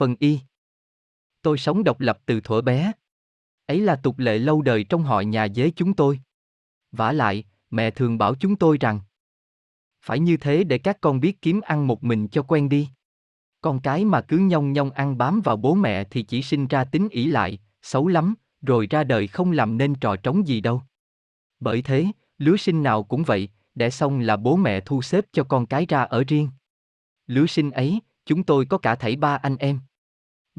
[0.00, 0.40] phần y.
[1.42, 2.92] Tôi sống độc lập từ thuở bé.
[3.66, 6.20] Ấy là tục lệ lâu đời trong họ nhà dế chúng tôi.
[6.92, 9.00] vả lại, mẹ thường bảo chúng tôi rằng
[10.02, 12.88] phải như thế để các con biết kiếm ăn một mình cho quen đi.
[13.60, 16.84] Con cái mà cứ nhông nhông ăn bám vào bố mẹ thì chỉ sinh ra
[16.84, 20.82] tính ỷ lại, xấu lắm, rồi ra đời không làm nên trò trống gì đâu.
[21.60, 22.06] Bởi thế,
[22.38, 25.86] lứa sinh nào cũng vậy, đẻ xong là bố mẹ thu xếp cho con cái
[25.86, 26.48] ra ở riêng.
[27.26, 29.80] Lứa sinh ấy, chúng tôi có cả thảy ba anh em.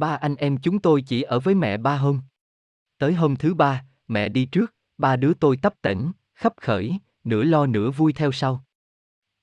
[0.02, 2.22] Ba anh em chúng tôi chỉ ở với mẹ ba hôm.
[2.98, 7.44] Tới hôm thứ ba, mẹ đi trước, ba đứa tôi tấp tỉnh, khắp khởi, nửa
[7.44, 8.64] lo nửa vui theo sau.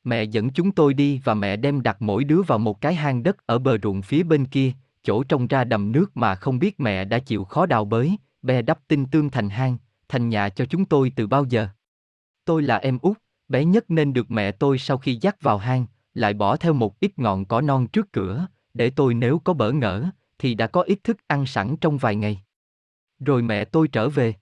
[0.04, 3.22] Mẹ dẫn chúng tôi đi và mẹ đem đặt mỗi đứa vào một cái hang
[3.22, 6.80] đất ở bờ ruộng phía bên kia, chỗ trông ra đầm nước mà không biết
[6.80, 9.76] mẹ đã chịu khó đào bới, bè đắp tinh tương thành hang,
[10.08, 11.68] thành nhà cho chúng tôi từ bao giờ.
[12.44, 13.18] Tôi là em út,
[13.48, 17.00] bé nhất nên được mẹ tôi sau khi dắt vào hang, lại bỏ theo một
[17.00, 20.82] ít ngọn cỏ non trước cửa, để tôi nếu có bỡ ngỡ, thì đã có
[20.82, 22.42] ít thức ăn sẵn trong vài ngày.
[23.20, 24.34] Rồi mẹ tôi trở về.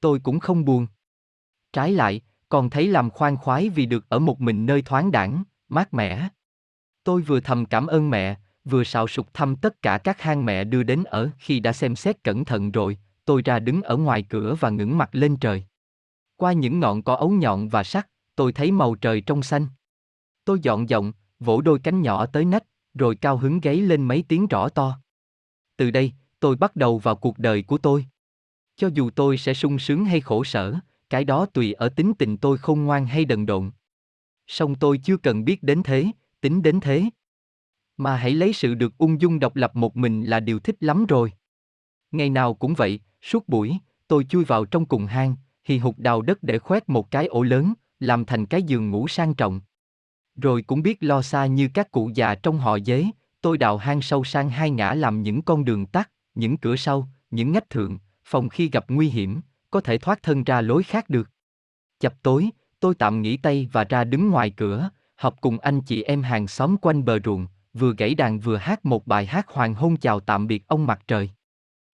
[0.00, 0.86] Tôi cũng không buồn.
[1.72, 5.42] Trái lại, còn thấy làm khoan khoái vì được ở một mình nơi thoáng đẳng,
[5.68, 6.28] mát mẻ.
[7.04, 10.64] Tôi vừa thầm cảm ơn mẹ, vừa xào sục thăm tất cả các hang mẹ
[10.64, 14.22] đưa đến ở khi đã xem xét cẩn thận rồi, tôi ra đứng ở ngoài
[14.22, 15.64] cửa và ngẩng mặt lên trời.
[16.36, 19.66] Qua những ngọn cỏ ấu nhọn và sắc, tôi thấy màu trời trong xanh.
[20.44, 24.24] Tôi dọn giọng, vỗ đôi cánh nhỏ tới nách, rồi cao hứng gáy lên mấy
[24.28, 24.98] tiếng rõ to.
[25.76, 28.06] Từ đây, tôi bắt đầu vào cuộc đời của tôi.
[28.76, 30.74] Cho dù tôi sẽ sung sướng hay khổ sở,
[31.10, 33.70] cái đó tùy ở tính tình tôi khôn ngoan hay đần độn.
[34.46, 36.06] Song tôi chưa cần biết đến thế,
[36.40, 37.04] tính đến thế.
[37.96, 41.06] Mà hãy lấy sự được ung dung độc lập một mình là điều thích lắm
[41.06, 41.32] rồi.
[42.10, 43.76] Ngày nào cũng vậy, suốt buổi,
[44.08, 47.42] tôi chui vào trong cùng hang, hì hục đào đất để khoét một cái ổ
[47.42, 49.60] lớn, làm thành cái giường ngủ sang trọng.
[50.36, 53.04] Rồi cũng biết lo xa như các cụ già trong họ dế,
[53.40, 57.08] tôi đào hang sâu sang hai ngã làm những con đường tắt, những cửa sau,
[57.30, 61.10] những ngách thượng, phòng khi gặp nguy hiểm, có thể thoát thân ra lối khác
[61.10, 61.30] được.
[62.00, 62.50] Chập tối,
[62.80, 66.48] tôi tạm nghỉ tay và ra đứng ngoài cửa, họp cùng anh chị em hàng
[66.48, 70.20] xóm quanh bờ ruộng, vừa gãy đàn vừa hát một bài hát hoàng hôn chào
[70.20, 71.30] tạm biệt ông mặt trời.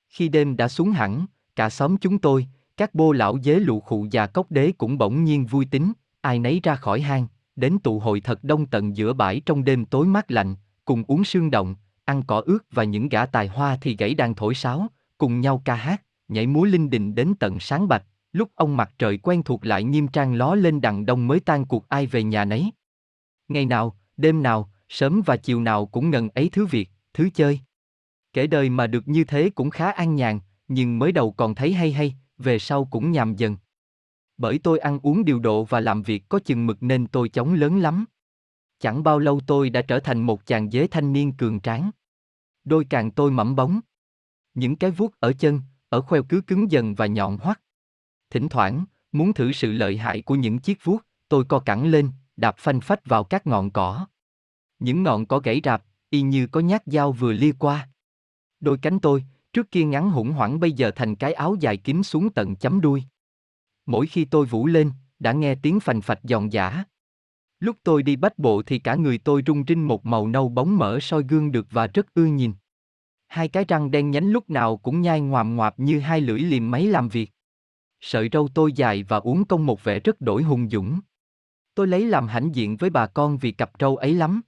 [0.09, 2.47] Khi đêm đã xuống hẳn, cả xóm chúng tôi,
[2.77, 6.39] các bô lão dế lụ khụ già cốc đế cũng bỗng nhiên vui tính, ai
[6.39, 7.27] nấy ra khỏi hang,
[7.59, 10.55] đến tụ hội thật đông tận giữa bãi trong đêm tối mát lạnh,
[10.85, 14.35] cùng uống sương động, ăn cỏ ướt và những gã tài hoa thì gãy đàn
[14.35, 14.87] thổi sáo,
[15.19, 18.91] cùng nhau ca hát, nhảy múa linh đình đến tận sáng bạch, lúc ông mặt
[18.99, 22.23] trời quen thuộc lại nghiêm trang ló lên đằng đông mới tan cuộc ai về
[22.23, 22.71] nhà nấy.
[23.49, 27.61] Ngày nào, đêm nào, sớm và chiều nào cũng ngần ấy thứ việc, thứ chơi.
[28.33, 31.73] Kể đời mà được như thế cũng khá an nhàn, nhưng mới đầu còn thấy
[31.73, 33.57] hay hay, về sau cũng nhàm dần.
[34.39, 37.55] Bởi tôi ăn uống điều độ và làm việc có chừng mực nên tôi chóng
[37.55, 38.05] lớn lắm.
[38.81, 41.91] Chẳng bao lâu tôi đã trở thành một chàng dế thanh niên cường tráng.
[42.65, 43.81] Đôi càng tôi mẫm bóng.
[44.55, 47.61] Những cái vuốt ở chân, ở khoeo cứ cứng dần và nhọn hoắt.
[48.31, 52.11] Thỉnh thoảng, muốn thử sự lợi hại của những chiếc vuốt, tôi co cẳng lên,
[52.37, 54.07] đạp phanh phách vào các ngọn cỏ.
[54.79, 57.89] Những ngọn cỏ gãy rạp, y như có nhát dao vừa lia qua.
[58.61, 62.03] Đôi cánh tôi, trước kia ngắn hủng hoảng bây giờ thành cái áo dài kín
[62.03, 63.03] xuống tận chấm đuôi.
[63.89, 66.85] Mỗi khi tôi vũ lên, đã nghe tiếng phành phạch giòn giả.
[67.61, 70.79] Lúc tôi đi bách bộ thì cả người tôi rung rinh một màu nâu bóng
[70.79, 72.53] mỡ soi gương được và rất ưa nhìn.
[73.27, 76.71] Hai cái răng đen nhánh lúc nào cũng nhai ngoàm ngoạp như hai lưỡi liềm
[76.71, 77.31] máy làm việc.
[78.01, 81.01] Sợi râu tôi dài và uống công một vẻ rất đổi hùng dũng.
[81.75, 84.41] Tôi lấy làm hãnh diện với bà con vì cặp trâu ấy lắm.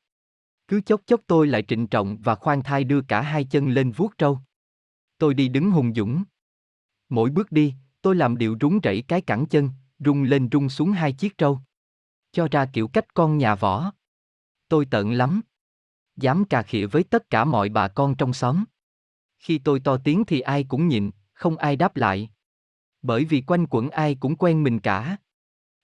[0.69, 3.93] Cứ chốc chốc tôi lại trịnh trọng và khoan thai đưa cả hai chân lên
[3.93, 4.39] vuốt trâu.
[5.19, 6.23] Tôi đi đứng hùng dũng.
[7.09, 10.93] Mỗi bước đi, tôi làm điệu rúng rẩy cái cẳng chân, rung lên rung xuống
[10.93, 11.61] hai chiếc trâu.
[12.33, 13.93] Cho ra kiểu cách con nhà võ.
[14.69, 15.41] Tôi tận lắm.
[16.16, 18.65] Dám cà khịa với tất cả mọi bà con trong xóm.
[19.38, 22.31] Khi tôi to tiếng thì ai cũng nhịn, không ai đáp lại.
[23.03, 25.17] Bởi vì quanh quẩn ai cũng quen mình cả.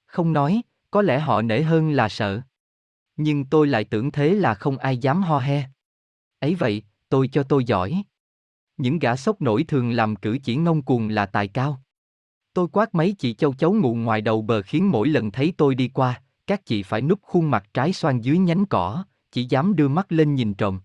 [0.07, 2.41] Không nói, có lẽ họ nể hơn là sợ.
[3.17, 5.69] Nhưng tôi lại tưởng thế là không ai dám ho he.
[6.41, 8.03] Ấy vậy, tôi cho tôi giỏi.
[8.77, 11.83] Những gã sốc nổi thường làm cử chỉ ngông cuồng là tài cao.
[12.57, 15.75] Tôi quát mấy chị châu chấu ngụ ngoài đầu bờ khiến mỗi lần thấy tôi
[15.75, 19.77] đi qua, các chị phải núp khuôn mặt trái xoan dưới nhánh cỏ, chỉ dám
[19.77, 20.81] đưa mắt lên nhìn trộm.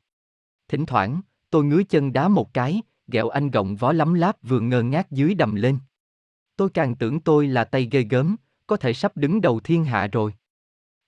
[0.68, 4.59] Thỉnh thoảng, tôi ngứa chân đá một cái, gẹo anh gọng vó lắm láp vừa
[4.59, 5.77] ngơ ngác dưới đầm lên.
[6.56, 8.35] Tôi càng tưởng tôi là tay ghê gớm,
[8.68, 10.33] có thể sắp đứng đầu thiên hạ rồi.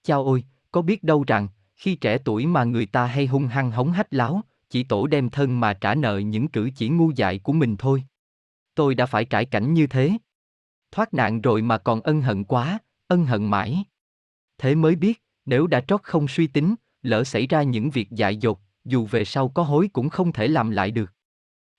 [0.04, 3.72] Chao ôi, có biết đâu rằng, khi trẻ tuổi mà người ta hay hung hăng
[3.72, 7.40] hống hách láo, chỉ tổ đem thân mà trả nợ những cử chỉ ngu dại
[7.40, 8.04] của mình thôi.
[8.76, 10.18] Tôi đã phải trải cảnh như thế.
[10.94, 13.84] Thoát nạn rồi mà còn ân hận quá, ân hận mãi.
[14.58, 18.38] Thế mới biết, nếu đã trót không suy tính, lỡ xảy ra những việc dại
[18.38, 21.12] dột, dù về sau có hối cũng không thể làm lại được.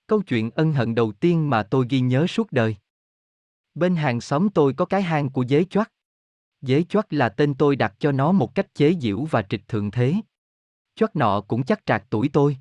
[0.06, 2.76] Câu chuyện ân hận đầu tiên mà tôi ghi nhớ suốt đời.
[3.74, 5.92] Bên hàng xóm tôi có cái hang của dế choắt.
[6.60, 9.90] Dế choắt là tên tôi đặt cho nó một cách chế giễu và trịch thượng
[9.90, 10.14] thế.
[10.94, 12.56] Choắt nọ cũng chắc trạc tuổi tôi.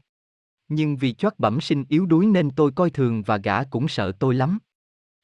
[0.68, 4.12] Nhưng vì choắt bẩm sinh yếu đuối nên tôi coi thường và gã cũng sợ
[4.20, 4.60] tôi lắm.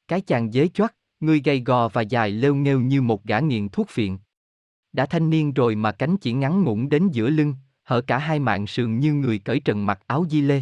[0.07, 3.69] Cái chàng dế choắt, người gầy gò và dài lêu nghêu như một gã nghiện
[3.69, 4.17] thuốc phiện.
[4.93, 8.39] Đã thanh niên rồi mà cánh chỉ ngắn ngủn đến giữa lưng, hở cả hai
[8.39, 10.61] mạng sườn như người cởi trần mặc áo di lê.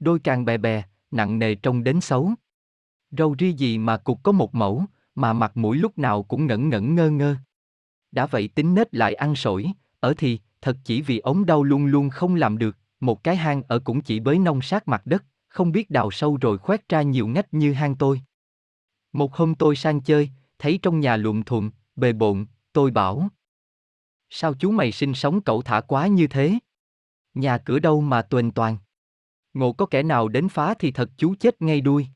[0.00, 2.30] Đôi càng bè bè, nặng nề trông đến xấu.
[3.10, 4.84] Râu ri gì mà cục có một mẫu,
[5.14, 7.36] mà mặt mũi lúc nào cũng ngẩn ngẩn ngơ ngơ.
[8.10, 11.86] Đã vậy tính nết lại ăn sổi, ở thì, thật chỉ vì ống đau luôn
[11.86, 15.24] luôn không làm được, một cái hang ở cũng chỉ bới nông sát mặt đất,
[15.48, 18.20] không biết đào sâu rồi khoét ra nhiều ngách như hang tôi.
[19.12, 23.28] Một hôm tôi sang chơi, thấy trong nhà lụm thuộm, bề bộn, tôi bảo.
[24.30, 26.58] Sao chú mày sinh sống cậu thả quá như thế?
[27.34, 28.76] Nhà cửa đâu mà tuền toàn.
[29.54, 32.06] Ngộ có kẻ nào đến phá thì thật chú chết ngay đuôi.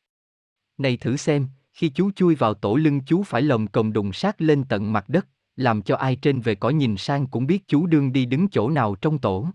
[0.79, 4.41] Này thử xem, khi chú chui vào tổ lưng chú phải lồng cồng đùng sát
[4.41, 5.27] lên tận mặt đất,
[5.57, 8.71] làm cho ai trên về cõi nhìn sang cũng biết chú đương đi đứng chỗ
[8.71, 9.49] nào trong tổ.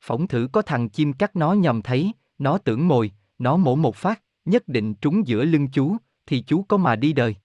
[0.00, 3.96] Phỏng thử có thằng chim cắt nó nhầm thấy, nó tưởng mồi, nó mổ một
[3.96, 5.96] phát, nhất định trúng giữa lưng chú,
[6.26, 7.36] thì chú có mà đi đời.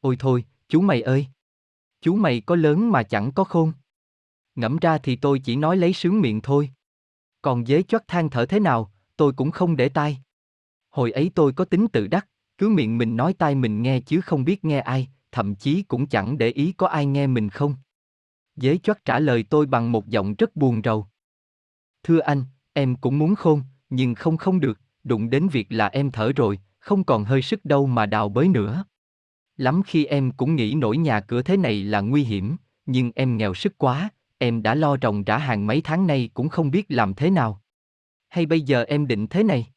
[0.00, 1.26] Ôi thôi, chú mày ơi!
[2.00, 3.72] Chú mày có lớn mà chẳng có khôn.
[4.54, 6.70] Ngẫm ra thì tôi chỉ nói lấy sướng miệng thôi.
[7.42, 10.18] Còn dế chót than thở thế nào, tôi cũng không để tai.
[10.90, 12.28] Hồi ấy tôi có tính tự đắc,
[12.58, 16.06] cứ miệng mình nói tai mình nghe chứ không biết nghe ai, thậm chí cũng
[16.06, 17.74] chẳng để ý có ai nghe mình không.
[18.56, 21.06] Dế chót trả lời tôi bằng một giọng rất buồn rầu.
[22.02, 26.10] Thưa anh, em cũng muốn khôn, nhưng không không được, đụng đến việc là em
[26.10, 28.84] thở rồi, không còn hơi sức đâu mà đào bới nữa.
[29.56, 32.56] Lắm khi em cũng nghĩ nổi nhà cửa thế này là nguy hiểm,
[32.86, 36.48] nhưng em nghèo sức quá, em đã lo trồng rã hàng mấy tháng nay cũng
[36.48, 37.62] không biết làm thế nào.
[38.28, 39.72] Hay bây giờ em định thế này?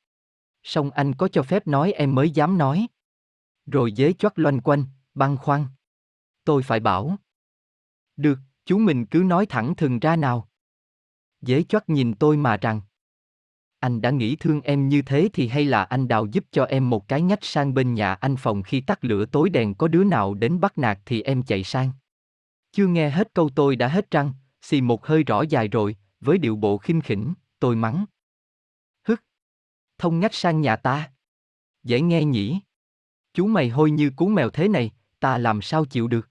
[0.64, 2.88] Song anh có cho phép nói em mới dám nói.
[3.66, 5.66] Rồi dế choắt loanh quanh, băng khoăn.
[6.44, 7.18] Tôi phải bảo.
[8.18, 10.50] Được, chú mình cứ nói thẳng thừng ra nào.
[11.42, 12.82] Dế choắt nhìn tôi mà rằng.
[13.80, 16.90] Anh đã nghĩ thương em như thế thì hay là anh đào giúp cho em
[16.90, 20.04] một cái nhách sang bên nhà anh phòng khi tắt lửa tối đèn có đứa
[20.04, 21.92] nào đến bắt nạt thì em chạy sang.
[22.72, 26.38] Chưa nghe hết câu tôi đã hết răng, xì một hơi rõ dài rồi, với
[26.38, 28.06] điệu bộ khinh khỉnh, tôi mắng.
[29.08, 29.24] Hức!
[29.98, 31.12] Thông ngách sang nhà ta.
[31.84, 32.60] Dễ nghe nhỉ?
[33.34, 36.30] Chú mày hôi như cú mèo thế này, ta làm sao chịu được?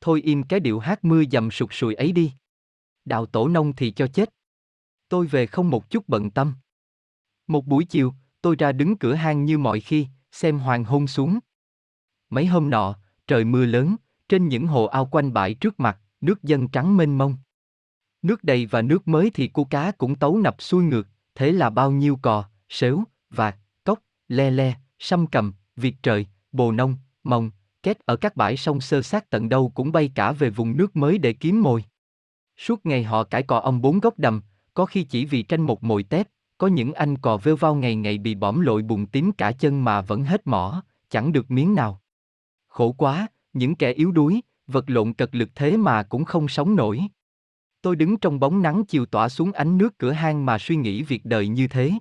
[0.00, 2.32] Thôi im cái điệu hát mưa dầm sụt sùi ấy đi.
[3.04, 4.34] Đào tổ nông thì cho chết.
[5.08, 6.54] Tôi về không một chút bận tâm.
[7.46, 11.38] Một buổi chiều, tôi ra đứng cửa hang như mọi khi, xem hoàng hôn xuống.
[12.30, 12.96] Mấy hôm nọ,
[13.26, 13.96] trời mưa lớn,
[14.28, 17.36] trên những hồ ao quanh bãi trước mặt, nước dân trắng mênh mông.
[18.22, 21.70] Nước đầy và nước mới thì cua cá cũng tấu nập xuôi ngược, thế là
[21.70, 23.98] bao nhiêu cò, sếu, vạc, cốc,
[24.28, 27.50] le le, sâm cầm, việt trời, bồ nông, mồng,
[27.82, 30.96] két ở các bãi sông sơ sát tận đâu cũng bay cả về vùng nước
[30.96, 31.84] mới để kiếm mồi.
[32.56, 34.42] Suốt ngày họ cãi cò ông bốn gốc đầm,
[34.74, 36.28] có khi chỉ vì tranh một mồi tép,
[36.62, 39.84] có những anh cò vêu vao ngày ngày bị bỏm lội bùn tím cả chân
[39.84, 42.00] mà vẫn hết mỏ, chẳng được miếng nào.
[42.68, 46.76] Khổ quá, những kẻ yếu đuối, vật lộn cật lực thế mà cũng không sống
[46.76, 47.00] nổi.
[47.80, 51.02] Tôi đứng trong bóng nắng chiều tỏa xuống ánh nước cửa hang mà suy nghĩ
[51.02, 51.92] việc đời như thế.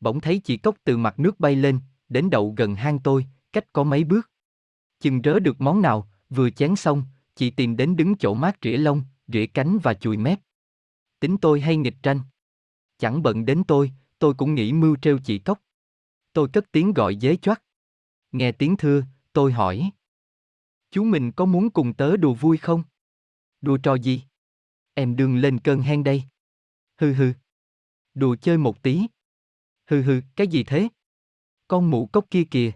[0.00, 1.78] Bỗng thấy chị Cốc từ mặt nước bay lên,
[2.08, 4.30] đến đậu gần hang tôi, cách có mấy bước.
[5.00, 7.02] Chừng rớ được món nào, vừa chén xong,
[7.36, 10.40] chị tìm đến đứng chỗ mát rỉa lông, rỉa cánh và chùi mép.
[11.20, 12.20] Tính tôi hay nghịch tranh.
[12.98, 15.62] Chẳng bận đến tôi, tôi cũng nghĩ mưu treo chị Cốc.
[16.32, 17.62] Tôi cất tiếng gọi dế choắt.
[18.32, 19.90] Nghe tiếng thưa, tôi hỏi.
[20.90, 22.82] Chú mình có muốn cùng tớ đùa vui không?
[23.60, 24.22] Đùa trò gì?
[24.94, 26.22] Em đừng lên cơn hen đây.
[27.00, 27.32] Hừ hừ.
[28.14, 29.06] Đùa chơi một tí.
[29.86, 30.88] Hừ hừ, cái gì thế?
[31.68, 32.72] Con mụ cốc kia kìa.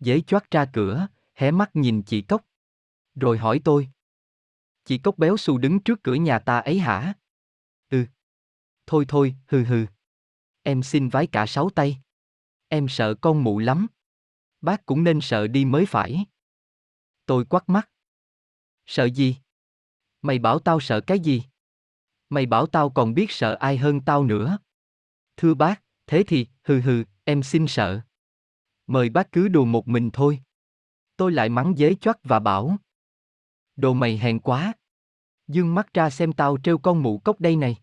[0.00, 2.44] Dế choát ra cửa, hé mắt nhìn chị cốc.
[3.14, 3.88] Rồi hỏi tôi.
[4.84, 7.14] Chị cốc béo xù đứng trước cửa nhà ta ấy hả?
[8.86, 9.86] Thôi thôi, hừ hừ.
[10.62, 11.98] Em xin vái cả sáu tay.
[12.68, 13.86] Em sợ con mụ lắm.
[14.60, 16.26] Bác cũng nên sợ đi mới phải.
[17.26, 17.90] Tôi quắt mắt.
[18.86, 19.36] Sợ gì?
[20.22, 21.42] Mày bảo tao sợ cái gì?
[22.28, 24.58] Mày bảo tao còn biết sợ ai hơn tao nữa.
[25.36, 28.00] Thưa bác, thế thì, hừ hừ, em xin sợ.
[28.86, 30.40] Mời bác cứ đùa một mình thôi.
[31.16, 32.76] Tôi lại mắng dế choắt và bảo.
[33.76, 34.72] Đồ mày hèn quá.
[35.48, 37.76] Dương mắt ra xem tao treo con mụ cốc đây này.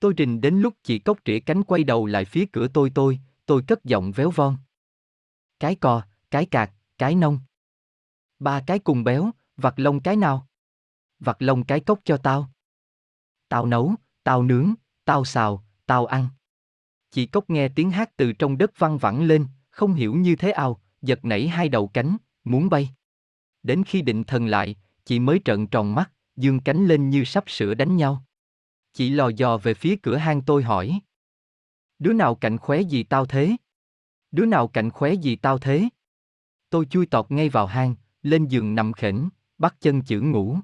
[0.00, 3.20] Tôi trình đến lúc chị cốc trĩa cánh quay đầu lại phía cửa tôi tôi,
[3.46, 4.56] tôi cất giọng véo von.
[5.60, 7.40] Cái cò, cái cạc, cái nông.
[8.38, 10.46] Ba cái cùng béo, vặt lông cái nào?
[11.20, 12.50] Vặt lông cái cốc cho tao.
[13.48, 14.74] Tao nấu, tao nướng,
[15.04, 16.28] tao xào, tao ăn.
[17.10, 20.52] Chị Cốc nghe tiếng hát từ trong đất văng vẳng lên, không hiểu như thế
[20.52, 22.90] nào, giật nảy hai đầu cánh, muốn bay.
[23.62, 27.44] Đến khi định thần lại, chị mới trợn tròn mắt, dương cánh lên như sắp
[27.46, 28.24] sửa đánh nhau.
[28.92, 31.00] Chị lò dò về phía cửa hang tôi hỏi.
[31.98, 33.56] Đứa nào cạnh khóe gì tao thế?
[34.30, 35.88] Đứa nào cạnh khóe gì tao thế?
[36.70, 39.28] Tôi chui tọt ngay vào hang, lên giường nằm khỉnh,
[39.58, 40.58] bắt chân chữ ngủ.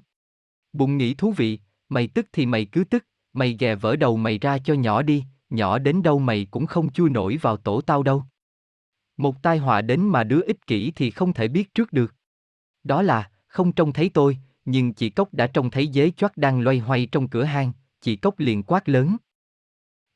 [0.73, 4.39] Bụng nghĩ thú vị, mày tức thì mày cứ tức, mày ghè vỡ đầu mày
[4.39, 8.03] ra cho nhỏ đi, nhỏ đến đâu mày cũng không chui nổi vào tổ tao
[8.03, 8.23] đâu.
[9.17, 12.13] Một tai họa đến mà đứa ích kỷ thì không thể biết trước được.
[12.83, 16.61] Đó là, không trông thấy tôi, nhưng chị Cốc đã trông thấy dế choát đang
[16.61, 17.71] loay hoay trong cửa hang,
[18.05, 19.17] chị Cốc liền quát lớn.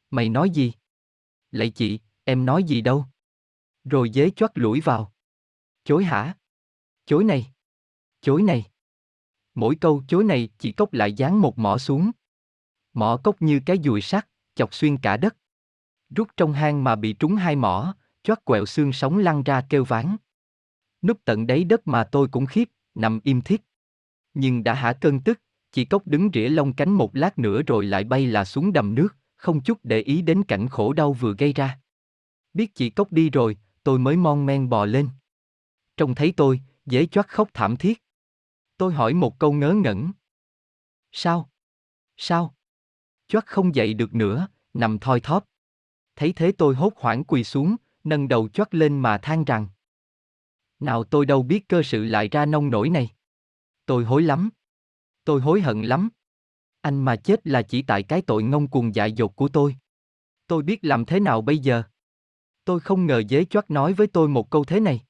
[0.10, 0.74] Mày nói gì?
[1.52, 3.06] Lạy chị, em nói gì đâu?
[3.84, 5.14] Rồi dế choát lũi vào.
[5.84, 6.38] Chối hả?
[7.06, 7.54] Chối này.
[8.22, 8.66] Chối này.
[9.56, 12.12] Mỗi câu chối này chị Cốc lại dán một mỏ xuống.
[12.94, 15.38] Mỏ cốc như cái dùi sắt, chọc xuyên cả đất.
[16.10, 19.84] Rút trong hang mà bị trúng hai mỏ, choát quẹo xương sống lăn ra kêu
[19.84, 20.18] ván.
[21.02, 23.62] Núp tận đáy đất mà tôi cũng khiếp, nằm im thiết.
[24.34, 27.86] Nhưng đã hả cơn tức, chị Cốc đứng rỉa lông cánh một lát nữa rồi
[27.86, 31.36] lại bay là xuống đầm nước, không chút để ý đến cảnh khổ đau vừa
[31.38, 31.80] gây ra.
[32.54, 35.10] Biết chị Cốc đi rồi, tôi mới mon men bò lên.
[35.98, 38.04] Trông thấy tôi, dễ choát khóc thảm thiết.
[38.78, 40.12] Tôi hỏi một câu ngớ ngẩn.
[41.12, 41.50] Sao?
[42.18, 42.56] Sao?
[43.28, 45.46] Choát không dậy được nữa, nằm thoi thóp.
[46.16, 49.68] Thấy thế tôi hốt hoảng quỳ xuống, nâng đầu choát lên mà than rằng.
[50.80, 53.10] Nào tôi đâu biết cơ sự lại ra nông nổi này.
[53.86, 54.50] Tôi hối lắm.
[55.30, 56.10] Tôi hối hận lắm.
[56.82, 59.76] Anh mà chết là chỉ tại cái tội ngông cuồng dại dột của tôi.
[60.48, 61.84] Tôi biết làm thế nào bây giờ.
[62.66, 65.02] Tôi không ngờ dế choát nói với tôi một câu thế này.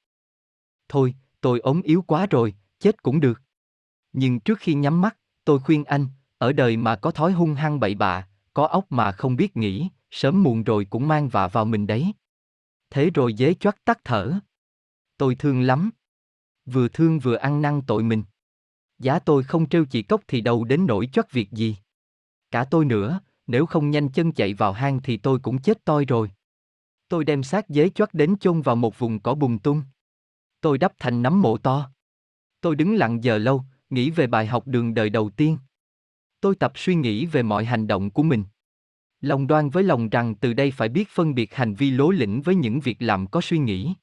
[0.89, 3.41] Thôi, tôi ốm yếu quá rồi, chết cũng được.
[4.13, 6.07] Nhưng trước khi nhắm mắt, tôi khuyên anh,
[6.37, 9.89] ở đời mà có thói hung hăng bậy bạ, có óc mà không biết nghĩ,
[10.11, 12.13] sớm muộn rồi cũng mang vạ vào mình đấy.
[12.89, 14.39] Thế rồi dế choát tắt thở.
[15.17, 15.89] Tôi thương lắm.
[16.65, 18.23] Vừa thương vừa ăn năn tội mình.
[18.99, 21.75] Giá tôi không trêu chị cốc thì đâu đến nỗi choát việc gì.
[22.51, 26.05] Cả tôi nữa, nếu không nhanh chân chạy vào hang thì tôi cũng chết toi
[26.05, 26.31] rồi.
[27.07, 29.83] Tôi đem xác dế chót đến chôn vào một vùng cỏ bùng tung.
[30.61, 31.91] Tôi đắp thành nắm mộ to.
[32.61, 35.57] Tôi đứng lặng giờ lâu, nghĩ về bài học đường đời đầu tiên.
[36.41, 38.43] Tôi tập suy nghĩ về mọi hành động của mình.
[39.21, 42.41] Lòng đoan với lòng rằng từ đây phải biết phân biệt hành vi lố lĩnh
[42.41, 43.93] với những việc làm có suy nghĩ.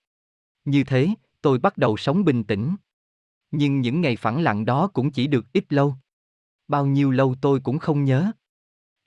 [0.64, 1.08] Như thế,
[1.42, 2.76] tôi bắt đầu sống bình tĩnh.
[3.58, 5.94] Nhưng những ngày phẳng lặng đó cũng chỉ được ít lâu.
[6.68, 8.30] Bao nhiêu lâu tôi cũng không nhớ.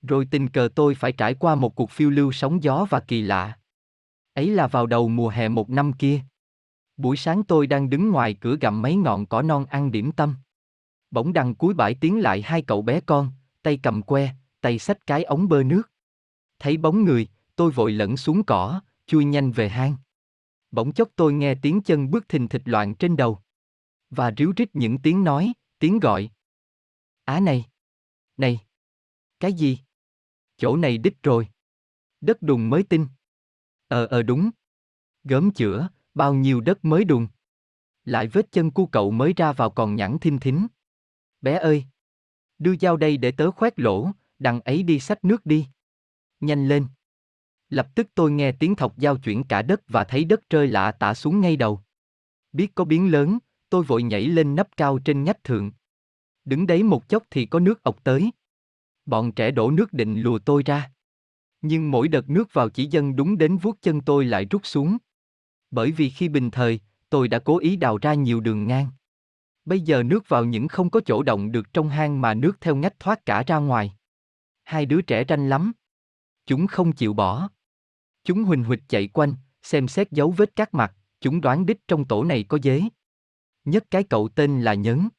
[0.01, 3.21] Rồi tình cờ tôi phải trải qua một cuộc phiêu lưu sóng gió và kỳ
[3.21, 3.57] lạ.
[4.33, 6.21] Ấy là vào đầu mùa hè một năm kia.
[6.97, 10.35] Buổi sáng tôi đang đứng ngoài cửa gặm mấy ngọn cỏ non ăn điểm tâm.
[11.11, 13.31] Bỗng đằng cuối bãi tiến lại hai cậu bé con,
[13.63, 14.29] tay cầm que,
[14.61, 15.91] tay xách cái ống bơ nước.
[16.59, 19.95] Thấy bóng người, tôi vội lẫn xuống cỏ, chui nhanh về hang.
[20.71, 23.39] Bỗng chốc tôi nghe tiếng chân bước thình thịch loạn trên đầu.
[24.09, 26.29] Và ríu rít những tiếng nói, tiếng gọi.
[27.23, 27.65] Á này!
[28.37, 28.59] Này!
[29.39, 29.79] Cái gì?
[30.57, 31.47] Chỗ này đích rồi.
[32.21, 33.07] Đất đùng mới tin.
[33.87, 34.49] Ờ ờ đúng.
[35.23, 37.27] Gớm chữa, bao nhiêu đất mới đùng.
[38.03, 40.67] Lại vết chân cu cậu mới ra vào còn nhẵn thinh thính.
[41.41, 41.85] Bé ơi!
[42.57, 45.67] Đưa dao đây để tớ khoét lỗ, đằng ấy đi xách nước đi.
[46.39, 46.87] Nhanh lên!
[47.69, 50.91] Lập tức tôi nghe tiếng thọc dao chuyển cả đất và thấy đất rơi lạ
[50.91, 51.81] tả xuống ngay đầu.
[52.51, 53.39] Biết có biến lớn,
[53.69, 55.71] tôi vội nhảy lên nắp cao trên nhách thượng.
[56.45, 58.31] Đứng đấy một chốc thì có nước ọc tới.
[59.05, 60.91] Bọn trẻ đổ nước định lùa tôi ra.
[61.61, 64.97] Nhưng mỗi đợt nước vào chỉ dân đúng đến vuốt chân tôi lại rút xuống.
[65.71, 68.87] Bởi vì khi bình thời, tôi đã cố ý đào ra nhiều đường ngang.
[69.65, 72.75] Bây giờ nước vào những không có chỗ động được trong hang mà nước theo
[72.75, 73.93] ngách thoát cả ra ngoài.
[74.63, 75.71] Hai đứa trẻ tranh lắm.
[76.45, 77.49] Chúng không chịu bỏ.
[78.23, 79.33] Chúng huỳnh huỵch chạy quanh,
[79.63, 82.81] xem xét dấu vết các mặt, chúng đoán đích trong tổ này có dế.
[83.65, 85.09] Nhất cái cậu tên là Nhấn.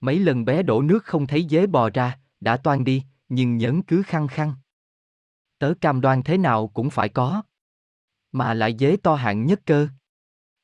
[0.00, 3.82] Mấy lần bé đổ nước không thấy dế bò ra, đã toan đi, nhưng Nhấn
[3.82, 4.54] cứ khăng khăng.
[5.58, 7.42] Tớ cam đoan thế nào cũng phải có.
[8.32, 9.88] Mà lại dế to hạng nhất cơ.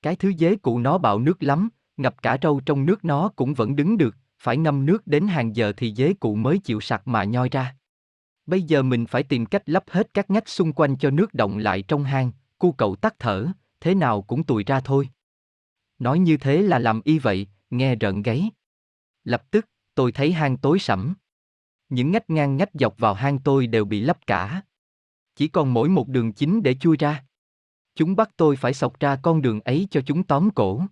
[0.03, 3.55] Cái thứ dế cụ nó bạo nước lắm, ngập cả râu trong nước nó cũng
[3.55, 7.09] vẫn đứng được, phải ngâm nước đến hàng giờ thì dế cụ mới chịu sặc
[7.09, 7.77] mà nhoi ra.
[8.47, 11.59] Bây giờ mình phải tìm cách lấp hết các ngách xung quanh cho nước động
[11.59, 13.47] lại trong hang, cu cậu tắt thở,
[13.81, 15.09] thế nào cũng tùi ra thôi.
[16.01, 18.51] Nói như thế là làm y vậy, nghe rợn gáy.
[19.25, 21.15] Lập tức, tôi thấy hang tối sẫm.
[21.89, 24.63] Những ngách ngang ngách dọc vào hang tôi đều bị lấp cả.
[25.35, 27.25] Chỉ còn mỗi một đường chính để chui ra.
[27.95, 30.83] Chúng bắt tôi phải sọc ra con đường ấy cho chúng tóm cổ.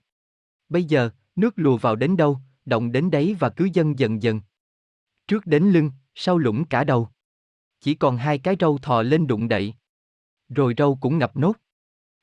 [0.68, 4.40] Bây giờ, nước lùa vào đến đâu, động đến đấy và cứ dần dần dần.
[5.28, 7.08] Trước đến lưng, sau lũng cả đầu.
[7.80, 9.74] Chỉ còn hai cái râu thò lên đụng đậy.
[10.48, 11.52] Rồi râu cũng ngập nốt.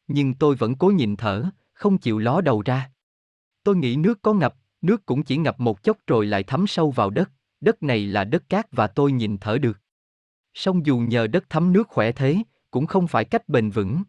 [0.08, 2.91] Nhưng tôi vẫn cố nhìn thở, không chịu ló đầu ra.
[3.63, 6.91] Tôi nghĩ nước có ngập, nước cũng chỉ ngập một chốc rồi lại thấm sâu
[6.91, 9.79] vào đất, đất này là đất cát và tôi nhìn thở được.
[10.53, 12.38] Song dù nhờ đất thấm nước khỏe thế,
[12.72, 14.03] cũng không phải cách bền vững.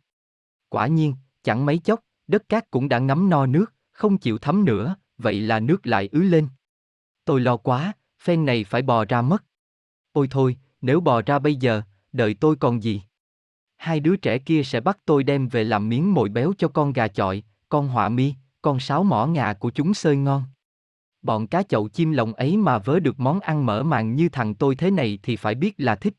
[0.69, 4.65] Quả nhiên, chẳng mấy chốc, đất cát cũng đã ngấm no nước, không chịu thấm
[4.65, 6.49] nữa, vậy là nước lại ứ lên.
[7.25, 9.45] Tôi lo quá, phen này phải bò ra mất.
[10.13, 11.83] Ôi thôi, nếu bò ra bây giờ,
[12.13, 13.03] đợi tôi còn gì?
[13.77, 16.93] Hai đứa trẻ kia sẽ bắt tôi đem về làm miếng mồi béo cho con
[16.93, 20.45] gà chọi, con họa mi, con sáo mỏ ngà của chúng sơi ngon.
[21.23, 24.55] Bọn cá chậu chim lồng ấy mà vớ được món ăn mở màng như thằng
[24.55, 26.15] tôi thế này thì phải biết là thích.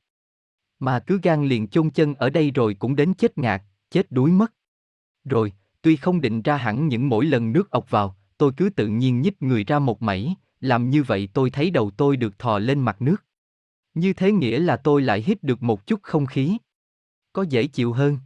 [0.79, 4.31] Mà cứ gan liền chôn chân ở đây rồi cũng đến chết ngạt, chết đuối
[4.31, 4.53] mất.
[5.25, 8.87] Rồi, tuy không định ra hẳn những mỗi lần nước ọc vào, tôi cứ tự
[8.87, 12.59] nhiên nhích người ra một mảy, làm như vậy tôi thấy đầu tôi được thò
[12.59, 13.23] lên mặt nước.
[13.93, 16.57] Như thế nghĩa là tôi lại hít được một chút không khí.
[17.33, 18.17] Có dễ chịu hơn.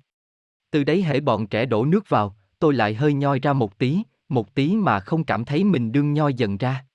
[0.71, 4.03] Từ đấy hễ bọn trẻ đổ nước vào, tôi lại hơi nhoi ra một tí,
[4.29, 6.85] một tí mà không cảm thấy mình đương nhoi dần ra.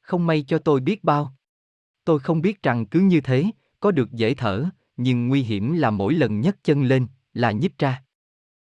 [0.00, 1.34] Không may cho tôi biết bao.
[2.04, 3.44] Tôi không biết rằng cứ như thế,
[3.80, 4.64] có được dễ thở,
[4.96, 8.04] nhưng nguy hiểm là mỗi lần nhấc chân lên, là nhích ra.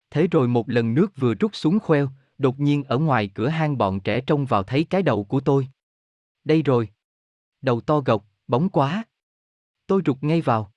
[0.10, 3.78] Thế rồi một lần nước vừa rút xuống khoeo, đột nhiên ở ngoài cửa hang
[3.78, 5.68] bọn trẻ trông vào thấy cái đầu của tôi.
[6.44, 6.90] Đây rồi.
[7.62, 9.04] Đầu to gộc, bóng quá.
[9.88, 10.74] Tôi rụt ngay vào.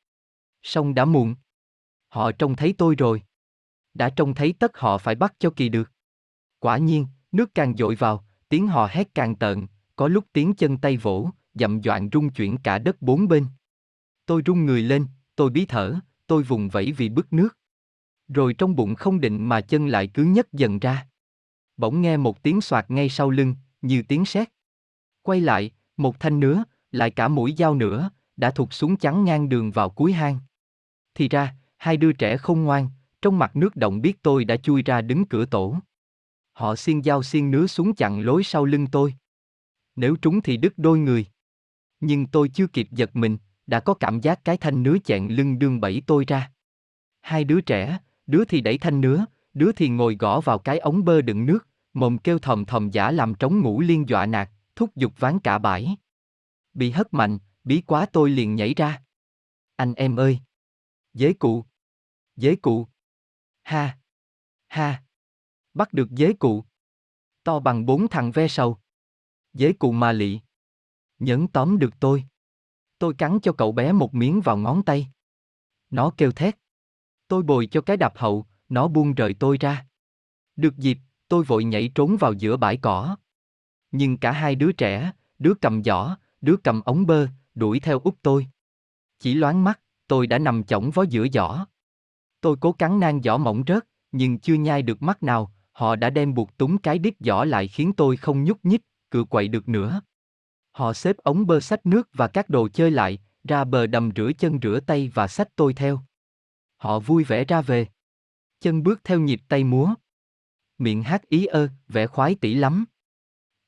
[0.62, 1.34] Xong đã muộn.
[2.08, 3.22] Họ trông thấy tôi rồi.
[3.94, 5.90] Đã trông thấy tất họ phải bắt cho kỳ được.
[6.58, 10.78] Quả nhiên, nước càng dội vào, tiếng họ hét càng tợn, có lúc tiếng chân
[10.78, 13.46] tay vỗ, dậm doạn rung chuyển cả đất bốn bên.
[14.26, 15.94] Tôi rung người lên, tôi bí thở,
[16.26, 17.58] tôi vùng vẫy vì bức nước.
[18.28, 21.06] Rồi trong bụng không định mà chân lại cứ nhấc dần ra.
[21.76, 24.48] Bỗng nghe một tiếng soạt ngay sau lưng, như tiếng sét.
[25.22, 29.48] Quay lại, một thanh nứa, lại cả mũi dao nữa, đã thụt xuống chắn ngang
[29.48, 30.38] đường vào cuối hang.
[31.14, 32.88] Thì ra, hai đứa trẻ không ngoan,
[33.24, 35.78] trong mặt nước động biết tôi đã chui ra đứng cửa tổ.
[36.52, 39.14] Họ xiên dao xiên nứa xuống chặn lối sau lưng tôi.
[39.96, 41.26] Nếu trúng thì đứt đôi người.
[42.00, 45.58] Nhưng tôi chưa kịp giật mình, đã có cảm giác cái thanh nứa chẹn lưng
[45.58, 46.52] đương bẫy tôi ra.
[47.20, 51.04] Hai đứa trẻ, đứa thì đẩy thanh nứa, đứa thì ngồi gõ vào cái ống
[51.04, 54.96] bơ đựng nước, mồm kêu thầm thầm giả làm trống ngủ liên dọa nạt, thúc
[54.96, 55.96] giục ván cả bãi.
[56.74, 59.02] Bị hất mạnh, bí quá tôi liền nhảy ra.
[59.76, 60.38] Anh em ơi!
[61.14, 61.64] Dế cụ!
[62.36, 62.86] Dế cụ!
[63.64, 63.98] Ha!
[64.68, 65.02] Ha!
[65.74, 66.64] Bắt được dế cụ!
[67.44, 68.78] To bằng bốn thằng ve sầu.
[69.52, 70.40] Dế cụ mà lị.
[71.18, 72.24] Nhấn tóm được tôi.
[72.98, 75.08] Tôi cắn cho cậu bé một miếng vào ngón tay.
[75.90, 76.58] Nó kêu thét.
[77.28, 79.86] Tôi bồi cho cái đạp hậu, nó buông rời tôi ra.
[80.56, 80.98] Được dịp,
[81.28, 83.16] tôi vội nhảy trốn vào giữa bãi cỏ.
[83.90, 88.16] Nhưng cả hai đứa trẻ, đứa cầm giỏ, đứa cầm ống bơ, đuổi theo úp
[88.22, 88.46] tôi.
[89.18, 91.66] Chỉ loáng mắt, tôi đã nằm chỏng vó giữa giỏ.
[92.44, 96.10] Tôi cố cắn nang giỏ mỏng rớt, nhưng chưa nhai được mắt nào, họ đã
[96.10, 98.80] đem buộc túng cái đít giỏ lại khiến tôi không nhúc nhích,
[99.10, 100.00] cựa quậy được nữa.
[100.70, 104.30] Họ xếp ống bơ sách nước và các đồ chơi lại, ra bờ đầm rửa
[104.38, 106.00] chân rửa tay và xách tôi theo.
[106.76, 107.86] Họ vui vẻ ra về.
[108.60, 109.94] Chân bước theo nhịp tay múa.
[110.78, 112.84] Miệng hát ý ơ, vẻ khoái tỉ lắm.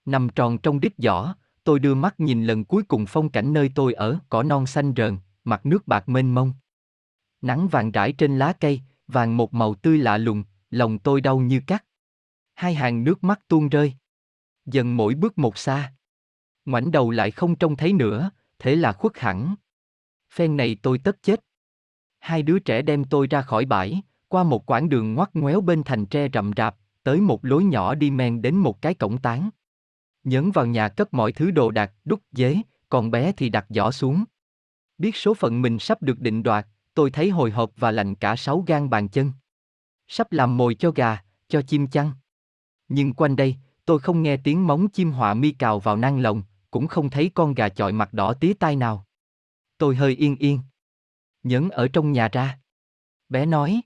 [0.04, 1.34] Nằm tròn trong đít giỏ,
[1.64, 4.92] tôi đưa mắt nhìn lần cuối cùng phong cảnh nơi tôi ở, cỏ non xanh
[4.96, 6.52] rờn, mặt nước bạc mênh mông.
[7.46, 11.38] Nắng vàng rải trên lá cây, vàng một màu tươi lạ lùng, lòng tôi đau
[11.38, 11.84] như cắt.
[12.54, 13.94] Hai hàng nước mắt tuôn rơi.
[14.64, 15.92] Dần mỗi bước một xa.
[16.64, 19.54] Ngoảnh đầu lại không trông thấy nữa, thế là khuất hẳn.
[20.32, 21.44] Phen này tôi tất chết.
[22.18, 25.82] Hai đứa trẻ đem tôi ra khỏi bãi, qua một quãng đường ngoắt ngoéo bên
[25.84, 29.50] thành tre rậm rạp, tới một lối nhỏ đi men đến một cái cổng tán.
[30.24, 32.56] Nhấn vào nhà cất mọi thứ đồ đạc, đúc dế,
[32.88, 34.24] còn bé thì đặt giỏ xuống.
[34.98, 38.36] Biết số phận mình sắp được định đoạt, tôi thấy hồi hộp và lạnh cả
[38.36, 39.32] sáu gan bàn chân.
[40.08, 42.12] Sắp làm mồi cho gà, cho chim chăng.
[42.88, 46.42] Nhưng quanh đây, tôi không nghe tiếng móng chim họa mi cào vào nang lồng,
[46.70, 49.06] cũng không thấy con gà chọi mặt đỏ tía tai nào.
[49.78, 50.60] Tôi hơi yên yên.
[51.42, 52.58] Nhấn ở trong nhà ra.
[53.28, 53.80] Bé nói.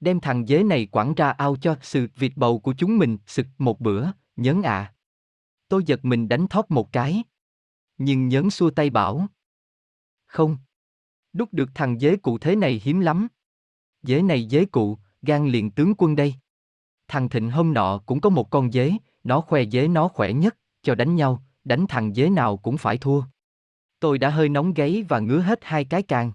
[0.00, 3.46] Đem thằng dế này quẳng ra ao cho sự vịt bầu của chúng mình sực
[3.58, 4.70] một bữa, nhấn ạ.
[4.70, 4.94] À.
[5.68, 7.24] Tôi giật mình đánh thóp một cái.
[7.98, 9.26] Nhưng nhấn xua tay bảo.
[10.26, 10.56] Không.
[11.34, 13.28] Đúc được thằng dế cụ thế này hiếm lắm.
[14.02, 16.34] Dế này dế cụ, gan liền tướng quân đây.
[17.08, 18.92] Thằng Thịnh hôm nọ cũng có một con dế,
[19.24, 22.98] nó khoe dế nó khỏe nhất, cho đánh nhau, đánh thằng dế nào cũng phải
[22.98, 23.22] thua.
[24.00, 26.32] Tôi đã hơi nóng gáy và ngứa hết hai cái càng.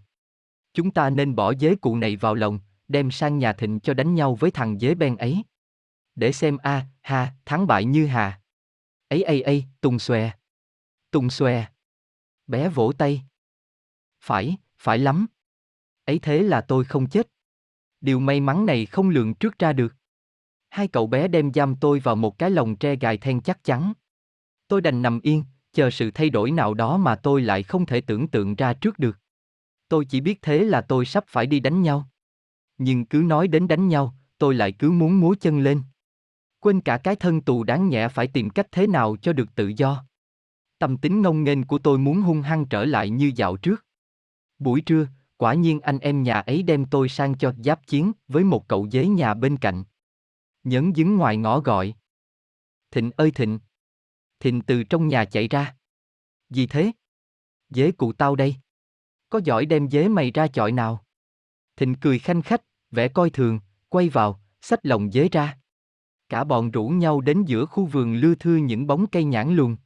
[0.73, 4.15] Chúng ta nên bỏ dế cụ này vào lòng, đem sang nhà thịnh cho đánh
[4.15, 5.43] nhau với thằng dế ben ấy.
[6.15, 8.41] Để xem a, ha, thắng bại như hà.
[9.07, 10.31] Ấy ấy ấy, tung xòe.
[11.11, 11.65] Tung xòe.
[12.47, 13.23] Bé vỗ tay.
[14.21, 15.27] Phải, phải lắm.
[16.05, 17.27] Ấy thế là tôi không chết.
[18.01, 19.95] Điều may mắn này không lường trước ra được.
[20.69, 23.93] Hai cậu bé đem giam tôi vào một cái lồng tre gài then chắc chắn.
[24.67, 28.01] Tôi đành nằm yên, chờ sự thay đổi nào đó mà tôi lại không thể
[28.01, 29.17] tưởng tượng ra trước được.
[29.87, 32.09] Tôi chỉ biết thế là tôi sắp phải đi đánh nhau.
[32.77, 35.81] Nhưng cứ nói đến đánh nhau, tôi lại cứ muốn múa chân lên.
[36.59, 39.71] Quên cả cái thân tù đáng nhẹ phải tìm cách thế nào cho được tự
[39.77, 40.05] do.
[40.79, 43.85] Tâm tính ngông nghênh của tôi muốn hung hăng trở lại như dạo trước.
[44.59, 48.43] Buổi trưa, quả nhiên anh em nhà ấy đem tôi sang cho giáp chiến với
[48.43, 49.83] một cậu dế nhà bên cạnh.
[50.63, 51.93] Nhấn dứng ngoài ngõ gọi.
[52.91, 53.59] Thịnh ơi Thịnh!
[54.39, 55.75] Thịnh từ trong nhà chạy ra.
[56.49, 56.91] Gì thế?
[57.69, 58.55] Dế cụ tao đây.
[59.29, 61.05] Có giỏi đem dế mày ra chọi nào?
[61.75, 65.57] Thịnh cười khanh khách, vẻ coi thường, quay vào, xách lồng dế ra.
[66.29, 69.77] Cả bọn rủ nhau đến giữa khu vườn lưa thưa những bóng cây nhãn luôn.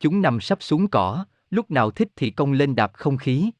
[0.00, 3.50] Chúng nằm sắp xuống cỏ, lúc nào thích thì công lên đạp không khí.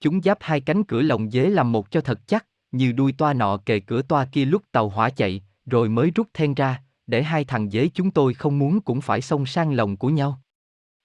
[0.00, 3.32] Chúng giáp hai cánh cửa lồng dế làm một cho thật chắc, như đuôi toa
[3.32, 7.22] nọ kề cửa toa kia lúc tàu hỏa chạy, rồi mới rút then ra, để
[7.22, 10.40] hai thằng dế chúng tôi không muốn cũng phải xông sang lồng của nhau.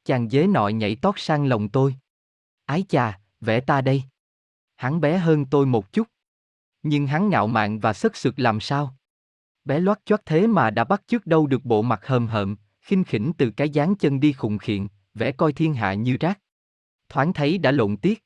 [0.05, 1.95] Chàng dế nọ nhảy tót sang lồng tôi.
[2.65, 4.03] Ái chà, vẽ ta đây.
[4.75, 6.07] Hắn bé hơn tôi một chút.
[6.83, 8.95] Nhưng hắn ngạo mạn và sất sực làm sao?
[9.65, 13.03] Bé loát choát thế mà đã bắt trước đâu được bộ mặt hờm hợm, khinh
[13.03, 16.39] khỉnh từ cái dáng chân đi khùng khiện, vẽ coi thiên hạ như rác.
[17.09, 18.24] Thoáng thấy đã lộn tiếc.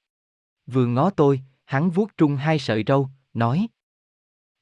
[0.71, 3.67] Vừa ngó tôi, hắn vuốt trung hai sợi râu, nói.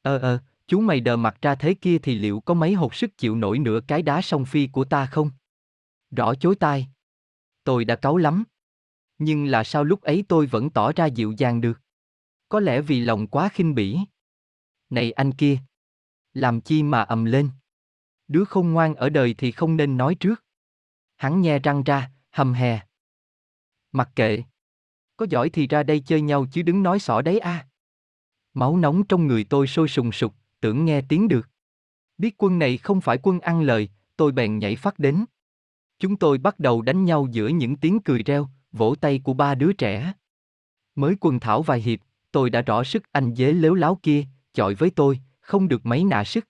[0.02, 3.18] Ờ ờ, chú mày đờ mặt ra thế kia thì liệu có mấy hột sức
[3.18, 5.32] chịu nổi nửa cái đá song phi của ta không?
[6.12, 6.88] Rõ chối tai.
[7.64, 8.44] Tôi đã cáu lắm.
[9.18, 11.82] Nhưng là sao lúc ấy tôi vẫn tỏ ra dịu dàng được?
[12.50, 14.00] Có lẽ vì lòng quá khinh bỉ.
[14.90, 15.58] Này anh kia!
[16.34, 17.50] Làm chi mà ầm lên?
[18.28, 20.44] Đứa không ngoan ở đời thì không nên nói trước.
[21.16, 22.80] Hắn nhe răng ra, hầm hè.
[23.92, 24.44] Mặc kệ.
[25.18, 27.68] Có giỏi thì ra đây chơi nhau chứ đứng nói xỏ đấy a.
[28.54, 31.50] Máu nóng trong người tôi sôi sùng sục, tưởng nghe tiếng được.
[32.18, 35.26] Biết quân này không phải quân ăn lời, tôi bèn nhảy phát đến.
[36.00, 39.56] Chúng tôi bắt đầu đánh nhau giữa những tiếng cười reo, vỗ tay của ba
[39.56, 40.14] đứa trẻ.
[40.96, 42.00] Mới quần thảo vài hiệp,
[42.32, 46.04] tôi đã rõ sức anh dế lếu láo kia, chọi với tôi, không được mấy
[46.04, 46.46] nạ sức.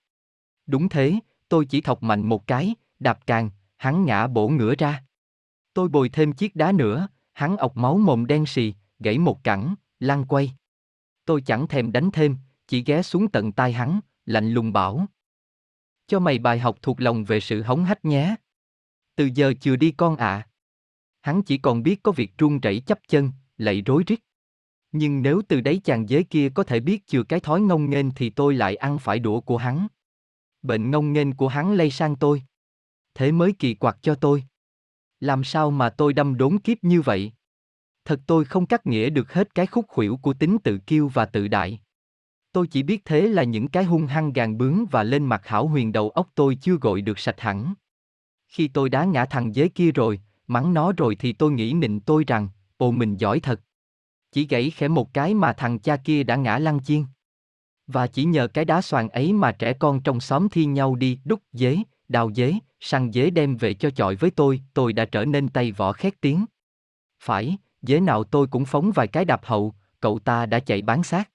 [0.66, 5.04] Đúng thế, tôi chỉ thọc mạnh một cái, đạp càng, hắn ngã bổ ngửa ra.
[5.74, 9.76] Tôi bồi thêm chiếc đá nữa, hắn ọc máu mồm đen xì, gãy một cẳng,
[10.00, 10.52] lăn quay.
[11.26, 15.06] Tôi chẳng thèm đánh thêm, chỉ ghé xuống tận tai hắn, lạnh lùng bảo.
[16.08, 18.36] Cho mày bài học thuộc lòng về sự hống hách nhé.
[19.16, 20.48] Từ giờ chưa đi con ạ.
[21.22, 24.20] Hắn chỉ còn biết có việc run rẩy chấp chân, lạy rối rít.
[24.92, 28.12] Nhưng nếu từ đấy chàng giới kia có thể biết chừa cái thói ngông nghênh
[28.12, 29.88] thì tôi lại ăn phải đũa của hắn.
[30.62, 32.44] Bệnh ngông nghênh của hắn lây sang tôi.
[33.14, 34.44] Thế mới kỳ quặc cho tôi.
[35.20, 37.32] Làm sao mà tôi đâm đốn kiếp như vậy?
[38.06, 41.26] Thật tôi không cắt nghĩa được hết cái khúc khuỷu của tính tự kiêu và
[41.26, 41.80] tự đại.
[42.52, 45.68] Tôi chỉ biết thế là những cái hung hăng gàn bướng và lên mặt hảo
[45.68, 47.74] huyền đầu óc tôi chưa gội được sạch hẳn.
[48.48, 52.00] Khi tôi đá ngã thằng dế kia rồi, mắng nó rồi thì tôi nghĩ nịnh
[52.00, 53.62] tôi rằng, ồ mình giỏi thật.
[54.32, 57.04] Chỉ gãy khẽ một cái mà thằng cha kia đã ngã lăn chiên.
[57.88, 61.20] Và chỉ nhờ cái đá xoàn ấy mà trẻ con trong xóm thi nhau đi
[61.26, 61.78] đúc dế,
[62.08, 65.72] đào dế, săn dế đem về cho chọi với tôi, tôi đã trở nên tay
[65.72, 66.46] võ khét tiếng.
[67.20, 71.04] Phải, dế nào tôi cũng phóng vài cái đạp hậu, cậu ta đã chạy bán
[71.04, 71.30] xác.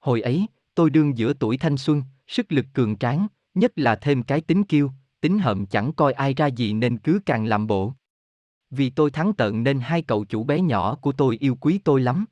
[0.00, 4.22] Hồi ấy, tôi đương giữa tuổi thanh xuân, sức lực cường tráng, nhất là thêm
[4.22, 4.90] cái tính kiêu,
[5.20, 7.92] tính hậm chẳng coi ai ra gì nên cứ càng làm bộ.
[8.70, 12.00] Vì tôi thắng tận nên hai cậu chủ bé nhỏ của tôi yêu quý tôi
[12.00, 12.24] lắm.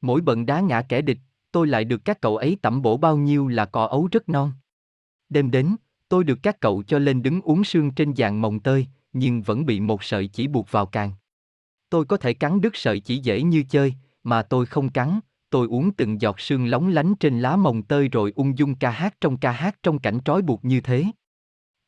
[0.00, 1.18] Mỗi bận đá ngã kẻ địch,
[1.52, 4.52] tôi lại được các cậu ấy tẩm bổ bao nhiêu là cỏ ấu rất non.
[5.28, 5.76] Đêm đến,
[6.08, 9.66] tôi được các cậu cho lên đứng uống sương trên dạng mồng tơi, nhưng vẫn
[9.66, 11.12] bị một sợi chỉ buộc vào càng.
[11.90, 15.66] Tôi có thể cắn đứt sợi chỉ dễ như chơi, mà tôi không cắn, tôi
[15.66, 19.14] uống từng giọt sương lóng lánh trên lá mồng tơi rồi ung dung ca hát
[19.20, 21.04] trong ca hát trong cảnh trói buộc như thế.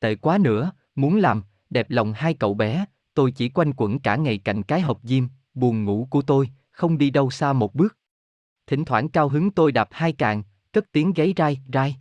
[0.01, 4.17] Tệ quá nữa, muốn làm, đẹp lòng hai cậu bé, tôi chỉ quanh quẩn cả
[4.17, 7.97] ngày cạnh cái hộp diêm, buồn ngủ của tôi, không đi đâu xa một bước.
[8.67, 11.97] Thỉnh thoảng cao hứng tôi đạp hai càng, cất tiếng gáy rai, rai.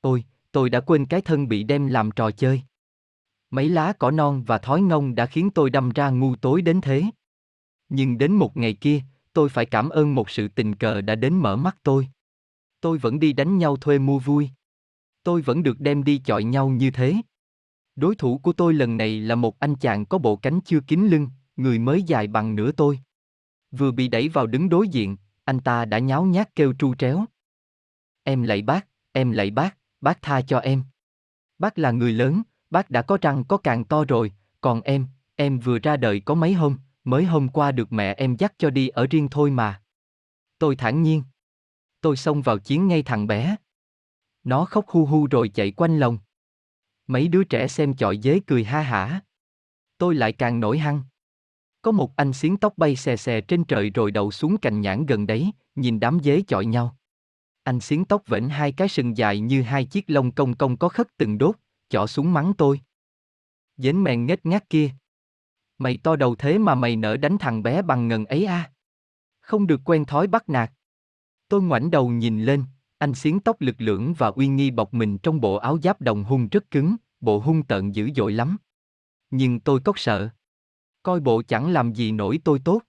[0.00, 2.62] Ôi, tôi đã quên cái thân bị đem làm trò chơi.
[3.50, 6.80] Mấy lá cỏ non và thói ngông đã khiến tôi đâm ra ngu tối đến
[6.80, 7.04] thế.
[7.88, 11.34] Nhưng đến một ngày kia, tôi phải cảm ơn một sự tình cờ đã đến
[11.34, 12.08] mở mắt tôi.
[12.80, 14.50] Tôi vẫn đi đánh nhau thuê mua vui.
[15.22, 17.16] Tôi vẫn được đem đi chọi nhau như thế.
[17.96, 21.06] Đối thủ của tôi lần này là một anh chàng có bộ cánh chưa kín
[21.06, 22.98] lưng, người mới dài bằng nửa tôi.
[23.70, 27.24] Vừa bị đẩy vào đứng đối diện, anh ta đã nháo nhác kêu tru tréo.
[28.22, 30.82] Em lạy bác, em lạy bác, bác tha cho em.
[31.58, 35.58] Bác là người lớn, bác đã có răng có càng to rồi, còn em, em
[35.58, 38.88] vừa ra đời có mấy hôm, mới hôm qua được mẹ em dắt cho đi
[38.88, 39.82] ở riêng thôi mà.
[40.58, 41.22] Tôi thản nhiên.
[42.00, 43.56] Tôi xông vào chiến ngay thằng bé.
[44.44, 46.18] Nó khóc hu hu rồi chạy quanh lòng.
[47.06, 49.20] Mấy đứa trẻ xem chọi dế cười ha hả.
[49.98, 51.02] Tôi lại càng nổi hăng.
[51.82, 55.06] Có một anh xiến tóc bay xè xè trên trời rồi đậu xuống cành nhãn
[55.06, 56.96] gần đấy, nhìn đám dế chọi nhau.
[57.64, 60.88] Anh xiến tóc vểnh hai cái sừng dài như hai chiếc lông công công có
[60.88, 61.56] khất từng đốt,
[61.88, 62.80] chỏ xuống mắng tôi.
[63.76, 64.90] Dến mèn nghếch ngác kia.
[65.78, 68.72] Mày to đầu thế mà mày nỡ đánh thằng bé bằng ngần ấy à?
[69.40, 70.72] Không được quen thói bắt nạt.
[71.48, 72.64] Tôi ngoảnh đầu nhìn lên,
[72.98, 76.24] anh xiến tóc lực lưỡng và uy nghi bọc mình trong bộ áo giáp đồng
[76.24, 78.56] hung rất cứng, bộ hung tợn dữ dội lắm.
[79.30, 80.28] Nhưng tôi cốc sợ.
[81.02, 82.82] Coi bộ chẳng làm gì nổi tôi tốt.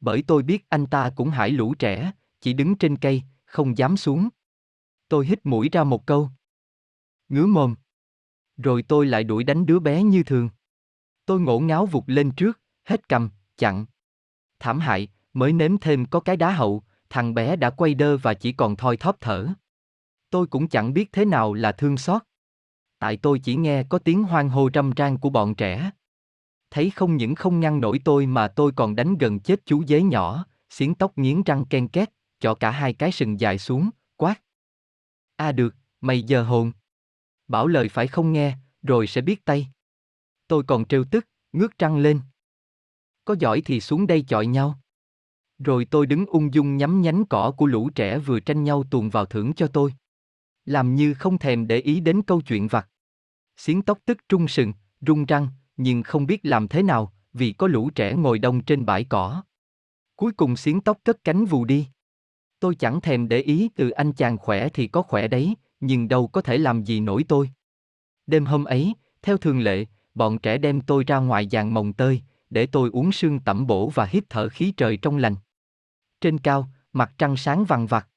[0.00, 3.96] Bởi tôi biết anh ta cũng hải lũ trẻ, chỉ đứng trên cây, không dám
[3.96, 4.28] xuống.
[5.08, 6.30] Tôi hít mũi ra một câu.
[7.28, 7.74] Ngứa mồm.
[8.56, 10.50] Rồi tôi lại đuổi đánh đứa bé như thường.
[11.26, 13.86] Tôi ngổ ngáo vụt lên trước, hết cầm, chặn.
[14.58, 18.34] Thảm hại, mới nếm thêm có cái đá hậu, thằng bé đã quay đơ và
[18.34, 19.48] chỉ còn thoi thóp thở.
[20.30, 22.22] Tôi cũng chẳng biết thế nào là thương xót.
[22.98, 25.90] Tại tôi chỉ nghe có tiếng hoang hô râm ran của bọn trẻ.
[26.70, 30.02] Thấy không những không ngăn nổi tôi mà tôi còn đánh gần chết chú dế
[30.02, 34.42] nhỏ, xiến tóc nghiến răng ken két, cho cả hai cái sừng dài xuống, quát.
[35.36, 36.72] A à được, mày giờ hồn.
[37.48, 39.68] Bảo lời phải không nghe, rồi sẽ biết tay.
[40.48, 42.20] Tôi còn trêu tức, ngước trăng lên.
[43.24, 44.78] Có giỏi thì xuống đây chọi nhau.
[45.58, 49.10] Rồi tôi đứng ung dung nhắm nhánh cỏ của lũ trẻ vừa tranh nhau tuồn
[49.10, 49.94] vào thưởng cho tôi.
[50.64, 52.88] Làm như không thèm để ý đến câu chuyện vặt.
[53.56, 57.66] Xiến tóc tức trung sừng, rung răng, nhưng không biết làm thế nào, vì có
[57.66, 59.42] lũ trẻ ngồi đông trên bãi cỏ.
[60.16, 61.88] Cuối cùng xiến tóc cất cánh vù đi.
[62.60, 66.26] Tôi chẳng thèm để ý từ anh chàng khỏe thì có khỏe đấy, nhưng đâu
[66.26, 67.50] có thể làm gì nổi tôi.
[68.26, 72.22] Đêm hôm ấy, theo thường lệ, bọn trẻ đem tôi ra ngoài dàn mồng tơi,
[72.50, 75.34] để tôi uống sương tẩm bổ và hít thở khí trời trong lành.
[76.20, 78.08] Trên cao, mặt trăng sáng vằn vặt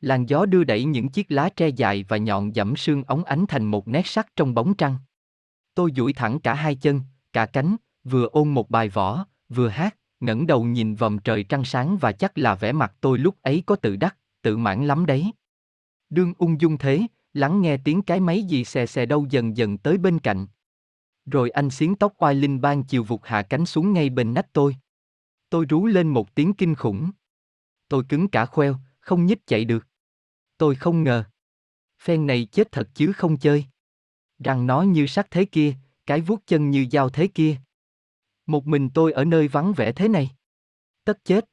[0.00, 3.46] Làn gió đưa đẩy những chiếc lá tre dài và nhọn dẫm sương ống ánh
[3.48, 4.96] thành một nét sắc trong bóng trăng.
[5.74, 7.00] Tôi duỗi thẳng cả hai chân,
[7.32, 11.64] cả cánh, vừa ôn một bài võ, vừa hát, ngẩng đầu nhìn vòng trời trăng
[11.64, 15.06] sáng và chắc là vẻ mặt tôi lúc ấy có tự đắc, tự mãn lắm
[15.06, 15.32] đấy.
[16.10, 17.02] Đương ung dung thế,
[17.32, 20.46] lắng nghe tiếng cái máy gì xè xè đâu dần dần tới bên cạnh.
[21.26, 24.52] Rồi anh xiến tóc oai linh ban chiều vụt hạ cánh xuống ngay bên nách
[24.52, 24.76] tôi.
[25.50, 27.10] Tôi rú lên một tiếng kinh khủng.
[27.88, 29.86] Tôi cứng cả khoeo, không nhích chạy được.
[30.58, 31.24] Tôi không ngờ.
[32.02, 33.64] Phen này chết thật chứ không chơi.
[34.38, 35.74] Răng nó như sắt thế kia,
[36.06, 37.56] cái vuốt chân như dao thế kia.
[38.50, 40.30] Một mình tôi ở nơi vắng vẻ thế này.
[41.04, 41.44] Tất chết.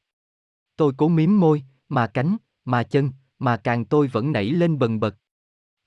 [0.75, 4.99] Tôi cố miếm môi, mà cánh, mà chân, mà càng tôi vẫn nảy lên bần
[4.99, 5.15] bật.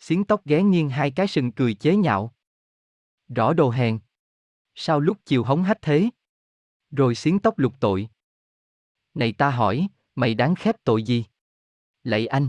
[0.01, 2.35] Xiến tóc ghé nghiêng hai cái sừng cười chế nhạo.
[3.29, 3.99] Rõ đồ hèn.
[4.75, 6.11] Sao lúc chiều hống hách thế?
[6.91, 8.09] Rồi xiến tóc lục tội.
[9.15, 11.25] Này ta hỏi, mày đáng khép tội gì?
[12.05, 12.49] Lạy anh.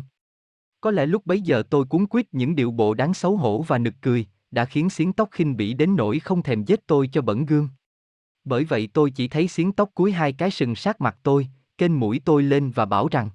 [0.81, 3.77] Có lẽ lúc bấy giờ tôi cuốn quýt những điệu bộ đáng xấu hổ và
[3.77, 7.21] nực cười, đã khiến xiến tóc khinh bỉ đến nỗi không thèm giết tôi cho
[7.21, 7.69] bẩn gương.
[8.43, 11.99] Bởi vậy tôi chỉ thấy xiến tóc cúi hai cái sừng sát mặt tôi, kênh
[11.99, 13.29] mũi tôi lên và bảo rằng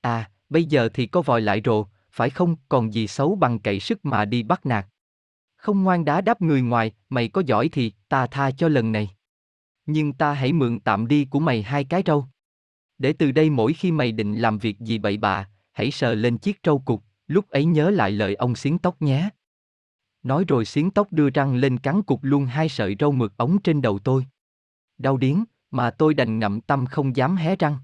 [0.00, 3.80] À, bây giờ thì có vòi lại rồ, phải không, còn gì xấu bằng cậy
[3.80, 4.86] sức mà đi bắt nạt.
[5.56, 9.10] Không ngoan đá đáp người ngoài, mày có giỏi thì, ta tha cho lần này.
[9.86, 12.26] Nhưng ta hãy mượn tạm đi của mày hai cái râu.
[12.98, 16.38] Để từ đây mỗi khi mày định làm việc gì bậy bạ, hãy sờ lên
[16.38, 19.28] chiếc trâu cục, lúc ấy nhớ lại lời ông xiến tóc nhé.
[20.24, 23.62] Nói rồi xiến tóc đưa răng lên cắn cục luôn hai sợi râu mượt ống
[23.62, 24.26] trên đầu tôi.
[24.98, 27.76] Đau điếng, mà tôi đành ngậm tâm không dám hé răng.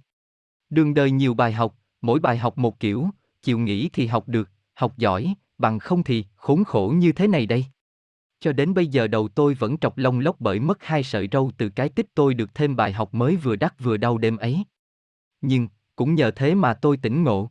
[0.71, 3.09] Đường đời nhiều bài học, mỗi bài học một kiểu,
[3.43, 7.47] chịu nghĩ thì học được, học giỏi, bằng không thì khốn khổ như thế này
[7.47, 7.65] đây.
[8.41, 11.51] Cho đến bây giờ đầu tôi vẫn trọc lông lốc bởi mất hai sợi râu
[11.59, 14.65] từ cái tích tôi được thêm bài học mới vừa đắt vừa đau đêm ấy.
[15.41, 17.51] Nhưng, cũng nhờ thế mà tôi tỉnh ngộ.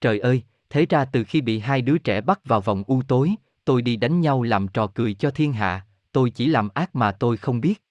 [0.00, 3.34] Trời ơi, thế ra từ khi bị hai đứa trẻ bắt vào vòng u tối,
[3.68, 7.12] tôi đi đánh nhau làm trò cười cho thiên hạ, tôi chỉ làm ác mà
[7.12, 7.82] tôi không biết.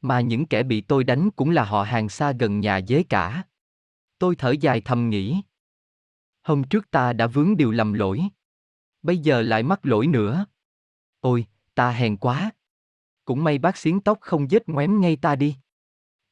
[0.00, 3.42] Mà những kẻ bị tôi đánh cũng là họ hàng xa gần nhà dế cả.
[4.18, 5.42] Tôi thở dài thầm nghĩ.
[6.42, 8.22] Hôm trước ta đã vướng điều lầm lỗi.
[9.02, 10.46] Bây giờ lại mắc lỗi nữa.
[11.20, 12.50] Ôi, ta hèn quá.
[13.24, 15.56] Cũng may bác xiến tóc không giết ngoém ngay ta đi.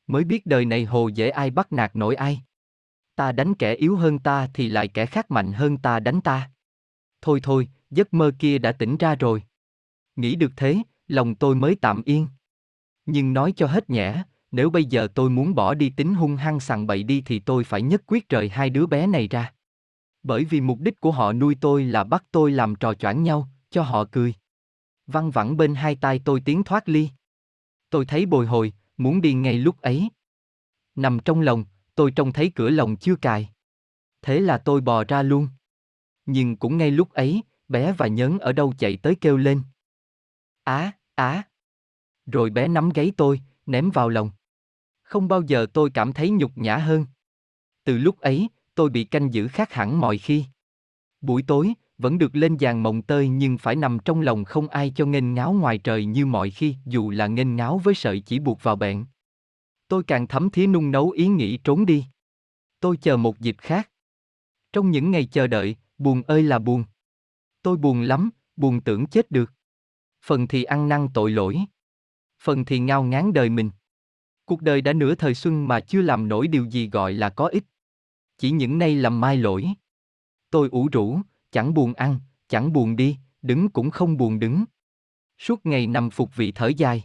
[0.06, 2.42] Mới biết đời này hồ dễ ai bắt nạt nổi ai.
[3.14, 6.50] Ta đánh kẻ yếu hơn ta thì lại kẻ khác mạnh hơn ta đánh ta.
[7.22, 9.42] Thôi thôi, giấc mơ kia đã tỉnh ra rồi.
[10.16, 12.28] Nghĩ được thế, lòng tôi mới tạm yên.
[13.06, 16.60] Nhưng nói cho hết nhẽ, nếu bây giờ tôi muốn bỏ đi tính hung hăng
[16.60, 19.52] sằng bậy đi thì tôi phải nhất quyết rời hai đứa bé này ra.
[20.22, 23.48] Bởi vì mục đích của họ nuôi tôi là bắt tôi làm trò choảng nhau,
[23.70, 24.34] cho họ cười.
[25.06, 27.08] Văng vẳng bên hai tay tôi tiến thoát ly.
[27.90, 30.08] Tôi thấy bồi hồi, muốn đi ngay lúc ấy.
[30.94, 33.50] Nằm trong lòng, tôi trông thấy cửa lồng chưa cài.
[34.22, 35.48] Thế là tôi bò ra luôn.
[36.26, 39.62] Nhưng cũng ngay lúc ấy, bé và nhớn ở đâu chạy tới kêu lên.
[40.64, 41.42] Á, á.
[42.26, 44.30] Rồi bé nắm gáy tôi, ném vào lòng.
[45.02, 47.06] Không bao giờ tôi cảm thấy nhục nhã hơn.
[47.84, 50.44] Từ lúc ấy, tôi bị canh giữ khác hẳn mọi khi.
[51.20, 54.92] Buổi tối, vẫn được lên giàn mộng tơi nhưng phải nằm trong lòng không ai
[54.94, 58.38] cho nghênh ngáo ngoài trời như mọi khi, dù là nghênh ngáo với sợi chỉ
[58.38, 59.06] buộc vào bẹn.
[59.88, 62.04] Tôi càng thấm thía nung nấu ý nghĩ trốn đi.
[62.80, 63.90] Tôi chờ một dịp khác.
[64.72, 66.84] Trong những ngày chờ đợi, buồn ơi là buồn.
[67.62, 69.52] Tôi buồn lắm, buồn tưởng chết được.
[70.24, 71.58] Phần thì ăn năn tội lỗi.
[72.42, 73.70] Phần thì ngao ngán đời mình.
[74.44, 77.46] Cuộc đời đã nửa thời xuân mà chưa làm nổi điều gì gọi là có
[77.46, 77.64] ích.
[78.38, 79.68] Chỉ những nay làm mai lỗi.
[80.50, 81.20] Tôi ủ rũ,
[81.50, 84.64] chẳng buồn ăn, chẳng buồn đi, đứng cũng không buồn đứng.
[85.38, 87.04] Suốt ngày nằm phục vị thở dài.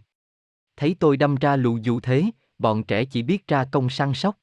[0.78, 2.26] Thấy tôi đâm ra lù dụ thế,
[2.60, 4.38] bọn trẻ chỉ biết ra công săn sóc.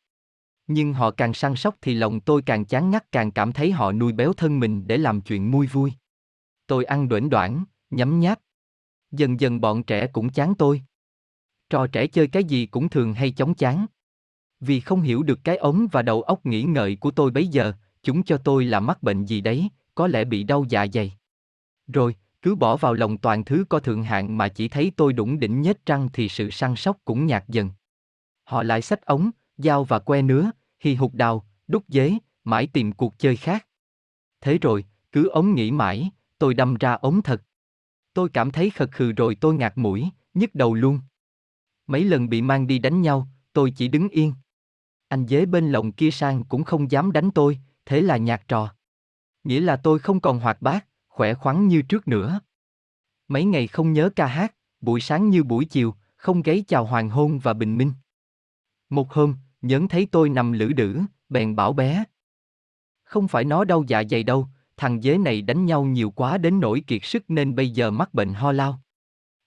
[0.66, 3.92] Nhưng họ càng săn sóc thì lòng tôi càng chán ngắt càng cảm thấy họ
[3.92, 5.92] nuôi béo thân mình để làm chuyện vui vui.
[6.66, 8.40] Tôi ăn đoển đoạn nhấm nháp.
[9.10, 10.82] Dần dần bọn trẻ cũng chán tôi.
[11.70, 13.86] Trò trẻ chơi cái gì cũng thường hay chóng chán.
[14.60, 17.72] Vì không hiểu được cái ống và đầu óc nghĩ ngợi của tôi bấy giờ,
[18.02, 21.16] chúng cho tôi là mắc bệnh gì đấy, có lẽ bị đau dạ dày.
[21.86, 25.40] Rồi, cứ bỏ vào lòng toàn thứ có thượng hạng mà chỉ thấy tôi đủng
[25.40, 27.70] đỉnh nhếch răng thì sự săn sóc cũng nhạt dần.
[28.44, 30.50] Họ lại xách ống, dao và que nứa,
[30.80, 32.12] hì hục đào, đúc dế,
[32.44, 33.66] mãi tìm cuộc chơi khác.
[34.40, 36.10] Thế rồi, cứ ống nghĩ mãi,
[36.44, 37.42] tôi đâm ra ống thật.
[38.14, 41.00] Tôi cảm thấy khật khừ rồi tôi ngạt mũi, nhức đầu luôn.
[41.86, 44.34] Mấy lần bị mang đi đánh nhau, tôi chỉ đứng yên.
[45.08, 48.74] Anh dế bên lồng kia sang cũng không dám đánh tôi, thế là nhạt trò.
[49.44, 52.40] Nghĩa là tôi không còn hoạt bát, khỏe khoắn như trước nữa.
[53.28, 57.10] Mấy ngày không nhớ ca hát, buổi sáng như buổi chiều, không gáy chào hoàng
[57.10, 57.92] hôn và bình minh.
[58.90, 62.04] Một hôm, nhấn thấy tôi nằm lử đử, bèn bảo bé.
[63.04, 66.60] Không phải nó đau dạ dày đâu, thằng dế này đánh nhau nhiều quá đến
[66.60, 68.80] nỗi kiệt sức nên bây giờ mắc bệnh ho lao.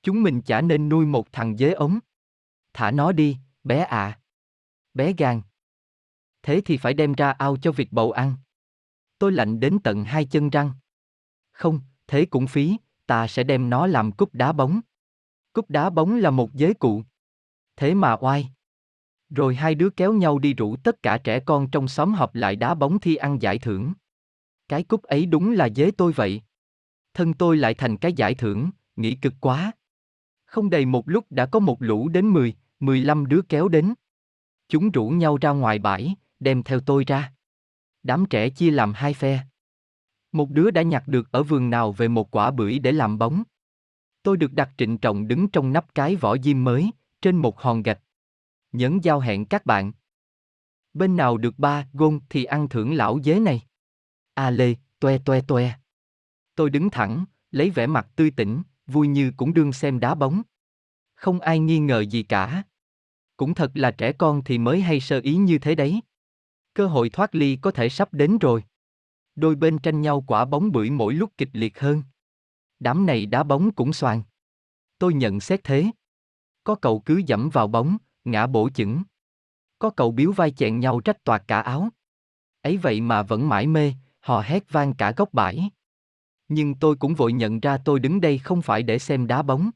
[0.04, 2.00] Chúng mình chả nên nuôi một thằng dế ống.
[2.74, 4.20] Thả nó đi, bé ạ.
[4.94, 5.42] Bé gan.
[6.44, 8.36] Thế thì phải đem ra ao cho vịt bầu ăn.
[9.20, 10.72] Tôi lạnh đến tận hai chân răng.
[11.52, 14.82] Không, thế cũng phí, ta sẽ đem nó làm cúp đá bóng.
[15.54, 17.04] Cúp đá bóng là một giới cụ.
[17.76, 18.50] Thế mà oai.
[19.30, 22.56] Rồi hai đứa kéo nhau đi rủ tất cả trẻ con trong xóm họp lại
[22.56, 23.94] đá bóng thi ăn giải thưởng.
[24.68, 26.42] Cái cúp ấy đúng là dế tôi vậy.
[27.14, 29.72] Thân tôi lại thành cái giải thưởng, nghĩ cực quá.
[30.46, 33.94] Không đầy một lúc đã có một lũ đến 10, 15 đứa kéo đến.
[34.68, 37.34] Chúng rủ nhau ra ngoài bãi, đem theo tôi ra.
[38.04, 39.40] Đám trẻ chia làm hai phe.
[40.32, 43.44] Một đứa đã nhặt được ở vườn nào về một quả bưởi để làm bóng.
[44.24, 47.84] Tôi được đặt trịnh trọng đứng trong nắp cái vỏ diêm mới, trên một hòn
[47.84, 48.00] gạch.
[48.72, 49.92] Nhấn giao hẹn các bạn.
[50.94, 53.67] Bên nào được ba gôn thì ăn thưởng lão dế này.
[54.38, 55.80] A lê, toe toe toe.
[56.56, 60.42] Tôi đứng thẳng, lấy vẻ mặt tươi tỉnh, vui như cũng đương xem đá bóng.
[61.16, 62.64] Không ai nghi ngờ gì cả.
[63.38, 66.02] Cũng thật là trẻ con thì mới hay sơ ý như thế đấy.
[66.74, 68.64] Cơ hội thoát ly có thể sắp đến rồi.
[69.36, 72.04] Đôi bên tranh nhau quả bóng bưởi mỗi lúc kịch liệt hơn.
[72.80, 74.24] Đám này đá bóng cũng xoàng.
[75.00, 75.92] Tôi nhận xét thế.
[76.64, 79.04] Có cậu cứ dẫm vào bóng, ngã bổ chững.
[79.80, 81.90] Có cậu biếu vai chẹn nhau trách toạc cả áo.
[82.62, 83.94] Ấy vậy mà vẫn mãi mê,
[84.28, 85.70] họ hét vang cả góc bãi.
[86.48, 89.70] Nhưng tôi cũng vội nhận ra tôi đứng đây không phải để xem đá bóng.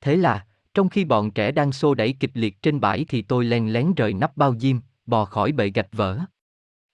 [0.00, 3.44] Thế là, trong khi bọn trẻ đang xô đẩy kịch liệt trên bãi thì tôi
[3.44, 6.20] len lén rời nắp bao diêm, bò khỏi bệ gạch vỡ.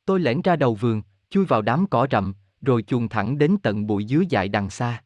[0.05, 3.87] Tôi lẻn ra đầu vườn, chui vào đám cỏ rậm, rồi chuồn thẳng đến tận
[3.87, 5.03] bụi dứa dại đằng xa.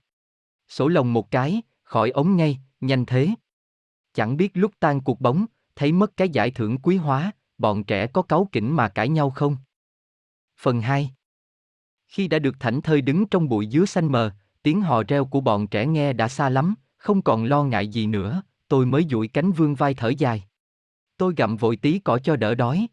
[0.69, 3.29] Sổ lồng một cái, khỏi ống ngay, nhanh thế.
[4.15, 8.07] Chẳng biết lúc tan cuộc bóng, thấy mất cái giải thưởng quý hóa, bọn trẻ
[8.07, 9.57] có cáu kỉnh mà cãi nhau không?
[10.57, 11.15] Phần 2
[12.15, 14.31] khi đã được thảnh thơi đứng trong bụi dứa xanh mờ,
[14.63, 18.07] tiếng hò reo của bọn trẻ nghe đã xa lắm, không còn lo ngại gì
[18.07, 20.45] nữa, tôi mới duỗi cánh vương vai thở dài.
[21.17, 22.87] Tôi gặm vội tí cỏ cho đỡ đói.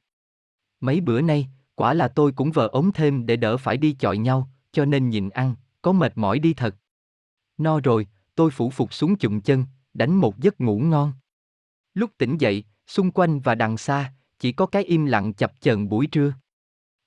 [0.80, 4.18] Mấy bữa nay, quả là tôi cũng vờ ốm thêm để đỡ phải đi chọi
[4.18, 6.76] nhau, cho nên nhịn ăn, có mệt mỏi đi thật.
[7.58, 11.14] No rồi, tôi phủ phục xuống chụm chân, đánh một giấc ngủ ngon.
[11.94, 15.90] Lúc tỉnh dậy, xung quanh và đằng xa, chỉ có cái im lặng chập chờn
[15.90, 16.34] buổi trưa.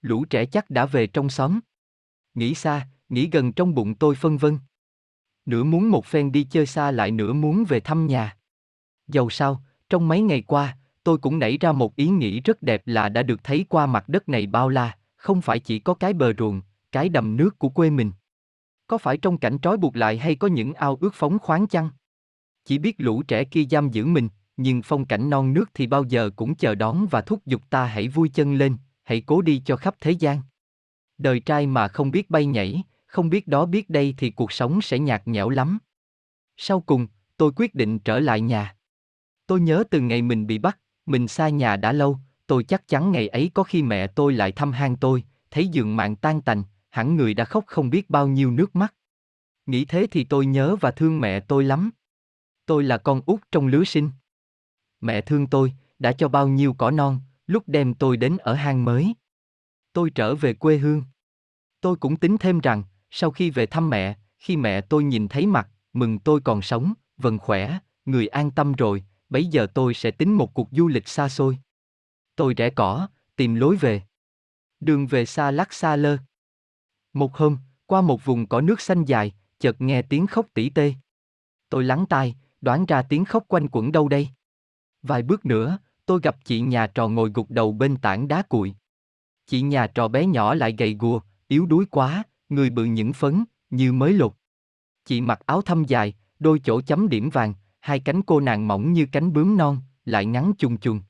[0.03, 1.61] Lũ trẻ chắc đã về trong xóm.
[2.35, 4.59] Nghĩ xa, nghĩ gần trong bụng tôi phân vân.
[5.47, 8.37] Nửa muốn một phen đi chơi xa lại nửa muốn về thăm nhà.
[9.09, 12.83] Dầu sao, trong mấy ngày qua, tôi cũng nảy ra một ý nghĩ rất đẹp
[12.87, 16.13] là đã được thấy qua mặt đất này bao la, không phải chỉ có cái
[16.13, 16.63] bờ ruộng,
[16.93, 18.13] cái đầm nước của quê mình.
[18.87, 21.91] Có phải trong cảnh trói buộc lại hay có những ao ước phóng khoáng chăng?
[22.65, 26.05] Chỉ biết lũ trẻ kia giam giữ mình, nhưng phong cảnh non nước thì bao
[26.05, 29.63] giờ cũng chờ đón và thúc giục ta hãy vui chân lên, hãy cố đi
[29.65, 30.41] cho khắp thế gian.
[31.19, 34.83] Đời trai mà không biết bay nhảy, không biết đó biết đây thì cuộc sống
[34.83, 35.79] sẽ nhạt nhẽo lắm.
[36.57, 37.07] Sau cùng,
[37.37, 38.77] tôi quyết định trở lại nhà.
[39.47, 43.13] Tôi nhớ từ ngày mình bị bắt, mình xa nhà đã lâu, tôi chắc chắn
[43.13, 46.63] ngày ấy có khi mẹ tôi lại thăm hang tôi, thấy giường mạng tan tành,
[46.91, 48.95] hẳn người đã khóc không biết bao nhiêu nước mắt.
[49.67, 51.91] Nghĩ thế thì tôi nhớ và thương mẹ tôi lắm.
[52.67, 54.11] Tôi là con út trong lứa sinh.
[55.01, 58.85] Mẹ thương tôi, đã cho bao nhiêu cỏ non, lúc đem tôi đến ở hang
[58.85, 59.15] mới.
[59.95, 61.03] Tôi trở về quê hương.
[61.81, 65.47] Tôi cũng tính thêm rằng, sau khi về thăm mẹ, khi mẹ tôi nhìn thấy
[65.47, 70.11] mặt, mừng tôi còn sống, vần khỏe, người an tâm rồi, bấy giờ tôi sẽ
[70.11, 71.59] tính một cuộc du lịch xa xôi.
[72.37, 74.03] Tôi rẽ cỏ, tìm lối về.
[74.81, 76.17] Đường về xa lắc xa lơ.
[77.13, 80.95] Một hôm, qua một vùng có nước xanh dài, chợt nghe tiếng khóc tỉ tê.
[81.69, 84.29] Tôi lắng tai, đoán ra tiếng khóc quanh quẩn đâu đây.
[85.03, 88.75] Vài bước nữa, tôi gặp chị nhà trò ngồi gục đầu bên tảng đá cuội.
[89.47, 93.45] Chị nhà trò bé nhỏ lại gầy gùa, yếu đuối quá, người bự những phấn,
[93.71, 94.33] như mới lột.
[95.05, 98.93] Chị mặc áo thâm dài, đôi chỗ chấm điểm vàng, hai cánh cô nàng mỏng
[98.93, 101.01] như cánh bướm non, lại ngắn chung chung.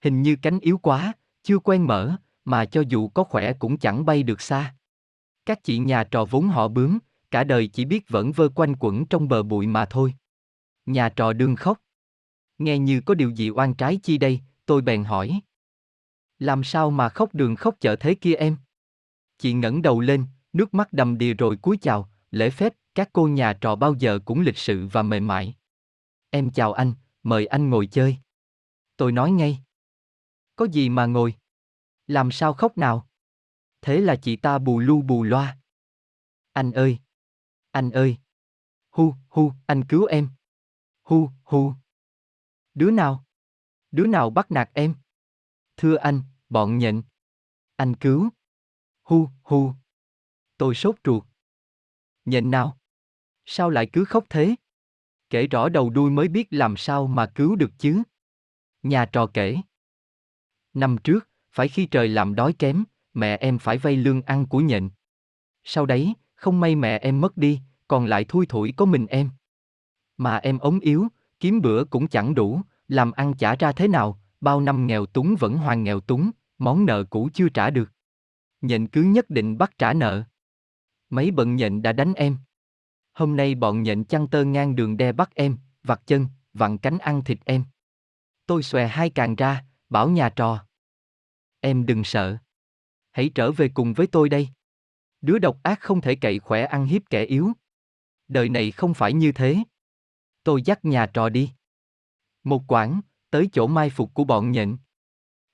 [0.00, 1.12] Hình như cánh yếu quá,
[1.42, 4.74] chưa quen mở, mà cho dù có khỏe cũng chẳng bay được xa.
[5.46, 6.98] Các chị nhà trò vốn họ bướm,
[7.30, 10.14] cả đời chỉ biết vẫn vơ quanh quẩn trong bờ bụi mà thôi.
[10.86, 11.78] Nhà trò đương khóc.
[12.58, 15.40] Nghe như có điều gì oan trái chi đây, tôi bèn hỏi.
[16.38, 18.56] Làm sao mà khóc đường khóc chợ thế kia em?
[19.38, 23.28] Chị ngẩng đầu lên, nước mắt đầm đìa rồi cúi chào, lễ phép, các cô
[23.28, 25.54] nhà trò bao giờ cũng lịch sự và mềm mại.
[26.30, 28.16] Em chào anh, mời anh ngồi chơi.
[28.96, 29.58] Tôi nói ngay.
[30.56, 31.34] Có gì mà ngồi?
[32.06, 33.08] Làm sao khóc nào?
[33.80, 35.58] Thế là chị ta bù lu bù loa.
[36.52, 36.98] Anh ơi!
[37.70, 38.16] Anh ơi!
[38.90, 40.28] Hu, hu, anh cứu em.
[41.02, 41.72] Hu, hu.
[42.74, 43.24] Đứa nào?
[43.90, 44.94] Đứa nào bắt nạt em?
[45.78, 47.02] Thưa anh, bọn nhện.
[47.76, 48.28] Anh cứu.
[49.02, 49.72] Hu, hu.
[50.56, 51.24] Tôi sốt ruột.
[52.24, 52.78] Nhện nào?
[53.44, 54.54] Sao lại cứ khóc thế?
[55.30, 58.02] Kể rõ đầu đuôi mới biết làm sao mà cứu được chứ.
[58.82, 59.56] Nhà trò kể.
[60.74, 64.60] Năm trước, phải khi trời làm đói kém, mẹ em phải vay lương ăn của
[64.60, 64.90] nhện.
[65.64, 69.30] Sau đấy, không may mẹ em mất đi, còn lại thui thủi có mình em.
[70.16, 71.08] Mà em ống yếu,
[71.40, 75.36] kiếm bữa cũng chẳng đủ, làm ăn trả ra thế nào, bao năm nghèo túng
[75.38, 77.92] vẫn hoàn nghèo túng, món nợ cũ chưa trả được.
[78.60, 80.24] Nhện cứ nhất định bắt trả nợ.
[81.10, 82.36] Mấy bận nhện đã đánh em.
[83.12, 86.98] Hôm nay bọn nhện chăn tơ ngang đường đe bắt em, vặt chân, vặn cánh
[86.98, 87.64] ăn thịt em.
[88.46, 90.64] Tôi xòe hai càng ra, bảo nhà trò.
[91.60, 92.36] Em đừng sợ.
[93.10, 94.48] Hãy trở về cùng với tôi đây.
[95.20, 97.52] Đứa độc ác không thể cậy khỏe ăn hiếp kẻ yếu.
[98.28, 99.56] Đời này không phải như thế.
[100.44, 101.50] Tôi dắt nhà trò đi.
[102.44, 103.00] Một quãng,
[103.30, 104.76] tới chỗ mai phục của bọn nhện.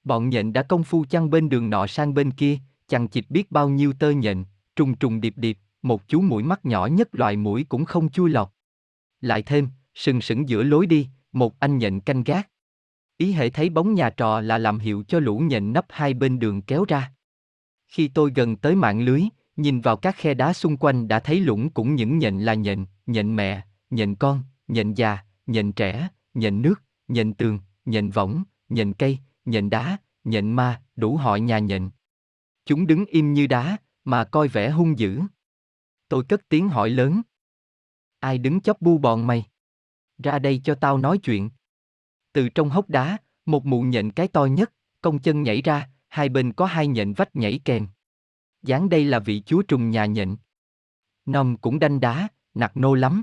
[0.04, 2.58] Bọn nhện đã công phu chăn bên đường nọ sang bên kia,
[2.88, 4.44] chằng chịt biết bao nhiêu tơ nhện,
[4.76, 8.30] trùng trùng điệp điệp, một chú mũi mắt nhỏ nhất loài mũi cũng không chui
[8.30, 8.48] lọt.
[9.20, 12.48] Lại thêm, sừng sững giữa lối đi, một anh nhện canh gác.
[13.16, 16.38] Ý hệ thấy bóng nhà trò là làm hiệu cho lũ nhện nấp hai bên
[16.38, 17.12] đường kéo ra.
[17.88, 19.22] Khi tôi gần tới mạng lưới,
[19.56, 22.84] nhìn vào các khe đá xung quanh đã thấy lũng cũng những nhện là nhện,
[23.06, 28.92] nhện mẹ, nhện con, nhện già, nhện trẻ, nhện nước, nhện tường, nhện võng, nhện
[28.92, 31.90] cây, nhện đá, nhện ma, đủ họ nhà nhện.
[32.64, 35.20] Chúng đứng im như đá, mà coi vẻ hung dữ.
[36.08, 37.22] Tôi cất tiếng hỏi lớn.
[38.18, 39.46] Ai đứng chóp bu bòn mày?
[40.18, 41.50] Ra đây cho tao nói chuyện.
[42.32, 46.28] Từ trong hốc đá, một mụ nhện cái to nhất, công chân nhảy ra, hai
[46.28, 47.86] bên có hai nhện vách nhảy kèm.
[48.62, 50.36] Dáng đây là vị chúa trùng nhà nhện.
[51.26, 53.22] Nòm cũng đanh đá, nặc nô lắm.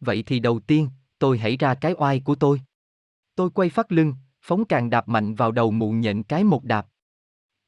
[0.00, 2.60] Vậy thì đầu tiên, tôi hãy ra cái oai của tôi.
[3.38, 6.86] Tôi quay phát lưng, phóng càng đạp mạnh vào đầu mụ nhện cái một đạp.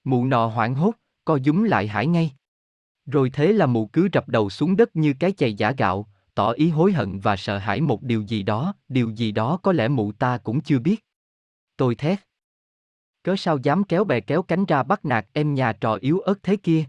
[0.04, 0.92] Mụ nọ hoảng hốt,
[1.24, 2.32] co dúm lại hải ngay.
[3.06, 6.50] Rồi thế là mụ cứ rập đầu xuống đất như cái chày giả gạo, tỏ
[6.50, 9.88] ý hối hận và sợ hãi một điều gì đó, điều gì đó có lẽ
[9.88, 11.04] mụ ta cũng chưa biết.
[11.76, 12.18] Tôi thét.
[13.22, 16.42] Cớ sao dám kéo bè kéo cánh ra bắt nạt em nhà trò yếu ớt
[16.42, 16.84] thế kia?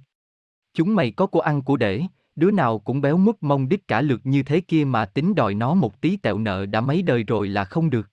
[0.74, 2.04] Chúng mày có của ăn của để,
[2.36, 5.54] đứa nào cũng béo mút mông đít cả lượt như thế kia mà tính đòi
[5.54, 8.08] nó một tí tẹo nợ đã mấy đời rồi là không được.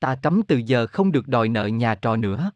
[0.00, 2.50] Ta cấm từ giờ không được đòi nợ nhà trò nữa.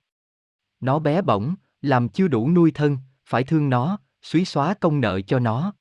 [0.81, 5.21] Nó bé bỏng, làm chưa đủ nuôi thân, phải thương nó, suý xóa công nợ
[5.21, 5.75] cho nó.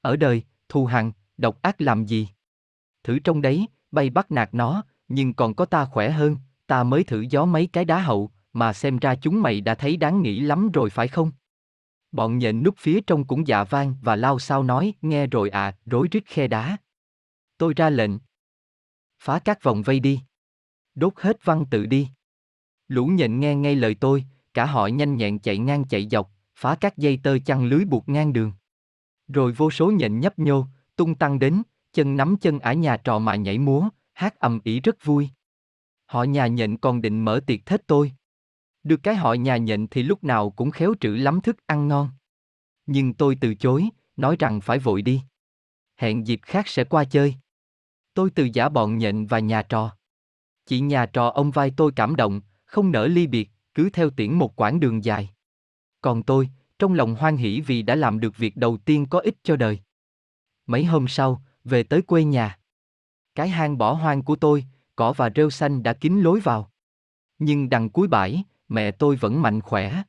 [0.00, 2.28] Ở đời, thù hằn, độc ác làm gì?
[3.04, 6.36] Thử trong đấy, bay bắt nạt nó, nhưng còn có ta khỏe hơn,
[6.66, 9.96] ta mới thử gió mấy cái đá hậu, mà xem ra chúng mày đã thấy
[9.96, 11.32] đáng nghĩ lắm rồi phải không?
[12.12, 15.76] Bọn nhện núp phía trong cũng dạ vang và lao sao nói, nghe rồi à,
[15.86, 16.76] rối rít khe đá.
[17.58, 18.10] Tôi ra lệnh.
[19.22, 20.20] Phá các vòng vây đi
[21.00, 22.08] đốt hết văn tự đi.
[22.88, 24.24] Lũ nhện nghe ngay lời tôi,
[24.54, 28.08] cả họ nhanh nhẹn chạy ngang chạy dọc, phá các dây tơ chăn lưới buộc
[28.08, 28.52] ngang đường.
[29.28, 33.18] Rồi vô số nhện nhấp nhô, tung tăng đến, chân nắm chân ả nhà trò
[33.18, 35.28] mà nhảy múa, hát ầm ĩ rất vui.
[36.06, 38.12] Họ nhà nhện còn định mở tiệc thết tôi.
[38.82, 42.08] Được cái họ nhà nhện thì lúc nào cũng khéo trữ lắm thức ăn ngon.
[42.86, 45.22] Nhưng tôi từ chối, nói rằng phải vội đi.
[45.96, 47.34] Hẹn dịp khác sẽ qua chơi.
[48.14, 49.96] Tôi từ giả bọn nhện và nhà trò.
[50.70, 54.32] Chị nhà trò ông vai tôi cảm động, không nỡ ly biệt, cứ theo tiễn
[54.32, 55.30] một quãng đường dài.
[56.00, 59.34] Còn tôi, trong lòng hoan hỷ vì đã làm được việc đầu tiên có ích
[59.42, 59.80] cho đời.
[60.66, 62.58] Mấy hôm sau, về tới quê nhà.
[63.34, 64.64] Cái hang bỏ hoang của tôi,
[64.96, 66.70] cỏ và rêu xanh đã kín lối vào.
[67.38, 70.02] Nhưng đằng cuối bãi, mẹ tôi vẫn mạnh khỏe.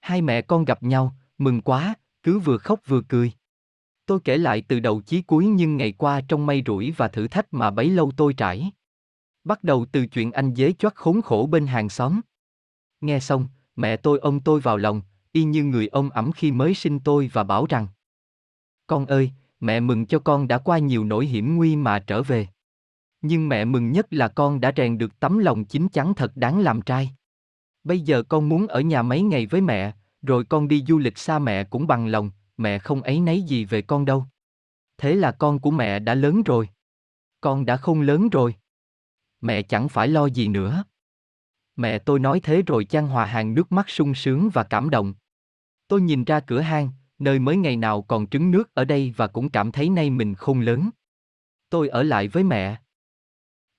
[0.00, 3.32] Hai mẹ con gặp nhau, mừng quá, cứ vừa khóc vừa cười.
[4.06, 7.28] Tôi kể lại từ đầu chí cuối nhưng ngày qua trong mây rủi và thử
[7.28, 8.70] thách mà bấy lâu tôi trải.
[9.44, 12.20] Bắt đầu từ chuyện anh dế choắt khốn khổ bên hàng xóm.
[13.00, 16.74] Nghe xong, mẹ tôi ôm tôi vào lòng, y như người ông ẩm khi mới
[16.74, 17.86] sinh tôi và bảo rằng
[18.86, 19.30] Con ơi,
[19.60, 22.48] mẹ mừng cho con đã qua nhiều nỗi hiểm nguy mà trở về.
[23.20, 26.60] Nhưng mẹ mừng nhất là con đã rèn được tấm lòng chín chắn thật đáng
[26.60, 27.10] làm trai.
[27.84, 29.92] Bây giờ con muốn ở nhà mấy ngày với mẹ,
[30.22, 33.64] rồi con đi du lịch xa mẹ cũng bằng lòng, mẹ không ấy nấy gì
[33.64, 34.26] về con đâu.
[34.98, 36.68] Thế là con của mẹ đã lớn rồi.
[37.40, 38.54] Con đã không lớn rồi.
[39.44, 40.84] Mẹ chẳng phải lo gì nữa.
[41.76, 45.14] Mẹ tôi nói thế rồi chan hòa hàng nước mắt sung sướng và cảm động.
[45.88, 49.26] Tôi nhìn ra cửa hang, nơi mới ngày nào còn trứng nước ở đây và
[49.26, 50.90] cũng cảm thấy nay mình không lớn.
[51.70, 52.76] Tôi ở lại với mẹ.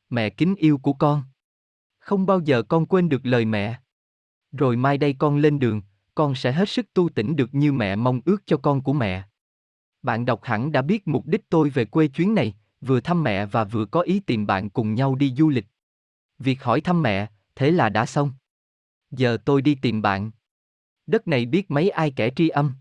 [0.10, 1.24] Mẹ kính yêu của con.
[2.00, 3.80] Không bao giờ con quên được lời mẹ.
[4.52, 5.82] Rồi mai đây con lên đường,
[6.16, 9.24] con sẽ hết sức tu tỉnh được như mẹ mong ước cho con của mẹ.
[10.02, 12.56] Bạn đọc hẳn đã biết mục đích tôi về quê chuyến này,
[12.86, 15.66] vừa thăm mẹ và vừa có ý tìm bạn cùng nhau đi du lịch.
[16.40, 18.32] Việc hỏi thăm mẹ, thế là đã xong.
[19.12, 20.32] Giờ tôi đi tìm bạn.
[21.08, 22.74] Đất này biết mấy ai kẻ tri âm.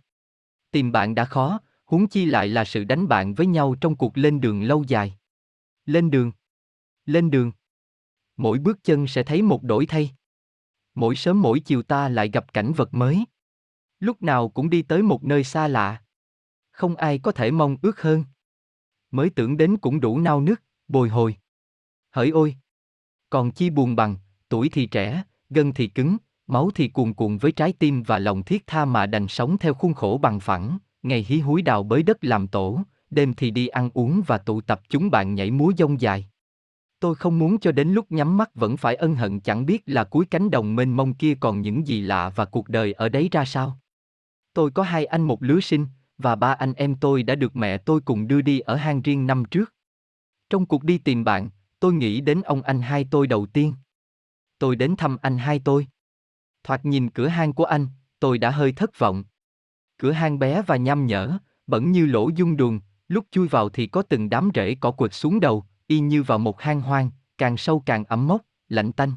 [0.71, 4.19] Tìm bạn đã khó, huống chi lại là sự đánh bạn với nhau trong cuộc
[4.19, 5.19] lên đường lâu dài.
[5.87, 6.33] Lên đường.
[7.07, 7.53] Lên đường.
[8.37, 10.11] Mỗi bước chân sẽ thấy một đổi thay.
[10.95, 13.25] Mỗi sớm mỗi chiều ta lại gặp cảnh vật mới.
[14.01, 16.03] Lúc nào cũng đi tới một nơi xa lạ.
[16.71, 18.25] Không ai có thể mong ước hơn.
[19.15, 21.37] Mới tưởng đến cũng đủ nao nức, bồi hồi.
[22.11, 22.57] Hỡi ôi!
[23.31, 24.17] Còn chi buồn bằng,
[24.49, 28.43] tuổi thì trẻ, gân thì cứng, máu thì cuồn cuộn với trái tim và lòng
[28.43, 32.03] thiết tha mà đành sống theo khuôn khổ bằng phẳng, ngày hí húi đào bới
[32.03, 35.73] đất làm tổ, đêm thì đi ăn uống và tụ tập chúng bạn nhảy múa
[35.79, 36.27] dông dài.
[37.01, 40.05] Tôi không muốn cho đến lúc nhắm mắt vẫn phải ân hận chẳng biết là
[40.05, 43.29] cuối cánh đồng mênh mông kia còn những gì lạ và cuộc đời ở đấy
[43.33, 43.79] ra sao.
[44.55, 45.87] Tôi có hai anh một lứa sinh,
[46.19, 49.27] và ba anh em tôi đã được mẹ tôi cùng đưa đi ở hang riêng
[49.27, 49.75] năm trước.
[50.51, 51.49] Trong cuộc đi tìm bạn,
[51.81, 53.75] tôi nghĩ đến ông anh hai tôi đầu tiên.
[54.59, 55.87] Tôi đến thăm anh hai tôi.
[56.65, 57.87] Thoạt nhìn cửa hang của anh,
[58.21, 59.25] tôi đã hơi thất vọng.
[59.99, 63.87] Cửa hang bé và nham nhở, bẩn như lỗ dung đùn, lúc chui vào thì
[63.87, 67.57] có từng đám rễ cỏ quệt xuống đầu, y như vào một hang hoang, càng
[67.57, 69.13] sâu càng ẩm mốc, lạnh tanh.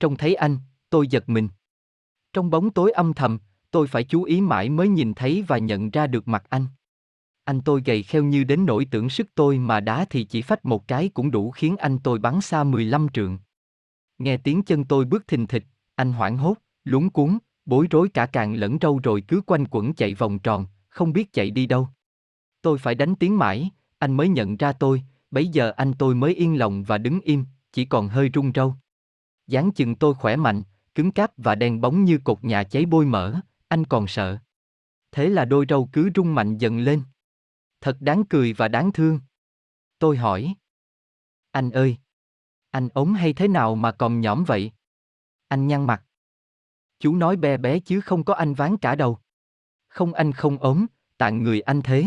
[0.00, 0.58] Trông thấy anh,
[0.90, 1.48] tôi giật mình.
[2.32, 3.38] Trong bóng tối âm thầm,
[3.70, 6.66] tôi phải chú ý mãi mới nhìn thấy và nhận ra được mặt anh.
[7.44, 10.64] Anh tôi gầy kheo như đến nỗi tưởng sức tôi mà đá thì chỉ phách
[10.64, 13.38] một cái cũng đủ khiến anh tôi bắn xa 15 trượng.
[14.18, 15.64] Nghe tiếng chân tôi bước thình thịch,
[15.94, 19.94] anh hoảng hốt, lúng cuốn, bối rối cả càng lẫn râu rồi cứ quanh quẩn
[19.94, 21.88] chạy vòng tròn, không biết chạy đi đâu.
[22.62, 26.34] Tôi phải đánh tiếng mãi, anh mới nhận ra tôi, bấy giờ anh tôi mới
[26.34, 28.74] yên lòng và đứng im, chỉ còn hơi run râu.
[29.46, 30.62] dáng chừng tôi khỏe mạnh,
[30.94, 34.38] cứng cáp và đen bóng như cột nhà cháy bôi mỡ, anh còn sợ.
[35.12, 37.02] Thế là đôi râu cứ rung mạnh dần lên.
[37.80, 39.20] Thật đáng cười và đáng thương.
[39.98, 40.54] Tôi hỏi.
[41.50, 41.96] Anh ơi!
[42.70, 44.72] Anh ốm hay thế nào mà còn nhõm vậy?
[45.48, 46.04] Anh nhăn mặt.
[46.98, 49.18] Chú nói bé bé chứ không có anh ván cả đầu.
[49.88, 50.86] Không anh không ốm,
[51.18, 52.06] tạng người anh thế.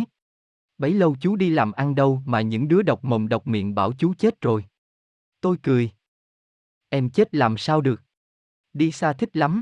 [0.78, 3.94] Bấy lâu chú đi làm ăn đâu mà những đứa độc mồm độc miệng bảo
[3.94, 4.66] chú chết rồi.
[5.42, 5.92] Tôi cười.
[6.90, 8.02] Em chết làm sao được?
[8.74, 9.62] Đi xa thích lắm.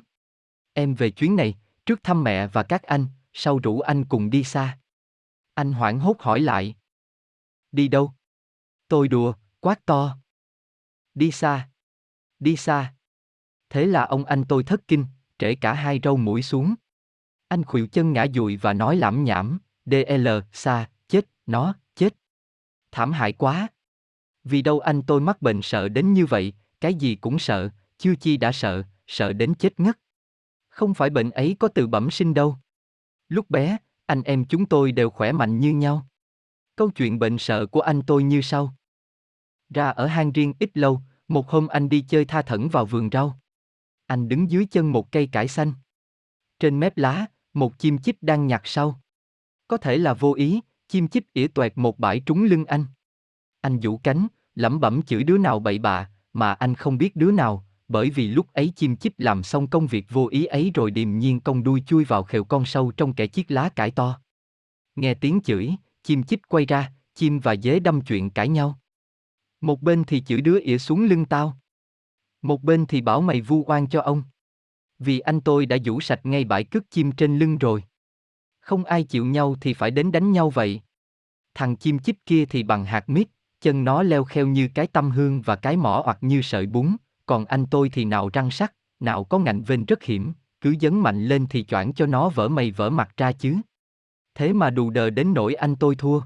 [0.74, 1.58] Em về chuyến này,
[1.90, 4.78] trước thăm mẹ và các anh, sau rủ anh cùng đi xa.
[5.54, 6.76] Anh hoảng hốt hỏi lại.
[7.72, 8.14] Đi đâu?
[8.88, 10.18] Tôi đùa, quát to.
[11.14, 11.70] Đi xa.
[12.40, 12.94] Đi xa.
[13.70, 15.06] Thế là ông anh tôi thất kinh,
[15.40, 16.76] trễ cả hai râu mũi xuống.
[17.48, 22.14] Anh khuỵu chân ngã dụi và nói lảm nhảm, DL, xa, chết, nó, chết.
[22.92, 23.68] Thảm hại quá.
[24.44, 28.16] Vì đâu anh tôi mắc bệnh sợ đến như vậy, cái gì cũng sợ, chưa
[28.16, 29.98] chi đã sợ, sợ đến chết ngất.
[30.70, 32.58] Không phải bệnh ấy có từ bẩm sinh đâu.
[33.28, 36.08] Lúc bé, anh em chúng tôi đều khỏe mạnh như nhau.
[36.76, 38.76] Câu chuyện bệnh sợ của anh tôi như sau.
[39.70, 43.10] Ra ở hang riêng ít lâu, Một hôm anh đi chơi tha thẩn vào vườn
[43.12, 43.40] rau.
[44.06, 45.74] Anh đứng dưới chân một cây cải xanh.
[46.60, 49.02] Trên mép lá, một chim chích đang nhặt sau.
[49.68, 52.86] Có thể là vô ý, chim chích ỉa toẹt một bãi trúng lưng anh.
[53.62, 57.32] Anh vũ cánh, lẩm bẩm chửi đứa nào bậy bạ, mà anh không biết đứa
[57.32, 60.92] nào, bởi vì lúc ấy chim chích làm xong công việc vô ý ấy rồi
[60.92, 64.20] điềm nhiên cong đuôi chui vào khều con sâu trong kẻ chiếc lá cải to.
[64.96, 68.80] Nghe tiếng chửi, chim chích quay ra, chim và dế đâm chuyện cãi nhau.
[69.62, 71.58] Một bên thì chửi đứa ỉa xuống lưng tao.
[72.42, 74.24] Một bên thì bảo mày vu oan cho ông.
[75.00, 77.84] Vì anh tôi đã vũ sạch ngay bãi cướp chim trên lưng rồi.
[78.60, 80.82] Không ai chịu nhau thì phải đến đánh nhau vậy.
[81.54, 83.28] Thằng chim chích kia thì bằng hạt mít,
[83.62, 86.96] chân nó leo kheo như cái tâm hương và cái mỏ hoặc như sợi bún,
[87.30, 91.00] còn anh tôi thì nào răng sắt, nào có ngạnh vên rất hiểm, cứ dấn
[91.00, 93.58] mạnh lên thì choảng cho nó vỡ mày vỡ mặt ra chứ.
[94.36, 96.22] Thế mà đù đờ đến nỗi anh tôi thua.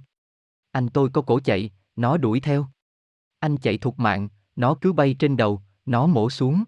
[0.72, 2.68] Anh tôi có cổ chạy, nó đuổi theo.
[3.40, 6.64] Anh chạy thục mạng, nó cứ bay trên đầu, nó mổ xuống.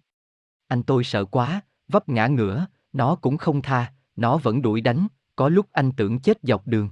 [0.67, 5.07] Anh tôi sợ quá, vấp ngã ngửa, nó cũng không tha, nó vẫn đuổi đánh,
[5.35, 6.89] có lúc anh tưởng chết dọc đường.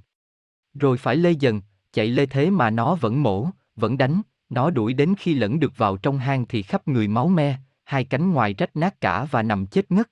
[0.74, 1.62] Rồi phải lê dần,
[1.94, 4.22] chạy lê thế mà nó vẫn mổ, vẫn đánh,
[4.54, 8.04] nó đuổi đến khi lẫn được vào trong hang thì khắp người máu me, hai
[8.04, 10.10] cánh ngoài rách nát cả và nằm chết ngất.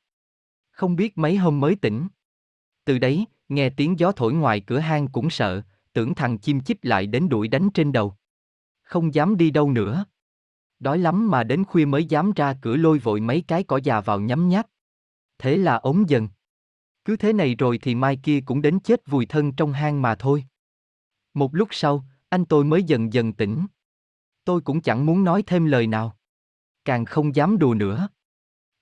[0.72, 2.08] Không biết mấy hôm mới tỉnh.
[2.86, 5.62] Từ đấy, nghe tiếng gió thổi ngoài cửa hang cũng sợ,
[5.94, 8.16] tưởng thằng chim chích lại đến đuổi đánh trên đầu.
[8.82, 10.06] Không dám đi đâu nữa.
[10.80, 14.02] Đói lắm mà đến khuya mới dám ra cửa lôi vội mấy cái cỏ già
[14.02, 14.68] vào nhấm nháp.
[15.38, 16.30] Thế là ốm dần.
[17.06, 20.16] Cứ thế này rồi thì mai kia cũng đến chết vùi thân trong hang mà
[20.16, 20.46] thôi.
[21.34, 23.66] Một lúc sau, anh tôi mới dần dần tỉnh.
[24.46, 26.18] Tôi cũng chẳng muốn nói thêm lời nào.
[26.86, 28.08] Càng không dám đùa nữa.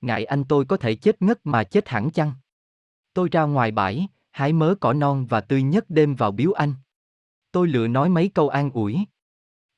[0.02, 2.32] Ngại anh tôi có thể chết ngất mà chết hẳn chăng.
[3.14, 6.74] Tôi ra ngoài bãi, hái mớ cỏ non và tươi nhất đêm vào biếu anh.
[7.52, 8.98] Tôi lựa nói mấy câu an ủi.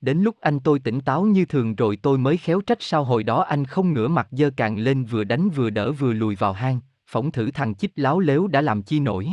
[0.01, 3.23] Đến lúc anh tôi tỉnh táo như thường rồi tôi mới khéo trách sao hồi
[3.23, 6.53] đó anh không ngửa mặt dơ càng lên vừa đánh vừa đỡ vừa lùi vào
[6.53, 9.29] hang, phỏng thử thằng chích láo lếu đã làm chi nổi.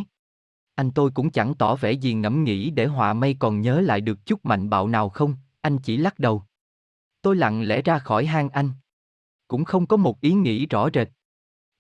[0.74, 4.00] Anh tôi cũng chẳng tỏ vẻ gì ngẫm nghĩ để họa mây còn nhớ lại
[4.00, 6.42] được chút mạnh bạo nào không, anh chỉ lắc đầu.
[7.22, 8.70] Tôi lặng lẽ ra khỏi hang anh.
[9.48, 11.08] Cũng không có một ý nghĩ rõ rệt.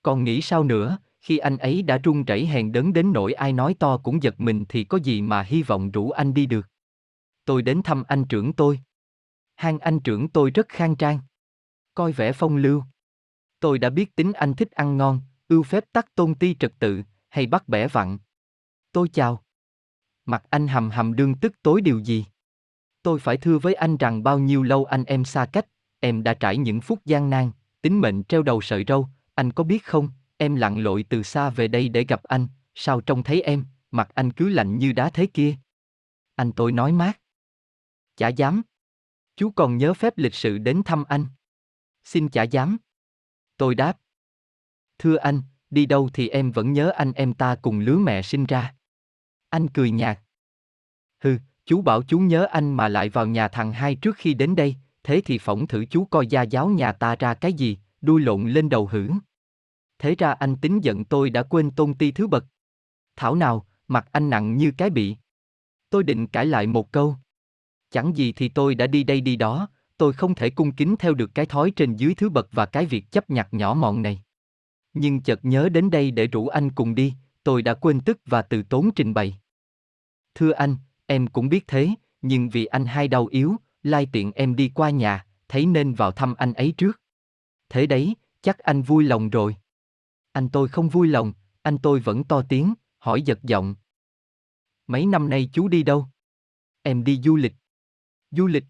[0.02, 3.52] Còn nghĩ sao nữa, khi anh ấy đã run rẩy hèn đớn đến nỗi ai
[3.52, 6.66] nói to cũng giật mình thì có gì mà hy vọng rủ anh đi được.
[7.44, 8.80] Tôi đến thăm anh trưởng tôi.
[9.56, 11.20] Hang anh trưởng tôi rất khang trang.
[11.94, 12.82] Coi vẻ phong lưu.
[13.60, 17.02] Tôi đã biết tính anh thích ăn ngon, ưu phép tắc tôn ti trật tự,
[17.28, 18.18] hay bắt bẻ vặn.
[18.92, 19.44] Tôi chào.
[20.26, 22.26] Mặt anh hầm hầm đương tức tối điều gì?
[23.02, 25.66] Tôi phải thưa với anh rằng bao nhiêu lâu anh em xa cách,
[26.00, 27.50] em đã trải những phút gian nan,
[27.82, 31.50] tính mệnh treo đầu sợi râu, anh có biết không, em lặn lội từ xa
[31.50, 35.10] về đây để gặp anh, sao trông thấy em, mặt anh cứ lạnh như đá
[35.10, 35.56] thế kia.
[36.34, 37.20] Anh tôi nói mát.
[38.16, 38.62] Chả dám.
[39.36, 41.26] Chú còn nhớ phép lịch sự đến thăm anh.
[42.04, 42.76] Xin chả dám.
[43.56, 43.98] Tôi đáp.
[44.98, 48.44] Thưa anh, đi đâu thì em vẫn nhớ anh em ta cùng lứa mẹ sinh
[48.46, 48.74] ra.
[49.48, 50.18] Anh cười nhạt.
[51.68, 54.76] Chú bảo chú nhớ anh mà lại vào nhà thằng hai trước khi đến đây,
[55.02, 58.48] thế thì phỏng thử chú coi gia giáo nhà ta ra cái gì, đuôi lộn
[58.48, 59.08] lên đầu hử.
[59.98, 62.44] Thế ra anh tính giận tôi đã quên tôn ti thứ bậc.
[63.16, 65.16] Thảo nào, mặt anh nặng như cái bị.
[65.90, 67.16] Tôi định cãi lại một câu.
[67.90, 71.14] Chẳng gì thì tôi đã đi đây đi đó, tôi không thể cung kính theo
[71.14, 74.22] được cái thói trên dưới thứ bậc và cái việc chấp nhặt nhỏ mọn này.
[74.94, 77.14] Nhưng chợt nhớ đến đây để rủ anh cùng đi,
[77.44, 79.38] tôi đã quên tức và từ tốn trình bày.
[80.34, 80.76] Thưa anh,
[81.08, 81.90] em cũng biết thế,
[82.22, 86.12] nhưng vì anh hai đau yếu, lai tiện em đi qua nhà, thấy nên vào
[86.12, 87.00] thăm anh ấy trước.
[87.68, 89.56] Thế đấy, chắc anh vui lòng rồi.
[90.32, 91.32] Anh tôi không vui lòng,
[91.62, 93.74] anh tôi vẫn to tiếng, hỏi giật giọng.
[94.86, 96.06] Mấy năm nay chú đi đâu?
[96.82, 97.54] Em đi du lịch.
[98.30, 98.64] Du lịch?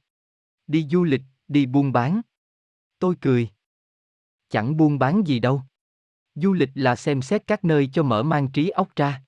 [0.66, 2.20] Đi du lịch, đi buôn bán.
[2.98, 3.48] Tôi cười.
[4.48, 5.62] Chẳng buôn bán gì đâu.
[6.34, 9.22] Du lịch là xem xét các nơi cho mở mang trí óc ra.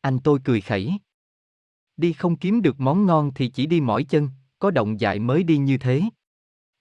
[0.00, 0.92] Anh tôi cười khẩy.
[1.96, 4.28] Đi không kiếm được món ngon thì chỉ đi mỏi chân,
[4.58, 6.02] có động dại mới đi như thế.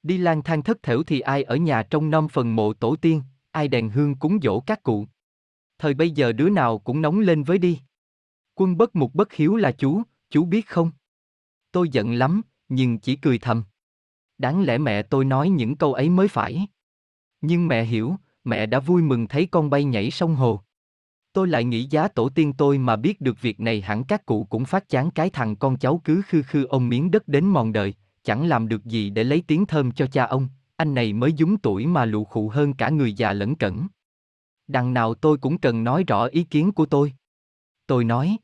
[0.04, 3.22] Đi lang thang thất thểu thì ai ở nhà trong năm phần mộ tổ tiên,
[3.52, 5.08] ai đèn hương cúng dỗ các cụ.
[5.80, 7.80] Thời bây giờ đứa nào cũng nóng lên với đi.
[8.56, 10.92] Quân bất mục bất hiếu là chú, chú biết không?
[11.72, 13.64] Tôi giận lắm, nhưng chỉ cười thầm.
[14.38, 16.68] Đáng lẽ mẹ tôi nói những câu ấy mới phải.
[17.42, 20.62] Nhưng mẹ hiểu, mẹ đã vui mừng thấy con bay nhảy sông hồ.
[21.34, 24.44] Tôi lại nghĩ giá tổ tiên tôi mà biết được việc này hẳn các cụ
[24.50, 27.74] cũng phát chán cái thằng con cháu cứ khư khư ông miếng đất đến mòn
[27.74, 31.34] đời, chẳng làm được gì để lấy tiếng thơm cho cha ông, anh này mới
[31.34, 33.88] dúng tuổi mà lụ khụ hơn cả người già lẫn cẩn.
[34.68, 37.14] Đằng nào tôi cũng cần nói rõ ý kiến của tôi.
[37.88, 38.38] Tôi nói.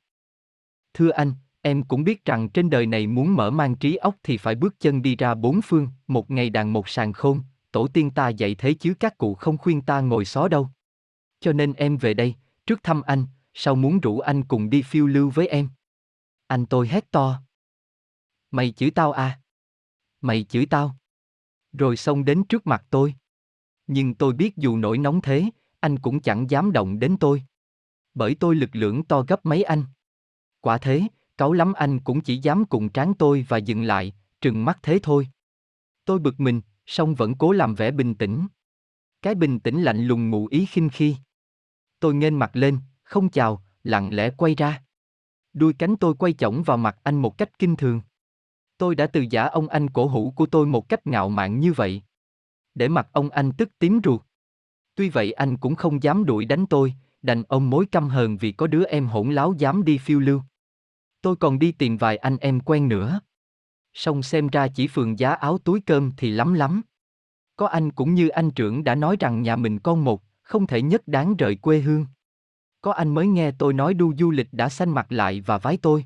[0.93, 4.37] Thưa anh, em cũng biết rằng trên đời này muốn mở mang trí óc thì
[4.37, 8.11] phải bước chân đi ra bốn phương, một ngày đàn một sàn khôn, tổ tiên
[8.11, 10.69] ta dạy thế chứ các cụ không khuyên ta ngồi xó đâu.
[11.39, 12.35] Cho nên em về đây,
[12.67, 15.69] trước thăm anh, sau muốn rủ anh cùng đi phiêu lưu với em.
[16.47, 17.41] Anh tôi hét to.
[18.51, 19.39] Mày chửi tao à?
[20.21, 20.95] Mày chửi tao.
[21.73, 23.15] Rồi xông đến trước mặt tôi.
[23.87, 25.45] Nhưng tôi biết dù nổi nóng thế,
[25.79, 27.43] anh cũng chẳng dám động đến tôi.
[28.13, 29.83] Bởi tôi lực lượng to gấp mấy anh.
[30.61, 31.07] Quả thế,
[31.37, 34.99] cáu lắm anh cũng chỉ dám cùng tráng tôi và dừng lại, trừng mắt thế
[35.03, 35.27] thôi.
[36.05, 38.47] Tôi bực mình, song vẫn cố làm vẻ bình tĩnh.
[39.21, 41.15] Cái bình tĩnh lạnh lùng ngụ ý khinh khi.
[41.99, 44.83] Tôi nghênh mặt lên, không chào, lặng lẽ quay ra.
[45.53, 48.01] Đuôi cánh tôi quay chổng vào mặt anh một cách kinh thường.
[48.77, 51.73] Tôi đã từ giả ông anh cổ hủ của tôi một cách ngạo mạn như
[51.73, 52.01] vậy.
[52.75, 54.21] Để mặt ông anh tức tím ruột.
[54.95, 58.51] Tuy vậy anh cũng không dám đuổi đánh tôi, đành ông mối căm hờn vì
[58.51, 60.41] có đứa em hỗn láo dám đi phiêu lưu.
[61.21, 63.19] Tôi còn đi tìm vài anh em quen nữa.
[63.93, 66.81] Xong xem ra chỉ phường giá áo túi cơm thì lắm lắm.
[67.55, 70.81] Có anh cũng như anh trưởng đã nói rằng nhà mình con một, không thể
[70.81, 72.05] nhất đáng rời quê hương.
[72.81, 75.77] Có anh mới nghe tôi nói đu du lịch đã xanh mặt lại và vái
[75.77, 76.05] tôi.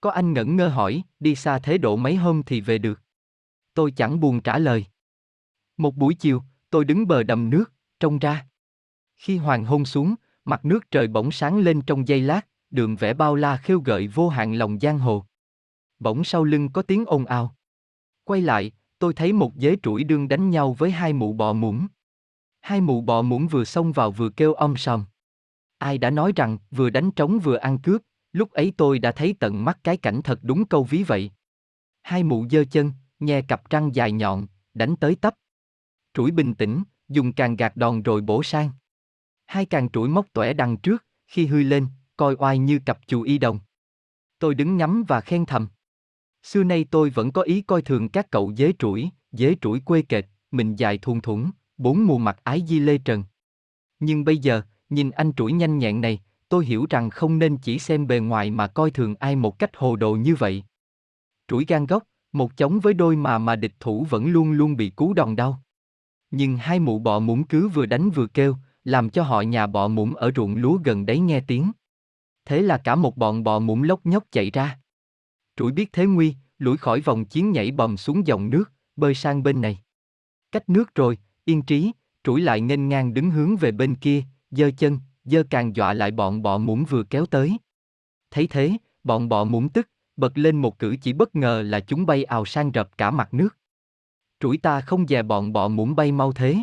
[0.00, 3.00] Có anh ngẩn ngơ hỏi, đi xa thế độ mấy hôm thì về được.
[3.74, 4.86] Tôi chẳng buồn trả lời.
[5.76, 8.46] Một buổi chiều, tôi đứng bờ đầm nước, trông ra.
[9.16, 10.14] Khi hoàng hôn xuống,
[10.44, 14.08] mặt nước trời bỗng sáng lên trong giây lát, đường vẽ bao la khêu gợi
[14.08, 15.24] vô hạn lòng giang hồ.
[15.98, 17.56] Bỗng sau lưng có tiếng ồn ào.
[18.24, 21.86] Quay lại, tôi thấy một dế trũi đương đánh nhau với hai mụ bò muỗng.
[22.62, 25.04] Hai mụ bò muỗng vừa xông vào vừa kêu om sòm.
[25.78, 28.02] Ai đã nói rằng vừa đánh trống vừa ăn cướp,
[28.32, 31.30] lúc ấy tôi đã thấy tận mắt cái cảnh thật đúng câu ví vậy.
[32.02, 35.34] Hai mụ giơ chân, nhe cặp răng dài nhọn, đánh tới tấp.
[36.14, 38.70] Trũi bình tĩnh, dùng càng gạt đòn rồi bổ sang.
[39.46, 41.86] Hai càng trũi móc tỏe đằng trước, khi hư lên,
[42.16, 43.60] coi oai như cặp chù y đồng.
[44.38, 45.68] Tôi đứng ngắm và khen thầm.
[46.42, 50.02] Xưa nay tôi vẫn có ý coi thường các cậu dế trũi, dế trũi quê
[50.02, 53.24] kệt, mình dài thun thủng, bốn mùa mặt ái di lê trần.
[54.00, 57.78] Nhưng bây giờ, nhìn anh trũi nhanh nhẹn này, tôi hiểu rằng không nên chỉ
[57.78, 60.64] xem bề ngoài mà coi thường ai một cách hồ đồ như vậy.
[61.48, 62.02] Trũi gan gốc,
[62.32, 65.62] một chống với đôi mà mà địch thủ vẫn luôn luôn bị cú đòn đau.
[66.30, 69.88] Nhưng hai mụ bọ muỗng cứ vừa đánh vừa kêu, làm cho họ nhà bọ
[69.88, 71.72] muỗng ở ruộng lúa gần đấy nghe tiếng.
[72.44, 74.78] Thế là cả một bọn bọ muỗng lóc nhóc chạy ra.
[75.56, 79.42] Trũi biết thế nguy, lủi khỏi vòng chiến nhảy bầm xuống dòng nước, bơi sang
[79.42, 79.78] bên này.
[80.52, 81.92] Cách nước rồi, yên trí,
[82.24, 86.10] trũi lại nghênh ngang đứng hướng về bên kia, giơ chân, giơ càng dọa lại
[86.10, 87.56] bọn bọ muỗng vừa kéo tới.
[88.30, 88.72] Thấy thế,
[89.04, 92.44] bọn bọ muỗng tức, bật lên một cử chỉ bất ngờ là chúng bay ào
[92.44, 93.56] sang rập cả mặt nước.
[94.40, 96.56] Trũi ta không dè bọn bọ muỗng bay mau thế.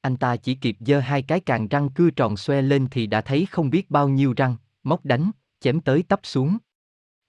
[0.00, 3.20] Anh ta chỉ kịp giơ hai cái càng răng cưa tròn xoe lên thì đã
[3.20, 5.30] thấy không biết bao nhiêu răng, móc đánh,
[5.60, 6.58] chém tới tấp xuống.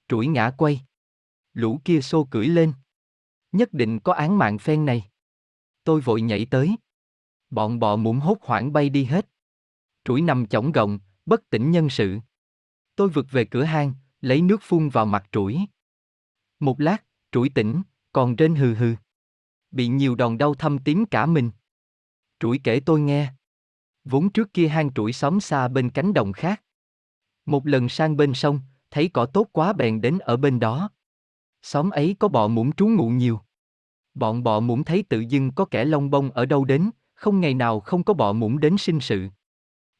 [0.07, 0.81] Trũi ngã quay.
[1.53, 2.73] Lũ kia xô cưỡi lên.
[3.51, 5.09] Nhất định có án mạng phen này.
[5.89, 6.75] Tôi vội nhảy tới.
[7.49, 9.29] Bọn bọ muỗng hốt hoảng bay đi hết.
[10.05, 12.19] Trũi nằm chỏng gọng, bất tỉnh nhân sự.
[12.95, 15.59] Tôi vượt về cửa hang, lấy nước phun vào mặt trũi.
[16.59, 17.81] Một lát, trũi tỉnh,
[18.13, 18.95] còn trên hừ hừ.
[19.71, 21.51] Bị nhiều đòn đau thâm tím cả mình.
[22.39, 23.33] Trũi kể tôi nghe.
[24.03, 26.63] Vốn trước kia hang trũi xóm xa bên cánh đồng khác.
[27.45, 28.61] Một lần sang bên sông,
[28.91, 30.89] thấy cỏ tốt quá bèn đến ở bên đó.
[31.61, 33.41] Xóm ấy có bọ muỗng trú ngụ nhiều.
[34.19, 37.53] Bọn bọ muỗng thấy tự dưng có kẻ lông bông ở đâu đến, không ngày
[37.53, 39.27] nào không có bọ muỗng đến sinh sự.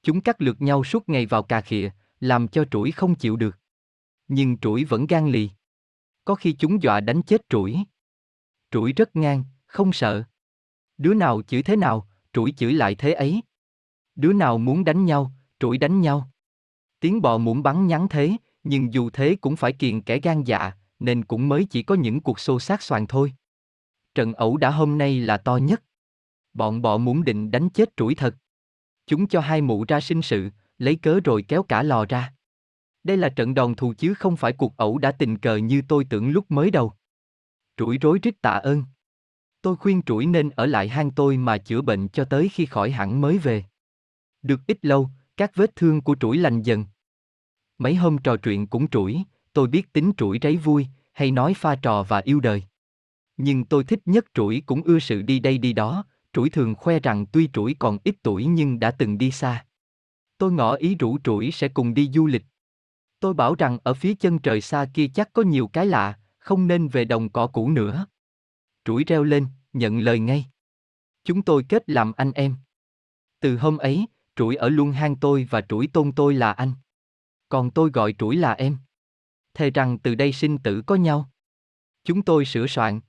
[0.03, 1.89] Chúng cắt lượt nhau suốt ngày vào cà khịa,
[2.20, 3.57] làm cho trũi không chịu được.
[4.28, 5.49] Nhưng trũi vẫn gan lì.
[6.26, 7.78] Có khi chúng dọa đánh chết trũi.
[8.72, 10.24] Trũi rất ngang, không sợ.
[10.97, 13.41] Đứa nào chửi thế nào, trũi chửi lại thế ấy.
[14.15, 16.30] Đứa nào muốn đánh nhau, trũi đánh nhau.
[16.99, 18.32] Tiếng bò muỗng bắn nhắn thế,
[18.63, 22.22] nhưng dù thế cũng phải kiền kẻ gan dạ, nên cũng mới chỉ có những
[22.22, 23.34] cuộc xô xát xoàn thôi.
[24.16, 25.84] Trận ẩu đã hôm nay là to nhất.
[26.53, 28.36] Bọn bọ muốn định đánh chết trũi thật.
[29.07, 32.34] Chúng cho hai mụ ra sinh sự, lấy cớ rồi kéo cả lò ra.
[33.03, 36.05] Đây là trận đòn thù chứ không phải cuộc ẩu đã tình cờ như tôi
[36.10, 36.93] tưởng lúc mới đầu.
[37.78, 38.84] Trũi rối rít tạ ơn.
[39.62, 42.91] Tôi khuyên trũi nên ở lại hang tôi mà chữa bệnh cho tới khi khỏi
[42.91, 43.64] hẳn mới về.
[44.41, 46.86] Được ít lâu, các vết thương của trũi lành dần.
[47.78, 51.76] Mấy hôm trò chuyện cũng trũi, tôi biết tính trũi ráy vui, hay nói pha
[51.76, 52.64] trò và yêu đời.
[53.42, 57.00] Nhưng tôi thích nhất trũi cũng ưa sự đi đây đi đó, trũi thường khoe
[57.00, 59.66] rằng tuy trũi còn ít tuổi nhưng đã từng đi xa.
[60.38, 62.44] Tôi ngỏ ý rủ trũi sẽ cùng đi du lịch.
[63.20, 66.68] Tôi bảo rằng ở phía chân trời xa kia chắc có nhiều cái lạ, không
[66.68, 68.06] nên về đồng cỏ cũ nữa.
[68.86, 70.46] Trũi reo lên, nhận lời ngay.
[71.24, 72.56] Chúng tôi kết làm anh em.
[73.40, 76.74] Từ hôm ấy, trũi ở luôn hang tôi và trũi tôn tôi là anh.
[77.50, 78.78] Còn tôi gọi trũi là em.
[79.54, 81.30] Thề rằng từ đây sinh tử có nhau.
[82.04, 83.00] Chúng tôi sửa soạn.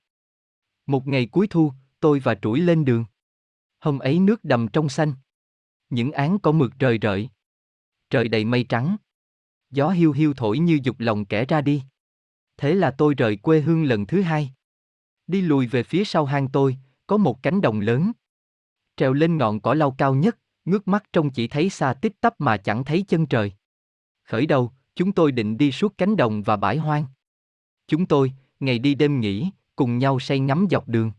[0.85, 3.05] Một ngày cuối thu, tôi và trũi lên đường.
[3.79, 5.13] Hôm ấy nước đầm trong xanh.
[5.89, 7.29] Những áng có mực rời rợi.
[8.09, 8.97] Trời đầy mây trắng.
[9.69, 11.83] Gió hiu hiu thổi như dục lòng kẻ ra đi.
[12.57, 14.53] Thế là tôi rời quê hương lần thứ hai.
[15.27, 16.77] Đi lùi về phía sau hang tôi,
[17.07, 18.11] có một cánh đồng lớn.
[18.97, 22.35] Trèo lên ngọn cỏ lau cao nhất, ngước mắt trông chỉ thấy xa tích tắp
[22.39, 23.53] mà chẳng thấy chân trời.
[24.23, 27.05] Khởi đầu, chúng tôi định đi suốt cánh đồng và bãi hoang.
[27.87, 29.51] Chúng tôi, ngày đi đêm nghỉ,
[29.81, 31.11] cùng nhau say ngắm dọc đường.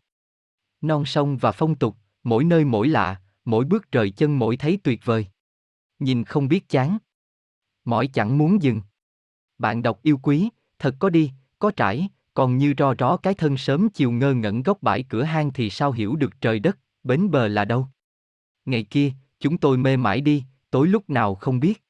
[0.80, 4.78] Non sông và phong tục, mỗi nơi mỗi lạ, mỗi bước trời chân mỗi thấy
[4.82, 5.26] tuyệt vời.
[5.98, 6.98] Nhìn không biết chán.
[7.84, 8.82] Mỏi chẳng muốn dừng.
[9.58, 10.48] Bạn đọc yêu quý,
[10.78, 14.62] thật có đi, có trải, còn như ro ró cái thân sớm chiều ngơ ngẩn
[14.62, 17.88] góc bãi cửa hang thì sao hiểu được trời đất, bến bờ là đâu.
[18.64, 21.82] Ngày kia, chúng tôi mê mãi đi, tối lúc nào không biết.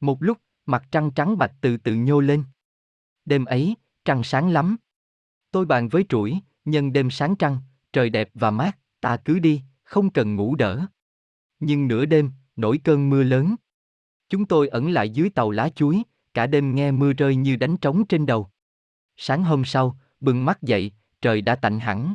[0.00, 2.44] Một lúc, mặt trăng trắng bạch từ từ nhô lên.
[3.24, 4.76] Đêm ấy, trăng sáng lắm.
[5.56, 7.58] Tôi bàn với trũi, nhân đêm sáng trăng,
[7.92, 10.86] trời đẹp và mát, ta cứ đi, không cần ngủ đỡ.
[11.60, 13.54] Nhưng nửa đêm, nổi cơn mưa lớn.
[14.28, 16.02] Chúng tôi ẩn lại dưới tàu lá chuối,
[16.34, 18.50] cả đêm nghe mưa rơi như đánh trống trên đầu.
[19.16, 22.14] Sáng hôm sau, bừng mắt dậy, trời đã tạnh hẳn.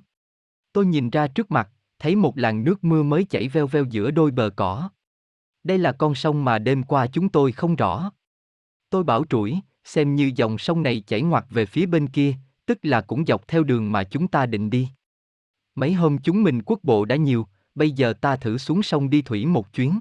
[0.74, 1.70] Tôi nhìn ra trước mặt,
[2.00, 4.90] thấy một làn nước mưa mới chảy veo veo giữa đôi bờ cỏ.
[5.64, 8.12] Đây là con sông mà đêm qua chúng tôi không rõ.
[8.90, 12.36] Tôi bảo trũi, xem như dòng sông này chảy ngoặt về phía bên kia,
[12.66, 14.90] tức là cũng dọc theo đường mà chúng ta định đi.
[15.76, 19.22] Mấy hôm chúng mình quốc bộ đã nhiều, bây giờ ta thử xuống sông đi
[19.22, 20.00] thủy một chuyến.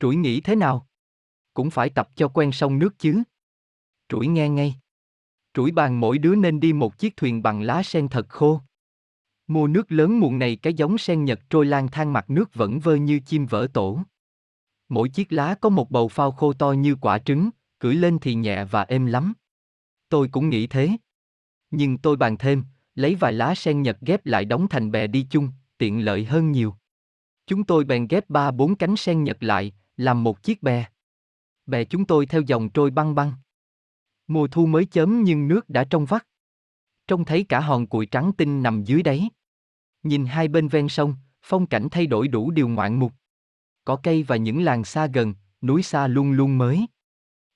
[0.00, 0.86] Trũi nghĩ thế nào?
[1.54, 3.22] Cũng phải tập cho quen sông nước chứ.
[4.08, 4.74] Trũi nghe ngay.
[5.54, 8.60] Trũi bàn mỗi đứa nên đi một chiếc thuyền bằng lá sen thật khô.
[9.46, 12.80] Mùa nước lớn muộn này cái giống sen nhật trôi lang thang mặt nước vẫn
[12.80, 14.02] vơ như chim vỡ tổ.
[14.88, 18.34] Mỗi chiếc lá có một bầu phao khô to như quả trứng, cưỡi lên thì
[18.34, 19.32] nhẹ và êm lắm.
[20.08, 20.96] Tôi cũng nghĩ thế.
[21.72, 22.64] Nhưng tôi bàn thêm,
[22.94, 25.48] lấy vài lá sen nhật ghép lại đóng thành bè đi chung,
[25.78, 26.74] tiện lợi hơn nhiều.
[27.46, 30.84] Chúng tôi bèn ghép ba bốn cánh sen nhật lại, làm một chiếc bè.
[31.66, 33.32] Bè chúng tôi theo dòng trôi băng băng.
[34.26, 36.26] Mùa thu mới chớm nhưng nước đã trong vắt.
[37.06, 39.28] Trông thấy cả hòn cụi trắng tinh nằm dưới đáy.
[40.02, 43.12] Nhìn hai bên ven sông, phong cảnh thay đổi đủ điều ngoạn mục.
[43.84, 46.86] Có cây và những làng xa gần, núi xa luôn luôn mới.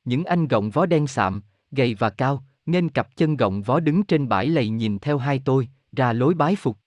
[0.04, 4.02] Những anh gọng vó đen sạm, gầy và cao, nên cặp chân gọng vó đứng
[4.02, 6.78] trên bãi lầy nhìn theo hai tôi, ra lối bái phục.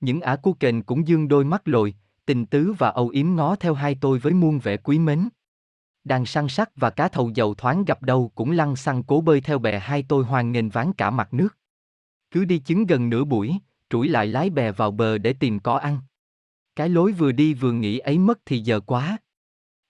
[0.00, 1.94] Những ả cu kền cũng dương đôi mắt lồi,
[2.26, 5.28] tình tứ và âu yếm ngó theo hai tôi với muôn vẻ quý mến.
[6.04, 9.40] Đàn săn sắc và cá thầu dầu thoáng gặp đâu cũng lăn xăng cố bơi
[9.40, 11.56] theo bè hai tôi hoan nghênh ván cả mặt nước.
[12.30, 13.54] Cứ đi chứng gần nửa buổi,
[13.90, 16.00] trũi lại lái bè vào bờ để tìm có ăn.
[16.76, 19.18] Cái lối vừa đi vừa nghĩ ấy mất thì giờ quá.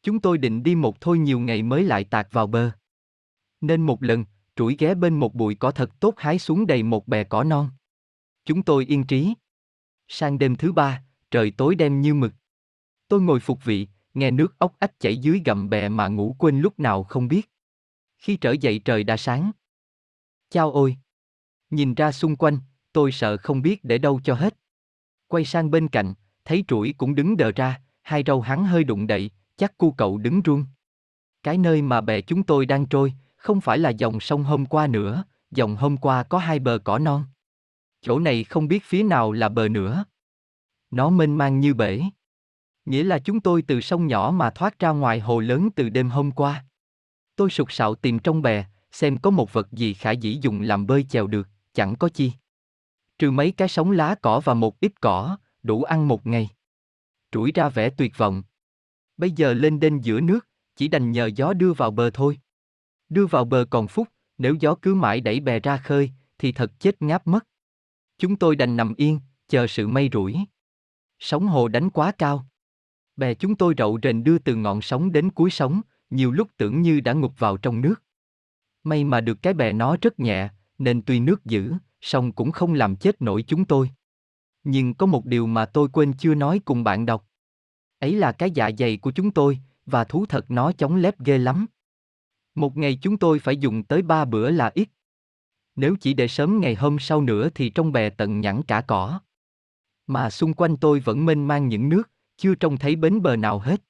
[0.03, 2.71] Chúng tôi định đi một thôi nhiều ngày mới lại tạt vào bờ.
[3.61, 4.25] Nên một lần,
[4.59, 7.71] trũi ghé bên một bụi cỏ thật tốt hái xuống đầy một bè cỏ non.
[8.45, 9.35] Chúng tôi yên trí.
[10.09, 12.33] Sang đêm thứ ba, trời tối đen như mực.
[13.09, 16.61] Tôi ngồi phục vị, nghe nước ốc ách chảy dưới gầm bè mà ngủ quên
[16.61, 17.51] lúc nào không biết.
[18.19, 19.51] Khi trở dậy trời đã sáng.
[20.51, 20.97] Chao ôi!
[21.71, 22.59] Nhìn ra xung quanh,
[22.93, 24.57] tôi sợ không biết để đâu cho hết.
[25.27, 29.07] Quay sang bên cạnh, thấy trũi cũng đứng đờ ra, hai râu hắn hơi đụng
[29.07, 30.65] đậy, chắc cu cậu đứng run.
[31.43, 34.87] Cái nơi mà bè chúng tôi đang trôi, không phải là dòng sông hôm qua
[34.87, 37.25] nữa, dòng hôm qua có hai bờ cỏ non.
[38.01, 40.05] Chỗ này không biết phía nào là bờ nữa.
[40.91, 42.03] Nó mênh mang như bể.
[42.85, 46.11] Nghĩa là chúng tôi từ sông nhỏ mà thoát ra ngoài hồ lớn từ đêm
[46.11, 46.65] hôm qua.
[47.37, 50.87] Tôi sục sạo tìm trong bè, xem có một vật gì khả dĩ dùng làm
[50.87, 52.33] bơi chèo được, chẳng có chi.
[53.19, 56.49] Trừ mấy cái sống lá cỏ và một ít cỏ, đủ ăn một ngày.
[57.33, 58.43] Trũi ra vẻ tuyệt vọng.
[59.17, 62.39] Bây giờ lên đên giữa nước, chỉ đành nhờ gió đưa vào bờ thôi.
[63.09, 66.81] Đưa vào bờ còn phút, nếu gió cứ mãi đẩy bè ra khơi, thì thật
[66.81, 67.47] chết ngáp mất.
[68.19, 70.37] Chúng tôi đành nằm yên, chờ sự mây rủi.
[71.19, 72.47] Sóng hồ đánh quá cao.
[73.17, 75.81] Bè chúng tôi rậu rền đưa từ ngọn sóng đến cuối sóng,
[76.11, 77.95] nhiều lúc tưởng như đã ngục vào trong nước.
[78.85, 80.49] May mà được cái bè nó rất nhẹ,
[80.79, 83.91] nên tuy nước dữ, song cũng không làm chết nổi chúng tôi.
[84.65, 87.25] Nhưng có một điều mà tôi quên chưa nói cùng bạn đọc.
[87.99, 91.39] Ấy là cái dạ dày của chúng tôi, và thú thật nó chống lép ghê
[91.39, 91.67] lắm.
[92.59, 94.89] Một ngày chúng tôi phải dùng tới ba bữa là ít.
[95.77, 99.21] Nếu chỉ để sớm ngày hôm sau nữa thì trong bè tận nhẵn cả cỏ.
[100.07, 103.59] Mà xung quanh tôi vẫn mênh mang những nước, chưa trông thấy bến bờ nào
[103.59, 103.83] hết.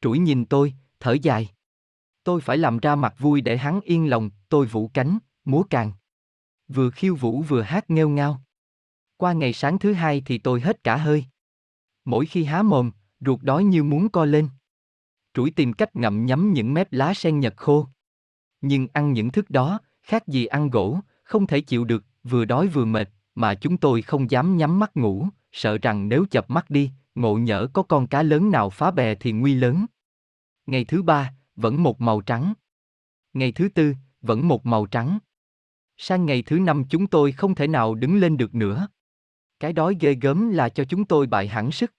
[0.00, 1.48] Trũi nhìn tôi, thở dài.
[2.24, 5.92] Tôi phải làm ra mặt vui để hắn yên lòng, tôi vũ cánh, múa càng.
[6.68, 8.42] Vừa khiêu vũ vừa hát nghêu ngao.
[9.16, 11.24] Qua ngày sáng thứ hai thì tôi hết cả hơi.
[12.04, 12.90] Mỗi khi há mồm,
[13.20, 14.48] ruột đói như muốn co lên.
[15.34, 17.88] Trũi tìm cách ngậm nhấm những mép lá sen nhật khô.
[18.62, 22.68] Nhưng ăn những thức đó, khác gì ăn gỗ, không thể chịu được, vừa đói
[22.68, 26.70] vừa mệt, mà chúng tôi không dám nhắm mắt ngủ, sợ rằng nếu chập mắt
[26.70, 29.86] đi, ngộ nhỡ có con cá lớn nào phá bè thì nguy lớn.
[30.66, 32.52] Ngày thứ ba, vẫn một màu trắng.
[33.32, 35.18] Ngày thứ tư, vẫn một màu trắng.
[35.96, 38.88] Sang ngày thứ năm chúng tôi không thể nào đứng lên được nữa.
[39.60, 41.92] Cái đói ghê gớm là cho chúng tôi bại hẳn sức.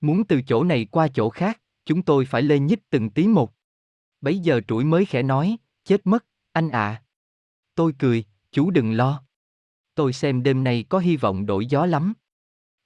[0.00, 3.52] Muốn từ chỗ này qua chỗ khác, chúng tôi phải lên nhích từng tí một.
[4.20, 5.56] Bấy giờ trũi mới khẽ nói,
[5.88, 6.88] chết mất, anh ạ.
[6.88, 7.02] À.
[7.74, 9.22] Tôi cười, chú đừng lo.
[9.94, 12.12] Tôi xem đêm nay có hy vọng đổi gió lắm.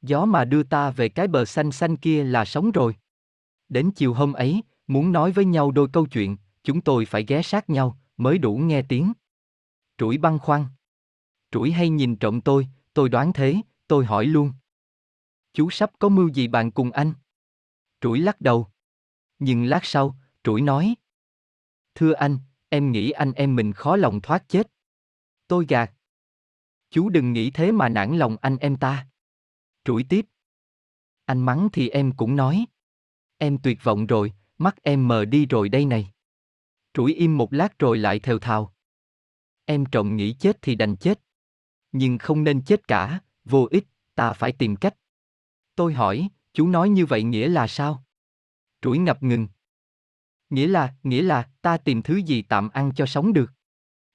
[0.03, 2.97] Gió mà đưa ta về cái bờ xanh xanh kia là sống rồi.
[3.69, 7.43] Đến chiều hôm ấy, muốn nói với nhau đôi câu chuyện, chúng tôi phải ghé
[7.43, 9.13] sát nhau, mới đủ nghe tiếng.
[9.99, 10.67] Trũi băng khoăn.
[11.51, 14.53] Trũi hay nhìn trộm tôi, tôi đoán thế, tôi hỏi luôn.
[15.53, 17.13] Chú sắp có mưu gì bàn cùng anh?
[18.01, 18.67] Trũi lắc đầu.
[19.39, 20.95] Nhưng lát sau, Trũi nói.
[21.95, 22.39] Thưa anh,
[22.73, 24.71] em nghĩ anh em mình khó lòng thoát chết.
[25.49, 25.93] Tôi gạt.
[26.91, 29.07] Chú đừng nghĩ thế mà nản lòng anh em ta.
[29.85, 30.27] Trũi tiếp.
[31.25, 32.67] Anh mắng thì em cũng nói.
[33.39, 36.13] Em tuyệt vọng rồi, mắt em mờ đi rồi đây này.
[36.95, 38.75] Trũi im một lát rồi lại thều thào.
[39.65, 41.21] Em trọng nghĩ chết thì đành chết.
[41.93, 44.97] Nhưng không nên chết cả, vô ích, ta phải tìm cách.
[45.75, 48.05] Tôi hỏi, chú nói như vậy nghĩa là sao?
[48.83, 49.49] Trũi ngập ngừng.
[50.53, 53.53] Nghĩa là, nghĩa là, ta tìm thứ gì tạm ăn cho sống được.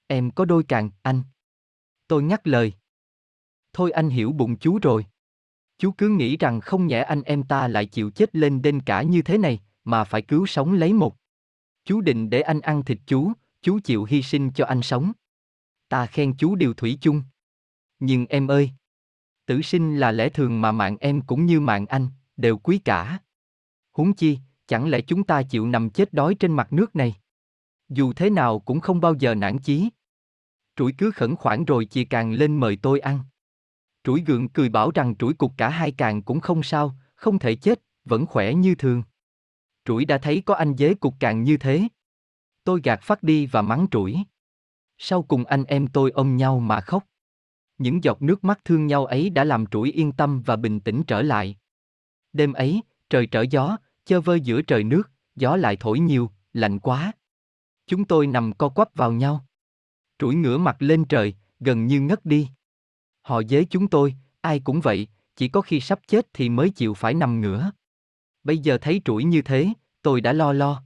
[0.06, 1.22] Em có đôi càng, anh.
[2.06, 2.72] Tôi nhắc lời.
[3.72, 5.06] Thôi anh hiểu bụng chú rồi.
[5.78, 9.02] Chú cứ nghĩ rằng không nhẽ anh em ta lại chịu chết lên đên cả
[9.02, 11.16] như thế này, mà phải cứu sống lấy một.
[11.84, 13.32] Chú định để anh ăn thịt chú,
[13.62, 15.12] chú chịu hy sinh cho anh sống.
[15.88, 17.22] Ta khen chú điều thủy chung.
[17.98, 18.70] Nhưng em ơi,
[19.46, 23.18] tử sinh là lẽ thường mà mạng em cũng như mạng anh, đều quý cả.
[23.92, 24.38] Huống chi,
[24.68, 27.14] chẳng lẽ chúng ta chịu nằm chết đói trên mặt nước này?
[27.88, 29.88] Dù thế nào cũng không bao giờ nản chí.
[30.76, 33.20] Trũi cứ khẩn khoản rồi chị càng lên mời tôi ăn.
[34.04, 37.54] Trũi gượng cười bảo rằng trũi cục cả hai càng cũng không sao, không thể
[37.54, 39.02] chết, vẫn khỏe như thường.
[39.84, 41.88] Trũi đã thấy có anh dế cục càng như thế.
[42.64, 44.16] Tôi gạt phát đi và mắng trũi.
[44.98, 47.04] Sau cùng anh em tôi ôm nhau mà khóc.
[47.78, 51.02] Những giọt nước mắt thương nhau ấy đã làm trũi yên tâm và bình tĩnh
[51.06, 51.56] trở lại.
[52.32, 53.76] Đêm ấy, trời trở gió,
[54.08, 57.12] chơ vơ giữa trời nước, gió lại thổi nhiều, lạnh quá.
[57.86, 59.46] Chúng tôi nằm co quắp vào nhau.
[60.18, 62.48] Trũi ngửa mặt lên trời, gần như ngất đi.
[63.22, 66.94] Họ dế chúng tôi, ai cũng vậy, chỉ có khi sắp chết thì mới chịu
[66.94, 67.70] phải nằm ngửa.
[68.44, 69.68] Bây giờ thấy trũi như thế,
[70.02, 70.82] tôi đã lo lo.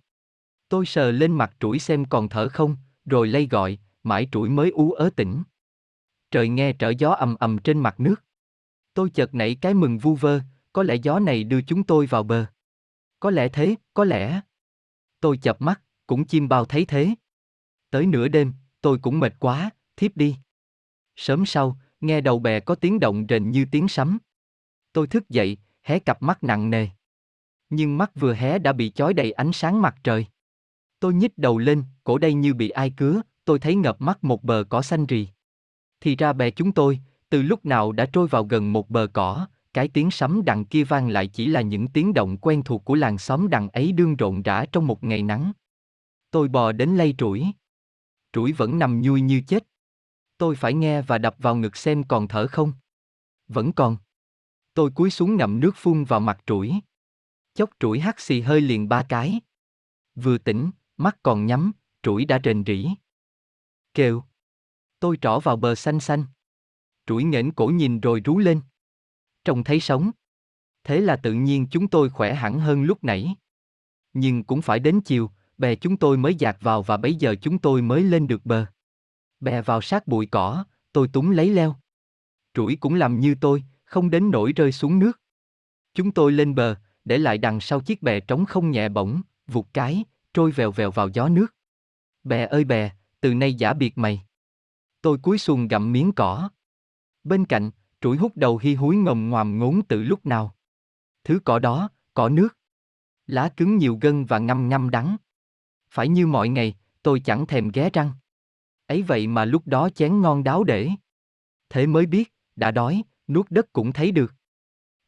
[0.69, 4.71] Tôi sờ lên mặt trũi xem còn thở không, rồi lay gọi, mãi trũi mới
[4.71, 5.43] ú ớ tỉnh.
[6.31, 8.25] Trời nghe trở gió ầm ầm trên mặt nước.
[8.95, 10.41] Tôi chợt nảy cái mừng vu vơ,
[10.73, 12.52] có lẽ gió này đưa chúng tôi vào bờ.
[13.23, 14.41] Có lẽ thế, có lẽ.
[15.21, 17.15] Tôi chập mắt, cũng chim bao thấy thế.
[17.91, 20.37] Tới nửa đêm, tôi cũng mệt quá, thiếp đi.
[21.17, 24.19] Sớm sau, nghe đầu bè có tiếng động rền như tiếng sấm.
[24.93, 26.89] Tôi thức dậy, hé cặp mắt nặng nề.
[27.71, 30.27] Nhưng mắt vừa hé đã bị chói đầy ánh sáng mặt trời.
[31.01, 34.45] Tôi nhích đầu lên, cổ đây như bị ai cứa, tôi thấy ngập mắt một
[34.45, 35.29] bờ cỏ xanh rì.
[36.01, 39.47] Thì ra bè chúng tôi, từ lúc nào đã trôi vào gần một bờ cỏ,
[39.73, 42.95] cái tiếng sấm đằng kia vang lại chỉ là những tiếng động quen thuộc của
[42.95, 45.53] làng xóm đằng ấy đương rộn rã trong một ngày nắng.
[46.31, 47.47] Tôi bò đến lay trũi.
[48.33, 49.67] Trũi vẫn nằm nhui như chết.
[50.39, 52.73] Tôi phải nghe và đập vào ngực xem còn thở không.
[53.49, 53.97] Vẫn còn.
[54.75, 56.75] Tôi cúi xuống ngậm nước phun vào mặt trũi.
[57.55, 59.41] Chốc trũi hắt xì hơi liền ba cái.
[60.15, 62.89] Vừa tỉnh, mắt còn nhắm, trũi đã rền rỉ.
[63.95, 64.23] Kêu.
[65.01, 66.25] Tôi trỏ vào bờ xanh xanh.
[67.07, 68.61] Trũi nghển cổ nhìn rồi rú lên.
[69.45, 70.11] Trông thấy sống.
[70.85, 73.37] Thế là tự nhiên chúng tôi khỏe hẳn hơn lúc nãy.
[74.13, 77.59] Nhưng cũng phải đến chiều, bè chúng tôi mới dạt vào và bấy giờ chúng
[77.59, 78.67] tôi mới lên được bờ.
[79.41, 81.77] Bè vào sát bụi cỏ, tôi túng lấy leo.
[82.55, 85.21] Trũi cũng làm như tôi, không đến nỗi rơi xuống nước.
[85.95, 89.67] Chúng tôi lên bờ, để lại đằng sau chiếc bè trống không nhẹ bổng, vụt
[89.73, 91.47] cái, trôi vèo vèo vào gió nước.
[92.25, 92.91] Bè ơi bè,
[93.21, 94.25] từ nay giả biệt mày.
[95.03, 96.51] Tôi cúi xuống gặm miếng cỏ.
[97.25, 97.71] Bên cạnh,
[98.03, 100.55] trũi hút đầu hy húi ngầm ngoàm ngốn từ lúc nào.
[101.25, 102.49] Thứ cỏ đó, cỏ nước.
[103.27, 105.17] Lá cứng nhiều gân và ngâm ngâm đắng.
[105.91, 108.11] Phải như mọi ngày, tôi chẳng thèm ghé răng.
[108.87, 110.91] Ấy vậy mà lúc đó chén ngon đáo để.
[111.69, 114.35] Thế mới biết, đã đói, nuốt đất cũng thấy được.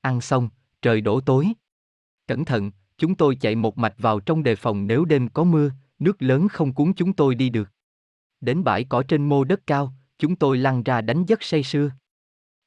[0.00, 0.48] Ăn xong,
[0.82, 1.52] trời đổ tối.
[2.26, 5.70] Cẩn thận, chúng tôi chạy một mạch vào trong đề phòng nếu đêm có mưa,
[5.98, 7.68] nước lớn không cuốn chúng tôi đi được.
[8.40, 11.90] Đến bãi cỏ trên mô đất cao, chúng tôi lăn ra đánh giấc say sưa.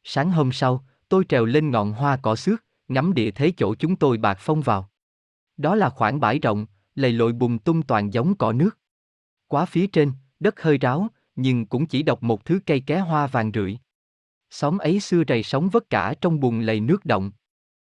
[0.09, 3.95] Sáng hôm sau, tôi trèo lên ngọn hoa cỏ xước, ngắm địa thế chỗ chúng
[3.95, 4.89] tôi bạc phong vào.
[5.57, 8.77] Đó là khoảng bãi rộng, lầy lội bùm tung toàn giống cỏ nước.
[9.47, 13.27] Quá phía trên, đất hơi ráo, nhưng cũng chỉ đọc một thứ cây ké hoa
[13.27, 13.77] vàng rưỡi.
[14.49, 17.31] Xóm ấy xưa rầy sóng vất cả trong bùn lầy nước động.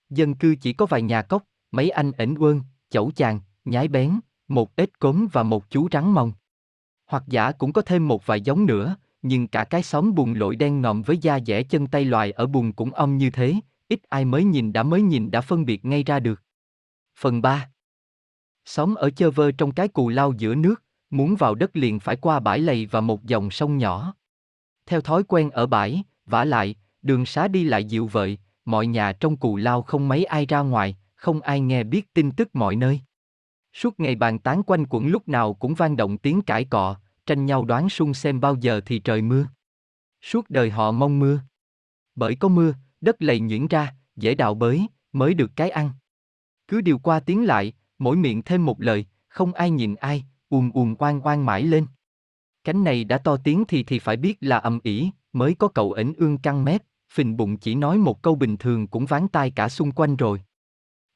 [0.10, 4.20] Dân cư chỉ có vài nhà cốc, mấy anh ẩn quân, chẩu chàng, nhái bén,
[4.48, 6.34] một ếch cốm và một chú rắn mông.
[7.06, 10.56] Hoặc giả cũng có thêm một vài giống nữa, nhưng cả cái xóm bùn lội
[10.56, 13.56] đen ngòm với da dẻ chân tay loài ở bùn cũng âm như thế,
[13.88, 16.42] ít ai mới nhìn đã mới nhìn đã phân biệt ngay ra được.
[17.20, 17.70] Phần 3
[18.66, 22.16] Xóm ở chơ vơ trong cái cù lao giữa nước, muốn vào đất liền phải
[22.16, 24.16] qua bãi lầy và một dòng sông nhỏ.
[24.86, 29.12] Theo thói quen ở bãi, vả lại, đường xá đi lại dịu vợi, mọi nhà
[29.12, 32.76] trong cù lao không mấy ai ra ngoài, không ai nghe biết tin tức mọi
[32.76, 33.02] nơi.
[33.74, 36.96] Suốt ngày bàn tán quanh quẩn lúc nào cũng vang động tiếng cãi cọ,
[37.26, 39.48] tranh nhau đoán sung xem bao giờ thì trời mưa.
[40.22, 41.42] Suốt đời họ mong mưa.
[42.16, 45.92] Bởi có mưa, đất lầy nhuyễn ra, dễ đào bới, mới được cái ăn.
[46.68, 50.72] Cứ điều qua tiếng lại, mỗi miệng thêm một lời, không ai nhìn ai, ùm
[50.72, 51.86] ùm oan oan mãi lên.
[52.64, 55.92] Cánh này đã to tiếng thì thì phải biết là âm ỉ, mới có cậu
[55.92, 56.82] ẩn ương căng mép,
[57.14, 60.42] phình bụng chỉ nói một câu bình thường cũng ván tai cả xung quanh rồi.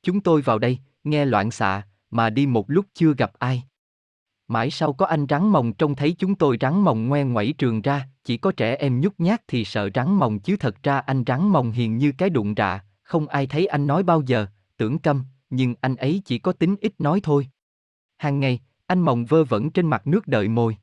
[0.03, 3.63] Chúng tôi vào đây, nghe loạn xạ, mà đi một lúc chưa gặp ai.
[4.47, 7.81] Mãi sau có anh rắn mồng trông thấy chúng tôi rắn mồng ngoe ngoẩy trường
[7.81, 11.23] ra, chỉ có trẻ em nhút nhát thì sợ rắn mồng chứ thật ra anh
[11.27, 14.99] rắn mồng hiền như cái đụng rạ, không ai thấy anh nói bao giờ, tưởng
[14.99, 17.47] câm, nhưng anh ấy chỉ có tính ít nói thôi.
[18.17, 20.77] Hàng ngày, anh mồng vơ vẩn trên mặt nước đợi mồi.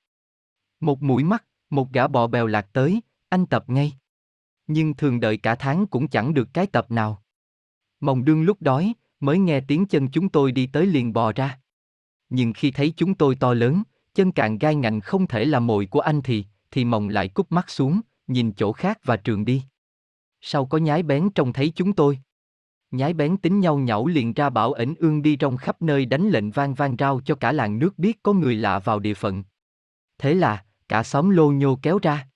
[0.81, 3.93] Một mũi mắt, một gã bò bèo lạc tới, anh tập ngay.
[4.67, 7.23] Nhưng thường đợi cả tháng cũng chẳng được cái tập nào.
[8.01, 11.59] Mồng đương lúc đói, mới nghe tiếng chân chúng tôi đi tới liền bò ra.
[12.35, 13.83] Nhưng khi thấy chúng tôi to lớn,
[14.15, 17.53] chân cạn gai ngạnh không thể là mồi của anh thì, thì mồng lại cúp
[17.53, 19.63] mắt xuống, nhìn chỗ khác và trường đi.
[20.41, 22.19] Sau có nhái bén trông thấy chúng tôi.
[22.91, 26.29] Nhái bén tính nhau nhảy liền ra bảo ẩn ương đi trong khắp nơi đánh
[26.29, 29.45] lệnh vang vang rao cho cả làng nước biết có người lạ vào địa phận.
[30.19, 32.29] Thế là, cả xóm lô nhô kéo ra.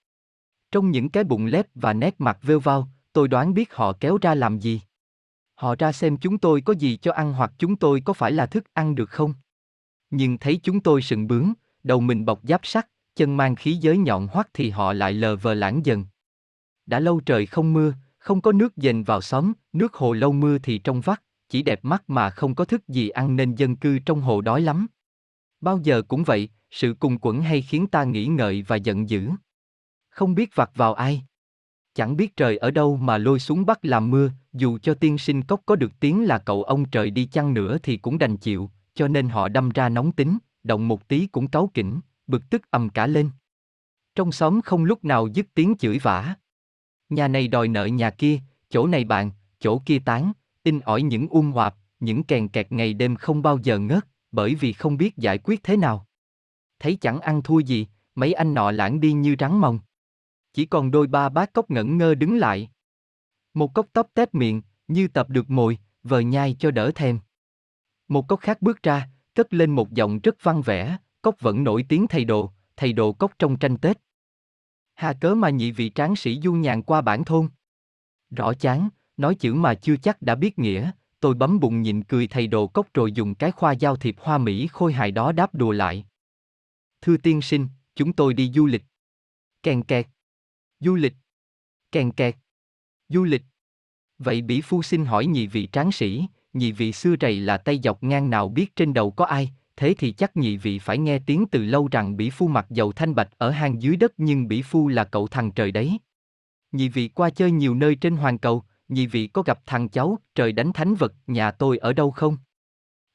[0.71, 4.19] Trong những cái bụng lép và nét mặt vêu vao, tôi đoán biết họ kéo
[4.23, 4.81] ra làm gì.
[5.55, 8.47] Họ ra xem chúng tôi có gì cho ăn hoặc chúng tôi có phải là
[8.47, 9.35] thức ăn được không.
[10.17, 11.53] Nhưng thấy chúng tôi sừng bướng,
[11.83, 15.37] đầu mình bọc giáp sắt, chân mang khí giới nhọn hoắt thì họ lại lờ
[15.37, 16.05] vờ lãng dần.
[16.87, 20.59] Đã lâu trời không mưa, không có nước dền vào xóm, nước hồ lâu mưa
[20.59, 23.99] thì trong vắt, chỉ đẹp mắt mà không có thức gì ăn nên dân cư
[23.99, 24.87] trong hồ đói lắm.
[25.61, 29.31] Bao giờ cũng vậy, sự cùng quẩn hay khiến ta nghĩ ngợi và giận dữ.
[30.09, 31.23] Không biết vặt vào ai.
[31.95, 35.43] Chẳng biết trời ở đâu mà lôi xuống bắt làm mưa, dù cho tiên sinh
[35.43, 38.71] cốc có được tiếng là cậu ông trời đi chăng nữa thì cũng đành chịu,
[38.97, 42.71] cho nên họ đâm ra nóng tính, động một tí cũng cáu kỉnh, bực tức
[42.71, 43.31] ầm cả lên.
[44.15, 46.35] Trong xóm không lúc nào dứt tiếng chửi vả.
[47.09, 48.39] Nhà này đòi nợ nhà kia,
[48.71, 50.33] chỗ này bạn, chỗ kia tán,
[50.63, 54.55] in ỏi những um hoạp, những kèn kẹt ngày đêm không bao giờ ngớt, bởi
[54.55, 56.07] vì không biết giải quyết thế nào.
[56.79, 59.79] Thấy chẳng ăn thua gì, mấy anh nọ lãng đi như rắn mồng.
[60.53, 62.71] Chỉ còn đôi ba bát cốc ngẩn ngơ đứng lại.
[63.55, 67.19] Một cốc tóc tép miệng, như tập được mồi, vờ nhai cho đỡ thèm.
[68.09, 71.85] Một cốc khác bước ra, cất lên một giọng rất văn vẻ, cốc vẫn nổi
[71.89, 73.97] tiếng thầy đồ, thầy đồ cốc trong tranh Tết.
[74.95, 77.49] Hà cớ mà nhị vị tráng sĩ du nhàn qua bản thôn.
[78.31, 80.91] Rõ chán, nói chữ mà chưa chắc đã biết nghĩa,
[81.21, 84.39] tôi bấm bụng nhịn cười thầy đồ cốc rồi dùng cái khoa giao thiệp hoa
[84.39, 86.07] mỹ khôi hài đó đáp đùa lại.
[87.01, 88.83] Thưa tiên sinh, chúng tôi đi du lịch.
[89.63, 90.07] Kèn kẹt.
[90.81, 91.15] Du lịch.
[91.93, 92.37] Kèn kẹt.
[93.09, 93.43] Du lịch.
[94.19, 96.27] Vậy bỉ phu xin hỏi nhị vị tráng sĩ,
[96.59, 99.95] nhị vị xưa rầy là tay dọc ngang nào biết trên đầu có ai, thế
[99.99, 103.15] thì chắc nhị vị phải nghe tiếng từ lâu rằng bỉ phu mặc dầu thanh
[103.15, 105.99] bạch ở hang dưới đất nhưng bỉ phu là cậu thằng trời đấy.
[106.73, 110.19] Nhị vị qua chơi nhiều nơi trên hoàn cầu, nhị vị có gặp thằng cháu,
[110.35, 112.37] trời đánh thánh vật, nhà tôi ở đâu không?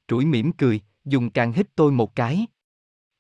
[0.08, 2.46] Trũi mỉm cười, dùng càng hít tôi một cái.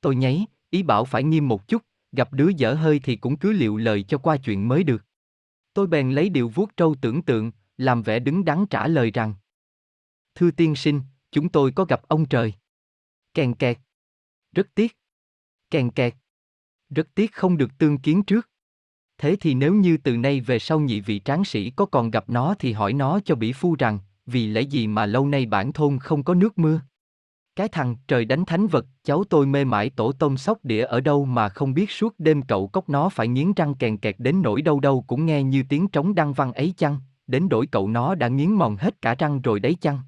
[0.02, 1.82] Tôi nháy, ý bảo phải nghiêm một chút,
[2.12, 5.06] gặp đứa dở hơi thì cũng cứ liệu lời cho qua chuyện mới được.
[5.74, 9.34] Tôi bèn lấy điều vuốt trâu tưởng tượng, làm vẻ đứng đắn trả lời rằng
[10.36, 11.02] Thưa tiên sinh,
[11.32, 12.54] chúng tôi có gặp ông trời.
[13.34, 13.78] Kèn kẹt.
[14.56, 14.98] Rất tiếc.
[15.72, 16.14] Kèn kẹt.
[16.90, 18.50] Rất tiếc không được tương kiến trước.
[19.18, 22.30] Thế thì nếu như từ nay về sau nhị vị tráng sĩ có còn gặp
[22.30, 25.74] nó thì hỏi nó cho bỉ phu rằng, vì lẽ gì mà lâu nay bản
[25.74, 26.82] thôn không có nước mưa.
[27.56, 31.02] Cái thằng trời đánh thánh vật, cháu tôi mê mải tổ tôm sóc đĩa ở
[31.02, 34.42] đâu mà không biết suốt đêm cậu cốc nó phải nghiến răng kèn kẹt đến
[34.42, 37.88] nỗi đâu đâu cũng nghe như tiếng trống đăng văn ấy chăng, đến đổi cậu
[37.88, 40.00] nó đã nghiến mòn hết cả răng rồi đấy chăng.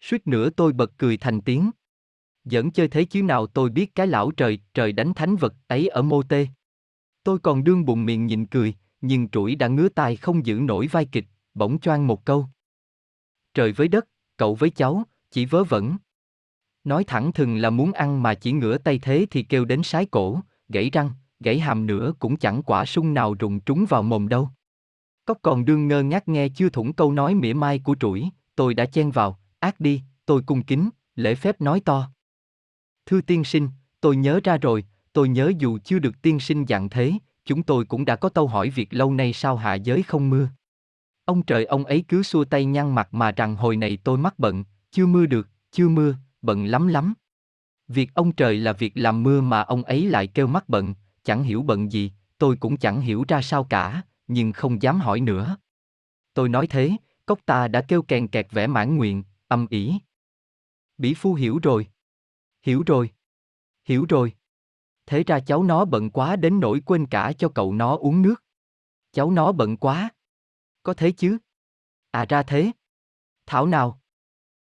[0.00, 1.70] Suýt nữa tôi bật cười thành tiếng.
[2.44, 5.88] Dẫn chơi thế chứ nào tôi biết cái lão trời, trời đánh thánh vật ấy
[5.88, 6.46] ở mô tê.
[7.24, 10.86] Tôi còn đương bụng miệng nhịn cười, nhưng trũi đã ngứa tai không giữ nổi
[10.86, 12.46] vai kịch, bỗng choang một câu.
[13.54, 15.96] Trời với đất, cậu với cháu, chỉ vớ vẩn.
[16.84, 20.06] Nói thẳng thừng là muốn ăn mà chỉ ngửa tay thế thì kêu đến sái
[20.06, 21.10] cổ, gãy răng,
[21.40, 24.48] gãy hàm nữa cũng chẳng quả sung nào rụng trúng vào mồm đâu.
[25.24, 28.74] Cóc còn đương ngơ ngác nghe chưa thủng câu nói mỉa mai của trũi, tôi
[28.74, 32.10] đã chen vào, ác đi, tôi cung kính, lễ phép nói to.
[33.06, 33.68] Thưa tiên sinh,
[34.00, 37.12] tôi nhớ ra rồi, tôi nhớ dù chưa được tiên sinh dặn thế,
[37.44, 40.48] chúng tôi cũng đã có câu hỏi việc lâu nay sao hạ giới không mưa.
[41.24, 44.38] Ông trời ông ấy cứ xua tay nhăn mặt mà rằng hồi này tôi mắc
[44.38, 47.14] bận, chưa mưa được, chưa mưa, bận lắm lắm.
[47.88, 51.42] Việc ông trời là việc làm mưa mà ông ấy lại kêu mắc bận, chẳng
[51.42, 55.56] hiểu bận gì, tôi cũng chẳng hiểu ra sao cả, nhưng không dám hỏi nữa.
[56.34, 56.90] Tôi nói thế,
[57.26, 59.94] cốc ta đã kêu kèn kẹt vẻ mãn nguyện, âm ỉ.
[60.98, 61.86] Bỉ phu hiểu rồi.
[62.62, 63.10] Hiểu rồi.
[63.84, 64.32] Hiểu rồi.
[65.06, 68.44] Thế ra cháu nó bận quá đến nỗi quên cả cho cậu nó uống nước.
[69.12, 70.10] Cháu nó bận quá.
[70.82, 71.38] Có thế chứ?
[72.10, 72.72] À ra thế.
[73.46, 74.00] Thảo nào?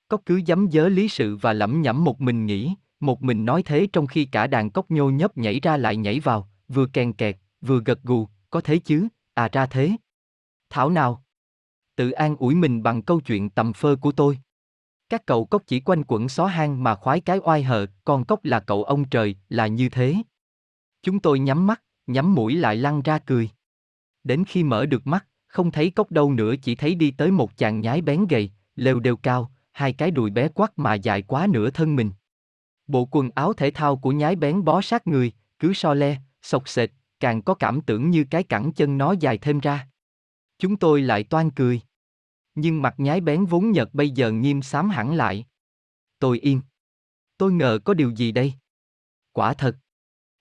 [0.08, 3.62] Cốc cứ dám dớ lý sự và lẩm nhẩm một mình nghĩ, một mình nói
[3.62, 7.12] thế trong khi cả đàn cốc nhô nhấp nhảy ra lại nhảy vào, vừa kèn
[7.12, 9.92] kẹt, vừa gật gù, có thế chứ, à ra thế.
[10.70, 11.24] Thảo nào?
[11.96, 14.38] Tự an ủi mình bằng câu chuyện tầm phơ của tôi.
[15.08, 18.44] Các cậu cốc chỉ quanh quẩn xó hang mà khoái cái oai hờ, còn cốc
[18.44, 20.14] là cậu ông trời, là như thế.
[21.02, 23.50] Chúng tôi nhắm mắt, nhắm mũi lại lăn ra cười.
[24.24, 27.56] Đến khi mở được mắt, không thấy cốc đâu nữa chỉ thấy đi tới một
[27.56, 31.46] chàng nhái bén gầy, lều đều cao, hai cái đùi bé quắc mà dài quá
[31.50, 32.10] nửa thân mình.
[32.86, 36.68] Bộ quần áo thể thao của nhái bén bó sát người, cứ so le, sọc
[36.68, 39.88] sệt, càng có cảm tưởng như cái cẳng chân nó dài thêm ra.
[40.58, 41.80] Chúng tôi lại toan cười.
[42.56, 45.46] Nhưng mặt nhái bén vốn nhợt bây giờ nghiêm xám hẳn lại.
[46.18, 46.60] Tôi im.
[47.38, 48.54] Tôi ngờ có điều gì đây?
[49.32, 49.76] Quả thật.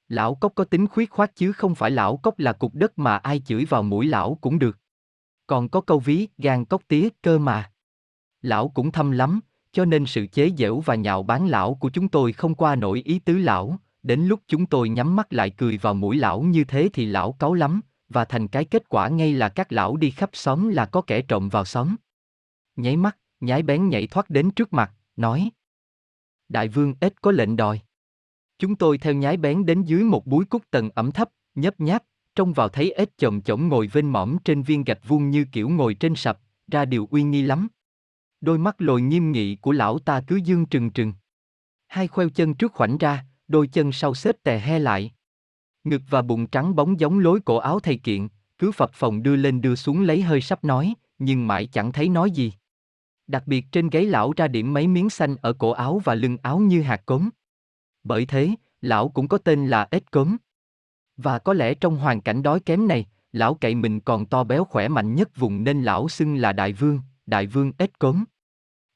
[0.08, 3.18] Lão cốc có tính khuyết khoát chứ không phải lão cốc là cục đất mà
[3.18, 4.80] ai chửi vào mũi lão cũng được.
[5.48, 7.72] Còn có câu ví, gan cốc tía, cơ mà.
[8.42, 9.40] Lão cũng thâm lắm,
[9.72, 13.02] cho nên sự chế giễu và nhạo báng lão của chúng tôi không qua nổi
[13.06, 16.64] ý tứ lão, đến lúc chúng tôi nhắm mắt lại cười vào mũi lão như
[16.64, 20.12] thế thì lão cáu lắm, và thành cái kết quả ngay là các lão đi
[20.12, 21.96] khắp xóm là có kẻ trộm vào xóm.
[22.76, 25.50] Nháy mắt, nhái bén nhảy thoát đến trước mặt, nói.
[26.50, 27.80] Đại vương ếch có lệnh đòi.
[28.60, 32.04] Chúng tôi theo nhái bén đến dưới một búi cúc tầng ẩm thấp, nhấp nháp,
[32.36, 35.70] trông vào thấy ếch chồng chổng ngồi vên mõm trên viên gạch vuông như kiểu
[35.70, 37.68] ngồi trên sập, ra điều uy nghi lắm.
[38.42, 41.14] Đôi mắt lồi nghiêm nghị của lão ta cứ dương trừng trừng.
[41.88, 45.12] Hai khoeo chân trước khoảnh ra, đôi chân sau xếp tè he lại.
[45.86, 49.36] Ngực và bụng trắng bóng giống lối cổ áo thầy kiện, cứ phập phòng đưa
[49.36, 52.54] lên đưa xuống lấy hơi sắp nói, nhưng mãi chẳng thấy nói gì.
[53.28, 56.38] Đặc biệt trên gáy lão ra điểm mấy miếng xanh ở cổ áo và lưng
[56.42, 57.30] áo như hạt cốm.
[58.04, 58.50] Bởi thế,
[58.82, 60.38] lão cũng có tên là ếch cốm.
[61.18, 64.64] Và có lẽ trong hoàn cảnh đói kém này, lão cậy mình còn to béo
[64.66, 68.24] khỏe mạnh nhất vùng nên lão xưng là đại vương, đại vương ếch cốm.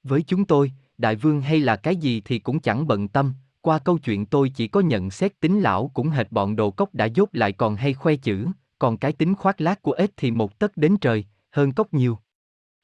[0.03, 3.34] Với chúng tôi, đại vương hay là cái gì thì cũng chẳng bận tâm,
[3.69, 6.95] qua câu chuyện tôi chỉ có nhận xét tính lão cũng hệt bọn đồ cốc
[6.95, 8.47] đã dốt lại còn hay khoe chữ,
[8.79, 12.19] còn cái tính khoác lác của ếch thì một tấc đến trời, hơn cốc nhiều.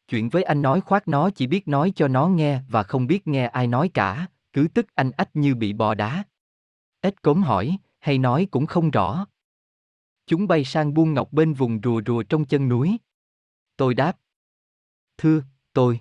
[0.07, 3.27] Chuyện với anh nói khoác nó chỉ biết nói cho nó nghe và không biết
[3.27, 6.23] nghe ai nói cả, cứ tức anh ách như bị bò đá.
[7.01, 9.25] Ếch cốm hỏi, hay nói cũng không rõ.
[10.27, 12.97] Chúng bay sang buôn ngọc bên vùng rùa rùa trong chân núi.
[13.77, 14.17] Tôi đáp.
[15.17, 15.43] Thưa,
[15.73, 15.99] tôi.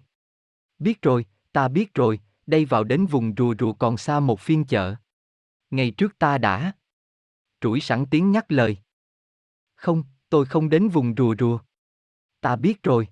[0.79, 4.65] Biết rồi, ta biết rồi, đây vào đến vùng rùa rùa còn xa một phiên
[4.65, 4.95] chợ.
[5.71, 6.73] Ngày trước ta đã.
[7.61, 8.79] Trũi sẵn tiếng nhắc lời.
[9.75, 11.59] Không, tôi không đến vùng rùa rùa.
[12.41, 13.09] Ta biết rồi.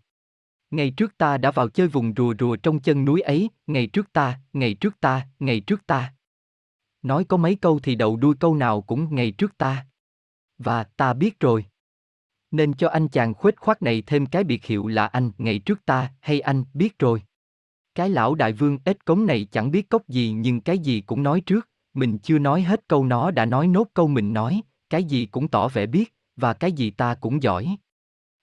[0.71, 4.13] Ngày trước ta đã vào chơi vùng rùa rùa trong chân núi ấy, ngày trước
[4.13, 6.15] ta, ngày trước ta, ngày trước ta.
[7.03, 9.87] Nói có mấy câu thì đầu đuôi câu nào cũng ngày trước ta.
[10.59, 11.67] Và ta biết rồi.
[12.51, 15.87] Nên cho anh chàng khuếch khoát này thêm cái biệt hiệu là anh ngày trước
[15.87, 17.23] ta hay anh biết rồi.
[17.95, 21.23] Cái lão đại vương ếch cống này chẳng biết cốc gì nhưng cái gì cũng
[21.23, 25.05] nói trước, mình chưa nói hết câu nó đã nói nốt câu mình nói, cái
[25.05, 27.77] gì cũng tỏ vẻ biết, và cái gì ta cũng giỏi.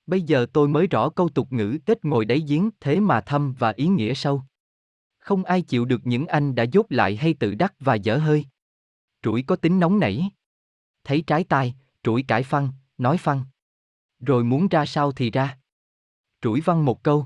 [0.07, 3.53] Bây giờ tôi mới rõ câu tục ngữ Tết ngồi đáy giếng thế mà thâm
[3.59, 4.43] và ý nghĩa sâu.
[5.19, 8.45] Không ai chịu được những anh đã dốt lại hay tự đắc và dở hơi.
[9.21, 10.29] Trũi có tính nóng nảy.
[11.03, 13.43] Thấy trái tai, trũi cãi phăng, nói phăng.
[14.19, 15.57] Rồi muốn ra sao thì ra.
[16.41, 17.25] Trũi văn một câu.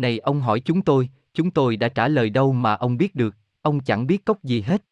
[0.00, 3.36] Này ông hỏi chúng tôi, chúng tôi đã trả lời đâu mà ông biết được,
[3.62, 4.84] ông chẳng biết cốc gì hết.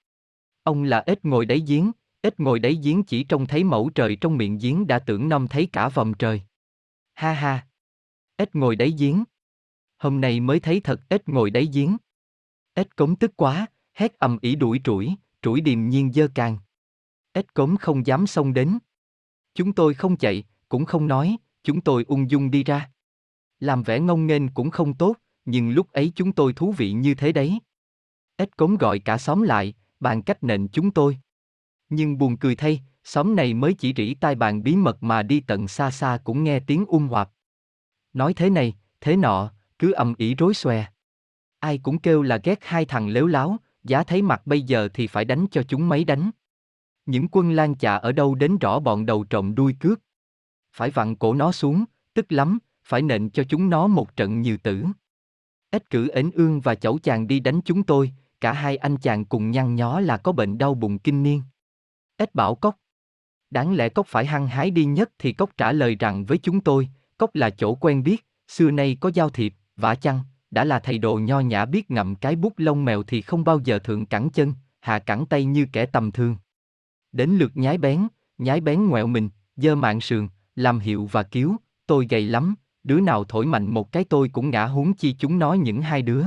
[0.63, 4.17] Ông là ếch ngồi đáy giếng, ếch ngồi đáy giếng chỉ trông thấy mẫu trời
[4.17, 6.43] trong miệng giếng đã tưởng năm thấy cả vòng trời.
[7.15, 7.67] Ha ha!
[8.37, 9.25] Ếch ngồi đáy giếng.
[9.99, 11.97] Hôm nay mới thấy thật ếch ngồi đáy giếng.
[12.75, 16.59] Ếch cống tức quá, hét ầm ỉ đuổi trũi, trũi điềm nhiên dơ càng.
[17.33, 18.79] Ếch cống không dám xông đến.
[19.55, 22.91] Chúng tôi không chạy, cũng không nói, chúng tôi ung dung đi ra.
[23.61, 27.15] Làm vẻ ngông nghênh cũng không tốt, nhưng lúc ấy chúng tôi thú vị như
[27.15, 27.59] thế đấy.
[28.37, 31.19] Ếch cống gọi cả xóm lại, bàn cách nện chúng tôi.
[31.89, 35.41] Nhưng buồn cười thay, xóm này mới chỉ rỉ tai bàn bí mật mà đi
[35.41, 37.31] tận xa xa cũng nghe tiếng um hoạt.
[38.13, 40.85] Nói thế này, thế nọ, cứ ầm ĩ rối xòe.
[41.59, 45.07] Ai cũng kêu là ghét hai thằng lếu láo, giá thấy mặt bây giờ thì
[45.07, 46.31] phải đánh cho chúng mấy đánh.
[47.07, 49.99] Những quân lan chạ ở đâu đến rõ bọn đầu trộm đuôi cướp.
[50.73, 52.59] Phải vặn cổ nó xuống, tức lắm,
[52.89, 54.85] phải nện cho chúng nó một trận nhiều tử.
[55.71, 59.25] Ếch cử ến ương và chẩu chàng đi đánh chúng tôi, cả hai anh chàng
[59.25, 61.43] cùng nhăn nhó là có bệnh đau bụng kinh niên.
[62.17, 62.77] Ếch bảo cốc.
[63.51, 66.61] Đáng lẽ cốc phải hăng hái đi nhất thì cốc trả lời rằng với chúng
[66.61, 66.89] tôi,
[67.19, 70.21] cốc là chỗ quen biết, xưa nay có giao thiệp, vả chăng,
[70.51, 73.61] đã là thầy đồ nho nhã biết ngậm cái bút lông mèo thì không bao
[73.65, 76.37] giờ thượng cẳng chân, hạ cẳng tay như kẻ tầm thường.
[77.13, 78.09] Đến lượt nhái bén,
[78.39, 81.57] nhái bén ngoẹo mình, dơ mạng sườn, làm hiệu và cứu,
[81.87, 85.39] tôi gầy lắm, đứa nào thổi mạnh một cái tôi cũng ngã huống chi chúng
[85.39, 86.25] nói những hai đứa.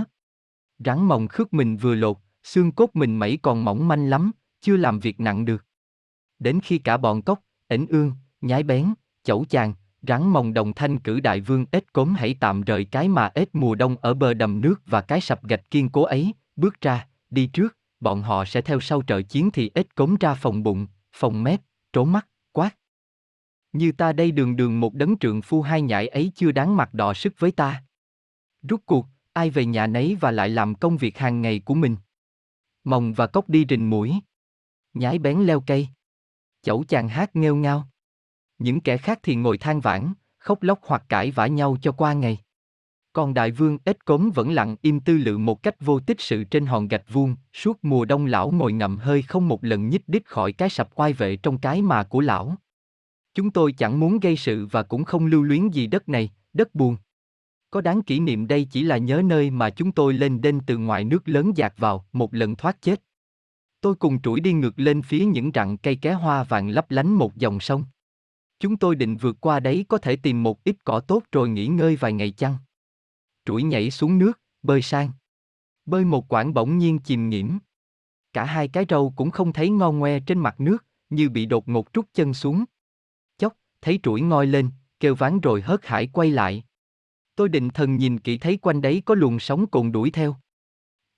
[0.86, 4.78] Rắn mồng khước mình vừa lột, xương cốt mình mẩy còn mỏng manh lắm, chưa
[4.78, 5.65] làm việc nặng được.
[6.40, 8.11] Đến khi cả bọn cốc, ảnh ương,
[8.41, 9.73] nhái bén, chẩu chàng,
[10.07, 13.56] rắn mồng đồng thanh cử đại vương ếch cốm hãy tạm rời cái mà ếch
[13.56, 17.07] mùa đông ở bờ đầm nước và cái sập gạch kiên cố ấy, bước ra,
[17.30, 20.88] đi trước, bọn họ sẽ theo sau trợ chiến thì ếch cốm ra phòng bụng,
[21.14, 21.61] phòng mép,
[21.94, 22.28] trốn mắt.
[23.73, 26.93] Như ta đây đường đường một đấng trượng phu hai nhãi ấy chưa đáng mặt
[26.93, 27.84] đọ sức với ta.
[28.61, 31.95] Rút cuộc, ai về nhà nấy và lại làm công việc hàng ngày của mình.
[32.84, 34.14] Mồng và cốc đi rình mũi.
[34.93, 35.88] Nhái bén leo cây.
[36.61, 37.88] Chẩu chàng hát nghêu ngao.
[38.60, 42.14] Những kẻ khác thì ngồi than vãn, khóc lóc hoặc cãi vã nhau cho qua
[42.14, 42.38] ngày.
[43.14, 46.43] Còn đại vương ếch cống vẫn lặng im tư lự một cách vô tích sự
[46.43, 50.10] trên hòn gạch vuông, suốt mùa đông lão ngồi ngậm hơi không một lần nhích
[50.10, 52.56] đích khỏi cái sập oai vệ trong cái mà của lão.
[53.34, 56.76] Chúng tôi chẳng muốn gây sự và cũng không lưu luyến gì đất này, đất
[56.76, 56.98] buồn.
[57.70, 60.78] Có đáng kỷ niệm đây chỉ là nhớ nơi mà chúng tôi lên đên từ
[60.78, 63.02] ngoài nước lớn dạt vào, một lần thoát chết.
[63.82, 67.14] Tôi cùng trũi đi ngược lên phía những rặng cây ké hoa vàng lấp lánh
[67.14, 67.84] một dòng sông.
[68.60, 71.68] Chúng tôi định vượt qua đấy có thể tìm một ít cỏ tốt rồi nghỉ
[71.68, 72.58] ngơi vài ngày chăng.
[73.45, 75.12] Trũi nhảy xuống nước, bơi sang.
[75.86, 77.49] Bơi một quãng bỗng nhiên chìm nghiễm.
[78.34, 81.70] Cả hai cái râu cũng không thấy ngon ngoe trên mặt nước, như bị đột
[81.70, 82.66] ngột trút chân xuống.
[83.82, 86.64] Thấy trũi ngoi lên, kêu ván rồi hớt hải quay lại.
[87.36, 90.36] Tôi định thần nhìn kỹ thấy quanh đấy có luồng sóng cồn đuổi theo.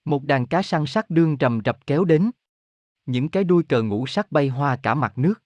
[0.05, 2.31] Một đàn cá săn sắc đương rầm rập kéo đến.
[3.05, 5.43] Những cái đuôi cờ ngũ sắc bay hoa cả mặt nước.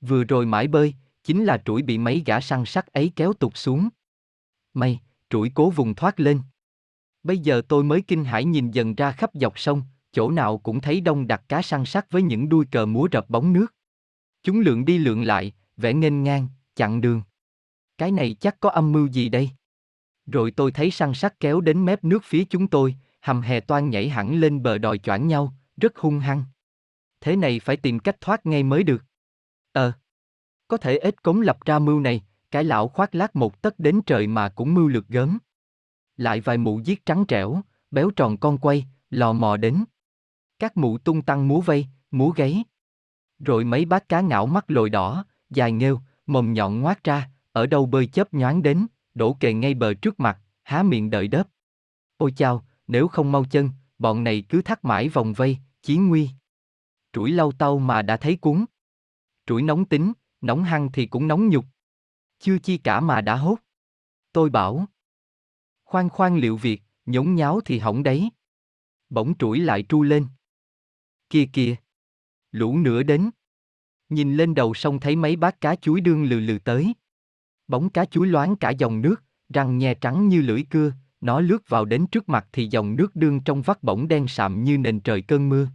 [0.00, 3.56] Vừa rồi mãi bơi, chính là trũi bị mấy gã săn sắc ấy kéo tụt
[3.56, 3.88] xuống.
[4.74, 5.00] May,
[5.30, 6.40] trũi cố vùng thoát lên.
[7.22, 10.80] Bây giờ tôi mới kinh hãi nhìn dần ra khắp dọc sông, chỗ nào cũng
[10.80, 13.74] thấy đông đặc cá săn sắc với những đuôi cờ múa rập bóng nước.
[14.42, 15.52] Chúng lượn đi lượn lại,
[15.82, 17.22] vẽ nghênh ngang, chặn đường.
[17.98, 19.50] Cái này chắc có âm mưu gì đây?
[20.26, 23.90] Rồi tôi thấy săn sắt kéo đến mép nước phía chúng tôi, hầm hè toan
[23.90, 26.44] nhảy hẳn lên bờ đòi choảng nhau, rất hung hăng.
[27.20, 29.04] Thế này phải tìm cách thoát ngay mới được.
[29.72, 29.92] Ờ.
[30.68, 34.00] Có thể ếch cống lập ra mưu này, cái lão khoác lác một tấc đến
[34.06, 35.38] trời mà cũng mưu lược gớm.
[36.16, 37.60] Lại vài mụ giết trắng trẻo,
[37.90, 39.84] béo tròn con quay, lò mò đến.
[40.58, 42.64] Các mụ tung tăng múa vây, múa gáy.
[43.38, 47.66] Rồi mấy bát cá ngảo mắt lồi đỏ, dài nghêu, mồm nhọn ngoác ra, ở
[47.66, 51.48] đâu bơi chớp nhoáng đến, đổ kề ngay bờ trước mặt, há miệng đợi đớp.
[52.16, 56.30] Ôi chao, nếu không mau chân, bọn này cứ thắt mãi vòng vây, chí nguy.
[57.12, 58.64] Trũi lau tao mà đã thấy cuốn.
[59.46, 61.64] Trũi nóng tính, nóng hăng thì cũng nóng nhục.
[62.38, 63.56] Chưa chi cả mà đã hốt.
[64.32, 64.86] Tôi bảo.
[65.84, 68.30] Khoan khoan liệu việc, nhốn nháo thì hỏng đấy.
[69.10, 70.26] Bỗng trũi lại tru lên.
[71.30, 71.76] Kia kìa.
[72.50, 73.30] Lũ nữa đến.
[74.12, 76.94] Nhìn lên đầu sông thấy mấy bát cá chuối đương lừ lừ tới.
[77.68, 81.68] Bóng cá chuối loáng cả dòng nước, răng nhè trắng như lưỡi cưa, nó lướt
[81.68, 85.00] vào đến trước mặt thì dòng nước đương trong vắt bỗng đen sạm như nền
[85.00, 85.68] trời cơn mưa.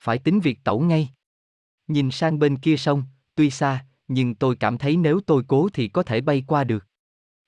[0.00, 1.08] Phải tính việc tẩu ngay.
[1.86, 3.02] Nhìn sang bên kia sông,
[3.34, 6.86] tuy xa, nhưng tôi cảm thấy nếu tôi cố thì có thể bay qua được.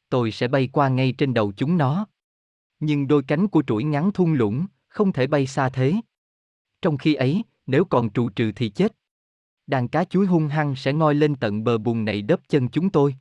[0.08, 2.06] Tôi sẽ bay qua ngay trên đầu chúng nó.
[2.80, 5.94] Nhưng đôi cánh của chuỗi ngắn thung lũng, không thể bay xa thế.
[6.82, 8.92] Trong khi ấy, nếu còn trụ trừ thì chết.
[9.66, 12.90] Đàn cá chuối hung hăng sẽ ngoi lên tận bờ bùn này đớp chân chúng
[12.90, 13.16] tôi.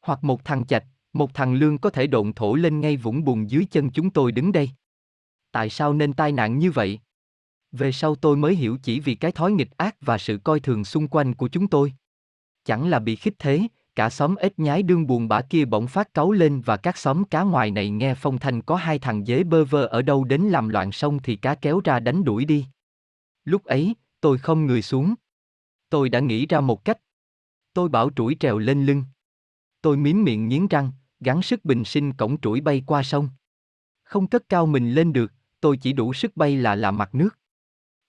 [0.00, 3.46] Hoặc một thằng chạch, một thằng lương có thể độn thổ lên ngay vũng bùn
[3.46, 4.70] dưới chân chúng tôi đứng đây.
[5.52, 7.00] Tại sao nên tai nạn như vậy?
[7.72, 10.84] Về sau tôi mới hiểu chỉ vì cái thói nghịch ác và sự coi thường
[10.84, 11.92] xung quanh của chúng tôi.
[12.64, 13.62] Chẳng là bị khích thế,
[13.94, 17.24] cả xóm ếch nhái đương buồn bã kia bỗng phát cáu lên và các xóm
[17.24, 20.42] cá ngoài này nghe phong thanh có hai thằng dế bơ vơ ở đâu đến
[20.42, 22.66] làm loạn sông thì cá kéo ra đánh đuổi đi.
[23.44, 25.14] Lúc ấy, tôi không người xuống.
[25.90, 26.98] Tôi đã nghĩ ra một cách.
[27.72, 29.04] Tôi bảo trũi trèo lên lưng.
[29.82, 33.28] Tôi miếm miệng nghiến răng, gắng sức bình sinh cổng trũi bay qua sông.
[34.02, 37.38] Không cất cao mình lên được, tôi chỉ đủ sức bay là là mặt nước.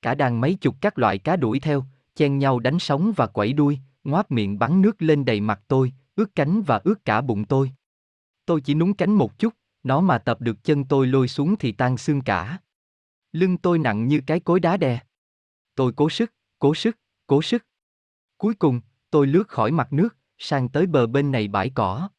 [0.02, 1.86] Cả đàn mấy chục các loại cá đuổi theo,
[2.16, 5.94] chen nhau đánh sóng và quẩy đuôi, ngoáp miệng bắn nước lên đầy mặt tôi,
[6.16, 7.72] ướt cánh và ướt cả bụng tôi.
[8.46, 9.54] Tôi chỉ núng cánh một chút,
[9.84, 12.58] Nó mà tập được chân tôi lôi xuống thì tan xương cả.
[13.32, 15.00] Lưng tôi nặng như cái cối đá đè.
[15.76, 16.98] Tôi cố sức, cố sức,
[17.28, 17.64] cố sức.
[18.42, 18.82] Cuối cùng,
[19.12, 22.10] tôi lướt khỏi mặt nước, sang tới bờ bên này bãi cỏ.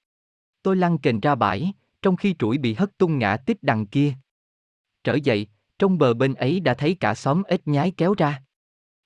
[0.63, 1.73] Tôi lăn kềnh ra bãi,
[2.03, 4.15] trong khi chuỗi bị hất tung ngã tích đằng kia.
[5.05, 5.47] Trở dậy,
[5.79, 8.43] trong bờ bên ấy đã thấy cả xóm ếch nhái kéo ra.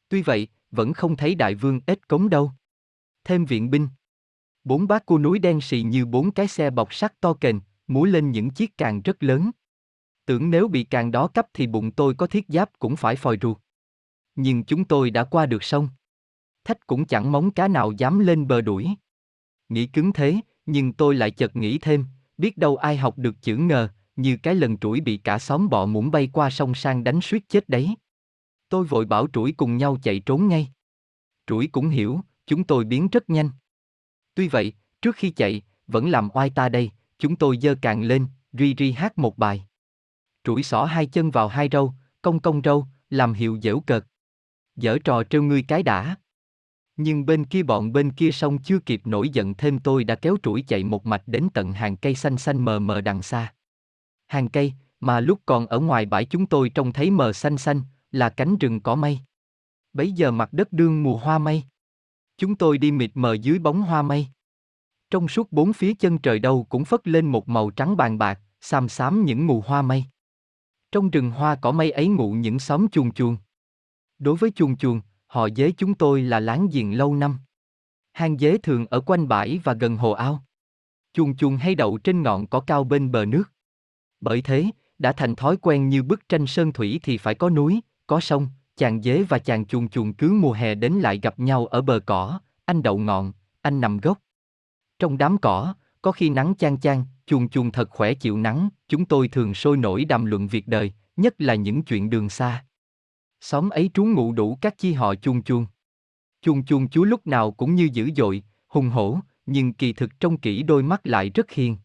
[0.09, 2.53] Tuy vậy, vẫn không thấy đại vương ếch cống đâu.
[3.25, 3.89] Thêm viện binh.
[4.65, 8.05] Bốn bác cua núi đen xì như bốn cái xe bọc sắt to kềnh, múa
[8.05, 9.51] lên những chiếc càng rất lớn.
[10.27, 13.39] Tưởng nếu bị càng đó cắp thì bụng tôi có thiết giáp cũng phải phòi
[13.43, 13.57] ruột.
[14.35, 15.89] Nhưng chúng tôi đã qua được sông.
[16.67, 18.89] Thách cũng chẳng móng cá nào dám lên bờ đuổi.
[19.69, 22.05] Nghĩ cứng thế, nhưng tôi lại chợt nghĩ thêm,
[22.39, 25.87] biết đâu ai học được chữ ngờ, như cái lần trũi bị cả xóm bọ
[25.87, 27.95] muỗng bay qua sông sang đánh suýt chết đấy.
[28.69, 30.69] Tôi vội bảo trũi cùng nhau chạy trốn ngay.
[31.47, 33.51] Trũi cũng hiểu, chúng tôi biến rất nhanh.
[34.35, 34.73] Tuy vậy,
[35.03, 38.93] trước khi chạy, vẫn làm oai ta đây, chúng tôi dơ càng lên, ri ri
[38.93, 39.67] hát một bài.
[40.45, 44.05] Trũi xỏ hai chân vào hai râu, cong cong râu, làm hiệu dễu cợt.
[44.77, 46.17] Dở trò trêu ngươi cái đã.
[46.97, 50.37] Nhưng bên kia bọn bên kia xong chưa kịp nổi giận thêm tôi đã kéo
[50.43, 53.55] trũi chạy một mạch đến tận hàng cây xanh xanh mờ mờ đằng xa.
[54.27, 57.83] Hàng cây, mà lúc còn ở ngoài bãi chúng tôi trông thấy mờ xanh xanh,
[58.11, 59.19] là cánh rừng cỏ mây.
[59.93, 61.63] Bấy giờ mặt đất đương mùa hoa mây.
[62.39, 64.27] Chúng tôi đi mịt mờ dưới bóng hoa mây.
[65.11, 68.41] Trong suốt bốn phía chân trời đâu cũng phất lên một màu trắng bàn bạc,
[68.61, 70.05] xám xám những mù hoa mây.
[70.93, 73.37] Trong rừng hoa cỏ mây ấy ngụ những xóm chuồng chuồng.
[74.19, 77.39] Đối với chuồng chuồng, họ dế chúng tôi là láng giềng lâu năm.
[78.13, 80.45] Hang dế thường ở quanh bãi và gần hồ ao.
[81.13, 83.45] Chuồng chuồng hay đậu trên ngọn cỏ cao bên bờ nước.
[84.21, 84.65] Bởi thế,
[84.99, 88.49] đã thành thói quen như bức tranh sơn thủy thì phải có núi, có sông,
[88.77, 92.01] chàng dế và chàng chuồng chuồng cứ mùa hè đến lại gặp nhau ở bờ
[92.07, 93.33] cỏ, anh đậu ngọn,
[93.63, 94.19] anh nằm gốc.
[94.99, 99.05] Trong đám cỏ, có khi nắng chang chang, chuồng chuồng thật khỏe chịu nắng, chúng
[99.05, 102.65] tôi thường sôi nổi đàm luận việc đời, nhất là những chuyện đường xa.
[103.49, 105.67] Xóm ấy trú ngụ đủ các chi họ chuông chuông
[106.43, 110.39] chuông chuông chú lúc nào cũng như dữ dội, hùng hổ, nhưng kỳ thực trong
[110.39, 111.77] kỹ đôi mắt lại rất hiền.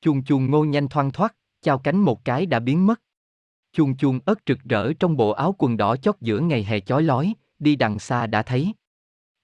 [0.00, 3.00] chuông chuông ngô nhanh thoang thoát, chào cánh một cái đã biến mất.
[3.72, 7.02] chuông chuông ớt rực rỡ trong bộ áo quần đỏ chót giữa ngày hè chói
[7.02, 8.72] lói, đi đằng xa đã thấy.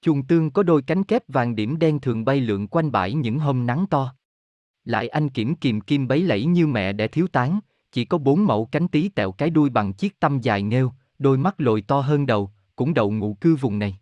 [0.02, 3.38] chuông tương có đôi cánh kép vàng điểm đen thường bay lượn quanh bãi những
[3.38, 4.14] hôm nắng to.
[4.84, 7.60] Lại anh kiểm kìm kim bấy lẫy như mẹ để thiếu tán,
[7.92, 11.38] chỉ có bốn mẫu cánh tí tẹo cái đuôi bằng chiếc tâm dài nghêu, đôi
[11.38, 13.98] mắt lồi to hơn đầu, cũng đậu ngụ cư vùng này.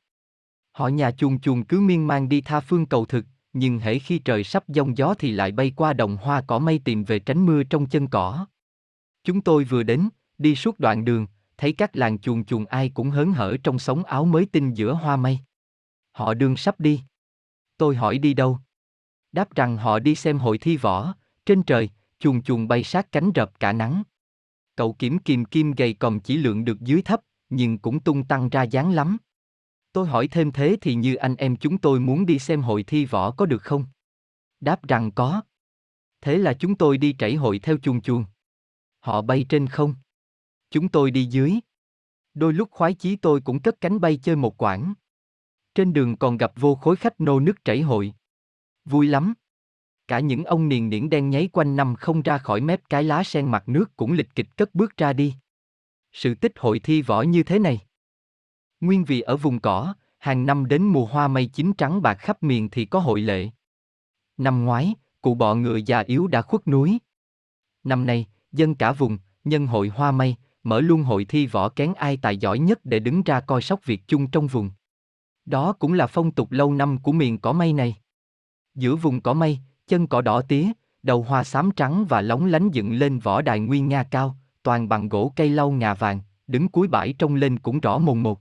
[0.72, 4.18] Họ nhà chuồng chuồng cứ miên man đi tha phương cầu thực, nhưng hễ khi
[4.18, 7.46] trời sắp giông gió thì lại bay qua đồng hoa cỏ mây tìm về tránh
[7.46, 8.46] mưa trong chân cỏ.
[9.24, 10.08] Chúng tôi vừa đến,
[10.38, 11.26] đi suốt đoạn đường,
[11.56, 14.92] thấy các làng chuồng chuồng ai cũng hớn hở trong sống áo mới tinh giữa
[14.92, 15.38] hoa mây.
[16.12, 17.02] Họ đương sắp đi.
[17.76, 18.58] Tôi hỏi đi đâu?
[19.32, 21.14] Đáp rằng họ đi xem hội thi võ,
[21.46, 24.02] trên trời, chuồng chuồng bay sát cánh rập cả nắng.
[24.78, 28.48] Cậu kiểm kim kim gầy còm chỉ lượng được dưới thấp, nhưng cũng tung tăng
[28.48, 29.16] ra dáng lắm.
[29.92, 33.04] Tôi hỏi thêm thế thì như anh em chúng tôi muốn đi xem hội thi
[33.04, 33.84] võ có được không?
[34.60, 35.42] Đáp rằng có.
[36.20, 38.24] Thế là chúng tôi đi chảy hội theo chuồng chuồng.
[39.00, 39.94] Họ bay trên không.
[40.70, 41.52] Chúng tôi đi dưới.
[42.34, 44.94] Đôi lúc khoái chí tôi cũng cất cánh bay chơi một quãng.
[45.74, 48.12] Trên đường còn gặp vô khối khách nô nước chảy hội.
[48.84, 49.34] Vui lắm.
[50.08, 53.24] Cả những ông niền niễn đen nháy quanh năm không ra khỏi mép cái lá
[53.24, 55.34] sen mặt nước cũng lịch kịch cất bước ra đi.
[56.12, 57.80] Sự tích hội thi võ như thế này.
[58.80, 62.42] Nguyên vì ở vùng cỏ, hàng năm đến mùa hoa mây chín trắng bạc khắp
[62.42, 63.48] miền thì có hội lệ.
[64.36, 66.98] Năm ngoái, cụ bọ ngựa già yếu đã khuất núi.
[67.84, 71.94] Năm nay, dân cả vùng, nhân hội hoa mây, mở luôn hội thi võ kén
[71.94, 74.70] ai tài giỏi nhất để đứng ra coi sóc việc chung trong vùng.
[75.46, 77.96] Đó cũng là phong tục lâu năm của miền cỏ mây này.
[78.74, 79.58] Giữa vùng cỏ mây,
[79.88, 83.60] chân cỏ đỏ tía, đầu hoa xám trắng và lóng lánh dựng lên võ đài
[83.60, 87.58] nguyên nga cao, toàn bằng gỗ cây lau ngà vàng, đứng cuối bãi trông lên
[87.58, 88.40] cũng rõ mồn một.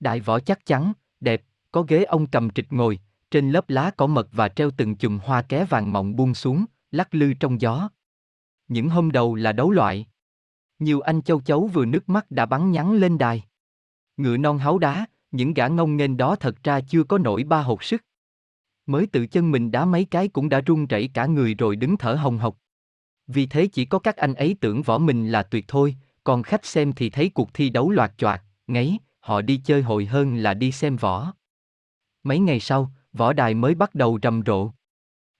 [0.00, 1.42] Đại võ chắc chắn, đẹp,
[1.72, 3.00] có ghế ông cầm trịch ngồi,
[3.30, 6.64] trên lớp lá cỏ mật và treo từng chùm hoa ké vàng mọng buông xuống,
[6.90, 7.88] lắc lư trong gió.
[8.68, 10.06] Những hôm đầu là đấu loại.
[10.78, 13.44] Nhiều anh châu chấu vừa nước mắt đã bắn nhắn lên đài.
[14.16, 17.62] Ngựa non háu đá, những gã ngông nghênh đó thật ra chưa có nổi ba
[17.62, 18.04] hột sức.
[18.88, 21.96] Mới tự chân mình đá mấy cái cũng đã run rẩy cả người rồi đứng
[21.96, 22.56] thở hồng hộc.
[23.26, 26.66] Vì thế chỉ có các anh ấy tưởng võ mình là tuyệt thôi, còn khách
[26.66, 30.54] xem thì thấy cuộc thi đấu loạt choạc, ngấy, họ đi chơi hội hơn là
[30.54, 31.32] đi xem võ.
[32.22, 34.70] Mấy ngày sau, võ đài mới bắt đầu rầm rộ.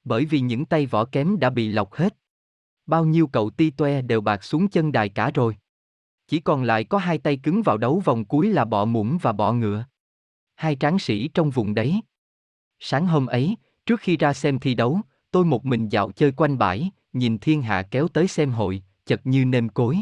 [0.05, 2.17] Bởi vì những tay võ kém đã bị lọc hết.
[2.87, 5.57] Bao nhiêu cậu ti toe đều bạc xuống chân đài cả rồi.
[6.27, 9.33] Chỉ còn lại có hai tay cứng vào đấu vòng cuối là bọ muỗng và
[9.33, 9.85] bọ ngựa.
[10.55, 12.01] Hai tráng sĩ trong vùng đấy.
[12.81, 13.57] Sáng hôm ấy,
[13.87, 15.01] trước khi ra xem thi đấu,
[15.31, 19.21] tôi một mình dạo chơi quanh bãi, nhìn thiên hạ kéo tới xem hội, chật
[19.27, 19.99] như nêm cối.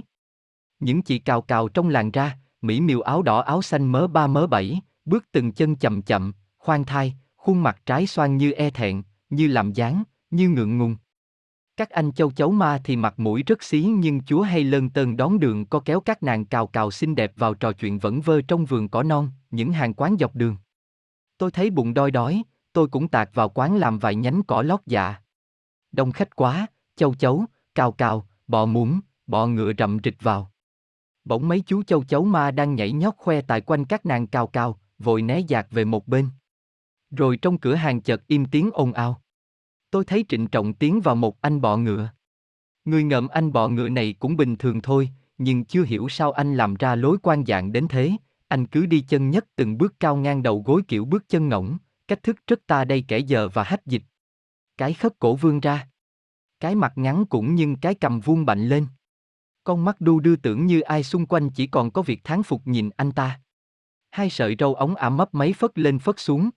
[0.81, 4.27] Những chị cào cào trong làng ra, mỹ miều áo đỏ áo xanh mớ ba
[4.27, 8.71] mớ bảy, bước từng chân chậm chậm, khoan thai, khuôn mặt trái xoan như e
[8.71, 10.97] thẹn, như làm dáng, như ngượng ngùng.
[11.77, 15.17] Các anh châu chấu ma thì mặt mũi rất xí nhưng chúa hay lơn tơn
[15.17, 18.41] đón đường có kéo các nàng cào cào xinh đẹp vào trò chuyện vẫn vơ
[18.43, 20.57] trong vườn cỏ non, những hàng quán dọc đường.
[21.39, 22.43] Tôi thấy bụng đói đói,
[22.77, 25.15] tôi cũng tạt vào quán làm vài nhánh cỏ lót dạ.
[25.93, 26.67] Đông khách quá,
[26.97, 27.45] châu chấu,
[27.75, 30.53] cào cào, bò muỗng, bò ngựa rậm rịch vào.
[31.25, 34.47] Bỗng mấy chú châu chấu ma đang nhảy nhót khoe tại quanh các nàng cào
[34.47, 36.29] cào, vội né dạt về một bên.
[37.11, 39.23] Rồi trong cửa hàng chợt im tiếng ồn ào.
[39.91, 42.09] Tôi thấy trịnh trọng tiến vào một anh bọ ngựa.
[42.85, 46.55] Người ngậm anh bọ ngựa này cũng bình thường thôi, nhưng chưa hiểu sao anh
[46.55, 48.13] làm ra lối quan dạng đến thế,
[48.49, 51.79] anh cứ đi chân nhất từng bước cao ngang đầu gối kiểu bước chân ngỗng,
[52.09, 54.03] cách thức rất ta đây kẻ giờ và hách dịch.
[54.77, 55.89] Cái khớp cổ vươn ra.
[56.61, 58.87] Cái mặt ngắn cũng nhưng cái cầm vuông bạnh lên.
[59.65, 62.67] Con mắt đu đưa tưởng như ai xung quanh chỉ còn có việc thán phục
[62.67, 63.41] nhìn anh ta.
[64.11, 66.51] Hai sợi râu ống ả mấp mấy phất lên phất xuống.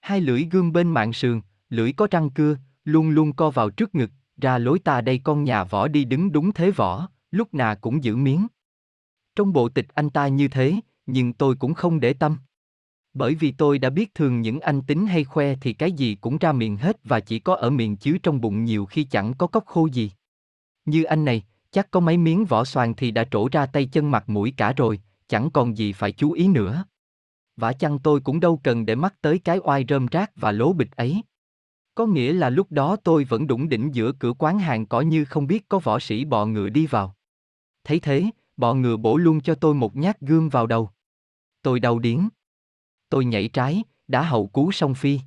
[0.00, 3.94] Hai lưỡi gương bên mạng sườn, lưỡi có răng cưa, luôn luôn co vào trước
[3.94, 7.76] ngực, ra lối ta đây con nhà võ đi đứng đúng thế võ, lúc nào
[7.76, 8.46] cũng giữ miếng.
[9.36, 10.74] Trong bộ tịch anh ta như thế,
[11.06, 12.38] nhưng tôi cũng không để tâm.
[13.14, 16.38] Bởi vì tôi đã biết thường những anh tính hay khoe thì cái gì cũng
[16.38, 19.46] ra miệng hết và chỉ có ở miệng chứ trong bụng nhiều khi chẳng có
[19.46, 20.10] cốc khô gì.
[20.84, 24.10] Như anh này, chắc có mấy miếng vỏ xoàn thì đã trổ ra tay chân
[24.10, 26.84] mặt mũi cả rồi, chẳng còn gì phải chú ý nữa.
[27.56, 30.72] Vả chăng tôi cũng đâu cần để mắt tới cái oai rơm rác và lố
[30.72, 31.22] bịch ấy.
[31.94, 35.24] Có nghĩa là lúc đó tôi vẫn đủng đỉnh giữa cửa quán hàng cỏ như
[35.24, 37.16] không biết có võ sĩ bò ngựa đi vào.
[37.84, 38.24] Thấy thế,
[38.56, 40.90] bò ngựa bổ luôn cho tôi một nhát gươm vào đầu.
[41.62, 42.28] Tôi đau điếng.
[43.14, 45.20] Tôi nhảy trái, đã hậu cú song phi.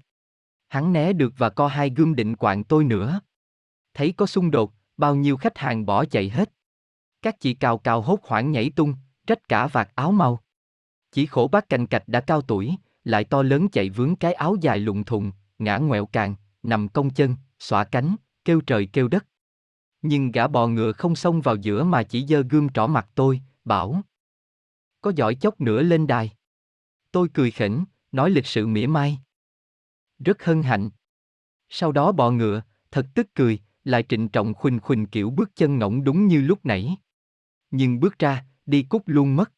[0.68, 3.20] Hắn né được và co hai gươm định quạng tôi nữa.
[3.94, 6.52] Thấy có xung đột, bao nhiêu khách hàng bỏ chạy hết.
[7.22, 8.94] Các chị cào cào hốt hoảng nhảy tung,
[9.28, 10.40] trách cả vạt áo màu
[11.12, 14.56] Chỉ khổ bác cành cạch đã cao tuổi, lại to lớn chạy vướng cái áo
[14.62, 18.16] dài lụng thùng, ngã ngoẹo càng, nằm cong chân, xõa cánh,
[18.46, 19.26] kêu trời kêu đất.
[20.02, 23.42] Nhưng gã bò ngựa không xông vào giữa mà chỉ giơ gươm trỏ mặt tôi,
[23.66, 24.02] bảo.
[25.02, 26.37] Có giỏi chốc nữa lên đài.
[27.18, 29.20] Tôi cười khỉnh, nói lịch sự mỉa mai.
[30.20, 30.90] Rất hân hạnh.
[31.70, 32.62] Sau đó bò ngựa,
[32.92, 36.66] thật tức cười, lại trịnh trọng khuynh khuynh kiểu bước chân ngỗng đúng như lúc
[36.66, 36.98] nãy.
[37.72, 39.52] Nhưng bước ra, đi cút luôn mất.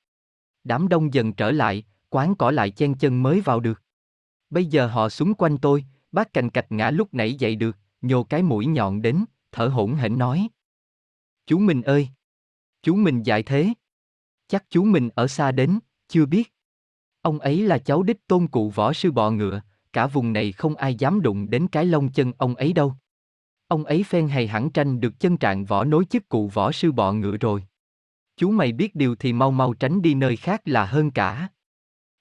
[0.63, 3.81] Đám đông dần trở lại, quán cỏ lại chen chân mới vào được.
[4.49, 8.23] Bây giờ họ xung quanh tôi, bác cành cạch ngã lúc nãy dậy được, nhô
[8.23, 10.47] cái mũi nhọn đến, thở hổn hển nói.
[11.45, 12.09] Chú mình ơi!
[12.81, 13.73] Chú mình dạy thế.
[14.47, 16.53] Chắc chú mình ở xa đến, chưa biết.
[17.21, 19.61] Ông ấy là cháu đích tôn cụ võ sư bò ngựa,
[19.93, 22.95] cả vùng này không ai dám đụng đến cái lông chân ông ấy đâu.
[23.67, 26.91] Ông ấy phen hay hẳn tranh được chân trạng võ nối chức cụ võ sư
[26.91, 27.63] bò ngựa rồi.
[28.37, 31.47] Chú mày biết điều thì mau mau tránh đi nơi khác là hơn cả.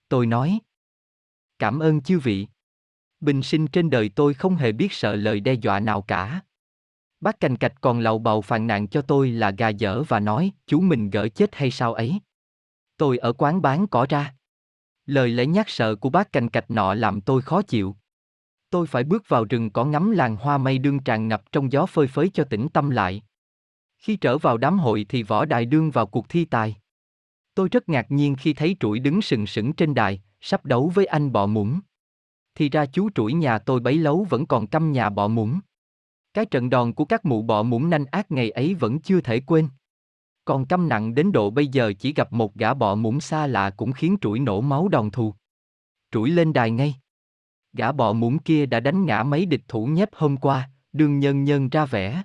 [0.08, 0.58] Tôi nói.
[1.58, 2.46] Cảm ơn chư vị.
[3.20, 6.40] Bình sinh trên đời tôi không hề biết sợ lời đe dọa nào cả.
[7.20, 10.52] Bác cành cạch còn lầu bầu phàn nàn cho tôi là gà dở và nói
[10.66, 12.20] chú mình gỡ chết hay sao ấy.
[12.96, 14.34] Tôi ở quán bán cỏ ra.
[15.08, 17.96] Lời lẽ nhát sợ của bác cành cạch nọ làm tôi khó chịu.
[18.70, 21.86] Tôi phải bước vào rừng cỏ ngắm làng hoa mây đương tràn ngập trong gió
[21.86, 23.22] phơi phới cho tĩnh tâm lại.
[23.98, 26.76] Khi trở vào đám hội thì võ đại đương vào cuộc thi tài.
[27.54, 31.06] Tôi rất ngạc nhiên khi thấy trũi đứng sừng sững trên đài, sắp đấu với
[31.06, 31.80] anh bọ muỗng.
[32.54, 35.60] Thì ra chú trũi nhà tôi bấy lâu vẫn còn căm nhà bọ muỗng.
[36.34, 39.40] Cái trận đòn của các mụ bọ muỗng nanh ác ngày ấy vẫn chưa thể
[39.40, 39.68] quên.
[40.48, 43.70] Còn căm nặng đến độ bây giờ chỉ gặp một gã bọ muỗng xa lạ
[43.70, 45.34] cũng khiến trũi nổ máu đòn thù.
[46.10, 46.96] Trũi lên đài ngay.
[47.72, 51.44] Gã bọ muỗng kia đã đánh ngã mấy địch thủ nhép hôm qua, đường nhân
[51.44, 52.22] nhân ra vẻ.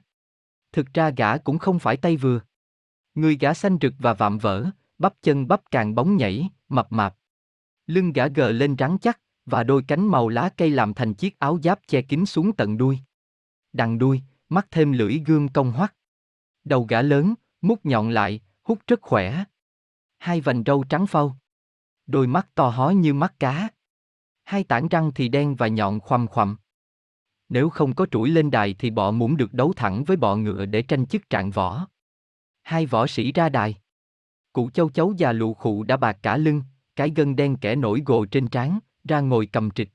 [0.71, 2.41] Thực ra gã cũng không phải tay vừa.
[3.15, 4.65] Người gã xanh rực và vạm vỡ,
[4.97, 7.15] bắp chân bắp càng bóng nhảy, mập mạp.
[7.87, 11.39] Lưng gã gờ lên rắn chắc, và đôi cánh màu lá cây làm thành chiếc
[11.39, 12.99] áo giáp che kín xuống tận đuôi.
[13.73, 15.95] Đằng đuôi, mắt thêm lưỡi gương cong hoắt.
[16.63, 17.33] Đầu gã lớn,
[17.64, 19.44] mút nhọn lại, hút rất khỏe.
[20.18, 21.38] Hai vành râu trắng phau.
[22.07, 23.68] Đôi mắt to hó như mắt cá.
[24.44, 26.57] Hai tảng răng thì đen và nhọn khoằm khoằm.
[27.49, 30.65] Nếu không có trũi lên đài thì bọ muốn được đấu thẳng với bọ ngựa
[30.65, 31.88] để tranh chức trạng võ.
[32.64, 33.76] Hai võ sĩ ra đài.
[34.53, 36.61] Cụ châu chấu già lụ khụ đã bạc cả lưng,
[36.95, 39.90] cái gân đen kẻ nổi gồ trên trán, ra ngồi cầm trịch.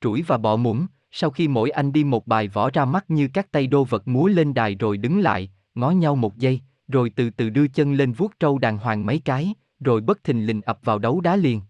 [0.00, 3.28] Trũi và bọ muỗng, sau khi mỗi anh đi một bài võ ra mắt như
[3.34, 7.10] các tay đô vật múa lên đài rồi đứng lại, ngó nhau một giây, rồi
[7.16, 10.62] từ từ đưa chân lên vuốt trâu đàng hoàng mấy cái, rồi bất thình lình
[10.62, 11.60] ập vào đấu đá liền.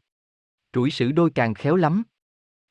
[0.73, 2.03] Trũi sử đôi càng khéo lắm.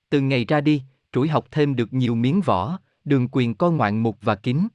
[0.10, 4.04] Từ ngày ra đi, trũi học thêm được nhiều miếng vỏ, đường quyền co ngoạn
[4.04, 4.68] mục và kín.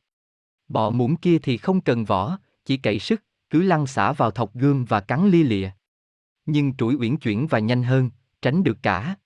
[0.69, 4.55] Bọ muỗng kia thì không cần vỏ, chỉ cậy sức, cứ lăn xả vào thọc
[4.55, 5.70] gươm và cắn lia lịa.
[6.47, 8.11] Nhưng trũi uyển chuyển và nhanh hơn,
[8.43, 9.16] tránh được cả.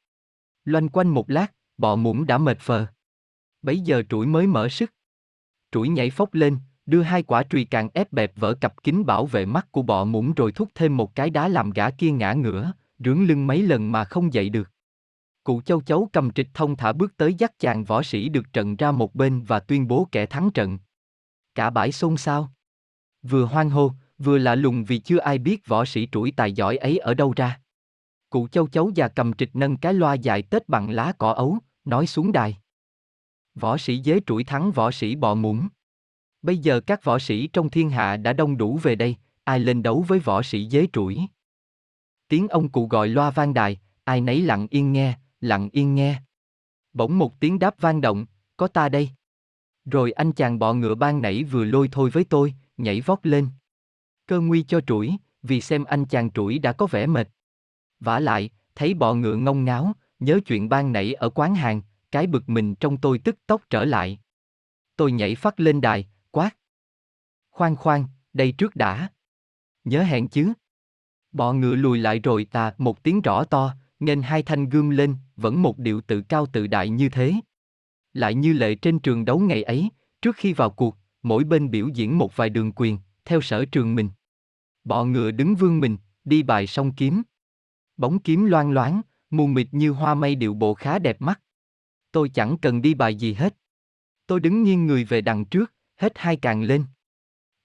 [0.64, 2.86] Loanh quanh một lát, bọ muỗng đã mệt phờ.
[3.62, 4.93] Bấy giờ trũi mới mở sức.
[5.73, 9.26] Trũi nhảy phốc lên, đưa hai quả trùy càng ép bẹp vỡ cặp kính bảo
[9.26, 12.32] vệ mắt của bọ muỗng rồi thúc thêm một cái đá làm gã kia ngã
[12.32, 14.70] ngửa, rướng lưng mấy lần mà không dậy được.
[15.44, 18.76] Cụ châu chấu cầm trịch thông thả bước tới dắt chàng võ sĩ được trận
[18.76, 20.78] ra một bên và tuyên bố kẻ thắng trận.
[21.54, 22.52] Cả bãi xôn xao.
[23.22, 26.76] Vừa hoang hô, vừa lạ lùng vì chưa ai biết võ sĩ trũi tài giỏi
[26.76, 27.60] ấy ở đâu ra.
[28.30, 31.58] Cụ châu chấu già cầm trịch nâng cái loa dài tết bằng lá cỏ ấu,
[31.84, 32.58] nói xuống đài.
[33.54, 35.68] Võ sĩ dế trũi thắng võ sĩ bọ muỗng.
[36.47, 39.82] Bây giờ các võ sĩ trong thiên hạ đã đông đủ về đây, ai lên
[39.82, 41.20] đấu với võ sĩ dế trũi.
[42.28, 46.23] Tiếng ông cụ gọi loa vang đài, ai nấy lặng yên nghe, lặng yên nghe.
[46.93, 49.10] Bỗng một tiếng đáp vang động, có ta đây.
[49.85, 53.48] Rồi anh chàng bọ ngựa ban nãy vừa lôi thôi với tôi, nhảy vót lên.
[54.27, 57.28] Cơ nguy cho trũi, vì xem anh chàng trũi đã có vẻ mệt.
[58.01, 62.27] vả lại, thấy bọ ngựa ngông ngáo, nhớ chuyện ban nãy ở quán hàng, cái
[62.27, 64.18] bực mình trong tôi tức tốc trở lại.
[64.97, 66.09] Tôi nhảy phát lên đài.
[67.56, 69.08] Khoan khoan, đây trước đã.
[69.84, 70.52] Nhớ hẹn chứ.
[71.32, 75.16] Bọ ngựa lùi lại rồi ta một tiếng rõ to, nên hai thanh gươm lên,
[75.36, 77.34] vẫn một điệu tự cao tự đại như thế.
[78.12, 79.90] Lại như lệ trên trường đấu ngày ấy,
[80.22, 83.94] trước khi vào cuộc, mỗi bên biểu diễn một vài đường quyền, theo sở trường
[83.94, 84.10] mình.
[84.84, 87.22] Bọ ngựa đứng vương mình, đi bài song kiếm.
[87.96, 89.00] Bóng kiếm loan loáng,
[89.30, 91.40] mù mịt như hoa mây điệu bộ khá đẹp mắt.
[92.12, 93.56] Tôi chẳng cần đi bài gì hết.
[94.26, 96.84] Tôi đứng nghiêng người về đằng trước, hết hai càng lên.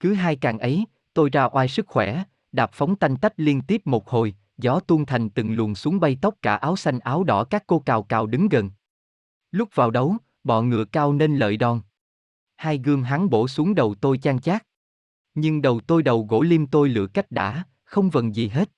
[0.02, 3.82] Cứ hai càng ấy, tôi ra oai sức khỏe, đạp phóng tanh tách liên tiếp
[3.84, 7.44] một hồi, gió tuôn thành từng luồng xuống bay tóc cả áo xanh áo đỏ
[7.44, 8.70] các cô cào cào đứng gần.
[9.50, 11.80] Lúc vào đấu, bọ ngựa cao nên lợi đòn.
[12.56, 14.66] Hai gươm hắn bổ xuống đầu tôi chan chát.
[15.34, 18.70] Nhưng đầu tôi đầu gỗ liêm tôi lựa cách đã, không vần gì hết.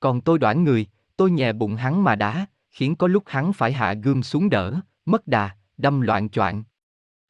[0.00, 0.86] Còn tôi đoản người,
[1.16, 4.80] tôi nhẹ bụng hắn mà đá, khiến có lúc hắn phải hạ gươm xuống đỡ,
[5.04, 6.64] mất đà, đâm loạn choạng.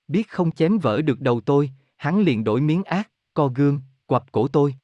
[0.08, 4.32] Biết không chém vỡ được đầu tôi, hắn liền đổi miếng ác, co gương quặp
[4.32, 4.74] cổ tôi.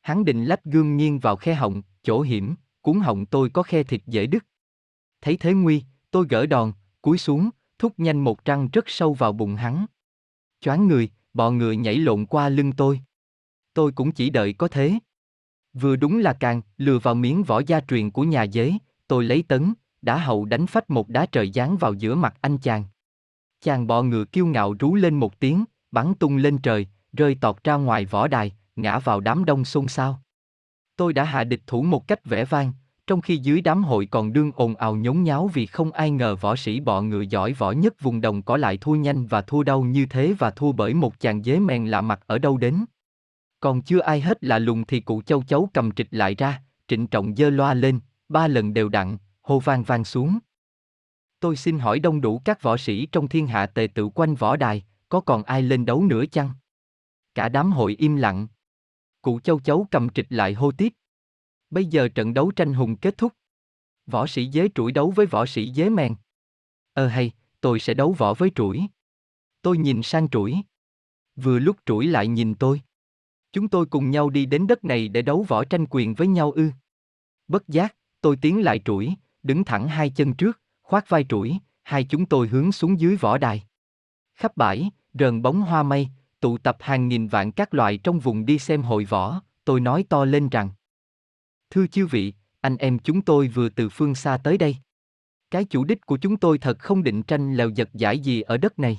[0.00, 3.82] Hắn định lách gương nghiêng vào khe họng, chỗ hiểm, cuốn họng tôi có khe
[3.82, 4.46] thịt dễ đứt.
[5.20, 9.32] Thấy thế nguy, tôi gỡ đòn, cúi xuống, thúc nhanh một trăng rất sâu vào
[9.32, 9.86] bụng hắn.
[10.60, 13.00] Choáng người, bọ ngựa nhảy lộn qua lưng tôi.
[13.74, 14.98] Tôi cũng chỉ đợi có thế.
[15.72, 18.72] Vừa đúng là càng, lừa vào miếng vỏ gia truyền của nhà dế,
[19.08, 22.58] tôi lấy tấn, đã hậu đánh phách một đá trời giáng vào giữa mặt anh
[22.58, 22.84] chàng.
[23.60, 27.64] Chàng bọ ngựa kiêu ngạo rú lên một tiếng, bắn tung lên trời, rơi tọt
[27.64, 30.22] ra ngoài võ đài, ngã vào đám đông xôn xao.
[30.96, 32.72] Tôi đã hạ địch thủ một cách vẻ vang,
[33.06, 36.36] trong khi dưới đám hội còn đương ồn ào nhốn nháo vì không ai ngờ
[36.36, 39.62] võ sĩ bọ ngựa giỏi võ nhất vùng đồng có lại thua nhanh và thua
[39.62, 42.84] đau như thế và thua bởi một chàng dế men lạ mặt ở đâu đến.
[43.60, 47.06] Còn chưa ai hết là lùng thì cụ châu chấu cầm trịch lại ra, trịnh
[47.06, 50.38] trọng dơ loa lên, ba lần đều đặn, hô vang vang xuống.
[51.40, 54.56] Tôi xin hỏi đông đủ các võ sĩ trong thiên hạ tề tự quanh võ
[54.56, 56.50] đài, có còn ai lên đấu nữa chăng?
[57.34, 58.46] Cả đám hội im lặng.
[59.22, 60.92] Cụ châu chấu cầm trịch lại hô tiếp.
[61.70, 63.32] Bây giờ trận đấu tranh hùng kết thúc.
[64.06, 66.14] Võ sĩ dế trũi đấu với võ sĩ dế mèn.
[66.92, 67.30] Ờ hay,
[67.60, 68.86] tôi sẽ đấu võ với trũi.
[69.62, 70.56] Tôi nhìn sang trũi.
[71.36, 72.82] Vừa lúc trũi lại nhìn tôi.
[73.52, 76.52] Chúng tôi cùng nhau đi đến đất này để đấu võ tranh quyền với nhau
[76.52, 76.70] ư.
[77.48, 82.04] Bất giác, tôi tiến lại trũi, đứng thẳng hai chân trước, khoác vai trũi, hai
[82.04, 83.64] chúng tôi hướng xuống dưới võ đài.
[84.34, 86.08] Khắp bãi, rờn bóng hoa mây,
[86.40, 90.04] tụ tập hàng nghìn vạn các loại trong vùng đi xem hội võ, tôi nói
[90.08, 90.70] to lên rằng
[91.70, 94.76] Thưa chư vị, anh em chúng tôi vừa từ phương xa tới đây.
[95.50, 98.56] Cái chủ đích của chúng tôi thật không định tranh lèo giật giải gì ở
[98.56, 98.98] đất này.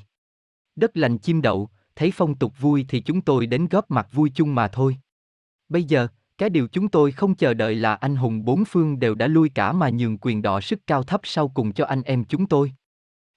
[0.76, 4.32] Đất lành chim đậu, thấy phong tục vui thì chúng tôi đến góp mặt vui
[4.36, 4.98] chung mà thôi.
[5.70, 6.08] Bây giờ,
[6.38, 9.50] cái điều chúng tôi không chờ đợi là anh hùng bốn phương đều đã lui
[9.50, 12.74] cả mà nhường quyền đọ sức cao thấp sau cùng cho anh em chúng tôi.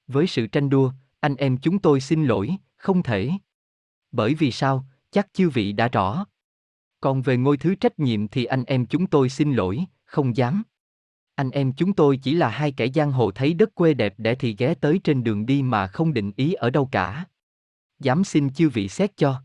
[0.07, 3.31] Với sự tranh đua, anh em chúng tôi xin lỗi, không thể.
[4.13, 6.27] Bởi vì sao, chắc chư vị đã rõ.
[7.01, 10.63] Còn về ngôi thứ trách nhiệm thì anh em chúng tôi xin lỗi, không dám.
[11.35, 14.35] Anh em chúng tôi chỉ là hai kẻ giang hồ thấy đất quê đẹp để
[14.35, 17.25] thì ghé tới trên đường đi mà không định ý ở đâu cả.
[18.01, 19.43] Dám xin chư vị xét cho.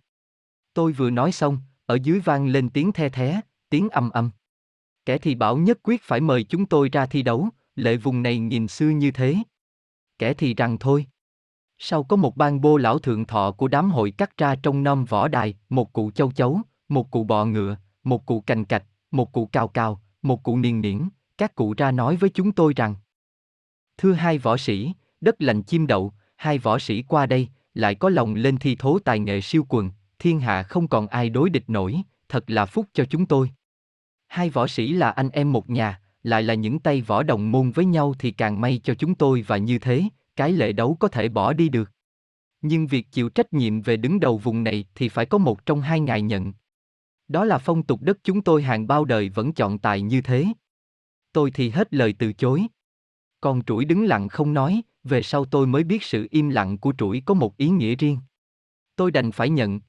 [0.74, 4.32] Tôi vừa nói xong, ở dưới vang lên tiếng the thé, tiếng âm âm.
[5.06, 8.40] Kẻ thì bảo nhất quyết phải mời chúng tôi ra thi đấu, lệ vùng này
[8.40, 9.36] nhìn xưa như thế.
[10.18, 11.06] Kẻ thì rằng thôi.
[11.80, 15.06] Sau có một ban bô lão thượng thọ của đám hội cắt ra trong nom
[15.06, 19.32] võ đài, một cụ châu chấu, một cụ bọ ngựa, một cụ cành cạch, một
[19.32, 22.96] cụ cào cào, một cụ niền niễn, các cụ ra nói với chúng tôi rằng
[23.98, 28.10] Thưa hai võ sĩ, đất lành chim đậu, hai võ sĩ qua đây, lại có
[28.10, 31.70] lòng lên thi thố tài nghệ siêu quần, thiên hạ không còn ai đối địch
[31.70, 33.52] nổi, thật là phúc cho chúng tôi.
[34.28, 37.72] Hai võ sĩ là anh em một nhà, lại là những tay võ đồng môn
[37.72, 40.04] với nhau thì càng may cho chúng tôi và như thế,
[40.38, 41.92] cái lệ đấu có thể bỏ đi được.
[42.62, 45.82] Nhưng việc chịu trách nhiệm về đứng đầu vùng này thì phải có một trong
[45.82, 46.54] hai ngài nhận.
[47.28, 50.46] Đó là phong tục đất chúng tôi hàng bao đời vẫn chọn tài như thế.
[51.32, 52.68] Tôi thì hết lời từ chối.
[53.42, 56.94] Còn trũi đứng lặng không nói, về sau tôi mới biết sự im lặng của
[56.98, 58.18] trũi có một ý nghĩa riêng.
[58.96, 59.80] Tôi đành phải nhận.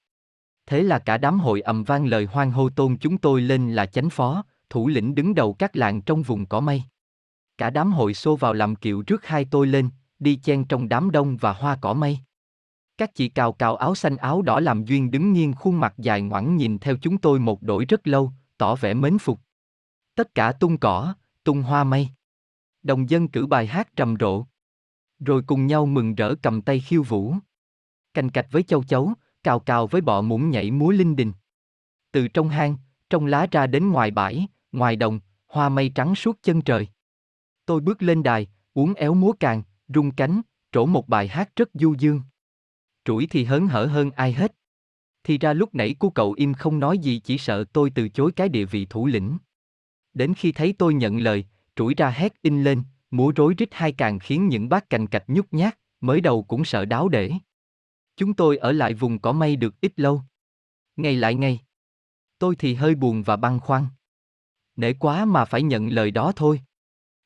[0.66, 3.86] Thế là cả đám hội ầm vang lời hoan hô tôn chúng tôi lên là
[3.86, 6.82] chánh phó, thủ lĩnh đứng đầu các làng trong vùng cỏ mây.
[7.58, 9.88] Cả đám hội xô vào làm kiệu trước hai tôi lên,
[10.18, 12.18] đi chen trong đám đông và hoa cỏ mây.
[12.98, 16.22] Các chị cào cào áo xanh áo đỏ làm duyên đứng nghiêng khuôn mặt dài
[16.22, 19.40] ngoẵng nhìn theo chúng tôi một đổi rất lâu, tỏ vẻ mến phục.
[20.14, 21.14] Tất cả tung cỏ,
[21.44, 22.08] tung hoa mây.
[22.82, 24.44] Đồng dân cử bài hát trầm rộ.
[25.20, 27.34] Rồi cùng nhau mừng rỡ cầm tay khiêu vũ.
[28.14, 29.12] Cành cạch với châu chấu,
[29.42, 31.32] cào cào với bọ muỗng nhảy múa linh đình.
[32.12, 32.76] Từ trong hang,
[33.10, 36.88] trong lá ra đến ngoài bãi, ngoài đồng, hoa mây trắng suốt chân trời.
[37.66, 40.40] Tôi bước lên đài, uống éo múa càng, rung cánh,
[40.72, 42.20] trổ một bài hát rất du dương.
[43.04, 44.54] Trũi thì hớn hở hơn ai hết.
[45.24, 48.32] Thì ra lúc nãy cô cậu im không nói gì chỉ sợ tôi từ chối
[48.32, 49.38] cái địa vị thủ lĩnh.
[50.14, 51.44] Đến khi thấy tôi nhận lời,
[51.76, 55.24] trũi ra hét in lên, múa rối rít hai càng khiến những bác cành cạch
[55.28, 57.32] nhút nhát, mới đầu cũng sợ đáo để.
[58.16, 60.22] Chúng tôi ở lại vùng cỏ mây được ít lâu.
[60.96, 61.60] Ngày lại ngay.
[62.38, 63.86] Tôi thì hơi buồn và băn khoăn.
[64.76, 66.60] Nể quá mà phải nhận lời đó thôi.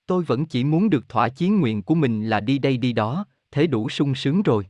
[0.07, 3.27] Tôi vẫn chỉ muốn được thỏa chí nguyện của mình là đi đây đi đó,
[3.51, 4.67] thế đủ sung sướng rồi.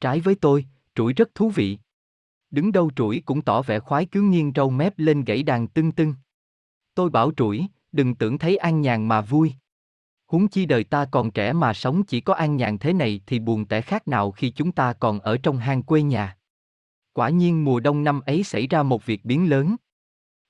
[0.00, 1.78] Trái với tôi, trũi rất thú vị.
[2.50, 5.92] Đứng đâu trũi cũng tỏ vẻ khoái cứ nghiêng râu mép lên gãy đàn tưng
[5.92, 6.14] tưng.
[6.94, 9.52] Tôi bảo trũi, đừng tưởng thấy an nhàn mà vui.
[10.26, 13.38] Huống chi đời ta còn trẻ mà sống chỉ có an nhàn thế này thì
[13.38, 16.36] buồn tẻ khác nào khi chúng ta còn ở trong hang quê nhà.
[17.12, 19.76] Quả nhiên mùa đông năm ấy xảy ra một việc biến lớn.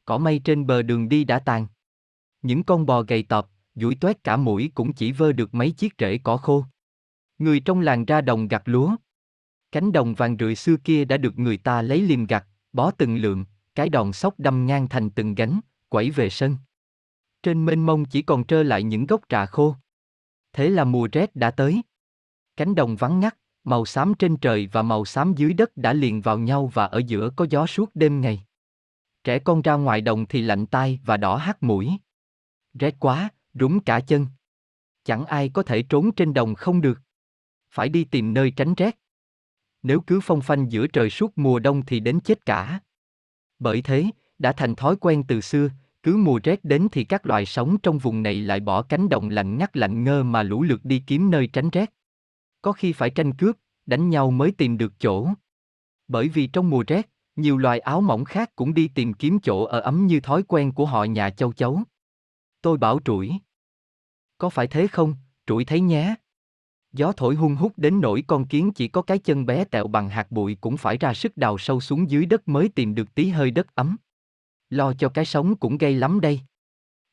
[0.04, 1.66] Cỏ mây trên bờ đường đi đã tàn.
[2.42, 5.94] Những con bò gầy tọp, duỗi toét cả mũi cũng chỉ vơ được mấy chiếc
[5.98, 6.64] rễ cỏ khô.
[7.38, 8.96] Người trong làng ra đồng gặt lúa.
[9.72, 13.16] Cánh đồng vàng rượi xưa kia đã được người ta lấy liềm gặt, bó từng
[13.16, 13.44] lượng,
[13.74, 16.56] cái đòn sóc đâm ngang thành từng gánh, quẩy về sân.
[17.42, 19.74] Trên mênh mông chỉ còn trơ lại những gốc trà khô.
[20.52, 21.82] Thế là mùa rét đã tới.
[22.56, 26.20] Cánh đồng vắng ngắt, màu xám trên trời và màu xám dưới đất đã liền
[26.20, 28.44] vào nhau và ở giữa có gió suốt đêm ngày.
[29.24, 31.90] Trẻ con ra ngoài đồng thì lạnh tai và đỏ hắt mũi.
[32.78, 33.30] Rét quá,
[33.60, 34.26] rúng cả chân.
[35.04, 37.00] Chẳng ai có thể trốn trên đồng không được.
[37.70, 38.98] Phải đi tìm nơi tránh rét.
[39.82, 42.80] Nếu cứ phong phanh giữa trời suốt mùa đông thì đến chết cả.
[43.58, 44.04] Bởi thế,
[44.38, 45.68] đã thành thói quen từ xưa,
[46.02, 49.28] cứ mùa rét đến thì các loài sống trong vùng này lại bỏ cánh đồng
[49.28, 51.92] lạnh ngắt lạnh ngơ mà lũ lượt đi kiếm nơi tránh rét.
[52.62, 53.56] Có khi phải tranh cướp,
[53.86, 55.28] đánh nhau mới tìm được chỗ.
[56.08, 59.64] Bởi vì trong mùa rét, nhiều loài áo mỏng khác cũng đi tìm kiếm chỗ
[59.64, 61.82] ở ấm như thói quen của họ nhà châu chấu.
[62.62, 63.32] Tôi bảo trũi.
[64.38, 65.14] Có phải thế không,
[65.46, 66.14] trũi thấy nhé.
[66.92, 70.08] Gió thổi hung hút đến nỗi con kiến chỉ có cái chân bé tẹo bằng
[70.08, 73.28] hạt bụi cũng phải ra sức đào sâu xuống dưới đất mới tìm được tí
[73.28, 73.96] hơi đất ấm.
[74.70, 76.40] Lo cho cái sống cũng gây lắm đây.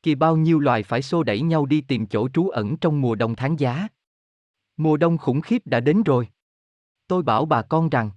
[0.02, 3.14] Kỳ bao nhiêu loài phải xô đẩy nhau đi tìm chỗ trú ẩn trong mùa
[3.14, 3.88] đông tháng giá.
[4.76, 6.28] Mùa đông khủng khiếp đã đến rồi.
[7.06, 8.10] Tôi bảo bà con rằng,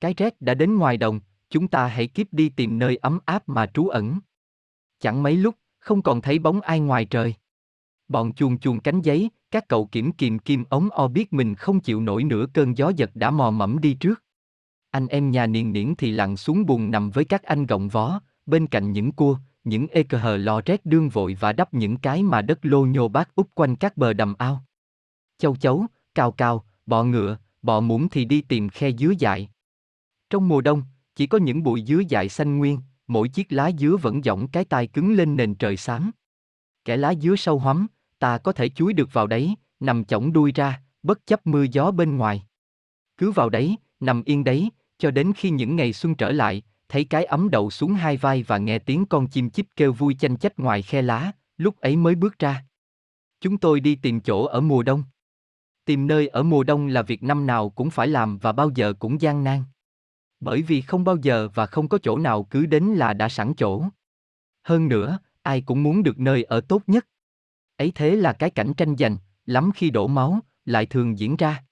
[0.00, 1.20] cái rét đã đến ngoài đồng,
[1.50, 4.18] chúng ta hãy kiếp đi tìm nơi ấm áp mà trú ẩn.
[5.00, 7.34] Chẳng mấy lúc, không còn thấy bóng ai ngoài trời.
[8.12, 11.80] Bọn chuồn chuồn cánh giấy, các cậu kiểm kìm kim ống o biết mình không
[11.80, 14.22] chịu nổi nữa cơn gió giật đã mò mẫm đi trước.
[14.90, 18.20] Anh em nhà niền niễn thì lặn xuống buồn nằm với các anh gọng vó,
[18.46, 21.96] bên cạnh những cua, những ê cờ hờ lo rét đương vội và đắp những
[21.96, 24.64] cái mà đất lô nhô bát úp quanh các bờ đầm ao.
[25.38, 29.50] Châu chấu, cào cào, bọ ngựa, bọ muỗng thì đi tìm khe dứa dại.
[30.30, 30.82] Trong mùa đông,
[31.16, 34.64] chỉ có những bụi dứa dại xanh nguyên, mỗi chiếc lá dứa vẫn giọng cái
[34.64, 36.10] tai cứng lên nền trời xám.
[36.84, 37.86] Kẻ lá dứa sâu hoắm,
[38.22, 41.90] ta có thể chuối được vào đấy, nằm chỏng đuôi ra, bất chấp mưa gió
[41.90, 42.42] bên ngoài.
[43.16, 47.04] Cứ vào đấy, nằm yên đấy, cho đến khi những ngày xuân trở lại, thấy
[47.04, 50.36] cái ấm đậu xuống hai vai và nghe tiếng con chim chích kêu vui chanh
[50.36, 52.64] chách ngoài khe lá, lúc ấy mới bước ra.
[53.40, 55.04] Chúng tôi đi tìm chỗ ở mùa đông.
[55.84, 58.92] Tìm nơi ở mùa đông là việc năm nào cũng phải làm và bao giờ
[58.98, 59.64] cũng gian nan.
[60.40, 63.54] Bởi vì không bao giờ và không có chỗ nào cứ đến là đã sẵn
[63.54, 63.84] chỗ.
[64.62, 67.06] Hơn nữa, ai cũng muốn được nơi ở tốt nhất.
[67.82, 71.64] Ấy thế là cái cảnh tranh giành, lắm khi đổ máu, lại thường diễn ra.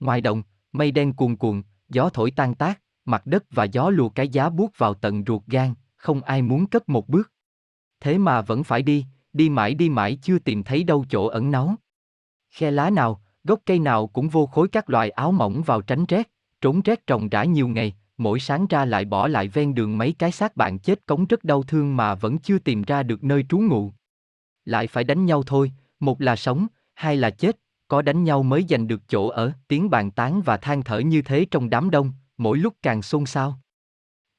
[0.00, 0.42] Ngoài đồng,
[0.72, 4.48] mây đen cuồn cuộn, gió thổi tan tác, mặt đất và gió lùa cái giá
[4.50, 7.32] buốt vào tận ruột gan, không ai muốn cất một bước.
[8.00, 11.50] Thế mà vẫn phải đi, đi mãi đi mãi chưa tìm thấy đâu chỗ ẩn
[11.50, 11.74] náu.
[12.50, 16.04] Khe lá nào, gốc cây nào cũng vô khối các loại áo mỏng vào tránh
[16.06, 19.98] rét, trốn rét trồng rã nhiều ngày, mỗi sáng ra lại bỏ lại ven đường
[19.98, 23.24] mấy cái xác bạn chết cống rất đau thương mà vẫn chưa tìm ra được
[23.24, 23.92] nơi trú ngụ.
[24.64, 27.58] Lại phải đánh nhau thôi, một là sống, hai là chết,
[27.88, 31.22] có đánh nhau mới giành được chỗ ở, tiếng bàn tán và than thở như
[31.22, 33.58] thế trong đám đông, mỗi lúc càng xôn xao.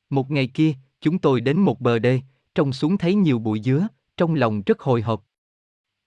[0.09, 2.21] Một ngày kia, chúng tôi đến một bờ đê,
[2.55, 3.87] trông xuống thấy nhiều bụi dứa,
[4.17, 5.23] trong lòng rất hồi hộp.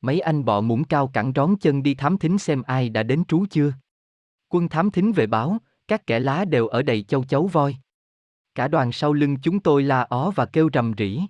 [0.00, 3.24] Mấy anh bọ muỗng cao cẳng rón chân đi thám thính xem ai đã đến
[3.24, 3.72] trú chưa.
[4.48, 7.76] Quân thám thính về báo, các kẻ lá đều ở đầy châu chấu voi.
[8.54, 11.20] Cả đoàn sau lưng chúng tôi la ó và kêu rầm rỉ,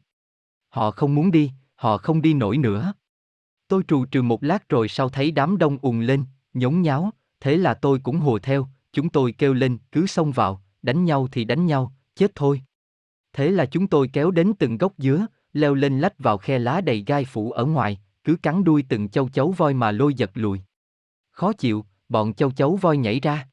[0.69, 2.93] Họ không muốn đi, họ không đi nổi nữa.
[3.69, 6.25] Tôi trù trừ một lát rồi sau thấy đám đông ùn lên,
[6.55, 10.63] nhốn nháo, thế là tôi cũng hùa theo, chúng tôi kêu lên, cứ xông vào,
[10.83, 12.63] đánh nhau thì đánh nhau, chết thôi.
[13.33, 16.81] Thế là chúng tôi kéo đến từng gốc dứa, leo lên lách vào khe lá
[16.81, 20.31] đầy gai phủ ở ngoài, cứ cắn đuôi từng châu chấu voi mà lôi giật
[20.35, 20.61] lùi.
[21.31, 23.49] Khó chịu, bọn châu chấu voi nhảy ra.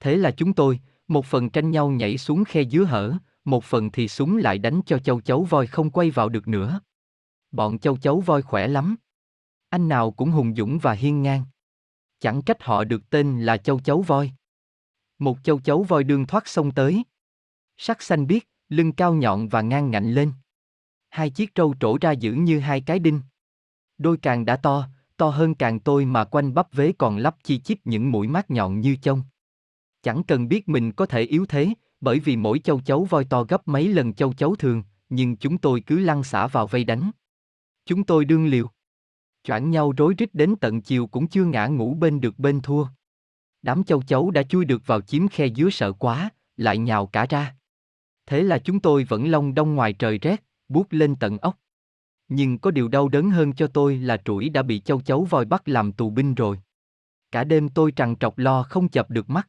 [0.00, 3.14] Thế là chúng tôi, một phần tranh nhau nhảy xuống khe dứa hở,
[3.44, 6.80] một phần thì súng lại đánh cho châu chấu voi không quay vào được nữa.
[7.50, 8.96] Bọn châu chấu voi khỏe lắm.
[9.68, 11.44] Anh nào cũng hùng dũng và hiên ngang.
[12.20, 14.32] Chẳng cách họ được tên là châu chấu voi.
[15.18, 17.04] Một châu chấu voi đương thoát sông tới.
[17.76, 20.32] Sắc xanh biếc, lưng cao nhọn và ngang ngạnh lên.
[21.08, 23.20] Hai chiếc trâu trổ ra giữ như hai cái đinh.
[23.98, 27.58] Đôi càng đã to, to hơn càng tôi mà quanh bắp vế còn lắp chi
[27.58, 29.22] chít những mũi mát nhọn như chông.
[30.02, 31.68] Chẳng cần biết mình có thể yếu thế,
[32.00, 35.58] bởi vì mỗi châu chấu voi to gấp mấy lần châu chấu thường, nhưng chúng
[35.58, 37.10] tôi cứ lăn xả vào vây đánh.
[37.88, 38.70] Chúng tôi đương liều.
[39.44, 42.86] Choảng nhau rối rít đến tận chiều cũng chưa ngã ngủ bên được bên thua.
[43.62, 47.26] Đám châu chấu đã chui được vào chiếm khe dưới sợ quá, lại nhào cả
[47.30, 47.56] ra.
[48.26, 51.58] Thế là chúng tôi vẫn long đông ngoài trời rét, buốt lên tận ốc.
[52.28, 55.44] Nhưng có điều đau đớn hơn cho tôi là trũi đã bị châu chấu voi
[55.44, 56.60] bắt làm tù binh rồi.
[57.30, 59.48] Cả đêm tôi trằn trọc lo không chập được mắt.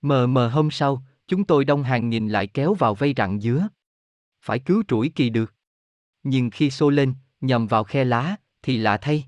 [0.00, 3.68] Mờ mờ hôm sau, chúng tôi đông hàng nghìn lại kéo vào vây rặng dứa.
[4.40, 5.54] Phải cứu trũi kỳ được.
[6.22, 9.24] Nhưng khi xô lên, nhầm vào khe lá, thì lạ thay.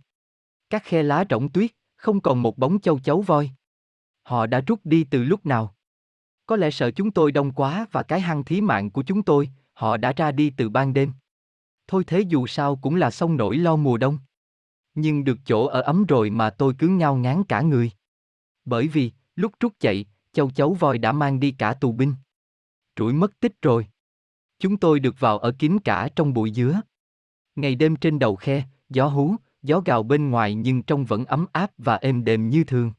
[0.70, 3.51] Các khe lá rỗng tuyết, không còn một bóng châu chấu voi.
[4.23, 5.74] Họ đã rút đi từ lúc nào?
[6.47, 9.51] Có lẽ sợ chúng tôi đông quá và cái hăng thí mạng của chúng tôi,
[9.73, 11.12] họ đã ra đi từ ban đêm.
[11.86, 14.19] Thôi thế dù sao cũng là sông nổi lo mùa đông.
[14.95, 17.91] Nhưng được chỗ ở ấm rồi mà tôi cứ ngao ngán cả người.
[18.65, 22.15] Bởi vì, lúc rút chạy, châu chấu voi đã mang đi cả tù binh.
[22.97, 23.86] Trũi mất tích rồi.
[24.59, 26.81] Chúng tôi được vào ở kín cả trong bụi dứa.
[27.56, 31.47] Ngày đêm trên đầu khe, gió hú, gió gào bên ngoài nhưng trong vẫn ấm
[31.52, 32.93] áp và êm đềm như thường.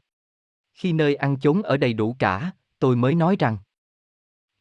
[0.73, 3.57] Khi nơi ăn chốn ở đầy đủ cả, tôi mới nói rằng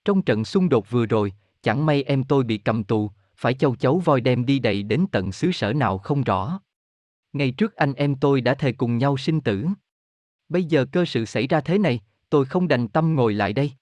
[0.04, 3.76] Trong trận xung đột vừa rồi, chẳng may em tôi bị cầm tù, phải châu
[3.76, 6.60] chấu voi đem đi đậy đến tận xứ sở nào không rõ.
[7.32, 9.66] Ngày trước anh em tôi đã thề cùng nhau sinh tử.
[10.48, 12.00] Bây giờ cơ sự xảy ra thế này,
[12.30, 13.72] tôi không đành tâm ngồi lại đây.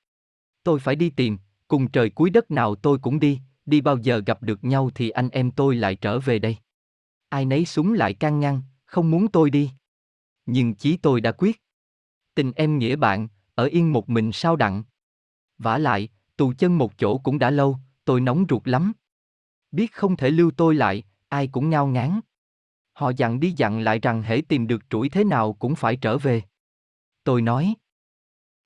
[0.65, 4.23] Tôi phải đi tìm, cùng trời cuối đất nào tôi cũng đi, đi bao giờ
[4.27, 6.57] gặp được nhau thì anh em tôi lại trở về đây.
[7.29, 9.71] Ai nấy súng lại can ngăn, không muốn tôi đi.
[10.47, 11.63] Nhưng chí tôi đã quyết.
[12.35, 14.83] Tình em nghĩa bạn, ở yên một mình sao đặng.
[15.59, 18.93] vả lại, tù chân một chỗ cũng đã lâu, tôi nóng ruột lắm.
[19.73, 22.21] Biết không thể lưu tôi lại, ai cũng ngao ngán.
[22.93, 26.19] Họ dặn đi dặn lại rằng hễ tìm được chuỗi thế nào cũng phải trở
[26.19, 26.43] về.
[27.25, 27.75] Tôi nói.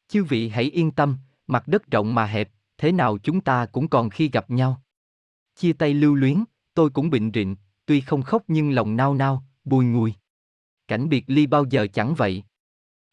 [0.09, 1.16] Chư vị hãy yên tâm,
[1.47, 4.82] mặt đất rộng mà hẹp, thế nào chúng ta cũng còn khi gặp nhau.
[5.57, 7.55] Chia tay lưu luyến, tôi cũng bệnh rịn,
[7.87, 10.15] tuy không khóc nhưng lòng nao nao, bùi ngùi.
[10.89, 12.43] Cảnh biệt ly bao giờ chẳng vậy.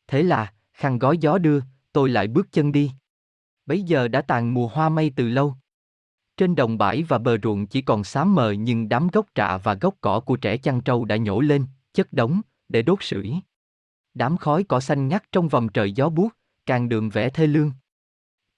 [0.07, 1.59] Thế là, khăn gói gió đưa,
[1.93, 2.91] tôi lại bước chân đi.
[3.65, 5.55] Bấy giờ đã tàn mùa hoa mây từ lâu.
[6.37, 9.73] Trên đồng bãi và bờ ruộng chỉ còn xám mờ nhưng đám gốc trạ và
[9.73, 13.33] gốc cỏ của trẻ chăn trâu đã nhổ lên, chất đống, để đốt sưởi.
[14.13, 16.29] Đám khói cỏ xanh ngắt trong vòng trời gió buốt,
[16.65, 17.71] càng đường vẽ thê lương.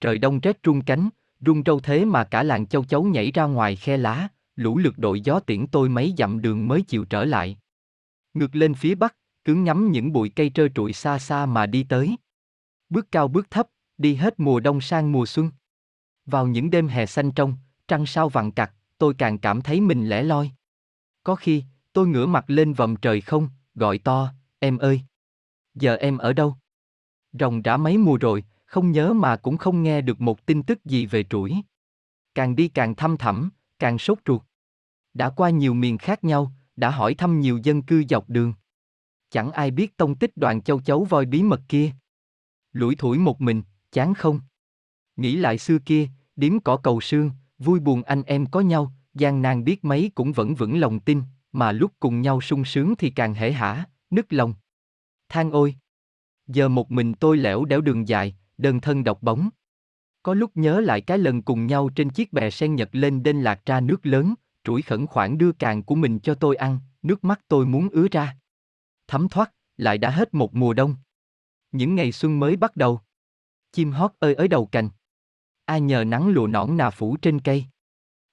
[0.01, 1.09] Trời đông rét trung cánh,
[1.39, 4.97] rung râu thế mà cả làng châu chấu nhảy ra ngoài khe lá, lũ lượt
[4.97, 7.57] đội gió tiễn tôi mấy dặm đường mới chịu trở lại.
[8.33, 11.83] Ngược lên phía bắc, cứ ngắm những bụi cây trơ trụi xa xa mà đi
[11.83, 12.17] tới.
[12.89, 13.67] Bước cao bước thấp,
[13.97, 15.51] đi hết mùa đông sang mùa xuân.
[16.25, 17.55] Vào những đêm hè xanh trong,
[17.87, 20.51] trăng sao vàng cặt, tôi càng cảm thấy mình lẻ loi.
[21.23, 21.63] Có khi,
[21.93, 25.01] tôi ngửa mặt lên vầm trời không, gọi to, em ơi!
[25.75, 26.55] Giờ em ở đâu?
[27.39, 30.85] Rồng đã mấy mùa rồi, không nhớ mà cũng không nghe được một tin tức
[30.85, 31.55] gì về trũi.
[32.35, 34.41] Càng đi càng thăm thẳm, càng sốt ruột.
[35.13, 38.53] Đã qua nhiều miền khác nhau, đã hỏi thăm nhiều dân cư dọc đường.
[39.29, 41.91] Chẳng ai biết tông tích đoàn châu chấu voi bí mật kia.
[42.71, 43.61] Lủi thủi một mình,
[43.91, 44.39] chán không?
[45.15, 49.41] Nghĩ lại xưa kia, điếm cỏ cầu sương, vui buồn anh em có nhau, gian
[49.41, 51.21] nan biết mấy cũng vẫn vững lòng tin,
[51.51, 54.53] mà lúc cùng nhau sung sướng thì càng hể hả, nức lòng.
[55.29, 55.75] Than ôi!
[56.47, 59.49] Giờ một mình tôi lẻo đẻo đường dài, đơn thân độc bóng.
[60.23, 63.41] Có lúc nhớ lại cái lần cùng nhau trên chiếc bè sen nhật lên đên
[63.41, 64.33] lạc ra nước lớn,
[64.63, 68.07] trũi khẩn khoản đưa càng của mình cho tôi ăn, nước mắt tôi muốn ứa
[68.11, 68.37] ra.
[69.07, 70.95] Thấm thoát, lại đã hết một mùa đông.
[71.71, 72.99] Những ngày xuân mới bắt đầu.
[73.71, 74.89] Chim hót ơi ới đầu cành.
[75.65, 77.65] Ai nhờ nắng lụa nõn nà phủ trên cây.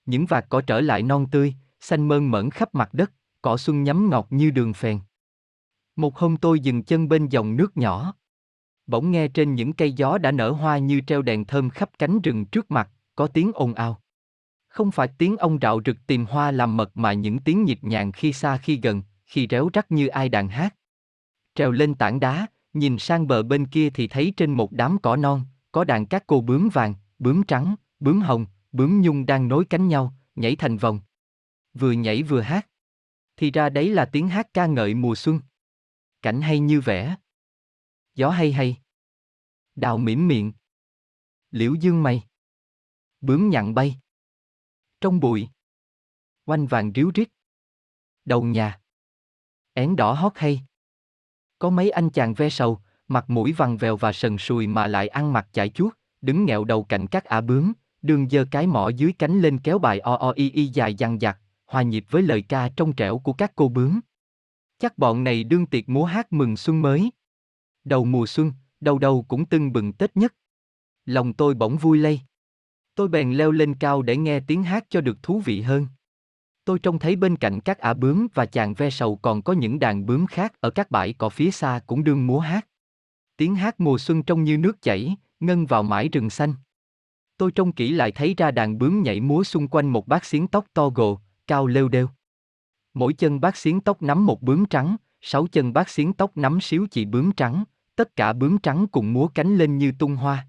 [0.06, 3.12] Những vạt cỏ trở lại non tươi, xanh mơn mởn khắp mặt đất,
[3.42, 5.00] cỏ xuân nhắm ngọt như đường phèn.
[5.96, 8.14] Một hôm tôi dừng chân bên dòng nước nhỏ.
[8.86, 12.20] Bỗng nghe trên những cây gió đã nở hoa như treo đèn thơm khắp cánh
[12.20, 14.00] rừng trước mặt, có tiếng ồn ào.
[14.68, 18.12] Không phải tiếng ông rạo rực tìm hoa làm mật mà những tiếng nhịp nhàng
[18.12, 20.74] khi xa khi gần, khi réo rắt như ai đàn hát.
[21.54, 25.16] Trèo lên tảng đá, nhìn sang bờ bên kia thì thấy trên một đám cỏ
[25.16, 29.64] non, có đàn các cô bướm vàng, bướm trắng, bướm hồng, bướm nhung đang nối
[29.64, 31.00] cánh nhau, nhảy thành vòng.
[31.74, 32.68] Vừa nhảy vừa hát.
[33.36, 35.40] Thì ra đấy là tiếng hát ca ngợi mùa xuân.
[36.22, 37.16] Cảnh hay như vẽ.
[38.14, 38.76] Gió hay hay.
[39.74, 40.52] Đào mỉm miệng.
[41.50, 42.22] Liễu dương mây.
[43.20, 43.96] Bướm nhặn bay.
[45.00, 45.48] Trong bụi.
[46.44, 47.28] Quanh vàng ríu rít.
[48.24, 48.80] Đầu nhà.
[49.72, 50.62] Én đỏ hót hay.
[51.58, 55.08] Có mấy anh chàng ve sầu, mặt mũi vằn vèo và sần sùi mà lại
[55.08, 57.72] ăn mặc chải chuốt, đứng nghẹo đầu cạnh các ả bướm,
[58.02, 61.18] đường giơ cái mỏ dưới cánh lên kéo bài o o y y dài dằng
[61.18, 64.00] dặc, hòa nhịp với lời ca trong trẻo của các cô bướm.
[64.78, 67.10] Chắc bọn này đương tiệc múa hát mừng xuân mới.
[67.84, 70.34] Đầu mùa xuân, đầu đầu cũng tưng bừng Tết nhất.
[71.06, 72.20] Lòng tôi bỗng vui lây.
[72.94, 75.86] Tôi bèn leo lên cao để nghe tiếng hát cho được thú vị hơn.
[76.64, 79.78] Tôi trông thấy bên cạnh các ả bướm và chàng ve sầu còn có những
[79.78, 82.68] đàn bướm khác ở các bãi cỏ phía xa cũng đương múa hát.
[83.36, 86.54] Tiếng hát mùa xuân trông như nước chảy, ngân vào mãi rừng xanh.
[87.36, 90.46] Tôi trông kỹ lại thấy ra đàn bướm nhảy múa xung quanh một bát xiến
[90.46, 92.08] tóc to gồ, cao lêu đêu.
[92.94, 96.60] Mỗi chân bát xiến tóc nắm một bướm trắng, sáu chân bát xiến tóc nắm
[96.60, 97.64] xíu chị bướm trắng,
[97.96, 100.48] tất cả bướm trắng cùng múa cánh lên như tung hoa.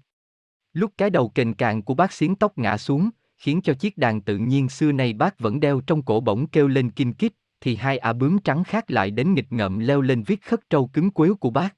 [0.72, 4.20] Lúc cái đầu kềnh càng của bác xiến tóc ngã xuống, khiến cho chiếc đàn
[4.20, 7.76] tự nhiên xưa nay bác vẫn đeo trong cổ bỗng kêu lên kim kít, thì
[7.76, 11.10] hai ả bướm trắng khác lại đến nghịch ngợm leo lên viết khất trâu cứng
[11.10, 11.76] quếu của bác.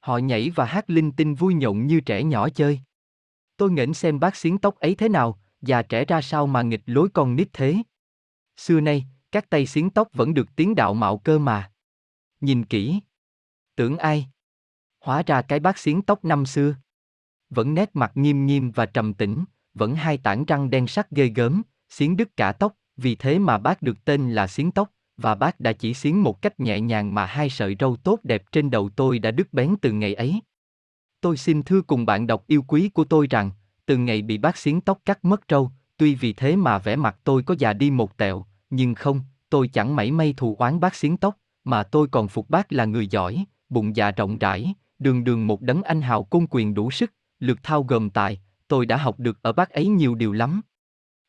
[0.00, 2.80] Họ nhảy và hát linh tinh vui nhộn như trẻ nhỏ chơi.
[3.56, 6.82] Tôi nghển xem bác xiến tóc ấy thế nào, già trẻ ra sao mà nghịch
[6.86, 7.76] lối con nít thế.
[8.56, 11.72] Xưa nay, các tay xiến tóc vẫn được tiếng đạo mạo cơ mà.
[12.40, 13.00] Nhìn kỹ.
[13.76, 14.26] Tưởng ai?
[15.00, 16.74] Hóa ra cái bác xiến tóc năm xưa.
[17.50, 19.44] Vẫn nét mặt nghiêm nghiêm và trầm tĩnh,
[19.74, 23.58] vẫn hai tảng răng đen sắc ghê gớm, xiến đứt cả tóc, vì thế mà
[23.58, 27.14] bác được tên là xiến tóc, và bác đã chỉ xiến một cách nhẹ nhàng
[27.14, 30.40] mà hai sợi râu tốt đẹp trên đầu tôi đã đứt bén từ ngày ấy.
[31.20, 33.50] Tôi xin thưa cùng bạn đọc yêu quý của tôi rằng,
[33.86, 37.16] từ ngày bị bác xiến tóc cắt mất râu, tuy vì thế mà vẻ mặt
[37.24, 39.20] tôi có già đi một tẹo, nhưng không,
[39.50, 42.84] tôi chẳng mảy may thù oán bác xiến tóc, mà tôi còn phục bác là
[42.84, 46.90] người giỏi, bụng dạ rộng rãi, đường đường một đấng anh hào công quyền đủ
[46.90, 50.60] sức, lượt thao gồm tài, tôi đã học được ở bác ấy nhiều điều lắm.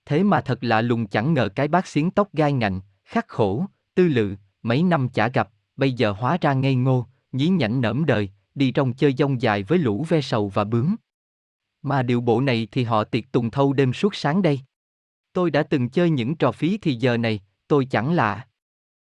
[0.05, 3.65] Thế mà thật lạ lùng chẳng ngờ cái bác xiến tóc gai ngạnh, khắc khổ,
[3.95, 8.05] tư lự, mấy năm chả gặp, bây giờ hóa ra ngây ngô, nhí nhảnh nởm
[8.05, 10.95] đời, đi trong chơi dông dài với lũ ve sầu và bướm.
[11.81, 14.59] Mà điệu bộ này thì họ tiệc tùng thâu đêm suốt sáng đây.
[15.33, 18.47] Tôi đã từng chơi những trò phí thì giờ này, tôi chẳng lạ.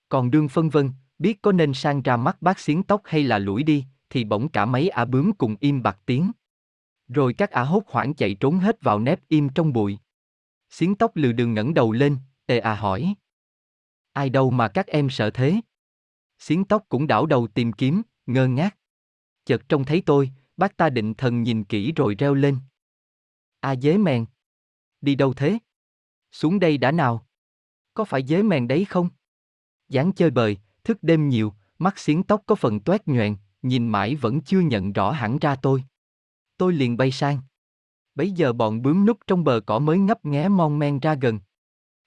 [0.09, 3.39] Còn đương phân vân, biết có nên sang ra mắt bác xiến tóc hay là
[3.39, 6.31] lủi đi, thì bỗng cả mấy ả bướm cùng im bặt tiếng.
[7.07, 9.97] Rồi các ả hốt hoảng chạy trốn hết vào nếp im trong bụi.
[10.69, 13.15] Xiến tóc lừ đường ngẩng đầu lên, ê à hỏi.
[14.13, 15.61] Ai đâu mà các em sợ thế?
[16.39, 18.77] Xiến tóc cũng đảo đầu tìm kiếm, ngơ ngác.
[19.45, 22.57] Chợt trông thấy tôi, bác ta định thần nhìn kỹ rồi reo lên.
[23.59, 24.25] A à dế mèn.
[25.01, 25.59] Đi đâu thế?
[26.31, 27.27] Xuống đây đã nào?
[27.93, 29.09] Có phải dế mèn đấy không?
[29.89, 34.15] dáng chơi bời, thức đêm nhiều, mắt xiến tóc có phần toét nhoẹn, nhìn mãi
[34.15, 35.83] vẫn chưa nhận rõ hẳn ra tôi.
[36.57, 37.39] Tôi liền bay sang.
[38.15, 41.39] Bấy giờ bọn bướm núp trong bờ cỏ mới ngấp nghé mon men ra gần.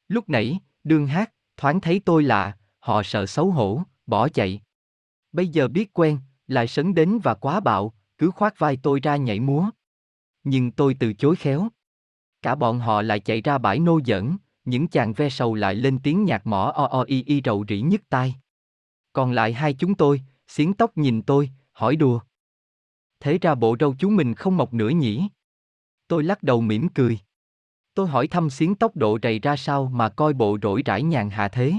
[0.09, 4.63] Lúc nãy, đương hát, thoáng thấy tôi lạ, họ sợ xấu hổ, bỏ chạy.
[5.33, 9.17] Bây giờ biết quen, lại sấn đến và quá bạo, cứ khoác vai tôi ra
[9.17, 9.71] nhảy múa.
[10.45, 11.69] Nhưng tôi từ chối khéo.
[12.43, 15.99] Cả bọn họ lại chạy ra bãi nô giỡn, những chàng ve sầu lại lên
[16.03, 18.35] tiếng nhạc mỏ o o y y rầu rĩ nhức tai.
[19.13, 22.21] Còn lại hai chúng tôi, xiến tóc nhìn tôi, hỏi đùa.
[23.21, 25.29] Thế ra bộ râu chú mình không mọc nữa nhỉ?
[26.09, 27.19] Tôi lắc đầu mỉm cười.
[27.95, 31.31] Tôi hỏi thăm xiến tóc độ rầy ra sao mà coi bộ rỗi rãi nhàn
[31.31, 31.73] hạ thế.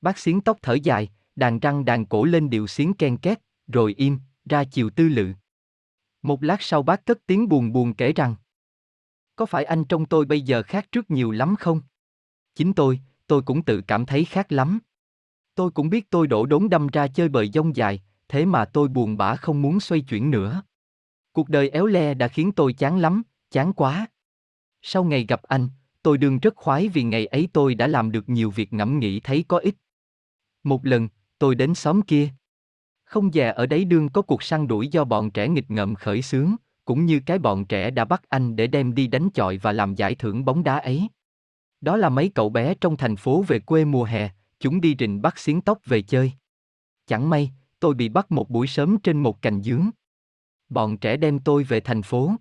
[0.00, 3.94] Bác xiến tóc thở dài, đàn răng đàn cổ lên điệu xiến ken két, rồi
[3.96, 5.32] im, ra chiều tư lự.
[6.22, 8.34] Một lát sau bác cất tiếng buồn buồn kể rằng
[9.36, 11.80] Có phải anh trong tôi bây giờ khác trước nhiều lắm không?
[12.54, 14.78] Chính tôi, tôi cũng tự cảm thấy khác lắm.
[15.58, 18.88] Tôi cũng biết tôi đổ đốn đâm ra chơi bời dông dài, thế mà tôi
[18.88, 20.62] buồn bã không muốn xoay chuyển nữa.
[21.32, 24.06] Cuộc đời éo le đã khiến tôi chán lắm, chán quá.
[24.82, 25.68] Sau ngày gặp anh,
[26.02, 29.20] tôi đương rất khoái vì ngày ấy tôi đã làm được nhiều việc ngẫm nghĩ
[29.20, 29.74] thấy có ích.
[30.64, 31.08] Một lần,
[31.38, 32.28] tôi đến xóm kia.
[33.04, 36.22] Không già ở đấy đương có cuộc săn đuổi do bọn trẻ nghịch ngợm khởi
[36.22, 39.72] xướng, cũng như cái bọn trẻ đã bắt anh để đem đi đánh chọi và
[39.72, 41.08] làm giải thưởng bóng đá ấy.
[41.80, 44.30] Đó là mấy cậu bé trong thành phố về quê mùa hè,
[44.60, 46.32] chúng đi rình bắt xiến tóc về chơi.
[47.06, 49.90] Chẳng may, tôi bị bắt một buổi sớm trên một cành dướng.
[50.68, 52.32] Bọn trẻ đem tôi về thành phố.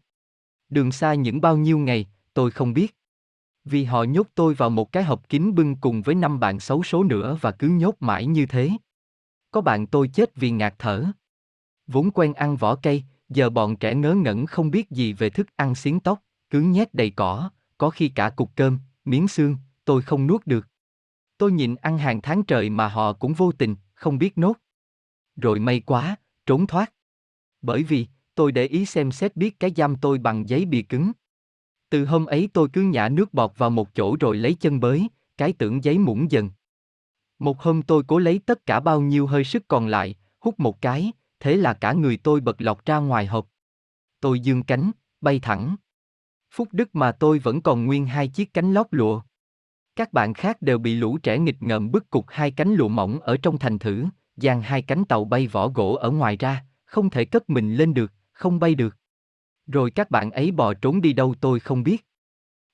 [0.70, 2.96] Đường xa những bao nhiêu ngày, tôi không biết.
[3.66, 6.84] Vì họ nhốt tôi vào một cái hộp kín bưng cùng với năm bạn xấu
[6.84, 8.70] số nữa và cứ nhốt mãi như thế.
[9.52, 11.06] Có bạn tôi chết vì ngạt thở.
[11.88, 15.48] Vốn quen ăn vỏ cây, giờ bọn trẻ ngớ ngẩn không biết gì về thức
[15.56, 20.02] ăn xiến tóc, cứ nhét đầy cỏ, có khi cả cục cơm, miếng xương, tôi
[20.02, 20.68] không nuốt được.
[21.38, 24.54] Tôi nhìn ăn hàng tháng trời mà họ cũng vô tình, không biết nốt.
[25.36, 26.16] Rồi may quá,
[26.46, 26.94] trốn thoát.
[27.62, 31.12] Bởi vì, tôi để ý xem xét biết cái giam tôi bằng giấy bìa cứng.
[31.90, 35.08] Từ hôm ấy tôi cứ nhả nước bọt vào một chỗ rồi lấy chân bới,
[35.38, 36.50] cái tưởng giấy mũng dần.
[37.40, 40.82] Một hôm tôi cố lấy tất cả bao nhiêu hơi sức còn lại, hút một
[40.82, 43.48] cái, thế là cả người tôi bật lọc ra ngoài hộp.
[44.20, 44.92] Tôi dương cánh,
[45.22, 45.76] bay thẳng.
[46.52, 49.22] Phúc đức mà tôi vẫn còn nguyên hai chiếc cánh lót lụa.
[49.98, 53.20] Các bạn khác đều bị lũ trẻ nghịch ngợm bức cục hai cánh lụa mỏng
[53.20, 54.06] ở trong thành thử,
[54.36, 57.94] dàn hai cánh tàu bay vỏ gỗ ở ngoài ra, không thể cất mình lên
[57.94, 58.96] được, không bay được.
[59.68, 62.06] Rồi các bạn ấy bò trốn đi đâu tôi không biết.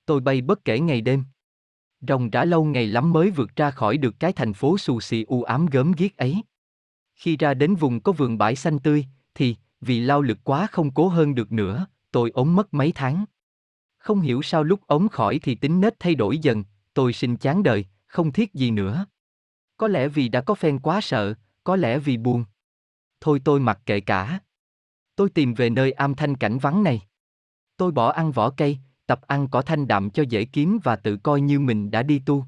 [0.06, 1.24] Tôi bay bất kể ngày đêm.
[2.08, 5.24] Rồng đã lâu ngày lắm mới vượt ra khỏi được cái thành phố xù xì
[5.28, 6.44] u ám gớm ghiếc ấy.
[7.16, 9.06] Khi ra đến vùng có vườn bãi xanh tươi,
[9.36, 13.26] thì, vì lao lực quá không cố hơn được nữa, tôi ốm mất mấy tháng.
[13.98, 16.64] Không hiểu sao lúc ốm khỏi thì tính nết thay đổi dần,
[16.94, 19.06] tôi xin chán đời, không thiết gì nữa.
[19.78, 21.34] Có lẽ vì đã có phen quá sợ,
[21.64, 22.46] có lẽ vì buồn.
[23.22, 24.40] Thôi tôi mặc kệ cả.
[25.16, 27.02] Tôi tìm về nơi am thanh cảnh vắng này.
[27.78, 31.18] Tôi bỏ ăn vỏ cây, tập ăn cỏ thanh đạm cho dễ kiếm và tự
[31.18, 32.46] coi như mình đã đi tu.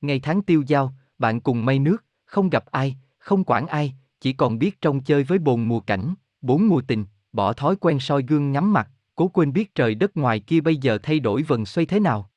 [0.00, 4.32] Ngày tháng tiêu giao, bạn cùng mây nước, không gặp ai, không quản ai, chỉ
[4.32, 8.22] còn biết trông chơi với bồn mùa cảnh, bốn mùa tình, bỏ thói quen soi
[8.22, 11.66] gương ngắm mặt, cố quên biết trời đất ngoài kia bây giờ thay đổi vần
[11.66, 12.30] xoay thế nào.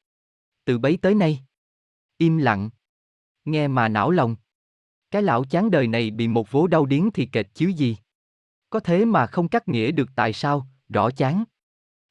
[0.70, 1.44] Từ bấy tới nay,
[2.18, 2.70] im lặng,
[3.46, 4.36] nghe mà não lòng.
[5.12, 7.98] Cái lão chán đời này bị một vố đau điến thì kệt chứ gì.
[8.70, 11.44] Có thế mà không cắt nghĩa được tại sao, rõ chán.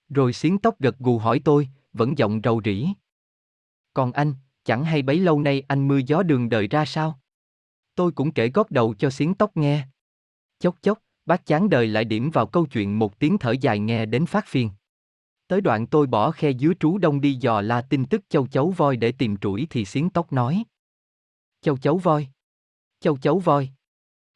[0.09, 2.89] Rồi xiến tóc gật gù hỏi tôi, vẫn giọng rầu rĩ.
[3.95, 7.21] Còn anh, chẳng hay bấy lâu nay anh mưa gió đường đời ra sao?
[7.95, 9.87] Tôi cũng kể gót đầu cho xiến tóc nghe.
[10.59, 14.07] Chốc chốc, bác chán đời lại điểm vào câu chuyện một tiếng thở dài nghe
[14.07, 14.71] đến phát phiền.
[15.49, 18.71] Tới đoạn tôi bỏ khe dứa trú đông đi dò la tin tức châu chấu
[18.71, 20.65] voi để tìm trũi thì xiến tóc nói.
[21.61, 22.29] Châu chấu voi.
[23.01, 23.71] Châu chấu voi.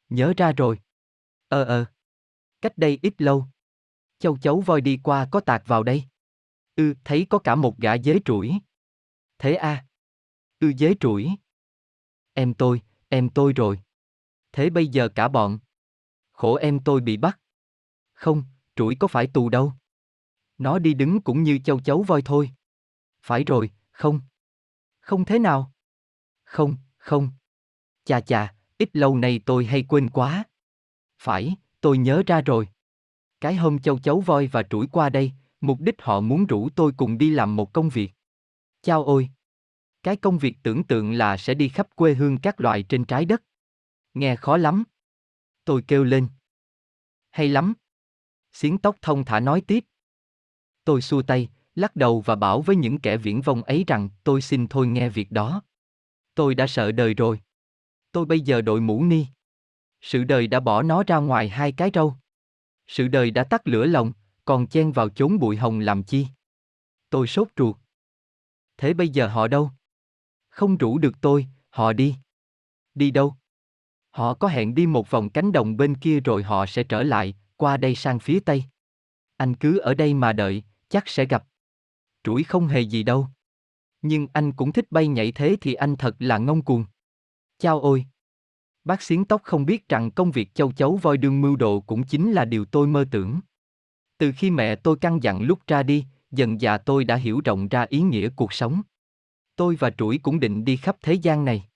[0.09, 0.79] Nhớ ra rồi.
[1.47, 1.85] Ờ ờ.
[2.61, 3.45] Cách đây ít lâu.
[4.19, 6.03] Châu chấu voi đi qua có tạc vào đây.
[6.75, 8.51] Ư, thấy có cả một gã dế trũi.
[9.37, 9.69] Thế a.
[9.69, 9.85] À?
[10.59, 11.29] Ư dế trũi.
[12.33, 13.79] Em tôi, em tôi rồi.
[14.51, 15.59] Thế bây giờ cả bọn.
[16.31, 17.39] Khổ em tôi bị bắt.
[18.13, 18.43] Không,
[18.75, 19.73] trũi có phải tù đâu.
[20.63, 22.51] Nó đi đứng cũng như châu chấu voi thôi.
[23.21, 24.21] Phải rồi, không.
[24.99, 25.71] Không thế nào.
[26.43, 27.29] Không, không.
[28.05, 30.43] Chà chà, ít lâu nay tôi hay quên quá.
[31.19, 32.67] Phải, tôi nhớ ra rồi.
[33.41, 35.31] Cái hôm châu chấu voi và trũi qua đây,
[35.61, 38.11] mục đích họ muốn rủ tôi cùng đi làm một công việc.
[38.81, 39.29] Chao ôi!
[40.03, 43.25] Cái công việc tưởng tượng là sẽ đi khắp quê hương các loại trên trái
[43.25, 43.43] đất.
[44.13, 44.83] Nghe khó lắm.
[45.65, 46.27] Tôi kêu lên.
[47.29, 47.73] Hay lắm.
[48.51, 49.85] Xiến tóc thông thả nói tiếp.
[50.85, 54.41] Tôi xua tay, lắc đầu và bảo với những kẻ viễn vông ấy rằng tôi
[54.41, 55.61] xin thôi nghe việc đó.
[56.35, 57.41] Tôi đã sợ đời rồi.
[58.11, 59.25] Tôi bây giờ đội mũ ni.
[60.01, 62.15] Sự đời đã bỏ nó ra ngoài hai cái râu.
[62.87, 64.13] Sự đời đã tắt lửa lòng,
[64.45, 66.27] còn chen vào chốn bụi hồng làm chi.
[67.09, 67.75] Tôi sốt ruột.
[68.77, 69.71] Thế bây giờ họ đâu?
[70.49, 72.15] Không rủ được tôi, họ đi.
[72.95, 73.35] Đi đâu?
[74.09, 77.35] Họ có hẹn đi một vòng cánh đồng bên kia rồi họ sẽ trở lại,
[77.57, 78.63] qua đây sang phía tây.
[79.37, 80.63] Anh cứ ở đây mà đợi,
[80.93, 81.43] chắc sẽ gặp.
[82.23, 83.27] Trũi không hề gì đâu.
[84.01, 86.85] Nhưng anh cũng thích bay nhảy thế thì anh thật là ngông cuồng.
[87.57, 88.05] Chao ôi!
[88.83, 92.03] Bác xiến tóc không biết rằng công việc châu chấu voi đương mưu đồ cũng
[92.03, 93.39] chính là điều tôi mơ tưởng.
[94.17, 97.67] Từ khi mẹ tôi căn dặn lúc ra đi, dần già tôi đã hiểu rộng
[97.67, 98.81] ra ý nghĩa cuộc sống.
[99.55, 101.69] Tôi và Trũi cũng định đi khắp thế gian này.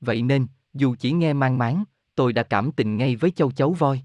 [0.00, 1.84] Vậy nên, dù chỉ nghe mang máng,
[2.14, 4.00] tôi đã cảm tình ngay với châu chấu voi.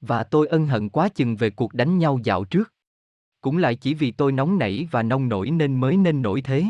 [0.00, 2.72] Và tôi ân hận quá chừng về cuộc đánh nhau dạo trước.
[3.42, 6.64] Cũng lại chỉ vì tôi nóng nảy và nông nổi nên mới nên nổi thế.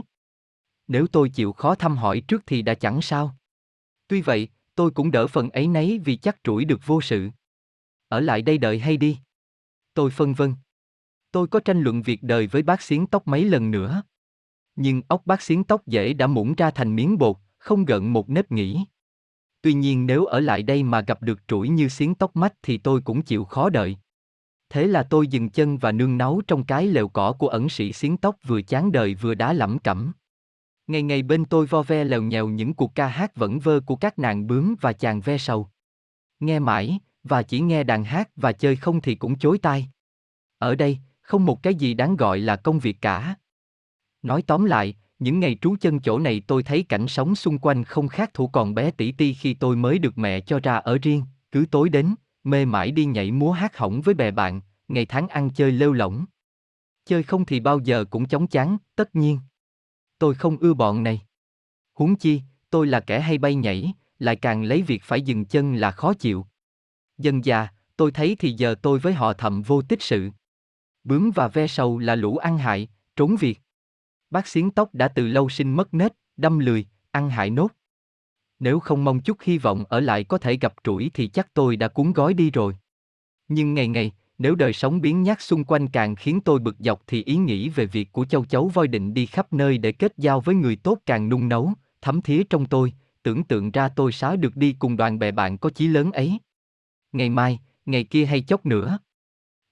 [0.89, 3.37] Nếu tôi chịu khó thăm hỏi trước thì đã chẳng sao.
[4.09, 7.31] Tuy vậy, tôi cũng đỡ phần ấy nấy vì chắc trũi được vô sự.
[8.09, 9.19] Ở lại đây đợi hay đi.
[9.95, 10.55] Tôi phân vân.
[11.33, 14.03] Tôi có tranh luận việc đời với bác xiến tóc mấy lần nữa.
[14.77, 18.31] Nhưng ốc bác xiến tóc dễ đã mũng ra thành miếng bột, không gợn một
[18.31, 18.85] nếp nghĩ.
[19.63, 22.79] Tuy nhiên nếu ở lại đây mà gặp được trũi như xiến tóc mách thì
[22.79, 23.97] tôi cũng chịu khó đợi.
[24.73, 27.93] Thế là tôi dừng chân và nương náu trong cái lều cỏ của ẩn sĩ
[27.93, 30.13] xiến tóc vừa chán đời vừa đá lẩm cẩm.
[30.87, 33.97] Ngày ngày bên tôi vo ve lèo nhèo những cuộc ca hát vẩn vơ của
[33.97, 35.69] các nàng bướm và chàng ve sầu.
[36.41, 39.89] Nghe mãi, và chỉ nghe đàn hát và chơi không thì cũng chối tai.
[40.59, 43.35] Ở đây, không một cái gì đáng gọi là công việc cả.
[44.23, 47.85] Nói tóm lại, những ngày trú chân chỗ này tôi thấy cảnh sống xung quanh
[47.85, 50.99] không khác thủ còn bé tỷ ti khi tôi mới được mẹ cho ra ở
[51.03, 52.15] riêng, cứ tối đến,
[52.45, 55.93] mê mãi đi nhảy múa hát hỏng với bè bạn, ngày tháng ăn chơi lêu
[55.93, 56.25] lỏng.
[57.05, 59.39] Chơi không thì bao giờ cũng chóng chán, tất nhiên.
[60.19, 61.23] Tôi không ưa bọn này.
[61.95, 65.75] Huống chi, tôi là kẻ hay bay nhảy, lại càng lấy việc phải dừng chân
[65.75, 66.47] là khó chịu.
[67.19, 70.31] Dần già, tôi thấy thì giờ tôi với họ thầm vô tích sự.
[71.05, 73.61] Bướm và ve sầu là lũ ăn hại, trốn việc.
[74.31, 77.69] Bác xiến tóc đã từ lâu sinh mất nết, đâm lười, ăn hại nốt.
[78.63, 81.77] Nếu không mong chút hy vọng ở lại có thể gặp trũi thì chắc tôi
[81.77, 82.77] đã cuốn gói đi rồi.
[83.49, 87.03] Nhưng ngày ngày, nếu đời sống biến nhát xung quanh càng khiến tôi bực dọc
[87.07, 90.13] thì ý nghĩ về việc của châu chấu voi định đi khắp nơi để kết
[90.17, 91.73] giao với người tốt càng nung nấu,
[92.03, 95.59] thấm thía trong tôi, tưởng tượng ra tôi xá được đi cùng đoàn bè bạn
[95.59, 96.39] có chí lớn ấy.
[97.13, 98.99] Ngày mai, ngày kia hay chốc nữa.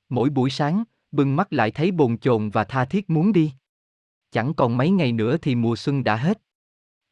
[0.09, 3.53] Mỗi buổi sáng, bừng mắt lại thấy bồn chồn và tha thiết muốn đi.
[4.33, 6.43] Chẳng còn mấy ngày nữa thì mùa xuân đã hết.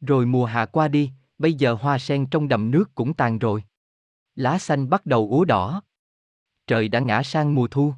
[0.00, 3.64] Rồi mùa hạ qua đi, bây giờ hoa sen trong đầm nước cũng tàn rồi.
[4.34, 5.82] Lá xanh bắt đầu úa đỏ.
[6.66, 7.94] Trời đã ngã sang mùa thu.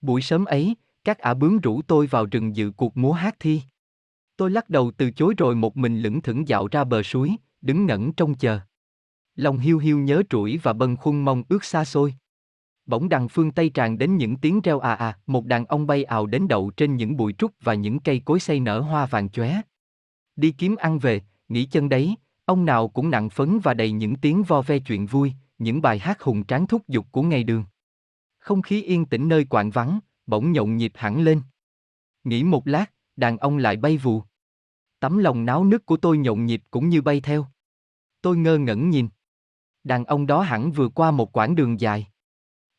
[0.00, 3.62] Buổi sớm ấy, các ả bướm rủ tôi vào rừng dự cuộc múa hát thi.
[4.36, 7.86] Tôi lắc đầu từ chối rồi một mình lững thững dạo ra bờ suối, đứng
[7.86, 8.60] ngẩn trông chờ.
[9.34, 12.14] Lòng hiu hiu nhớ trũi và bâng khuâng mong ước xa xôi.
[12.86, 16.04] Bỗng đằng phương Tây tràn đến những tiếng reo à à, một đàn ông bay
[16.04, 19.30] ào đến đậu trên những bụi trúc và những cây cối xây nở hoa vàng
[19.30, 19.60] chóe.
[20.36, 22.14] Đi kiếm ăn về, nghỉ chân đấy,
[22.50, 25.98] ông nào cũng nặng phấn và đầy những tiếng vo ve chuyện vui, những bài
[25.98, 27.64] hát hùng tráng thúc giục của ngày đường.
[28.38, 31.42] Không khí yên tĩnh nơi quạng vắng, bỗng nhộn nhịp hẳn lên.
[32.24, 34.22] Nghỉ một lát, đàn ông lại bay vù.
[35.00, 37.46] Tấm lòng náo nức của tôi nhộn nhịp cũng như bay theo.
[38.22, 39.08] Tôi ngơ ngẩn nhìn.
[39.84, 42.06] Đàn ông đó hẳn vừa qua một quãng đường dài.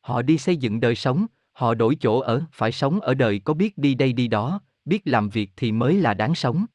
[0.00, 3.54] Họ đi xây dựng đời sống, họ đổi chỗ ở, phải sống ở đời có
[3.54, 6.66] biết đi đây đi đó, biết làm việc thì mới là đáng sống.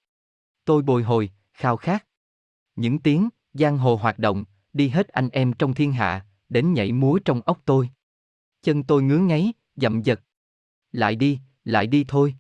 [0.65, 2.07] Tôi bồi hồi, khao khát.
[2.78, 6.91] Những tiếng, giang hồ hoạt động, đi hết anh em trong thiên hạ, đến nhảy
[6.91, 7.90] múa trong ốc tôi.
[8.62, 10.22] Chân tôi ngứa ngáy, dậm giật.
[10.91, 12.36] Lại đi, lại đi thôi.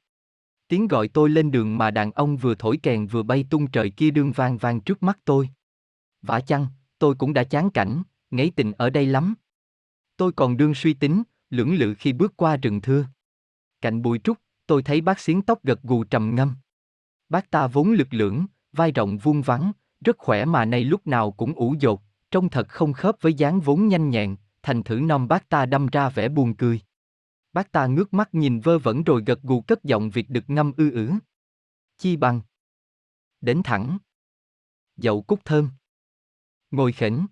[0.67, 3.89] Tiếng gọi tôi lên đường mà đàn ông vừa thổi kèn vừa bay tung trời
[3.89, 5.49] kia đương vang vang trước mắt tôi.
[6.21, 6.67] Vả chăng,
[6.99, 9.35] tôi cũng đã chán cảnh, ngấy tình ở đây lắm.
[10.17, 13.05] Tôi còn đương suy tính, lưỡng lự khi bước qua rừng thưa.
[13.81, 14.37] Cạnh bụi trúc,
[14.67, 16.55] tôi thấy bác xiến tóc gật gù trầm ngâm.
[17.29, 19.71] Bác ta vốn lực lưỡng, vai rộng vuông vắn,
[20.01, 22.01] rất khỏe mà nay lúc nào cũng ủ dột,
[22.31, 25.87] trông thật không khớp với dáng vốn nhanh nhẹn, thành thử non bác ta đâm
[25.87, 26.81] ra vẻ buồn cười.
[27.53, 30.73] Bác ta ngước mắt nhìn vơ vẩn rồi gật gù cất giọng việc được ngâm
[30.77, 31.11] ư ử.
[31.97, 32.41] Chi bằng.
[33.41, 33.97] Đến thẳng.
[34.97, 35.69] Dậu cúc thơm.
[36.71, 37.25] Ngồi khỉnh.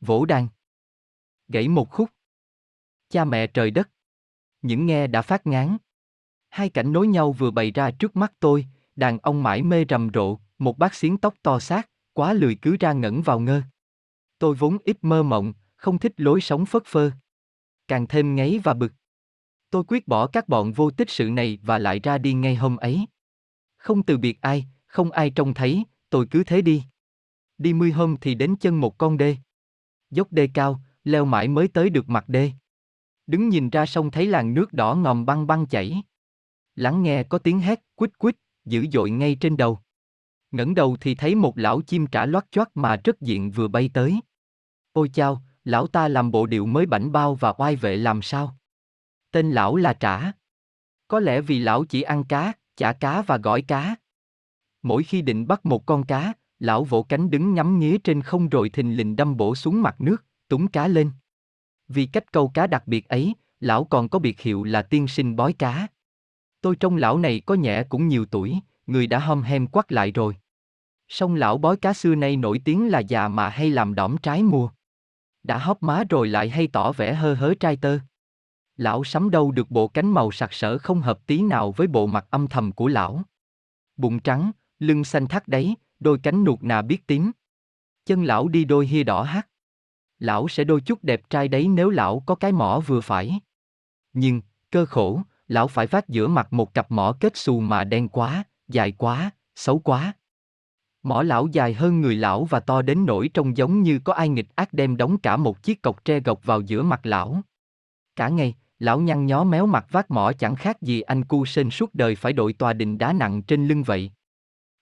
[0.00, 0.48] Vỗ đàn.
[1.48, 2.10] Gãy một khúc.
[3.08, 3.90] Cha mẹ trời đất.
[4.62, 5.76] Những nghe đã phát ngán.
[6.48, 8.66] Hai cảnh nối nhau vừa bày ra trước mắt tôi,
[8.96, 12.76] đàn ông mãi mê rầm rộ, một bác xiến tóc to xác, quá lười cứ
[12.80, 13.62] ra ngẩn vào ngơ.
[14.38, 17.10] Tôi vốn ít mơ mộng, không thích lối sống phất phơ.
[17.88, 18.92] Càng thêm ngáy và bực.
[19.70, 22.76] Tôi quyết bỏ các bọn vô tích sự này và lại ra đi ngay hôm
[22.76, 23.06] ấy.
[23.76, 26.82] Không từ biệt ai, không ai trông thấy, tôi cứ thế đi.
[27.58, 29.36] Đi mươi hôm thì đến chân một con đê.
[30.10, 32.50] Dốc đê cao, leo mãi mới tới được mặt đê.
[33.26, 36.02] Đứng nhìn ra sông thấy làn nước đỏ ngòm băng băng chảy.
[36.74, 39.78] Lắng nghe có tiếng hét quýt quýt, dữ dội ngay trên đầu
[40.52, 43.90] ngẩng đầu thì thấy một lão chim trả loát choát mà rất diện vừa bay
[43.94, 44.20] tới.
[44.92, 48.56] Ôi chao, lão ta làm bộ điệu mới bảnh bao và oai vệ làm sao?
[49.30, 50.32] Tên lão là Trả.
[51.08, 53.96] Có lẽ vì lão chỉ ăn cá, chả cá và gỏi cá.
[54.82, 58.48] Mỗi khi định bắt một con cá, lão vỗ cánh đứng nhắm nghía trên không
[58.48, 61.10] rồi thình lình đâm bổ xuống mặt nước, túng cá lên.
[61.88, 65.36] Vì cách câu cá đặc biệt ấy, lão còn có biệt hiệu là tiên sinh
[65.36, 65.86] bói cá.
[66.60, 68.54] Tôi trong lão này có nhẹ cũng nhiều tuổi,
[68.86, 70.36] người đã hâm hem quắc lại rồi.
[71.14, 74.42] Song lão bói cá xưa nay nổi tiếng là già mà hay làm đỏm trái
[74.42, 74.70] mùa.
[75.42, 77.98] Đã hóp má rồi lại hay tỏ vẻ hơ hớ trai tơ.
[78.76, 82.06] Lão sắm đâu được bộ cánh màu sặc sỡ không hợp tí nào với bộ
[82.06, 83.22] mặt âm thầm của lão.
[83.96, 87.32] Bụng trắng, lưng xanh thắt đấy, đôi cánh nuột nà biết tím.
[88.06, 89.48] Chân lão đi đôi hia đỏ hát.
[90.18, 93.40] Lão sẽ đôi chút đẹp trai đấy nếu lão có cái mỏ vừa phải.
[94.12, 98.08] Nhưng, cơ khổ, lão phải vác giữa mặt một cặp mỏ kết xù mà đen
[98.08, 100.12] quá, dài quá, xấu quá.
[101.02, 104.28] Mỏ lão dài hơn người lão và to đến nỗi trông giống như có ai
[104.28, 107.40] nghịch ác đem đóng cả một chiếc cọc tre gọc vào giữa mặt lão.
[108.16, 111.70] Cả ngày, lão nhăn nhó méo mặt vác mỏ chẳng khác gì anh cu sên
[111.70, 114.10] suốt đời phải đội tòa đình đá nặng trên lưng vậy.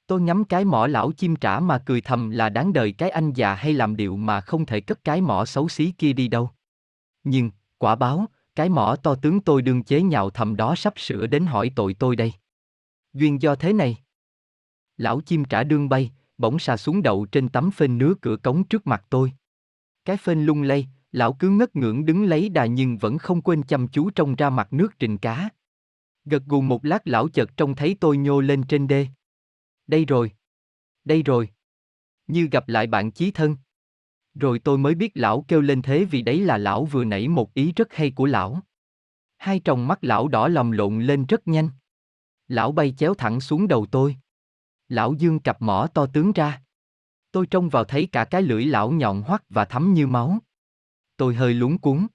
[0.06, 3.32] Tôi ngắm cái mỏ lão chim trả mà cười thầm là đáng đời cái anh
[3.32, 6.50] già hay làm điệu mà không thể cất cái mỏ xấu xí kia đi đâu.
[7.24, 11.26] Nhưng, quả báo, cái mỏ to tướng tôi đương chế nhạo thầm đó sắp sửa
[11.26, 12.32] đến hỏi tội tôi đây.
[13.12, 13.96] Duyên do thế này.
[15.00, 18.64] Lão chim trả đương bay, bỗng xà xuống đậu trên tấm phên nứa cửa cống
[18.64, 19.32] trước mặt tôi.
[20.04, 23.62] Cái phên lung lay, lão cứ ngất ngưỡng đứng lấy đà nhưng vẫn không quên
[23.62, 25.48] chăm chú trông ra mặt nước trình cá.
[26.24, 29.06] Gật gù một lát lão chợt trông thấy tôi nhô lên trên đê.
[29.86, 30.32] Đây rồi.
[31.04, 31.48] Đây rồi.
[32.26, 33.56] Như gặp lại bạn chí thân.
[34.34, 37.54] Rồi tôi mới biết lão kêu lên thế vì đấy là lão vừa nãy một
[37.54, 38.60] ý rất hay của lão.
[39.36, 41.68] Hai tròng mắt lão đỏ lầm lộn lên rất nhanh.
[42.48, 44.16] Lão bay chéo thẳng xuống đầu tôi.
[44.90, 46.62] Lão dương cặp mỏ to tướng ra.
[47.32, 50.38] Tôi trông vào thấy cả cái lưỡi lão nhọn hoắt và thấm như máu.
[51.16, 52.06] Tôi hơi lúng cuốn.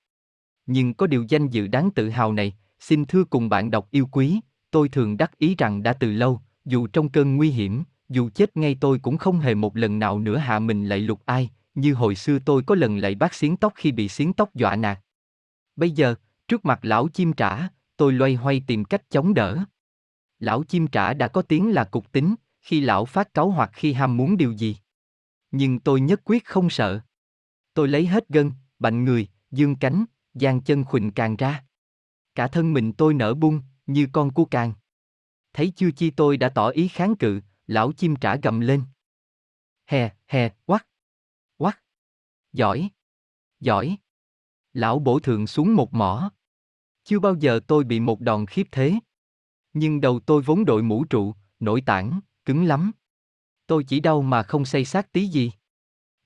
[0.66, 4.08] Nhưng có điều danh dự đáng tự hào này, xin thưa cùng bạn đọc yêu
[4.12, 4.40] quý,
[4.72, 8.58] tôi thường đắc ý rằng đã từ lâu, dù trong cơn nguy hiểm, dù chết
[8.58, 11.94] ngay tôi cũng không hề một lần nào nữa hạ mình lại lục ai, như
[11.94, 15.00] hồi xưa tôi có lần lại bác xiến tóc khi bị xiến tóc dọa nạt.
[15.76, 16.16] Bây giờ,
[16.48, 19.58] trước mặt lão chim trả, tôi loay hoay tìm cách chống đỡ.
[20.40, 22.36] Lão chim trả đã có tiếng là cục tính,
[22.66, 24.78] khi lão phát cáu hoặc khi ham muốn điều gì.
[25.52, 27.00] Nhưng tôi nhất quyết không sợ.
[27.74, 31.66] Tôi lấy hết gân, bạnh người, dương cánh, giang chân khuỳnh càng ra.
[32.36, 34.74] Cả thân mình tôi nở bung, như con cua càng.
[35.54, 38.84] Thấy chưa chi tôi đã tỏ ý kháng cự, lão chim trả gầm lên.
[39.86, 40.88] Hè, hè, quắc,
[41.58, 41.84] quắc.
[42.54, 42.90] Giỏi,
[43.60, 43.98] giỏi.
[44.74, 46.32] Lão bổ thượng xuống một mỏ.
[47.04, 48.94] Chưa bao giờ tôi bị một đòn khiếp thế.
[49.74, 52.92] Nhưng đầu tôi vốn đội mũ trụ, nội tảng, cứng lắm.
[53.68, 55.52] Tôi chỉ đau mà không xây xác tí gì.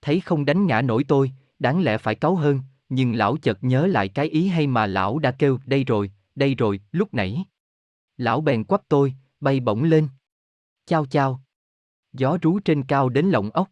[0.02, 3.88] Thấy không đánh ngã nổi tôi, đáng lẽ phải cáu hơn, nhưng lão chợt nhớ
[3.88, 7.46] lại cái ý hay mà lão đã kêu đây rồi, đây rồi, lúc nãy.
[8.18, 10.08] Lão bèn quắp tôi, bay bổng lên.
[10.86, 11.42] Chao chao.
[12.14, 13.70] Gió rú trên cao đến lộng ốc.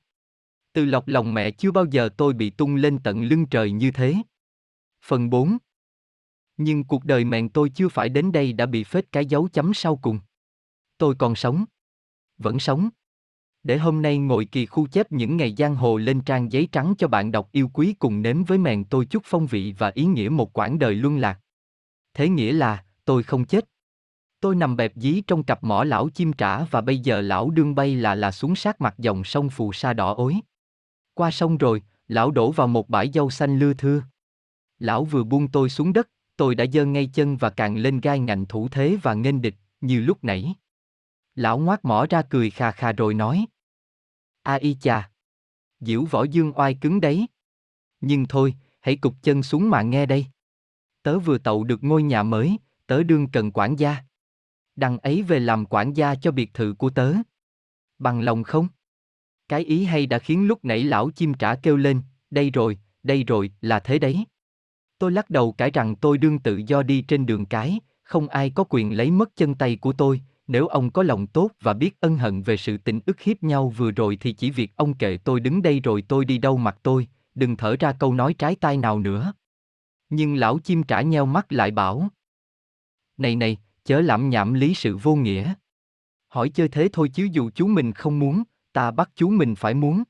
[0.74, 3.91] Từ lọc lòng mẹ chưa bao giờ tôi bị tung lên tận lưng trời như
[3.91, 4.15] thế.
[5.06, 5.57] Phần 4
[6.57, 9.74] Nhưng cuộc đời mẹn tôi chưa phải đến đây đã bị phết cái dấu chấm
[9.74, 10.19] sau cùng.
[10.98, 11.65] Tôi còn sống.
[12.38, 12.89] Vẫn sống.
[13.64, 16.93] Để hôm nay ngồi kỳ khu chép những ngày giang hồ lên trang giấy trắng
[16.97, 20.05] cho bạn đọc yêu quý cùng nếm với mèn tôi chút phong vị và ý
[20.05, 21.39] nghĩa một quãng đời luân lạc.
[22.14, 23.65] Thế nghĩa là, tôi không chết.
[24.39, 27.76] Tôi nằm bẹp dí trong cặp mỏ lão chim trả và bây giờ lão đương
[27.76, 30.35] bay là là xuống sát mặt dòng sông phù sa đỏ ối.
[31.14, 34.03] Qua sông rồi, lão đổ vào một bãi dâu xanh lưa thưa.
[34.80, 38.19] Lão vừa buông tôi xuống đất, tôi đã giơ ngay chân và càng lên gai
[38.19, 40.55] ngạnh thủ thế và nghênh địch, như lúc nãy.
[41.38, 43.45] Lão ngoác mỏ ra cười khà khà rồi nói.
[44.43, 45.11] A y chà.
[45.80, 47.27] Diễu võ dương oai cứng đấy.
[48.01, 50.26] Nhưng thôi, hãy cục chân xuống mà nghe đây.
[51.03, 52.57] Tớ vừa tậu được ngôi nhà mới,
[52.88, 53.97] tớ đương cần quản gia.
[54.76, 57.14] Đằng ấy về làm quản gia cho biệt thự của tớ.
[57.99, 58.68] Bằng lòng không?
[59.47, 63.23] Cái ý hay đã khiến lúc nãy lão chim trả kêu lên, đây rồi, đây
[63.23, 64.26] rồi, là thế đấy.
[64.99, 68.49] Tôi lắc đầu cãi rằng tôi đương tự do đi trên đường cái, không ai
[68.49, 71.99] có quyền lấy mất chân tay của tôi, nếu ông có lòng tốt và biết
[71.99, 75.18] ân hận về sự tình ức hiếp nhau vừa rồi thì chỉ việc ông kệ
[75.18, 78.56] tôi đứng đây rồi tôi đi đâu mặt tôi, đừng thở ra câu nói trái
[78.56, 79.34] tai nào nữa.
[80.10, 82.10] Nhưng lão chim trả nheo mắt lại bảo.
[83.18, 85.53] Này này, chớ lãm nhảm lý sự vô nghĩa.
[86.28, 88.44] Hỏi chơi thế thôi chứ dù chú mình không muốn,
[88.74, 90.03] ta bắt chú mình phải muốn.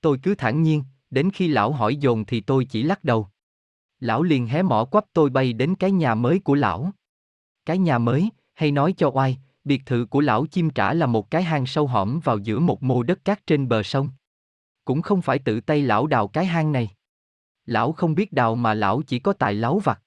[0.00, 3.28] Tôi cứ thản nhiên, đến khi lão hỏi dồn thì tôi chỉ lắc đầu.
[4.00, 6.90] Lão liền hé mỏ quắp tôi bay đến cái nhà mới của lão.
[7.66, 11.30] Cái nhà mới, hay nói cho oai, biệt thự của lão chim trả là một
[11.30, 14.08] cái hang sâu hõm vào giữa một mô đất cát trên bờ sông.
[14.84, 16.90] Cũng không phải tự tay lão đào cái hang này.
[17.66, 20.02] Lão không biết đào mà lão chỉ có tài láo vặt.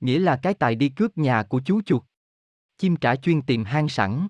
[0.00, 2.02] Nghĩa là cái tài đi cướp nhà của chú chuột.
[2.78, 4.28] Chim trả chuyên tìm hang sẵn.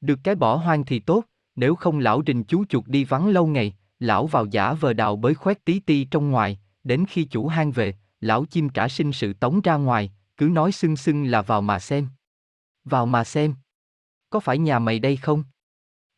[0.00, 1.24] Được cái bỏ hoang thì tốt,
[1.56, 5.16] nếu không lão rình chú chuột đi vắng lâu ngày, lão vào giả vờ đào
[5.16, 9.12] bới khoét tí ti trong ngoài, đến khi chủ hang về, lão chim trả sinh
[9.12, 12.08] sự tống ra ngoài, cứ nói xưng xưng là vào mà xem.
[12.84, 13.54] Vào mà xem.
[14.32, 15.44] Có phải nhà mày đây không?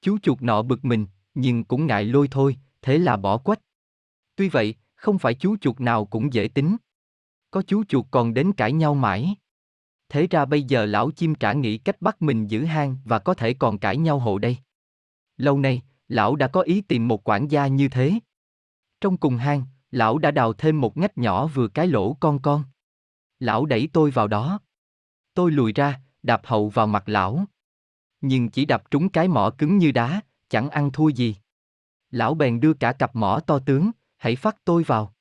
[0.01, 3.61] Chú chuột nọ bực mình, nhưng cũng ngại lôi thôi, thế là bỏ quách.
[4.37, 6.77] Tuy vậy, không phải chú chuột nào cũng dễ tính.
[7.51, 9.35] Có chú chuột còn đến cãi nhau mãi.
[10.09, 13.35] Thế ra bây giờ lão chim trả nghĩ cách bắt mình giữ hang và có
[13.35, 14.57] thể còn cãi nhau hộ đây.
[15.37, 18.13] Lâu nay, lão đã có ý tìm một quản gia như thế.
[19.01, 22.65] Trong cùng hang, lão đã đào thêm một ngách nhỏ vừa cái lỗ con con.
[23.39, 24.61] Lão đẩy tôi vào đó.
[25.35, 27.47] Tôi lùi ra, đạp hậu vào mặt lão.
[28.27, 31.37] Nhưng chỉ đập trúng cái mỏ cứng như đá, chẳng ăn thua gì.
[32.11, 35.15] Lão bèn đưa cả cặp mỏ to tướng, hãy phát tôi vào.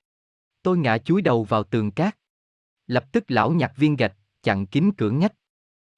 [0.61, 2.17] Tôi ngã chúi đầu vào tường cát.
[2.87, 5.33] Lập tức lão nhặt viên gạch, chặn kín cửa ngách.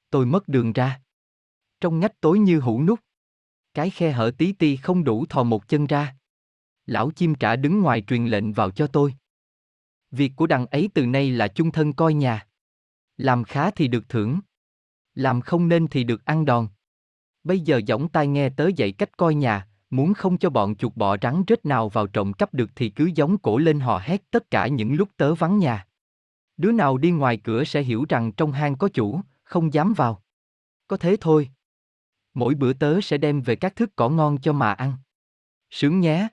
[0.10, 1.02] Tôi mất đường ra.
[1.82, 3.00] Trong ngách tối như hũ nút.
[3.74, 6.16] Cái khe hở tí ti không đủ thò một chân ra.
[6.86, 9.16] Lão chim trả đứng ngoài truyền lệnh vào cho tôi.
[10.12, 12.48] Việc của đằng ấy từ nay là chung thân coi nhà.
[13.18, 14.40] Làm khá thì được thưởng.
[15.14, 16.68] Làm không nên thì được ăn đòn.
[17.46, 20.96] Bây giờ giỏng tai nghe tới dạy cách coi nhà, muốn không cho bọn chuột
[20.96, 24.32] bọ rắn rết nào vào trộm cắp được thì cứ giống cổ lên hò hét
[24.32, 25.88] tất cả những lúc tớ vắng nhà.
[26.58, 30.24] Đứa nào đi ngoài cửa sẽ hiểu rằng trong hang có chủ, không dám vào.
[30.88, 31.50] Có thế thôi.
[32.34, 34.94] Mỗi bữa tớ sẽ đem về các thức cỏ ngon cho mà ăn.
[35.70, 36.28] Sướng nhé.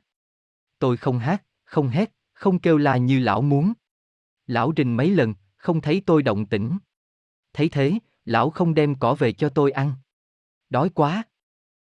[0.78, 3.72] Tôi không hát, không hét, không kêu la như lão muốn.
[4.46, 6.78] Lão rình mấy lần, không thấy tôi động tĩnh.
[7.52, 7.92] Thấy thế,
[8.24, 9.94] lão không đem cỏ về cho tôi ăn.
[10.72, 11.22] Đói quá.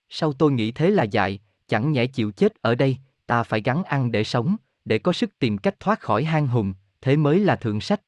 [0.08, 1.38] Sau tôi nghĩ thế là dại,
[1.68, 2.96] chẳng nhẽ chịu chết ở đây,
[3.26, 6.74] ta phải gắn ăn để sống, để có sức tìm cách thoát khỏi hang hùng,
[7.00, 8.00] thế mới là thượng sách.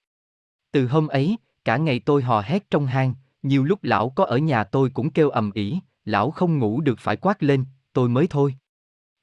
[0.73, 4.39] Từ hôm ấy, cả ngày tôi hò hét trong hang, nhiều lúc lão có ở
[4.39, 8.27] nhà tôi cũng kêu ầm ĩ, lão không ngủ được phải quát lên, tôi mới
[8.31, 8.55] thôi.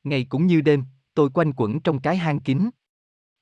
[0.04, 0.84] Ngày cũng như đêm,
[1.14, 2.70] tôi quanh quẩn trong cái hang kín.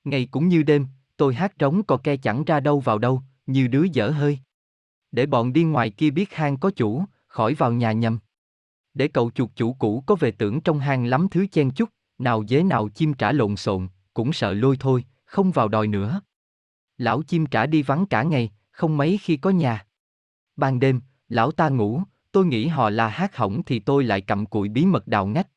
[0.04, 0.88] Ngày cũng như đêm,
[1.18, 4.40] tôi hát trống cò ke chẳng ra đâu vào đâu, như đứa dở hơi.
[5.12, 7.06] Để bọn đi ngoài kia biết hang có chủ,
[7.40, 8.20] khỏi vào nhà nhầm.
[8.94, 12.44] Để cậu chuột chủ cũ có về tưởng trong hang lắm thứ chen chúc, nào
[12.48, 16.22] dế nào chim trả lộn xộn, cũng sợ lôi thôi, không vào đòi nữa.
[16.98, 19.86] Lão chim trả đi vắng cả ngày, không mấy khi có nhà.
[20.56, 24.46] Ban đêm, lão ta ngủ, tôi nghĩ họ là hát hỏng thì tôi lại cầm
[24.46, 25.48] cụi bí mật đào ngách.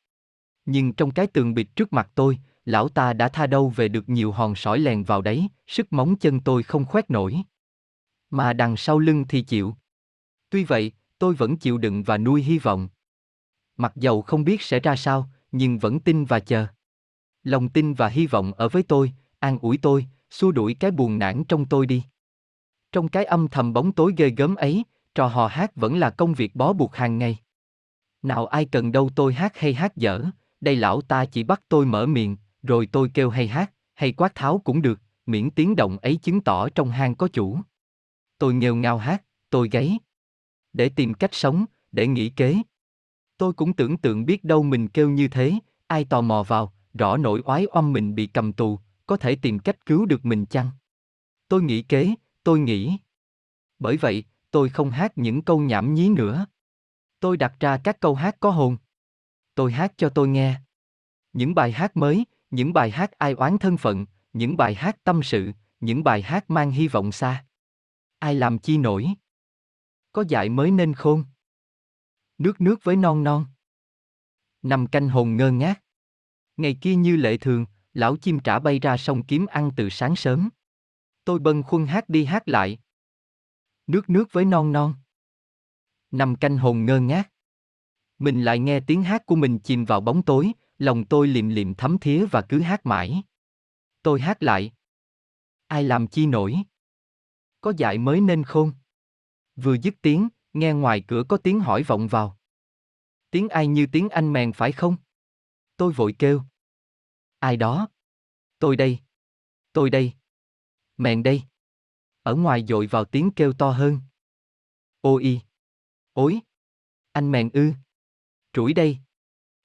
[0.65, 4.09] Nhưng trong cái tường bịt trước mặt tôi, lão ta đã tha đâu về được
[4.09, 7.37] nhiều hòn sỏi lèn vào đấy, sức móng chân tôi không khoét nổi.
[8.29, 9.75] Mà đằng sau lưng thì chịu.
[10.49, 10.91] Tuy vậy,
[11.23, 12.87] tôi vẫn chịu đựng và nuôi hy vọng.
[13.77, 16.67] Mặc dầu không biết sẽ ra sao, nhưng vẫn tin và chờ.
[17.43, 21.19] Lòng tin và hy vọng ở với tôi, an ủi tôi, xua đuổi cái buồn
[21.19, 22.03] nản trong tôi đi.
[22.91, 24.83] Trong cái âm thầm bóng tối ghê gớm ấy,
[25.15, 27.37] trò hò hát vẫn là công việc bó buộc hàng ngày.
[28.21, 30.23] Nào ai cần đâu tôi hát hay hát dở,
[30.61, 34.35] đây lão ta chỉ bắt tôi mở miệng, rồi tôi kêu hay hát, hay quát
[34.35, 37.59] tháo cũng được, miễn tiếng động ấy chứng tỏ trong hang có chủ.
[38.37, 39.97] Tôi nghèo ngao hát, tôi gáy.
[40.73, 42.57] Để tìm cách sống, để nghĩ kế.
[43.37, 45.53] Tôi cũng tưởng tượng biết đâu mình kêu như thế,
[45.87, 49.59] ai tò mò vào, rõ nỗi oái oăm mình bị cầm tù, có thể tìm
[49.59, 50.69] cách cứu được mình chăng?
[51.47, 52.13] Tôi nghĩ kế,
[52.43, 52.97] tôi nghĩ.
[53.79, 56.45] Bởi vậy, tôi không hát những câu nhảm nhí nữa.
[57.19, 58.77] Tôi đặt ra các câu hát có hồn.
[59.55, 60.61] Tôi hát cho tôi nghe.
[61.33, 65.23] Những bài hát mới, những bài hát ai oán thân phận, những bài hát tâm
[65.23, 67.45] sự, những bài hát mang hy vọng xa.
[68.19, 69.07] Ai làm chi nổi?
[70.13, 71.23] Có dại mới nên khôn.
[72.37, 73.45] Nước nước với non non.
[74.61, 75.83] Nằm canh hồn ngơ ngác.
[76.57, 80.15] Ngày kia như lệ thường, lão chim trả bay ra sông kiếm ăn từ sáng
[80.15, 80.49] sớm.
[81.25, 82.79] Tôi bâng khuâng hát đi hát lại.
[83.87, 84.93] Nước nước với non non.
[86.11, 87.29] Nằm canh hồn ngơ ngác.
[88.19, 91.75] Mình lại nghe tiếng hát của mình chìm vào bóng tối, lòng tôi liệm liệm
[91.75, 93.23] thấm thía và cứ hát mãi.
[94.03, 94.71] Tôi hát lại.
[95.67, 96.57] Ai làm chi nổi?
[97.61, 98.71] Có dại mới nên khôn.
[99.55, 102.37] Vừa dứt tiếng, nghe ngoài cửa có tiếng hỏi vọng vào.
[103.29, 104.95] Tiếng ai như tiếng anh mèn phải không?
[105.77, 106.43] Tôi vội kêu.
[107.39, 107.87] Ai đó?
[108.59, 108.99] Tôi đây.
[109.73, 110.13] Tôi đây.
[110.97, 111.43] Mèn đây.
[112.21, 113.99] Ở ngoài dội vào tiếng kêu to hơn.
[115.01, 115.41] ôi.
[116.13, 116.39] Ối.
[117.11, 117.73] Anh mèn ư.
[118.53, 118.97] Trũi đây.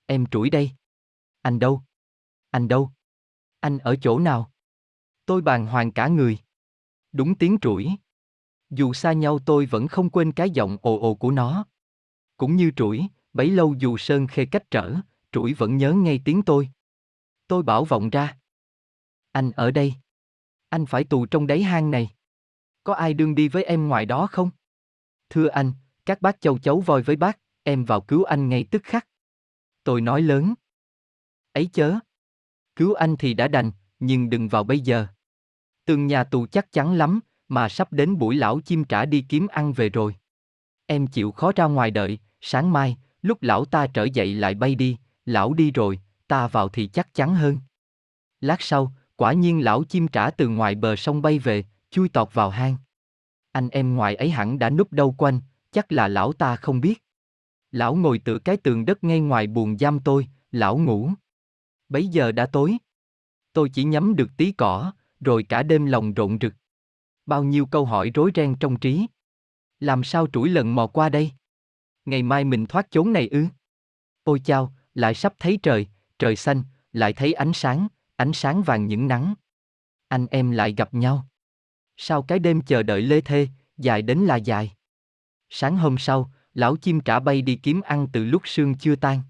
[0.07, 0.71] Em trũi đây.
[1.43, 1.83] Anh đâu?
[2.51, 2.91] Anh đâu?
[3.61, 4.53] Anh ở chỗ nào?
[5.27, 6.39] Tôi bàng hoàng cả người.
[7.13, 7.89] Đúng tiếng trũi.
[8.71, 11.67] Dù xa nhau tôi vẫn không quên cái giọng ồ ồ của nó.
[12.37, 14.95] Cũng như trũi, bấy lâu dù sơn khê cách trở,
[15.33, 16.69] trũi vẫn nhớ ngay tiếng tôi.
[17.47, 18.39] Tôi bảo vọng ra.
[19.33, 19.95] Anh ở đây.
[20.69, 22.11] Anh phải tù trong đáy hang này.
[22.85, 24.51] Có ai đương đi với em ngoài đó không?
[25.31, 25.73] Thưa anh,
[26.07, 29.09] các bác châu chấu voi với bác, em vào cứu anh ngay tức khắc.
[29.85, 30.55] Tôi nói lớn.
[31.53, 31.99] Ấy chớ.
[32.77, 35.07] Cứu anh thì đã đành, nhưng đừng vào bây giờ.
[35.85, 39.47] Tường nhà tù chắc chắn lắm, mà sắp đến buổi lão chim trả đi kiếm
[39.47, 40.15] ăn về rồi.
[40.87, 44.75] Em chịu khó ra ngoài đợi, sáng mai, lúc lão ta trở dậy lại bay
[44.75, 47.59] đi, lão đi rồi, ta vào thì chắc chắn hơn.
[48.41, 52.35] Lát sau, quả nhiên lão chim trả từ ngoài bờ sông bay về, chui tọt
[52.35, 52.77] vào hang.
[53.53, 55.41] Anh em ngoài ấy hẳn đã núp đâu quanh,
[55.73, 57.03] chắc là lão ta không biết.
[57.71, 61.11] Lão ngồi tựa cái tường đất ngay ngoài buồng giam tôi, lão ngủ.
[61.89, 62.77] Bấy giờ đã tối.
[63.53, 66.55] Tôi chỉ nhắm được tí cỏ, rồi cả đêm lòng rộn rực.
[67.29, 69.07] Bao nhiêu câu hỏi rối ren trong trí.
[69.81, 71.31] Làm sao trũi lần mò qua đây?
[72.05, 73.47] Ngày mai mình thoát chốn này ư?
[74.25, 75.87] Ôi chao, lại sắp thấy trời,
[76.19, 79.35] trời xanh, lại thấy ánh sáng, ánh sáng vàng những nắng.
[80.09, 81.27] Anh em lại gặp nhau.
[81.97, 84.73] Sau cái đêm chờ đợi lê thê, dài đến là dài.
[85.51, 89.23] Sáng hôm sau, lão chim trả bay đi kiếm ăn từ lúc sương chưa tan.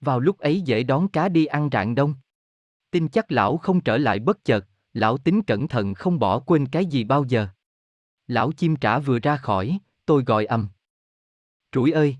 [0.00, 2.14] Vào lúc ấy dễ đón cá đi ăn rạng đông.
[2.90, 6.66] Tin chắc lão không trở lại bất chợt, lão tính cẩn thận không bỏ quên
[6.66, 7.48] cái gì bao giờ.
[8.26, 10.68] Lão chim trả vừa ra khỏi, tôi gọi ầm.
[11.72, 12.16] Trũi ơi!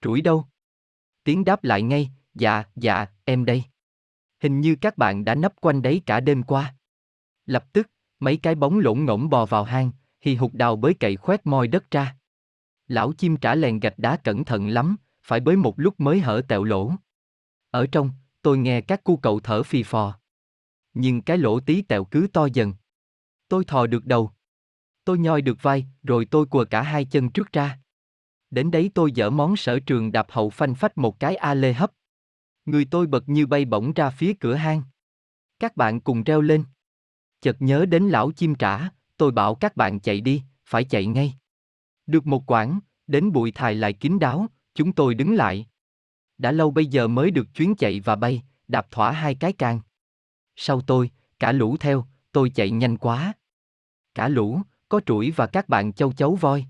[0.00, 0.46] Trũi đâu?
[1.24, 3.64] Tiếng đáp lại ngay, dạ, dạ, em đây.
[4.40, 6.74] Hình như các bạn đã nấp quanh đấy cả đêm qua.
[7.46, 11.16] Lập tức, mấy cái bóng lỗn ngỗng bò vào hang, hì hục đào bới cậy
[11.16, 12.16] khoét moi đất ra.
[12.86, 16.42] Lão chim trả lèn gạch đá cẩn thận lắm, phải bới một lúc mới hở
[16.48, 16.92] tẹo lỗ.
[17.70, 18.10] Ở trong,
[18.42, 20.18] tôi nghe các cu cậu thở phì phò.
[20.94, 22.74] Nhưng cái lỗ tí tẹo cứ to dần.
[23.48, 24.30] Tôi thò được đầu.
[25.04, 27.78] Tôi nhoi được vai, rồi tôi quờ cả hai chân trước ra.
[28.50, 31.72] Đến đấy tôi dở món sở trường đạp hậu phanh phách một cái a lê
[31.72, 31.92] hấp.
[32.64, 34.82] Người tôi bật như bay bổng ra phía cửa hang.
[35.58, 36.64] Các bạn cùng reo lên.
[37.40, 41.34] Chợt nhớ đến lão chim trả, tôi bảo các bạn chạy đi, phải chạy ngay.
[42.06, 45.66] Được một quãng, đến bụi thài lại kín đáo, chúng tôi đứng lại.
[46.38, 49.80] Đã lâu bây giờ mới được chuyến chạy và bay, đạp thỏa hai cái càng.
[50.60, 53.32] Sau tôi, cả lũ theo, tôi chạy nhanh quá.
[54.14, 56.66] Cả lũ, có trũi và các bạn châu chấu voi.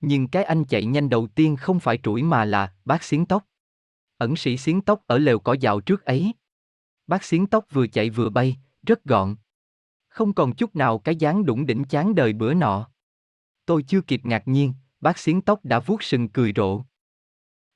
[0.00, 3.44] Nhưng cái anh chạy nhanh đầu tiên không phải trũi mà là bác xiến tóc.
[4.18, 6.32] Ẩn sĩ xiến tóc ở lều cỏ dạo trước ấy.
[7.06, 8.56] Bác xiến tóc vừa chạy vừa bay,
[8.86, 9.36] rất gọn.
[10.08, 12.90] Không còn chút nào cái dáng đủng đỉnh chán đời bữa nọ.
[13.66, 16.82] Tôi chưa kịp ngạc nhiên, bác xiến tóc đã vuốt sừng cười rộ.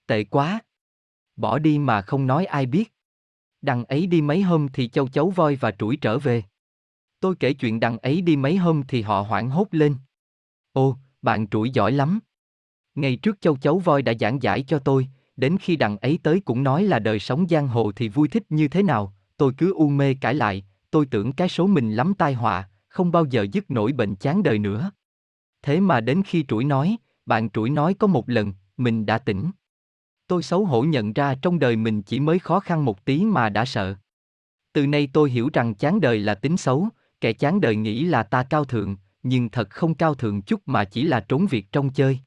[0.06, 0.60] Tệ quá.
[1.36, 2.93] Bỏ đi mà không nói ai biết.
[3.64, 6.42] Đằng ấy đi mấy hôm thì châu chấu voi và trũi trở về.
[7.20, 9.96] Tôi kể chuyện đằng ấy đi mấy hôm thì họ hoảng hốt lên.
[10.72, 12.20] Ô, bạn trũi giỏi lắm.
[12.94, 16.40] Ngày trước châu chấu voi đã giảng giải cho tôi, đến khi đằng ấy tới
[16.40, 19.74] cũng nói là đời sống giang hồ thì vui thích như thế nào, tôi cứ
[19.74, 23.46] u mê cãi lại, tôi tưởng cái số mình lắm tai họa, không bao giờ
[23.52, 24.90] dứt nổi bệnh chán đời nữa.
[25.62, 26.96] Thế mà đến khi trũi nói,
[27.26, 29.50] bạn trũi nói có một lần, mình đã tỉnh.
[30.26, 33.48] Tôi xấu hổ nhận ra trong đời mình chỉ mới khó khăn một tí mà
[33.48, 33.94] đã sợ.
[34.72, 36.88] Từ nay tôi hiểu rằng chán đời là tính xấu,
[37.20, 40.84] kẻ chán đời nghĩ là ta cao thượng, nhưng thật không cao thượng chút mà
[40.84, 42.18] chỉ là trốn việc trong chơi.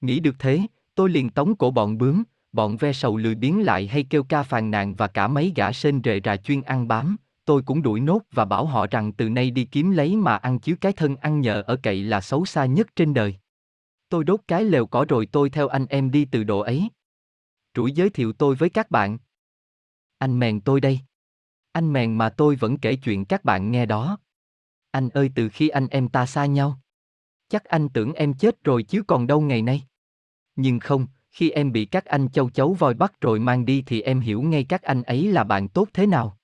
[0.00, 0.60] Nghĩ được thế,
[0.94, 2.22] tôi liền tống cổ bọn bướm,
[2.52, 5.72] bọn ve sầu lười biến lại hay kêu ca phàn nàn và cả mấy gã
[5.72, 9.28] sên rệ rà chuyên ăn bám, tôi cũng đuổi nốt và bảo họ rằng từ
[9.28, 12.44] nay đi kiếm lấy mà ăn chứ cái thân ăn nhờ ở cậy là xấu
[12.44, 13.34] xa nhất trên đời.
[14.08, 16.88] Tôi đốt cái lều cỏ rồi tôi theo anh em đi từ độ ấy.
[17.76, 19.18] Rủi giới thiệu tôi với các bạn.
[20.18, 21.00] Anh mèn tôi đây.
[21.72, 24.18] Anh mèn mà tôi vẫn kể chuyện các bạn nghe đó.
[24.90, 26.80] Anh ơi từ khi anh em ta xa nhau.
[27.48, 29.82] Chắc anh tưởng em chết rồi chứ còn đâu ngày nay.
[30.56, 34.00] Nhưng không, khi em bị các anh châu chấu voi bắt rồi mang đi thì
[34.00, 36.38] em hiểu ngay các anh ấy là bạn tốt thế nào.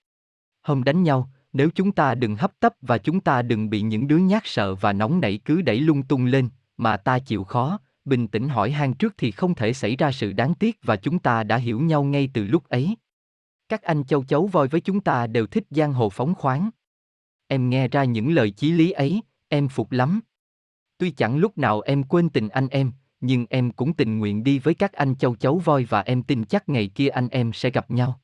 [0.63, 4.09] Hôm đánh nhau, nếu chúng ta đừng hấp tấp và chúng ta đừng bị những
[4.09, 7.79] đứa nhát sợ và nóng nảy cứ đẩy lung tung lên, mà ta chịu khó,
[8.09, 11.19] bình tĩnh hỏi han trước thì không thể xảy ra sự đáng tiếc và chúng
[11.19, 12.97] ta đã hiểu nhau ngay từ lúc ấy.
[13.69, 16.71] Các anh châu chấu voi với chúng ta đều thích giang hồ phóng khoáng.
[17.47, 20.21] Em nghe ra những lời chí lý ấy, em phục lắm.
[20.99, 24.59] Tuy chẳng lúc nào em quên tình anh em, nhưng em cũng tình nguyện đi
[24.59, 27.71] với các anh châu chấu voi và em tin chắc ngày kia anh em sẽ
[27.71, 28.21] gặp nhau.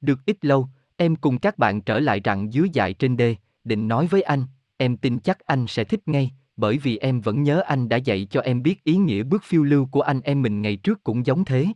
[0.00, 3.88] Được ít lâu, em cùng các bạn trở lại rặng dưới dại trên đê, định
[3.88, 4.44] nói với anh,
[4.76, 6.30] em tin chắc anh sẽ thích ngay,
[6.60, 9.62] bởi vì em vẫn nhớ anh đã dạy cho em biết ý nghĩa bước phiêu
[9.62, 11.66] lưu của anh em mình ngày trước cũng giống thế.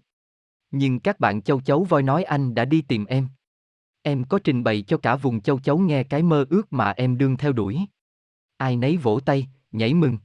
[0.71, 3.29] Nhưng các bạn châu chấu voi nói anh đã đi tìm em.
[4.03, 7.19] Em có trình bày cho cả vùng châu chấu nghe cái mơ ước mà em
[7.19, 7.81] đương theo đuổi.
[8.57, 10.19] Ai nấy vỗ tay, nhảy mừng.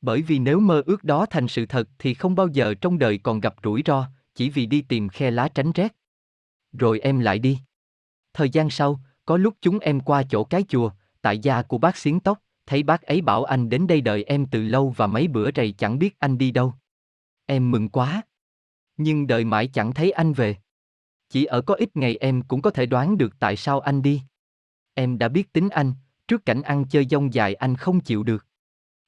[0.00, 3.18] Bởi vì nếu mơ ước đó thành sự thật thì không bao giờ trong đời
[3.18, 5.96] còn gặp rủi ro, chỉ vì đi tìm khe lá tránh rét.
[6.72, 7.58] Rồi em lại đi.
[8.34, 10.90] Thời gian sau, có lúc chúng em qua chỗ cái chùa,
[11.22, 14.46] tại gia của bác xiến tóc, thấy bác ấy bảo anh đến đây đợi em
[14.46, 16.74] từ lâu và mấy bữa rày chẳng biết anh đi đâu.
[17.46, 18.22] Em mừng quá.
[18.96, 20.56] Nhưng đợi mãi chẳng thấy anh về.
[21.28, 24.22] Chỉ ở có ít ngày em cũng có thể đoán được tại sao anh đi.
[24.94, 25.92] Em đã biết tính anh,
[26.28, 28.46] trước cảnh ăn chơi dông dài anh không chịu được.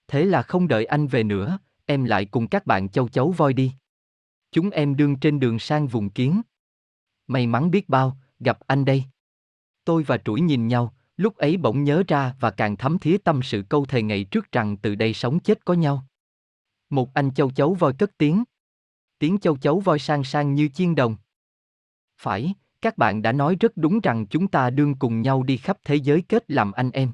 [0.09, 3.53] Thế là không đợi anh về nữa, em lại cùng các bạn châu chấu voi
[3.53, 3.73] đi.
[4.53, 6.43] Chúng em đương trên đường sang vùng kiến.
[7.27, 9.05] May mắn biết bao, gặp anh đây.
[9.85, 13.43] Tôi và Trũi nhìn nhau, lúc ấy bỗng nhớ ra và càng thấm thía tâm
[13.43, 16.07] sự câu thề ngày trước rằng từ đây sống chết có nhau.
[16.91, 18.45] Một anh châu chấu voi cất tiếng.
[19.19, 21.17] Tiếng châu chấu voi sang sang như chiên đồng.
[22.19, 25.79] Phải, các bạn đã nói rất đúng rằng chúng ta đương cùng nhau đi khắp
[25.85, 27.13] thế giới kết làm anh em.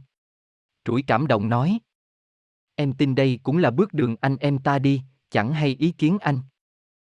[0.85, 1.79] Trũi cảm động nói.
[2.75, 6.19] Em tin đây cũng là bước đường anh em ta đi, chẳng hay ý kiến
[6.21, 6.39] anh.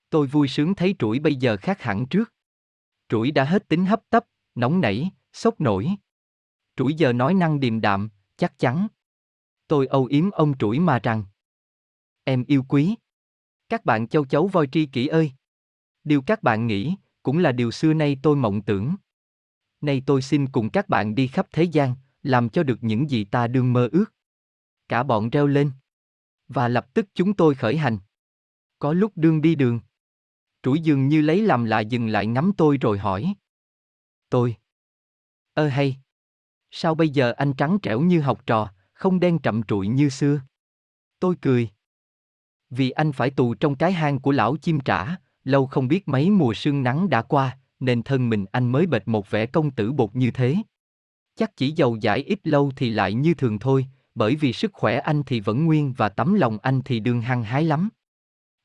[0.09, 2.33] Tôi vui sướng thấy trũi bây giờ khác hẳn trước.
[3.09, 5.89] Trũi đã hết tính hấp tấp, nóng nảy, sốc nổi.
[6.77, 8.87] Trũi giờ nói năng điềm đạm, chắc chắn.
[9.67, 11.25] Tôi âu yếm ông trũi mà rằng.
[12.23, 12.95] Em yêu quý.
[13.69, 15.31] Các bạn châu chấu voi tri kỷ ơi!
[16.03, 18.95] Điều các bạn nghĩ, cũng là điều xưa nay tôi mộng tưởng.
[19.81, 23.25] Nay tôi xin cùng các bạn đi khắp thế gian, làm cho được những gì
[23.25, 24.05] ta đương mơ ước.
[24.87, 25.71] Cả bọn reo lên.
[26.47, 27.99] Và lập tức chúng tôi khởi hành.
[28.79, 29.79] Có lúc đương đi đường.
[30.63, 33.33] Trũi dường như lấy làm lạ dừng lại ngắm tôi rồi hỏi.
[34.29, 34.55] Tôi.
[35.53, 35.97] Ơ hay.
[36.71, 40.41] Sao bây giờ anh trắng trẻo như học trò, không đen trậm trụi như xưa?
[41.19, 41.69] Tôi cười.
[42.69, 46.29] Vì anh phải tù trong cái hang của lão chim trả, lâu không biết mấy
[46.29, 49.91] mùa sương nắng đã qua, nên thân mình anh mới bệt một vẻ công tử
[49.91, 50.55] bột như thế.
[51.35, 54.99] Chắc chỉ giàu giải ít lâu thì lại như thường thôi, bởi vì sức khỏe
[54.99, 57.89] anh thì vẫn nguyên và tấm lòng anh thì đương hăng hái lắm.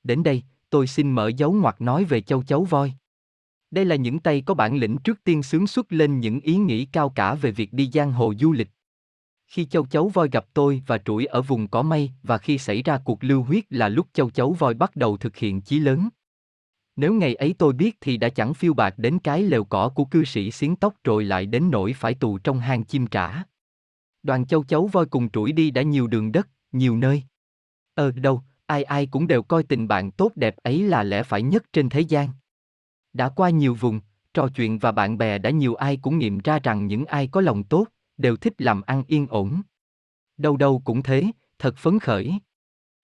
[0.05, 2.93] Đến đây, tôi xin mở dấu ngoặc nói về châu chấu voi.
[3.73, 6.85] Đây là những tay có bản lĩnh trước tiên sướng xuất lên những ý nghĩ
[6.85, 8.69] cao cả về việc đi giang hồ du lịch.
[9.47, 12.83] Khi châu chấu voi gặp tôi và trũi ở vùng có mây và khi xảy
[12.83, 16.09] ra cuộc lưu huyết là lúc châu chấu voi bắt đầu thực hiện chí lớn.
[16.97, 20.05] Nếu ngày ấy tôi biết thì đã chẳng phiêu bạc đến cái lều cỏ của
[20.05, 23.43] cư sĩ xiến tóc rồi lại đến nỗi phải tù trong hang chim trả.
[24.23, 27.23] Đoàn châu chấu voi cùng trũi đi đã nhiều đường đất, nhiều nơi.
[27.95, 31.43] Ờ đâu, ai ai cũng đều coi tình bạn tốt đẹp ấy là lẽ phải
[31.43, 32.29] nhất trên thế gian.
[33.13, 34.01] Đã qua nhiều vùng,
[34.35, 37.41] trò chuyện và bạn bè đã nhiều ai cũng nghiệm ra rằng những ai có
[37.41, 37.87] lòng tốt,
[38.17, 39.63] đều thích làm ăn yên ổn.
[40.37, 41.25] Đâu đâu cũng thế,
[41.59, 42.33] thật phấn khởi.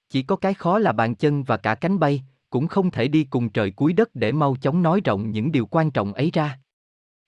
[0.08, 3.24] Chỉ có cái khó là bàn chân và cả cánh bay, cũng không thể đi
[3.24, 6.60] cùng trời cuối đất để mau chóng nói rộng những điều quan trọng ấy ra.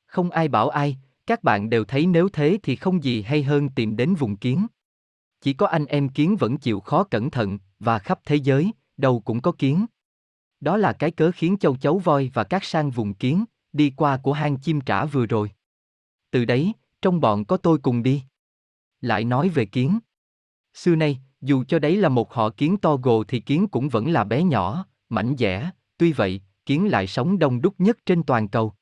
[0.06, 3.68] Không ai bảo ai, các bạn đều thấy nếu thế thì không gì hay hơn
[3.68, 4.66] tìm đến vùng kiến.
[5.40, 9.20] Chỉ có anh em kiến vẫn chịu khó cẩn thận, và khắp thế giới, đâu
[9.20, 9.86] cũng có kiến.
[10.60, 14.16] Đó là cái cớ khiến châu chấu voi và các sang vùng kiến, đi qua
[14.16, 15.50] của hang chim trả vừa rồi.
[16.30, 16.72] Từ đấy,
[17.02, 18.22] trong bọn có tôi cùng đi.
[19.00, 19.98] Lại nói về kiến.
[20.74, 24.10] Xưa nay, dù cho đấy là một họ kiến to gồ thì kiến cũng vẫn
[24.10, 28.48] là bé nhỏ, mảnh dẻ, tuy vậy, kiến lại sống đông đúc nhất trên toàn
[28.48, 28.74] cầu.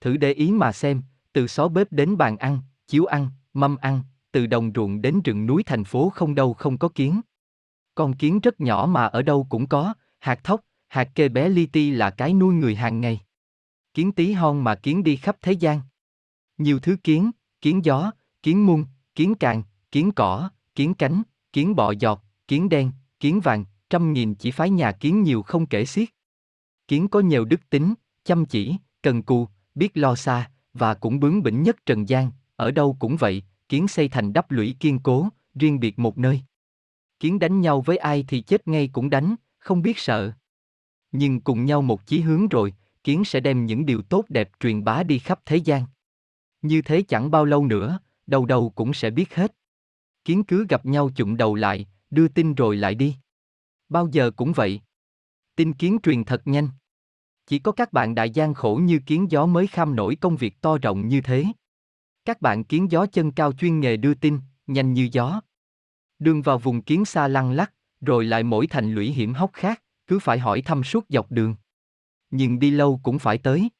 [0.00, 4.02] Thử để ý mà xem, từ xó bếp đến bàn ăn, chiếu ăn, mâm ăn,
[4.32, 7.20] từ đồng ruộng đến rừng núi thành phố không đâu không có kiến.
[7.94, 11.66] Con kiến rất nhỏ mà ở đâu cũng có, hạt thóc, hạt kê bé li
[11.66, 13.20] ti là cái nuôi người hàng ngày.
[13.94, 15.80] Kiến tí hon mà kiến đi khắp thế gian.
[16.58, 18.84] Nhiều thứ kiến, kiến gió, kiến muôn,
[19.14, 24.34] kiến càng, kiến cỏ, kiến cánh, kiến bọ giọt, kiến đen, kiến vàng, trăm nghìn
[24.34, 26.08] chỉ phái nhà kiến nhiều không kể xiết.
[26.88, 27.94] Kiến có nhiều đức tính,
[28.24, 32.70] chăm chỉ, cần cù, biết lo xa, và cũng bướng bỉnh nhất trần gian, ở
[32.70, 36.40] đâu cũng vậy, kiến xây thành đắp lũy kiên cố, riêng biệt một nơi.
[37.20, 40.32] Kiến đánh nhau với ai thì chết ngay cũng đánh, không biết sợ.
[41.12, 44.84] Nhưng cùng nhau một chí hướng rồi, kiến sẽ đem những điều tốt đẹp truyền
[44.84, 45.84] bá đi khắp thế gian.
[46.62, 49.54] Như thế chẳng bao lâu nữa, đầu đầu cũng sẽ biết hết.
[50.24, 53.16] Kiến cứ gặp nhau chụm đầu lại, đưa tin rồi lại đi.
[53.88, 54.80] Bao giờ cũng vậy.
[55.56, 56.68] Tin kiến truyền thật nhanh.
[57.46, 60.60] Chỉ có các bạn đại gian khổ như kiến gió mới kham nổi công việc
[60.60, 61.44] to rộng như thế.
[62.24, 65.40] Các bạn kiến gió chân cao chuyên nghề đưa tin, nhanh như gió.
[66.18, 69.82] Đường vào vùng kiến xa lăng lắc, rồi lại mỗi thành lũy hiểm hóc khác,
[70.08, 71.54] cứ phải hỏi thăm suốt dọc đường.
[72.30, 73.70] Nhưng đi lâu cũng phải tới.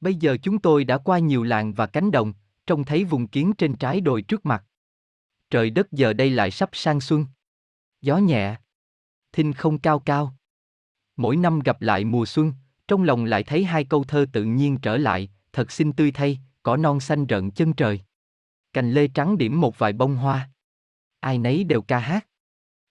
[0.00, 2.32] Bây giờ chúng tôi đã qua nhiều làng và cánh đồng,
[2.66, 4.64] trông thấy vùng kiến trên trái đồi trước mặt.
[5.50, 7.26] Trời đất giờ đây lại sắp sang xuân.
[8.00, 8.56] Gió nhẹ.
[9.32, 10.36] Thinh không cao cao.
[11.16, 12.52] Mỗi năm gặp lại mùa xuân,
[12.88, 16.38] trong lòng lại thấy hai câu thơ tự nhiên trở lại, thật xinh tươi thay,
[16.62, 18.00] cỏ non xanh rợn chân trời.
[18.72, 20.50] Cành lê trắng điểm một vài bông hoa.
[21.20, 22.26] Ai nấy đều ca hát.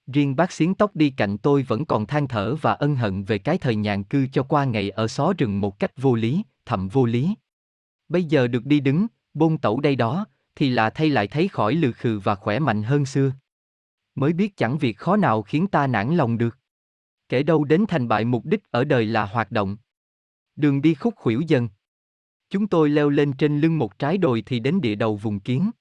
[0.08, 3.38] Riêng bác xiến tóc đi cạnh tôi vẫn còn than thở và ân hận về
[3.38, 6.88] cái thời nhàn cư cho qua ngày ở xó rừng một cách vô lý, thậm
[6.88, 7.35] vô lý.
[8.09, 10.25] Bây giờ được đi đứng, bôn tẩu đây đó,
[10.56, 13.32] thì là thay lại thấy khỏi lừ khừ và khỏe mạnh hơn xưa.
[14.16, 16.58] Mới biết chẳng việc khó nào khiến ta nản lòng được.
[17.30, 19.77] Kể đâu đến thành bại mục đích ở đời là hoạt động.
[20.56, 21.69] Đường đi khúc khuỷu dần.
[22.50, 25.72] Chúng tôi leo lên trên lưng một trái đồi thì đến địa đầu vùng kiến.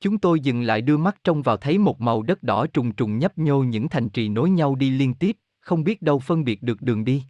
[0.00, 3.18] Chúng tôi dừng lại đưa mắt trông vào thấy một màu đất đỏ trùng trùng
[3.18, 6.62] nhấp nhô những thành trì nối nhau đi liên tiếp, không biết đâu phân biệt
[6.62, 7.24] được đường đi.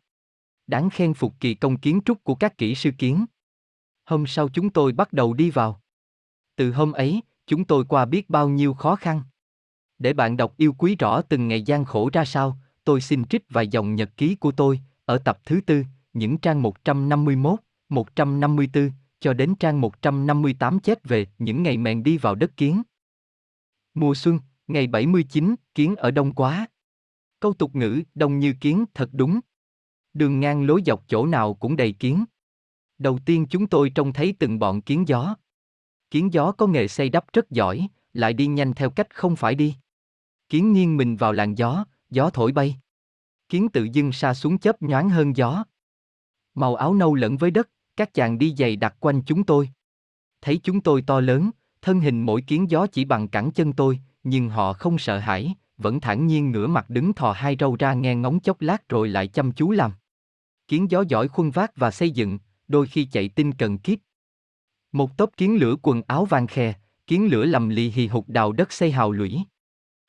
[0.66, 3.24] Đáng khen phục kỳ công kiến trúc của các kỹ sư kiến.
[4.04, 5.80] Hôm sau chúng tôi bắt đầu đi vào.
[6.56, 9.22] Từ hôm ấy, chúng tôi qua biết bao nhiêu khó khăn.
[9.98, 13.44] Để bạn đọc yêu quý rõ từng ngày gian khổ ra sao, tôi xin trích
[13.50, 18.90] vài dòng nhật ký của tôi, ở tập thứ tư, những trang 151, 154,
[19.20, 22.82] cho đến trang 158 chép về những ngày mèn đi vào đất kiến.
[23.94, 26.66] Mùa xuân, ngày 79, kiến ở đông quá.
[27.40, 29.40] Câu tục ngữ, đông như kiến, thật đúng.
[30.14, 32.24] Đường ngang lối dọc chỗ nào cũng đầy kiến.
[32.98, 35.36] Đầu tiên chúng tôi trông thấy từng bọn kiến gió.
[36.10, 39.54] Kiến gió có nghề xây đắp rất giỏi, lại đi nhanh theo cách không phải
[39.54, 39.74] đi.
[40.48, 42.76] Kiến nghiêng mình vào làn gió, gió thổi bay.
[43.48, 45.64] Kiến tự dưng xa xuống chớp nhoáng hơn gió.
[46.54, 47.70] Màu áo nâu lẫn với đất,
[48.00, 49.70] các chàng đi giày đặt quanh chúng tôi.
[50.40, 51.50] Thấy chúng tôi to lớn,
[51.82, 55.54] thân hình mỗi kiến gió chỉ bằng cẳng chân tôi, nhưng họ không sợ hãi,
[55.76, 59.08] vẫn thản nhiên ngửa mặt đứng thò hai râu ra nghe ngóng chốc lát rồi
[59.08, 59.92] lại chăm chú làm.
[60.68, 62.38] Kiến gió giỏi khuân vác và xây dựng,
[62.68, 63.98] đôi khi chạy tinh cần kiếp.
[64.92, 66.74] Một tốp kiến lửa quần áo vàng khe
[67.06, 69.40] kiến lửa lầm lì hì hục đào đất xây hào lũy.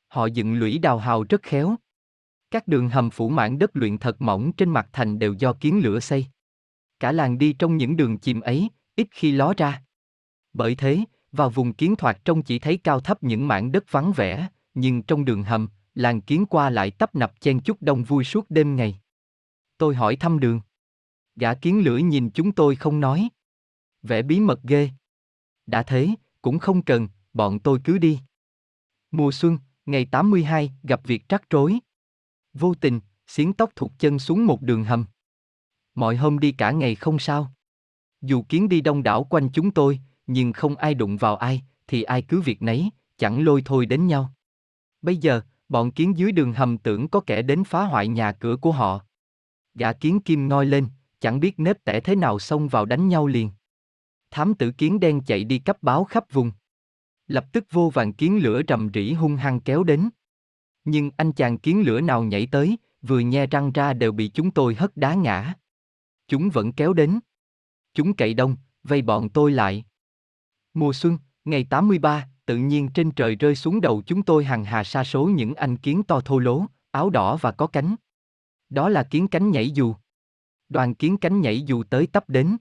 [0.08, 1.76] Họ dựng lũy đào hào rất khéo.
[2.50, 5.80] Các đường hầm phủ mãn đất luyện thật mỏng trên mặt thành đều do kiến
[5.82, 6.26] lửa xây.
[7.02, 9.82] Cả làng đi trong những đường chìm ấy, ít khi ló ra.
[10.52, 14.12] Bởi thế, vào vùng kiến thoạt trông chỉ thấy cao thấp những mảng đất vắng
[14.12, 18.24] vẻ, nhưng trong đường hầm, làng kiến qua lại tấp nập chen chúc đông vui
[18.24, 19.00] suốt đêm ngày.
[19.78, 20.60] Tôi hỏi thăm đường.
[21.36, 23.28] Gã kiến lửa nhìn chúng tôi không nói.
[24.02, 24.90] Vẻ bí mật ghê.
[25.66, 26.08] Đã thế,
[26.42, 28.20] cũng không cần, bọn tôi cứ đi.
[29.10, 31.78] Mùa xuân, ngày 82, gặp việc trắc trối.
[32.52, 35.04] Vô tình, xiến tóc thụt chân xuống một đường hầm.
[35.94, 37.52] Mọi hôm đi cả ngày không sao.
[38.20, 42.02] Dù kiến đi đông đảo quanh chúng tôi, nhưng không ai đụng vào ai, thì
[42.02, 44.32] ai cứ việc nấy, chẳng lôi thôi đến nhau.
[45.02, 48.56] Bây giờ, bọn kiến dưới đường hầm tưởng có kẻ đến phá hoại nhà cửa
[48.56, 49.00] của họ.
[49.74, 50.86] Gã kiến kim ngoi lên,
[51.20, 53.50] chẳng biết nếp tẻ thế nào xông vào đánh nhau liền.
[54.30, 56.52] Thám tử kiến đen chạy đi cấp báo khắp vùng.
[57.26, 60.08] Lập tức vô vàng kiến lửa rầm rỉ hung hăng kéo đến.
[60.84, 64.50] Nhưng anh chàng kiến lửa nào nhảy tới, vừa nhe răng ra đều bị chúng
[64.50, 65.54] tôi hất đá ngã.
[66.28, 67.20] Chúng vẫn kéo đến.
[67.94, 69.84] Chúng cậy đông, vây bọn tôi lại.
[70.74, 74.84] Mùa xuân, ngày 83, tự nhiên trên trời rơi xuống đầu chúng tôi hàng hà
[74.84, 77.96] sa số những anh kiến to thô lố, áo đỏ và có cánh.
[78.68, 79.94] Đó là kiến cánh nhảy dù.
[80.68, 82.56] Đoàn kiến cánh nhảy dù tới tấp đến.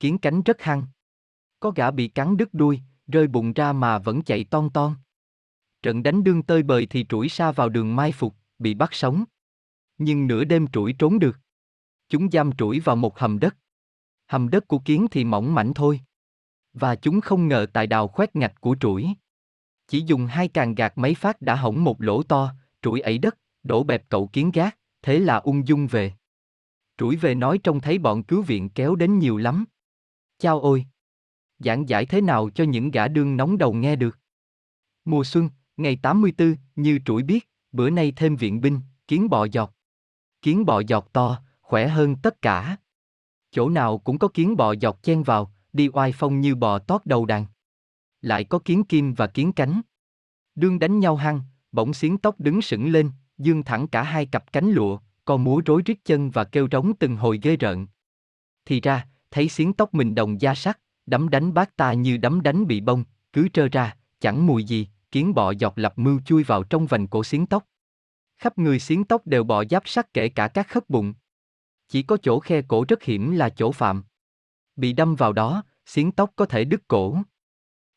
[0.00, 0.86] Kiến cánh rất hăng.
[1.60, 4.94] Có gã bị cắn đứt đuôi, rơi bụng ra mà vẫn chạy ton ton.
[5.82, 9.24] Trận đánh đương tơi bời thì trũi xa vào đường mai phục, bị bắt sống.
[9.98, 11.38] Nhưng nửa đêm trũi trốn được.
[12.08, 13.56] Chúng giam trũi vào một hầm đất.
[14.26, 16.00] Hầm đất của kiến thì mỏng mảnh thôi.
[16.72, 19.08] Và chúng không ngờ tại đào khoét ngạch của trũi.
[19.88, 23.38] Chỉ dùng hai càng gạt mấy phát đã hỏng một lỗ to, trũi ấy đất,
[23.62, 26.12] đổ bẹp cậu kiến gác, thế là ung dung về.
[26.98, 29.64] Trũi về nói trông thấy bọn cứu viện kéo đến nhiều lắm.
[30.38, 30.86] Chao ôi!
[31.58, 34.18] Giảng giải thế nào cho những gã đương nóng đầu nghe được.
[35.04, 39.74] Mùa xuân, ngày 84, như trũi biết, bữa nay thêm viện binh, kiến bọ giọt.
[40.42, 42.76] Kiến bọ giọt to, khỏe hơn tất cả.
[43.50, 47.06] Chỗ nào cũng có kiến bọ dọc chen vào, đi oai phong như bò tót
[47.06, 47.46] đầu đàn.
[48.22, 49.80] Lại có kiến kim và kiến cánh.
[50.54, 51.40] Đương đánh nhau hăng,
[51.72, 55.60] bỗng xiến tóc đứng sững lên, dương thẳng cả hai cặp cánh lụa, co múa
[55.66, 57.86] rối rít chân và kêu rống từng hồi ghê rợn.
[58.64, 62.42] Thì ra, thấy xiến tóc mình đồng da sắt, đấm đánh bác ta như đấm
[62.42, 66.42] đánh bị bông, cứ trơ ra, chẳng mùi gì, kiến bọ dọc lập mưu chui
[66.42, 67.64] vào trong vành cổ xiến tóc.
[68.38, 71.14] Khắp người xiến tóc đều bọ giáp sắt kể cả các khớp bụng.
[71.88, 74.04] Chỉ có chỗ khe cổ rất hiểm là chỗ phạm.
[74.76, 77.18] Bị đâm vào đó, xiến tóc có thể đứt cổ.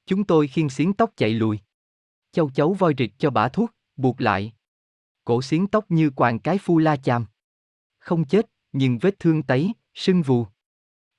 [0.06, 1.60] Chúng tôi khiêng xiến tóc chạy lùi.
[2.32, 4.54] Châu chấu voi rịt cho bả thuốc, buộc lại.
[5.26, 7.26] Cổ xiến tóc như quàng cái phu la chàm.
[8.00, 10.46] Không chết, nhưng vết thương tấy, sưng vù.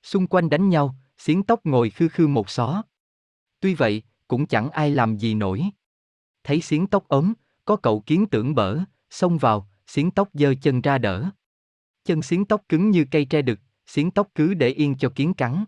[0.03, 2.83] Xung quanh đánh nhau, xiến tóc ngồi khư khư một xó.
[3.59, 5.63] Tuy vậy, cũng chẳng ai làm gì nổi.
[6.43, 7.33] Thấy xiến tóc ốm,
[7.65, 8.79] có cậu kiến tưởng bở,
[9.09, 11.29] xông vào, xiến tóc giơ chân ra đỡ.
[12.05, 15.33] Chân xiến tóc cứng như cây tre đực, xiến tóc cứ để yên cho kiến
[15.33, 15.63] cắn.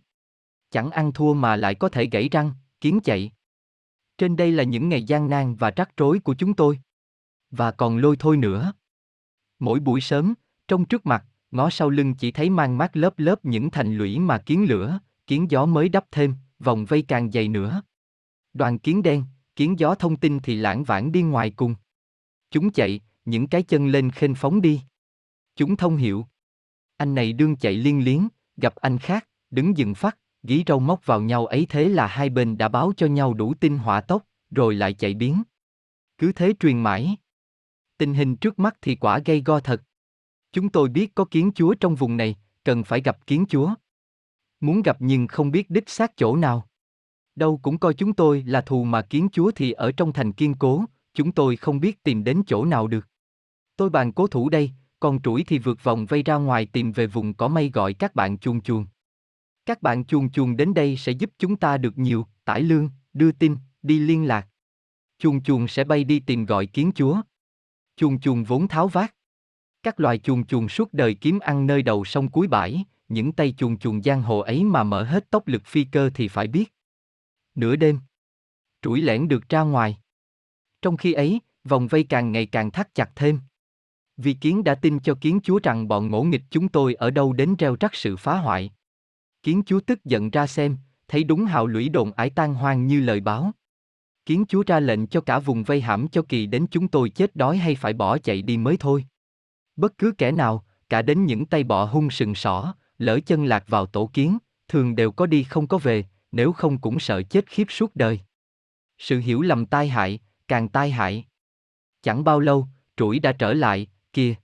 [0.72, 3.32] Chẳng ăn thua mà lại có thể gãy răng, kiến chạy.
[4.18, 6.80] Trên đây là những ngày gian nan và rắc rối của chúng tôi.
[7.52, 8.74] Và còn lôi thôi nữa.
[9.60, 10.34] Mỗi buổi sớm,
[10.68, 14.20] trong trước mặt, ngó sau lưng chỉ thấy mang mát lớp lớp những thành lũy
[14.20, 17.82] mà kiến lửa, kiến gió mới đắp thêm, vòng vây càng dày nữa.
[18.54, 19.24] Đoàn kiến đen,
[19.56, 21.76] kiến gió thông tin thì lãng vãng đi ngoài cùng.
[22.52, 24.82] Chúng chạy, những cái chân lên khênh phóng đi.
[25.56, 26.26] Chúng thông hiệu.
[26.98, 28.28] Anh này đương chạy liên liến
[28.58, 32.30] gặp anh khác, đứng dừng phát, gí râu móc vào nhau ấy thế là hai
[32.30, 35.44] bên đã báo cho nhau đủ tin hỏa tốc, rồi lại chạy biến.
[36.18, 37.16] Cứ thế truyền mãi.
[37.98, 39.84] Tình hình trước mắt thì quả gây go thật.
[40.52, 43.74] Chúng tôi biết có kiến chúa trong vùng này, cần phải gặp kiến chúa.
[44.60, 46.68] Muốn gặp nhưng không biết đích xác chỗ nào.
[47.36, 50.54] Đâu cũng coi chúng tôi là thù mà kiến chúa thì ở trong thành kiên
[50.60, 53.08] cố, chúng tôi không biết tìm đến chỗ nào được.
[53.78, 57.08] Tôi bàn cố thủ đây, còn chuỗi thì vượt vòng vây ra ngoài tìm về
[57.08, 58.86] vùng có mây gọi các bạn chuông chuông.
[59.66, 63.32] Các bạn chuồn chuồn đến đây sẽ giúp chúng ta được nhiều, tải lương, đưa
[63.32, 64.48] tin, đi liên lạc.
[65.18, 67.22] Chuồn chuồn sẽ bay đi tìm gọi kiến chúa.
[67.96, 69.16] Chuồn chuồn vốn tháo vát.
[69.84, 73.54] Các loài chuồn chuồn suốt đời kiếm ăn nơi đầu sông cuối bãi, những tay
[73.58, 76.74] chuồn chuồn giang hồ ấy mà mở hết tốc lực phi cơ thì phải biết.
[77.56, 78.00] Nửa đêm,
[78.82, 79.98] trũi lẻn được ra ngoài.
[80.82, 83.40] Trong khi ấy, vòng vây càng ngày càng thắt chặt thêm.
[84.18, 87.34] Vì kiến đã tin cho kiến chúa rằng bọn ngỗ nghịch chúng tôi ở đâu
[87.34, 88.72] đến reo rắc sự phá hoại.
[89.44, 90.78] Kiến chúa tức giận ra xem,
[91.08, 93.52] thấy đúng hào lũy đồn ải tan hoang như lời báo.
[94.26, 97.36] Kiến chúa ra lệnh cho cả vùng vây hãm cho kỳ đến chúng tôi chết
[97.36, 99.06] đói hay phải bỏ chạy đi mới thôi.
[99.76, 103.64] Bất cứ kẻ nào, cả đến những tay bọ hung sừng sỏ, lỡ chân lạc
[103.68, 104.38] vào tổ kiến,
[104.68, 108.20] thường đều có đi không có về, nếu không cũng sợ chết khiếp suốt đời.
[108.98, 111.26] Sự hiểu lầm tai hại, càng tai hại.
[112.02, 114.36] Chẳng bao lâu, trũi đã trở lại, kia.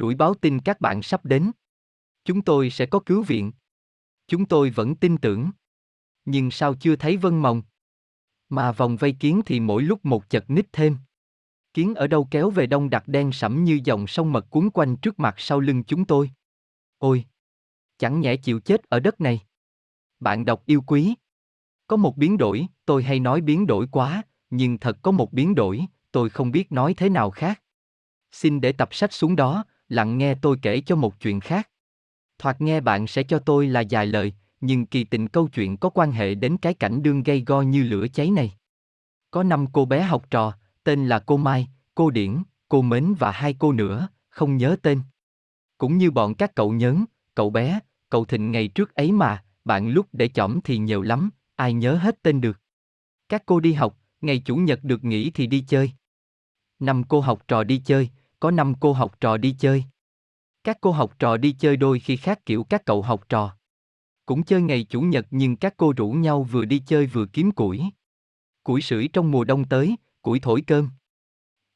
[0.00, 1.50] Rủi báo tin các bạn sắp đến.
[2.24, 3.52] Chúng tôi sẽ có cứu viện.
[4.26, 5.50] Chúng tôi vẫn tin tưởng.
[6.24, 7.62] Nhưng sao chưa thấy vân mộng?
[8.48, 10.96] Mà vòng vây kiến thì mỗi lúc một chật ních thêm.
[11.74, 14.96] Kiến ở đâu kéo về đông đặc đen sẫm như dòng sông mật cuốn quanh
[14.96, 16.30] trước mặt sau lưng chúng tôi.
[16.98, 17.24] Ôi!
[17.98, 19.40] Chẳng nhẽ chịu chết ở đất này.
[20.20, 21.14] Bạn đọc yêu quý.
[21.86, 25.54] Có một biến đổi, tôi hay nói biến đổi quá, nhưng thật có một biến
[25.54, 27.59] đổi, tôi không biết nói thế nào khác.
[28.32, 31.68] Xin để tập sách xuống đó, lặng nghe tôi kể cho một chuyện khác.
[32.38, 35.90] Thoạt nghe bạn sẽ cho tôi là dài lời, nhưng kỳ tình câu chuyện có
[35.90, 38.52] quan hệ đến cái cảnh đương gây go như lửa cháy này.
[39.30, 43.30] Có năm cô bé học trò, tên là cô Mai, cô Điển, cô Mến và
[43.30, 45.02] hai cô nữa, không nhớ tên.
[45.78, 49.88] Cũng như bọn các cậu nhớn, cậu bé, cậu thịnh ngày trước ấy mà, bạn
[49.88, 52.60] lúc để chỏm thì nhiều lắm, ai nhớ hết tên được.
[53.28, 55.92] Các cô đi học, ngày chủ nhật được nghỉ thì đi chơi.
[56.78, 58.10] Năm cô học trò đi chơi,
[58.40, 59.84] có năm cô học trò đi chơi.
[60.64, 63.56] Các cô học trò đi chơi đôi khi khác kiểu các cậu học trò.
[64.26, 67.50] Cũng chơi ngày chủ nhật nhưng các cô rủ nhau vừa đi chơi vừa kiếm
[67.50, 67.82] củi.
[68.64, 70.90] Củi sưởi trong mùa đông tới, củi thổi cơm.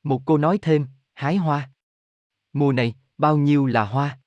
[0.03, 1.71] Một cô nói thêm, hái hoa.
[2.53, 4.19] Mùa này, bao nhiêu là hoa?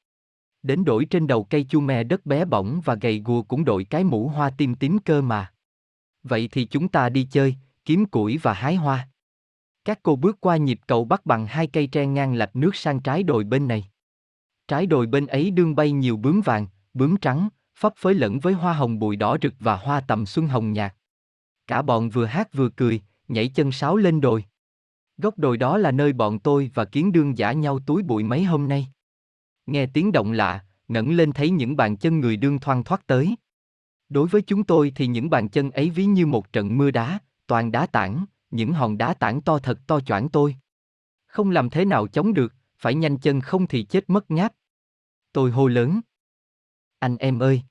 [0.64, 3.84] Đến đổi trên đầu cây chu me đất bé bỏng và gầy gùa cũng đội
[3.84, 5.54] cái mũ hoa tim tím cơ mà.
[6.24, 9.10] Vậy thì chúng ta đi chơi, kiếm củi và hái hoa.
[9.88, 13.00] Các cô bước qua nhịp cầu bắt bằng hai cây tre ngang lạch nước sang
[13.00, 13.90] trái đồi bên này.
[14.68, 17.50] Trái đồi bên ấy đương bay nhiều bướm vàng, bướm trắng,
[17.80, 20.96] phấp phới lẫn với hoa hồng bụi đỏ rực và hoa tầm xuân hồng nhạt.
[21.68, 24.46] Cả bọn vừa hát vừa cười, nhảy chân sáo lên đồi.
[25.18, 28.44] Góc đồi đó là nơi bọn tôi và kiến đương giả nhau túi bụi mấy
[28.44, 28.88] hôm nay.
[29.66, 33.36] Nghe tiếng động lạ, ngẩng lên thấy những bàn chân người đương thoăn thoát tới.
[34.10, 37.20] Đối với chúng tôi thì những bàn chân ấy ví như một trận mưa đá,
[37.48, 40.56] toàn đá tảng, những hòn đá tảng to thật to choảng tôi.
[41.28, 44.54] Không làm thế nào chống được, phải nhanh chân không thì chết mất ngáp.
[45.32, 46.02] Tôi hô lớn.
[47.00, 47.62] Anh em ơi!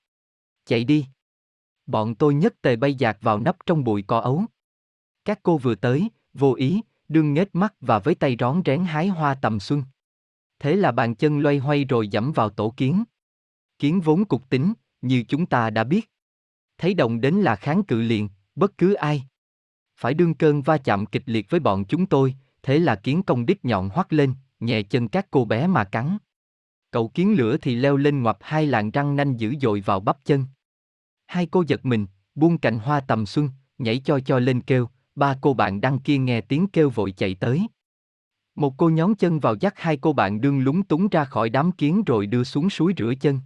[0.65, 1.07] Chạy đi!
[1.87, 4.45] Bọn tôi nhất tề bay dạt vào nắp trong bụi cỏ ấu.
[5.25, 9.09] Các cô vừa tới, vô ý, đương nghếch mắt và với tay rón rén hái
[9.09, 9.83] hoa tầm xuân.
[10.59, 13.05] Thế là bàn chân loay hoay rồi dẫm vào tổ kiến.
[13.79, 16.11] Kiến vốn cục tính, như chúng ta đã biết.
[16.79, 19.27] Thấy động đến là kháng cự liền, bất cứ ai.
[19.97, 23.47] Phải đương cơn va chạm kịch liệt với bọn chúng tôi, thế là kiến công
[23.47, 26.19] đích nhọn hoắt lên, nhẹ chân các cô bé mà cắn.
[26.91, 30.25] Cậu kiến lửa thì leo lên ngoặt hai làn răng nanh dữ dội vào bắp
[30.25, 30.45] chân.
[31.27, 35.39] Hai cô giật mình, buông cành hoa tầm xuân, nhảy cho cho lên kêu, ba
[35.41, 37.67] cô bạn đăng kia nghe tiếng kêu vội chạy tới.
[38.55, 41.73] Một cô nhón chân vào dắt hai cô bạn đương lúng túng ra khỏi đám
[41.73, 43.41] kiến rồi đưa xuống suối rửa chân.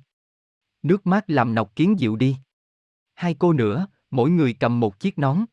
[0.82, 2.36] Nước mát làm nọc kiến dịu đi.
[3.14, 5.44] Hai cô nữa, mỗi người cầm một chiếc nón.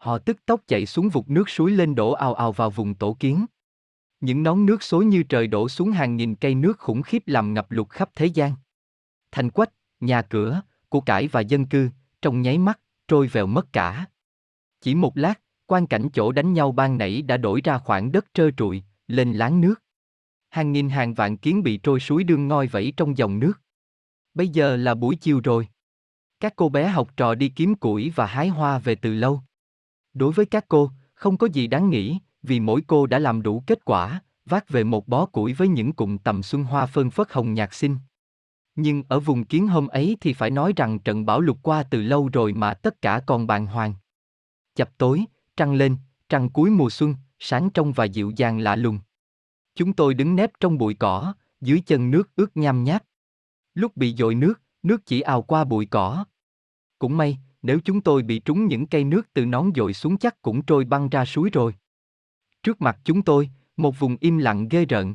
[0.00, 3.16] Họ tức tốc chạy xuống vụt nước suối lên đổ ào ào vào vùng tổ
[3.20, 3.46] kiến.
[4.20, 7.54] Những nón nước xối như trời đổ xuống hàng nghìn cây nước khủng khiếp làm
[7.54, 8.52] ngập lụt khắp thế gian.
[9.32, 9.70] Thành quách,
[10.00, 11.90] nhà cửa, của cải và dân cư,
[12.22, 14.06] trong nháy mắt, trôi vèo mất cả.
[14.80, 18.26] Chỉ một lát, quan cảnh chỗ đánh nhau ban nãy đã đổi ra khoảng đất
[18.34, 19.82] trơ trụi, lên láng nước.
[20.50, 23.60] Hàng nghìn hàng vạn kiến bị trôi suối đương ngoi vẫy trong dòng nước.
[24.34, 25.68] Bây giờ là buổi chiều rồi.
[26.40, 29.42] Các cô bé học trò đi kiếm củi và hái hoa về từ lâu.
[30.14, 33.62] Đối với các cô, không có gì đáng nghĩ, vì mỗi cô đã làm đủ
[33.66, 37.32] kết quả, vác về một bó củi với những cụm tầm xuân hoa phơn phất
[37.32, 37.98] hồng nhạt xinh.
[38.74, 42.02] Nhưng ở vùng kiến hôm ấy thì phải nói rằng trận bão lụt qua từ
[42.02, 43.94] lâu rồi mà tất cả còn bàng hoàng.
[44.74, 45.24] Chập tối,
[45.56, 45.96] trăng lên,
[46.28, 48.98] trăng cuối mùa xuân, sáng trong và dịu dàng lạ lùng.
[49.74, 53.02] Chúng tôi đứng nép trong bụi cỏ, dưới chân nước ướt nham nháp.
[53.74, 56.24] Lúc bị dội nước, nước chỉ ào qua bụi cỏ.
[56.98, 60.42] Cũng may, nếu chúng tôi bị trúng những cây nước từ nón dội xuống chắc
[60.42, 61.74] cũng trôi băng ra suối rồi.
[62.62, 65.14] Trước mặt chúng tôi, một vùng im lặng ghê rợn.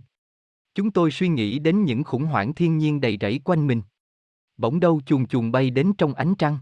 [0.76, 3.82] Chúng tôi suy nghĩ đến những khủng hoảng thiên nhiên đầy rẫy quanh mình.
[4.58, 6.58] bỗng đâu chuồn chuồn bay đến trong ánh trăng.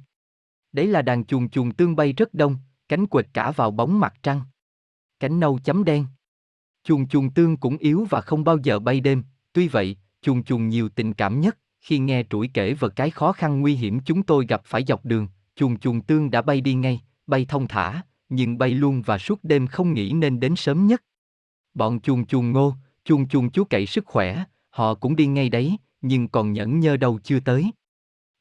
[0.71, 2.57] Đấy là đàn chuồn chuồn tương bay rất đông,
[2.89, 4.41] cánh quệt cả vào bóng mặt trăng.
[5.19, 6.05] Cánh nâu chấm đen.
[6.83, 10.69] Chuồn chuồn tương cũng yếu và không bao giờ bay đêm, tuy vậy, chuồn chuồn
[10.69, 14.23] nhiều tình cảm nhất, khi nghe trũi kể về cái khó khăn nguy hiểm chúng
[14.23, 18.01] tôi gặp phải dọc đường, chuồn chuồn tương đã bay đi ngay, bay thông thả,
[18.29, 21.03] nhưng bay luôn và suốt đêm không nghỉ nên đến sớm nhất.
[21.73, 22.73] Bọn chuồn chuồn ngô,
[23.03, 26.97] chuồn chuồn chú cậy sức khỏe, họ cũng đi ngay đấy, nhưng còn nhẫn nhơ
[26.97, 27.71] đâu chưa tới.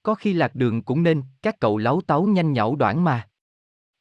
[0.03, 3.29] Có khi lạc đường cũng nên, các cậu láo táo nhanh nhảu đoạn mà.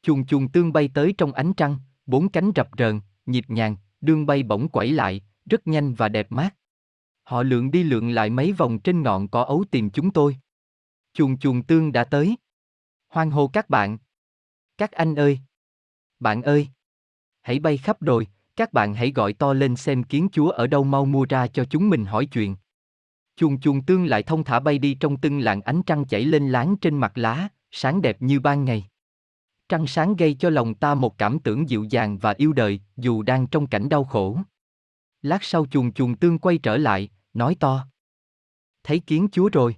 [0.01, 4.25] Chuồn chuồn tương bay tới trong ánh trăng, bốn cánh rập rờn, nhịp nhàng, đương
[4.25, 6.55] bay bỗng quẩy lại, rất nhanh và đẹp mát.
[7.23, 10.35] Họ lượn đi lượn lại mấy vòng trên ngọn cỏ ấu tìm chúng tôi.
[11.13, 12.35] Chuồn chuồn tương đã tới.
[13.11, 13.97] Hoan hô các bạn.
[14.77, 15.39] Các anh ơi.
[16.19, 16.67] Bạn ơi.
[17.41, 20.83] Hãy bay khắp rồi, các bạn hãy gọi to lên xem kiến chúa ở đâu
[20.83, 22.55] mau mua ra cho chúng mình hỏi chuyện.
[23.35, 26.49] Chuồn chuồn tương lại thông thả bay đi trong tưng làng ánh trăng chảy lên
[26.49, 28.85] láng trên mặt lá, sáng đẹp như ban ngày.
[29.69, 33.21] Trăng sáng gây cho lòng ta một cảm tưởng dịu dàng và yêu đời, dù
[33.21, 34.37] đang trong cảnh đau khổ.
[35.21, 37.87] Lát sau chuồn chuồn tương quay trở lại, nói to.
[38.83, 39.75] Thấy kiến chúa rồi.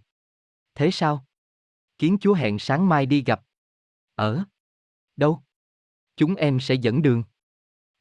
[0.76, 1.26] Thế sao?
[2.04, 3.42] Kiến chúa hẹn sáng mai đi gặp.
[4.16, 4.44] Ở?
[5.16, 5.40] Đâu?
[6.18, 7.24] Chúng em sẽ dẫn đường.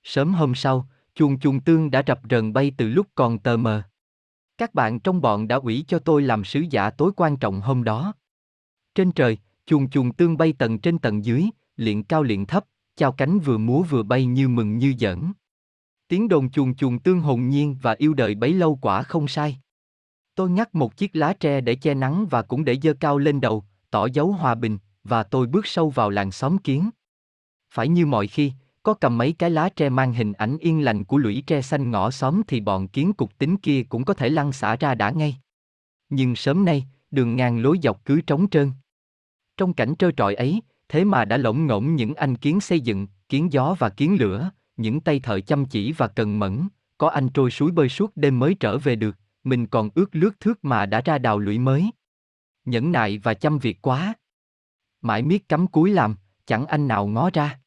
[0.03, 3.83] Sớm hôm sau, chuồng chuồng tương đã rập rần bay từ lúc còn tờ mờ.
[4.59, 7.85] Các bạn trong bọn đã ủy cho tôi làm sứ giả tối quan trọng hôm
[7.85, 8.15] đó.
[8.95, 11.45] Trên trời, chuồng chuồng tương bay tầng trên tầng dưới,
[11.77, 12.65] liện cao liện thấp,
[12.97, 15.33] chao cánh vừa múa vừa bay như mừng như giỡn.
[16.09, 19.59] Tiếng đồn chuồng chuồng tương hồn nhiên và yêu đời bấy lâu quả không sai.
[20.35, 23.41] Tôi ngắt một chiếc lá tre để che nắng và cũng để dơ cao lên
[23.41, 26.91] đầu, tỏ dấu hòa bình, và tôi bước sâu vào làng xóm kiến.
[27.71, 31.05] Phải như mọi khi, có cầm mấy cái lá tre mang hình ảnh yên lành
[31.05, 34.29] của lũy tre xanh ngõ xóm thì bọn kiến cục tính kia cũng có thể
[34.29, 35.37] lăn xả ra đã ngay.
[36.09, 38.71] Nhưng sớm nay, đường ngang lối dọc cứ trống trơn.
[39.57, 43.07] Trong cảnh trơ trọi ấy, thế mà đã lỗng ngỗng những anh kiến xây dựng,
[43.29, 47.29] kiến gió và kiến lửa, những tay thợ chăm chỉ và cần mẫn, có anh
[47.29, 50.87] trôi suối bơi suốt đêm mới trở về được, mình còn ước lướt thước mà
[50.87, 51.91] đã ra đào lũy mới.
[52.65, 54.15] Nhẫn nại và chăm việc quá.
[55.01, 56.17] Mãi miết cắm cúi làm,
[56.47, 57.61] chẳng anh nào ngó ra.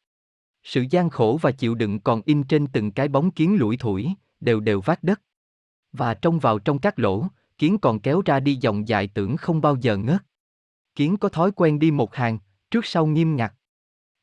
[0.64, 4.14] Sự gian khổ và chịu đựng còn in trên từng cái bóng kiến lủi thủi,
[4.40, 5.22] đều đều vác đất.
[5.92, 9.62] Và trông vào trong các lỗ, kiến còn kéo ra đi dòng dài tưởng không
[9.62, 10.24] bao giờ ngớt.
[10.96, 12.40] Kiến có thói quen đi một hàng,
[12.72, 13.54] trước sau nghiêm ngặt.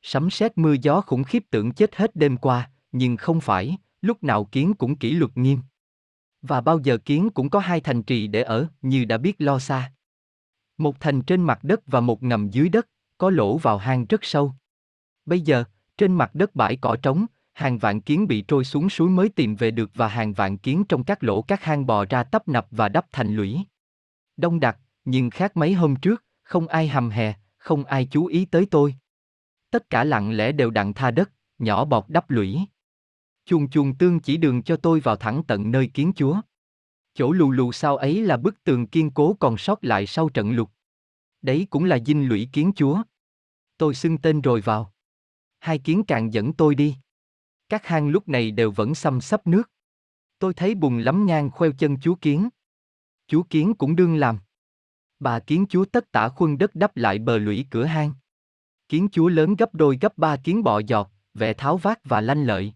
[0.02, 4.24] Sấm sét mưa gió khủng khiếp tưởng chết hết đêm qua, nhưng không phải, lúc
[4.24, 5.58] nào kiến cũng kỷ luật nghiêm.
[6.42, 9.58] Và bao giờ kiến cũng có hai thành trì để ở, như đã biết lo
[9.58, 9.92] xa.
[10.82, 12.88] Một thành trên mặt đất và một ngầm dưới đất,
[13.18, 14.52] có lỗ vào hang rất sâu.
[15.26, 15.64] Bây giờ,
[15.96, 19.56] trên mặt đất bãi cỏ trống, hàng vạn kiến bị trôi xuống suối mới tìm
[19.56, 22.66] về được và hàng vạn kiến trong các lỗ các hang bò ra tấp nập
[22.70, 23.60] và đắp thành lũy.
[24.36, 28.44] Đông đặc, nhưng khác mấy hôm trước, không ai hầm hè, không ai chú ý
[28.44, 28.94] tới tôi.
[29.70, 32.60] Tất cả lặng lẽ đều đặn tha đất, nhỏ bọt đắp lũy.
[33.44, 36.40] Chuồng chuồng tương chỉ đường cho tôi vào thẳng tận nơi kiến chúa.
[37.14, 40.52] Chỗ lù lù sau ấy là bức tường kiên cố còn sót lại sau trận
[40.52, 40.70] lục.
[41.42, 43.02] Đấy cũng là dinh lũy kiến chúa.
[43.76, 44.92] Tôi xưng tên rồi vào.
[45.58, 46.96] Hai kiến càng dẫn tôi đi.
[47.68, 49.70] Các hang lúc này đều vẫn xăm sắp nước.
[50.38, 52.48] Tôi thấy bùn lắm ngang khoeo chân chúa kiến.
[53.26, 54.38] Chúa kiến cũng đương làm.
[55.20, 58.12] Bà kiến chúa tất tả khuân đất đắp lại bờ lũy cửa hang.
[58.88, 62.44] Kiến chúa lớn gấp đôi gấp ba kiến bọ giọt, vẻ tháo vát và lanh
[62.44, 62.72] lợi.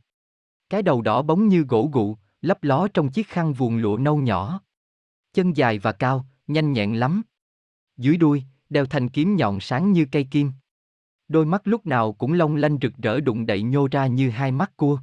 [0.69, 2.17] Cái đầu đỏ bóng như gỗ gụ,
[2.47, 4.61] lấp ló trong chiếc khăn vuông lụa nâu nhỏ.
[5.33, 7.23] Chân dài và cao, nhanh nhẹn lắm.
[7.97, 10.53] Dưới đuôi, đeo thanh kiếm nhọn sáng như cây kim.
[11.29, 14.53] Đôi mắt lúc nào cũng long lanh rực rỡ đụng đậy nhô ra như hai
[14.53, 14.99] mắt cua.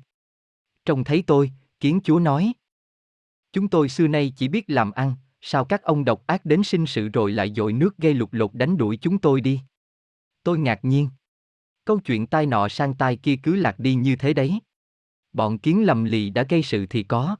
[0.86, 2.54] Trông thấy tôi, kiến chúa nói.
[3.54, 6.86] Chúng tôi xưa nay chỉ biết làm ăn, sao các ông độc ác đến sinh
[6.86, 9.62] sự rồi lại dội nước gây lục lục đánh đuổi chúng tôi đi.
[10.44, 11.10] Tôi ngạc nhiên.
[11.86, 14.60] Câu chuyện tai nọ sang tai kia cứ lạc đi như thế đấy.
[15.34, 17.36] Bọn kiến lầm lì đã gây sự thì có.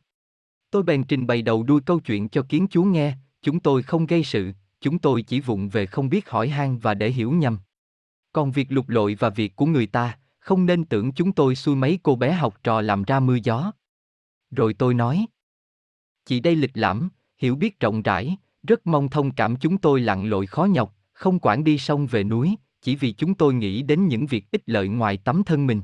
[0.72, 4.06] Tôi bèn trình bày đầu đuôi câu chuyện cho kiến chúa nghe, chúng tôi không
[4.06, 7.60] gây sự, chúng tôi chỉ vụng về không biết hỏi han và để hiểu nhầm.
[8.32, 11.76] Còn việc lục lội và việc của người ta, không nên tưởng chúng tôi xui
[11.76, 13.72] mấy cô bé học trò làm ra mưa gió.
[14.52, 15.26] Rồi tôi nói.
[16.26, 20.26] Chị đây lịch lãm, hiểu biết rộng rãi, rất mong thông cảm chúng tôi lặn
[20.26, 24.08] lội khó nhọc, không quản đi sông về núi, chỉ vì chúng tôi nghĩ đến
[24.08, 25.82] những việc ích lợi ngoài tấm thân mình.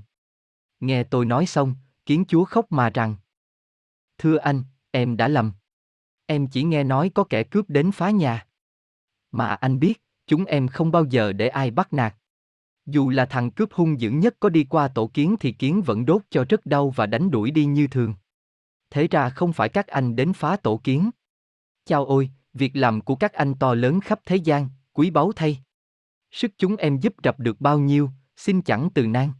[0.79, 1.75] Nghe tôi nói xong,
[2.09, 3.15] kiến chúa khóc mà rằng.
[4.17, 5.51] Thưa anh, em đã lầm.
[6.25, 8.47] Em chỉ nghe nói có kẻ cướp đến phá nhà.
[9.31, 12.15] Mà anh biết, chúng em không bao giờ để ai bắt nạt.
[12.85, 16.05] Dù là thằng cướp hung dữ nhất có đi qua tổ kiến thì kiến vẫn
[16.05, 18.13] đốt cho rất đau và đánh đuổi đi như thường.
[18.89, 21.09] Thế ra không phải các anh đến phá tổ kiến.
[21.85, 25.63] Chao ôi, việc làm của các anh to lớn khắp thế gian, quý báu thay.
[26.31, 29.31] Sức chúng em giúp rập được bao nhiêu, xin chẳng từ nan.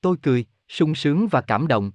[0.00, 1.92] Tôi cười, sung sướng và cảm động.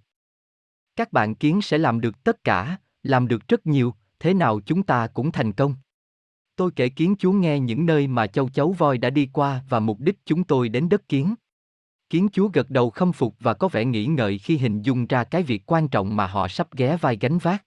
[0.96, 4.84] Các bạn kiến sẽ làm được tất cả, làm được rất nhiều, thế nào chúng
[4.84, 5.76] ta cũng thành công.
[6.56, 9.80] Tôi kể kiến chúa nghe những nơi mà châu chấu voi đã đi qua và
[9.80, 11.36] mục đích chúng tôi đến đất kiến.
[12.10, 15.24] Kiến chúa gật đầu khâm phục và có vẻ nghĩ ngợi khi hình dung ra
[15.24, 17.66] cái việc quan trọng mà họ sắp ghé vai gánh vác.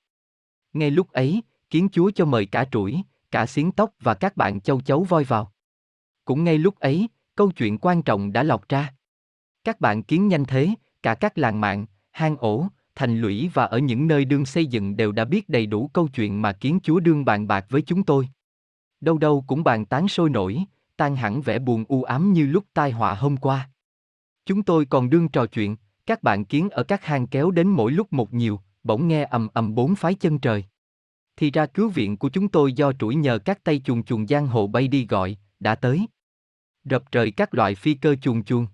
[0.72, 4.60] Ngay lúc ấy, kiến chúa cho mời cả trũi, cả xiến tóc và các bạn
[4.60, 5.52] châu chấu voi vào.
[6.24, 8.94] Cũng ngay lúc ấy, câu chuyện quan trọng đã lọc ra.
[9.64, 13.78] Các bạn kiến nhanh thế, cả các làng mạng, hang ổ, thành lũy và ở
[13.78, 17.00] những nơi đương xây dựng đều đã biết đầy đủ câu chuyện mà kiến chúa
[17.00, 18.28] đương bàn bạc với chúng tôi.
[19.00, 20.64] Đâu đâu cũng bàn tán sôi nổi,
[20.96, 23.70] tan hẳn vẻ buồn u ám như lúc tai họa hôm qua.
[24.46, 27.92] Chúng tôi còn đương trò chuyện, các bạn kiến ở các hang kéo đến mỗi
[27.92, 30.64] lúc một nhiều, bỗng nghe ầm ầm bốn phái chân trời.
[31.36, 34.46] Thì ra cứu viện của chúng tôi do trũi nhờ các tay chuồn chuồn giang
[34.46, 36.06] hồ bay đi gọi, đã tới.
[36.84, 38.66] Rập trời các loại phi cơ chuồn chuồn.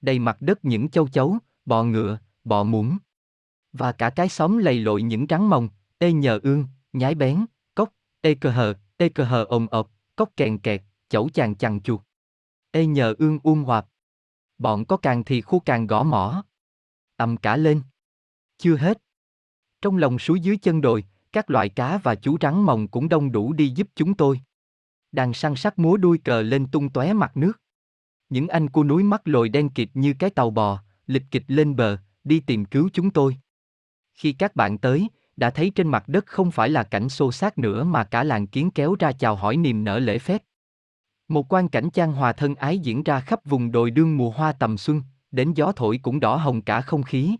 [0.00, 1.38] Đầy mặt đất những châu chấu,
[1.70, 2.98] bò ngựa, bò muỗng.
[3.72, 5.68] Và cả cái xóm lầy lội những trắng mồng,
[5.98, 10.30] tê nhờ ương, nhái bén, cốc, tê cơ hờ, tê cơ hờ ồm ộp, cốc
[10.36, 12.00] kèn kẹt, chẩu chàng chằng chuột.
[12.72, 13.86] tê nhờ ương uông hoạp.
[14.58, 16.44] Bọn có càng thì khu càng gõ mỏ.
[17.16, 17.82] ầm cả lên.
[18.58, 19.02] Chưa hết.
[19.82, 23.32] Trong lòng suối dưới chân đồi, các loại cá và chú rắn mồng cũng đông
[23.32, 24.40] đủ đi giúp chúng tôi.
[25.12, 27.52] Đàn săn sắc múa đuôi cờ lên tung tóe mặt nước.
[28.28, 31.76] Những anh cua núi mắt lồi đen kịt như cái tàu bò, lịch kịch lên
[31.76, 33.36] bờ, đi tìm cứu chúng tôi.
[34.14, 37.58] Khi các bạn tới, đã thấy trên mặt đất không phải là cảnh xô xát
[37.58, 40.42] nữa mà cả làng kiến kéo ra chào hỏi niềm nở lễ phép.
[41.28, 44.52] Một quan cảnh trang hòa thân ái diễn ra khắp vùng đồi đương mùa hoa
[44.52, 47.36] tầm xuân, đến gió thổi cũng đỏ hồng cả không khí.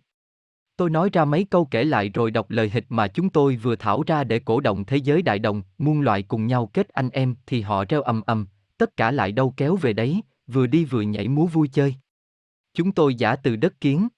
[0.77, 3.77] Tôi nói ra mấy câu kể lại rồi đọc lời hịch mà chúng tôi vừa
[3.77, 7.11] thảo ra để cổ động thế giới đại đồng, muôn loại cùng nhau kết anh
[7.11, 8.47] em thì họ reo ầm ầm,
[8.79, 11.95] tất cả lại đâu kéo về đấy, vừa đi vừa nhảy múa vui chơi.
[12.81, 14.09] Chúng tôi giả từ đất kiến.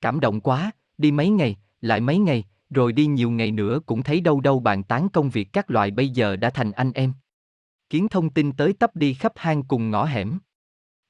[0.00, 4.02] Cảm động quá, đi mấy ngày, lại mấy ngày, rồi đi nhiều ngày nữa cũng
[4.02, 7.12] thấy đâu đâu bàn tán công việc các loại bây giờ đã thành anh em.
[7.90, 10.38] Kiến thông tin tới tấp đi khắp hang cùng ngõ hẻm.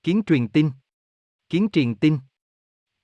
[0.02, 0.70] Kiến truyền tin.
[1.48, 2.18] Kiến truyền tin.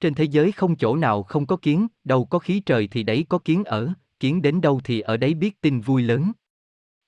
[0.01, 3.27] Trên thế giới không chỗ nào không có kiến, đâu có khí trời thì đấy
[3.29, 6.33] có kiến ở, kiến đến đâu thì ở đấy biết tin vui lớn.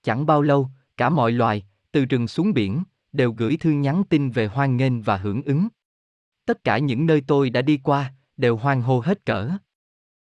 [0.03, 4.31] Chẳng bao lâu, cả mọi loài, từ rừng xuống biển, đều gửi thư nhắn tin
[4.31, 5.69] về hoan nghênh và hưởng ứng.
[6.45, 9.51] Tất cả những nơi tôi đã đi qua, đều hoang hô hết cỡ.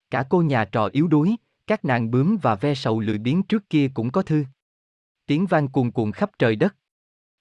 [0.10, 1.36] Cả cô nhà trò yếu đuối,
[1.68, 4.46] các nàng bướm và ve sầu lười biếng trước kia cũng có thư.
[5.26, 6.76] Tiếng vang cuồn cuộn khắp trời đất.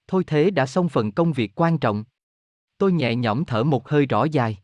[0.07, 2.03] Thôi thế đã xong phần công việc quan trọng.
[2.77, 4.57] Tôi nhẹ nhõm thở một hơi rõ dài.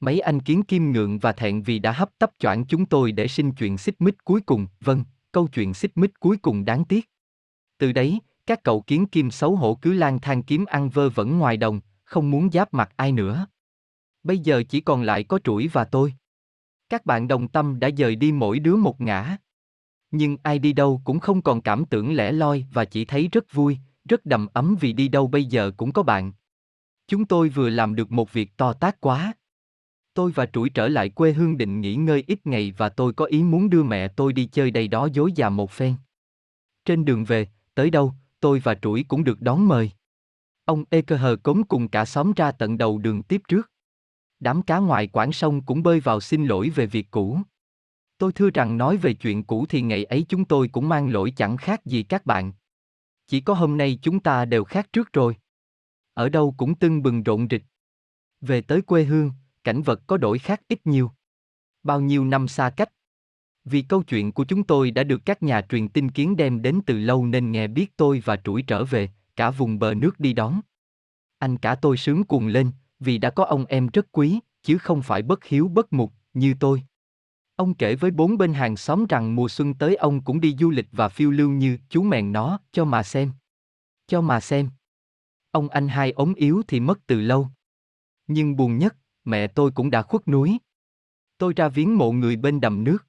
[0.00, 3.28] Mấy anh kiến kim ngượng và thẹn vì đã hấp tấp choảng chúng tôi để
[3.28, 7.10] xin chuyện xích mích cuối cùng, vâng, câu chuyện xích mích cuối cùng đáng tiếc.
[7.78, 11.38] Từ đấy, các cậu kiến kim xấu hổ cứ lang thang kiếm ăn vơ vẩn
[11.38, 13.46] ngoài đồng, không muốn giáp mặt ai nữa.
[14.22, 16.14] Bây giờ chỉ còn lại có Chuỗi và tôi.
[16.88, 19.36] Các bạn đồng tâm đã dời đi mỗi đứa một ngã.
[20.10, 23.52] Nhưng ai đi đâu cũng không còn cảm tưởng lẻ loi và chỉ thấy rất
[23.52, 23.78] vui,
[24.08, 26.32] rất đầm ấm vì đi đâu bây giờ cũng có bạn.
[27.08, 29.32] Chúng tôi vừa làm được một việc to tác quá.
[30.14, 33.24] Tôi và Trũi trở lại quê hương định nghỉ ngơi ít ngày và tôi có
[33.24, 35.94] ý muốn đưa mẹ tôi đi chơi đây đó dối già một phen.
[36.84, 39.90] Trên đường về, tới đâu, tôi và Trũi cũng được đón mời.
[40.66, 43.70] Ông Ê Cơ Hờ cống cùng cả xóm ra tận đầu đường tiếp trước.
[44.40, 47.38] Đám cá ngoài quảng sông cũng bơi vào xin lỗi về việc cũ.
[48.18, 51.32] Tôi thưa rằng nói về chuyện cũ thì ngày ấy chúng tôi cũng mang lỗi
[51.36, 52.52] chẳng khác gì các bạn.
[53.26, 55.36] Chỉ có hôm nay chúng ta đều khác trước rồi.
[56.14, 57.64] Ở đâu cũng tưng bừng rộn rịch.
[58.40, 59.32] Về tới quê hương,
[59.64, 61.10] cảnh vật có đổi khác ít nhiều.
[61.82, 62.92] Bao nhiêu năm xa cách.
[63.64, 66.80] Vì câu chuyện của chúng tôi đã được các nhà truyền tin kiến đem đến
[66.86, 70.32] từ lâu nên nghe biết tôi và trũi trở về, cả vùng bờ nước đi
[70.32, 70.60] đón.
[71.38, 75.02] Anh cả tôi sướng cuồng lên, vì đã có ông em rất quý, chứ không
[75.02, 76.82] phải bất hiếu bất mục, như tôi.
[77.56, 80.70] Ông kể với bốn bên hàng xóm rằng mùa xuân tới ông cũng đi du
[80.70, 83.32] lịch và phiêu lưu như chú mèn nó, cho mà xem.
[84.06, 84.70] Cho mà xem.
[85.50, 87.48] Ông anh hai ốm yếu thì mất từ lâu.
[88.26, 90.58] Nhưng buồn nhất, mẹ tôi cũng đã khuất núi.
[91.38, 93.06] Tôi ra viếng mộ người bên đầm nước.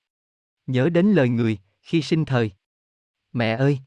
[0.67, 2.51] Nhớ đến lời người, khi sinh thời.
[3.33, 3.79] Mẹ ơi!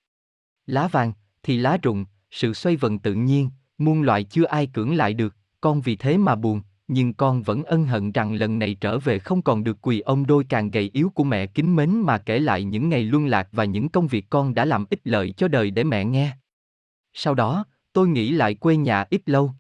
[0.66, 1.12] Lá vàng,
[1.42, 5.36] thì lá rụng, sự xoay vần tự nhiên, muôn loại chưa ai cưỡng lại được,
[5.60, 9.18] con vì thế mà buồn, nhưng con vẫn ân hận rằng lần này trở về
[9.18, 12.38] không còn được quỳ ông đôi càng gầy yếu của mẹ kính mến mà kể
[12.38, 15.48] lại những ngày luân lạc và những công việc con đã làm ích lợi cho
[15.48, 16.36] đời để mẹ nghe.
[17.12, 19.52] Sau đó, tôi nghĩ lại quê nhà ít lâu.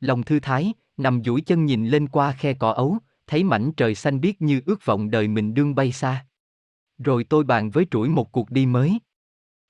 [0.00, 3.94] Lòng thư thái, nằm duỗi chân nhìn lên qua khe cỏ ấu, thấy mảnh trời
[3.94, 6.26] xanh biếc như ước vọng đời mình đương bay xa.
[6.98, 8.98] Rồi tôi bàn với trũi một cuộc đi mới.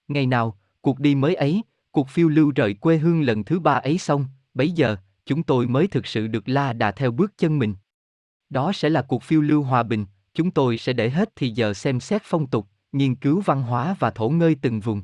[0.09, 1.63] Ngày nào, cuộc đi mới ấy,
[1.95, 5.67] cuộc phiêu lưu rời quê hương lần thứ ba ấy xong, bấy giờ, chúng tôi
[5.67, 7.75] mới thực sự được la đà theo bước chân mình.
[8.51, 11.75] Đó sẽ là cuộc phiêu lưu hòa bình, chúng tôi sẽ để hết thì giờ
[11.75, 15.03] xem xét phong tục, nghiên cứu văn hóa và thổ ngơi từng vùng.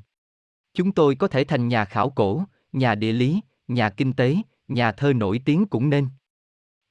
[0.74, 4.36] Chúng tôi có thể thành nhà khảo cổ, nhà địa lý, nhà kinh tế,
[4.68, 6.08] nhà thơ nổi tiếng cũng nên.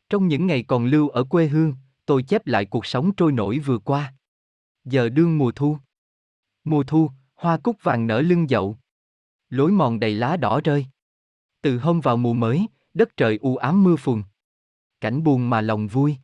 [0.10, 3.60] Trong những ngày còn lưu ở quê hương, tôi chép lại cuộc sống trôi nổi
[3.60, 4.14] vừa qua.
[4.86, 5.78] Giờ đương mùa thu.
[6.64, 8.78] Mùa thu, hoa cúc vàng nở lưng dậu.
[9.50, 10.86] Lối mòn đầy lá đỏ rơi.
[11.62, 14.24] Từ hôm vào mùa mới, đất trời u ám mưa phùn.
[15.02, 16.18] Cảnh buồn mà lòng vui.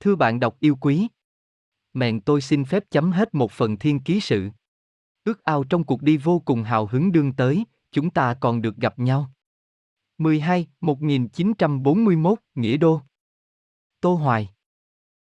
[0.00, 1.08] Thưa bạn đọc yêu quý.
[1.92, 4.48] Mẹn tôi xin phép chấm hết một phần thiên ký sự.
[5.24, 8.76] Ước ao trong cuộc đi vô cùng hào hứng đương tới, chúng ta còn được
[8.76, 9.30] gặp nhau.
[10.18, 13.00] 12, 1941, Nghĩa Đô.
[14.00, 14.53] Tô Hoài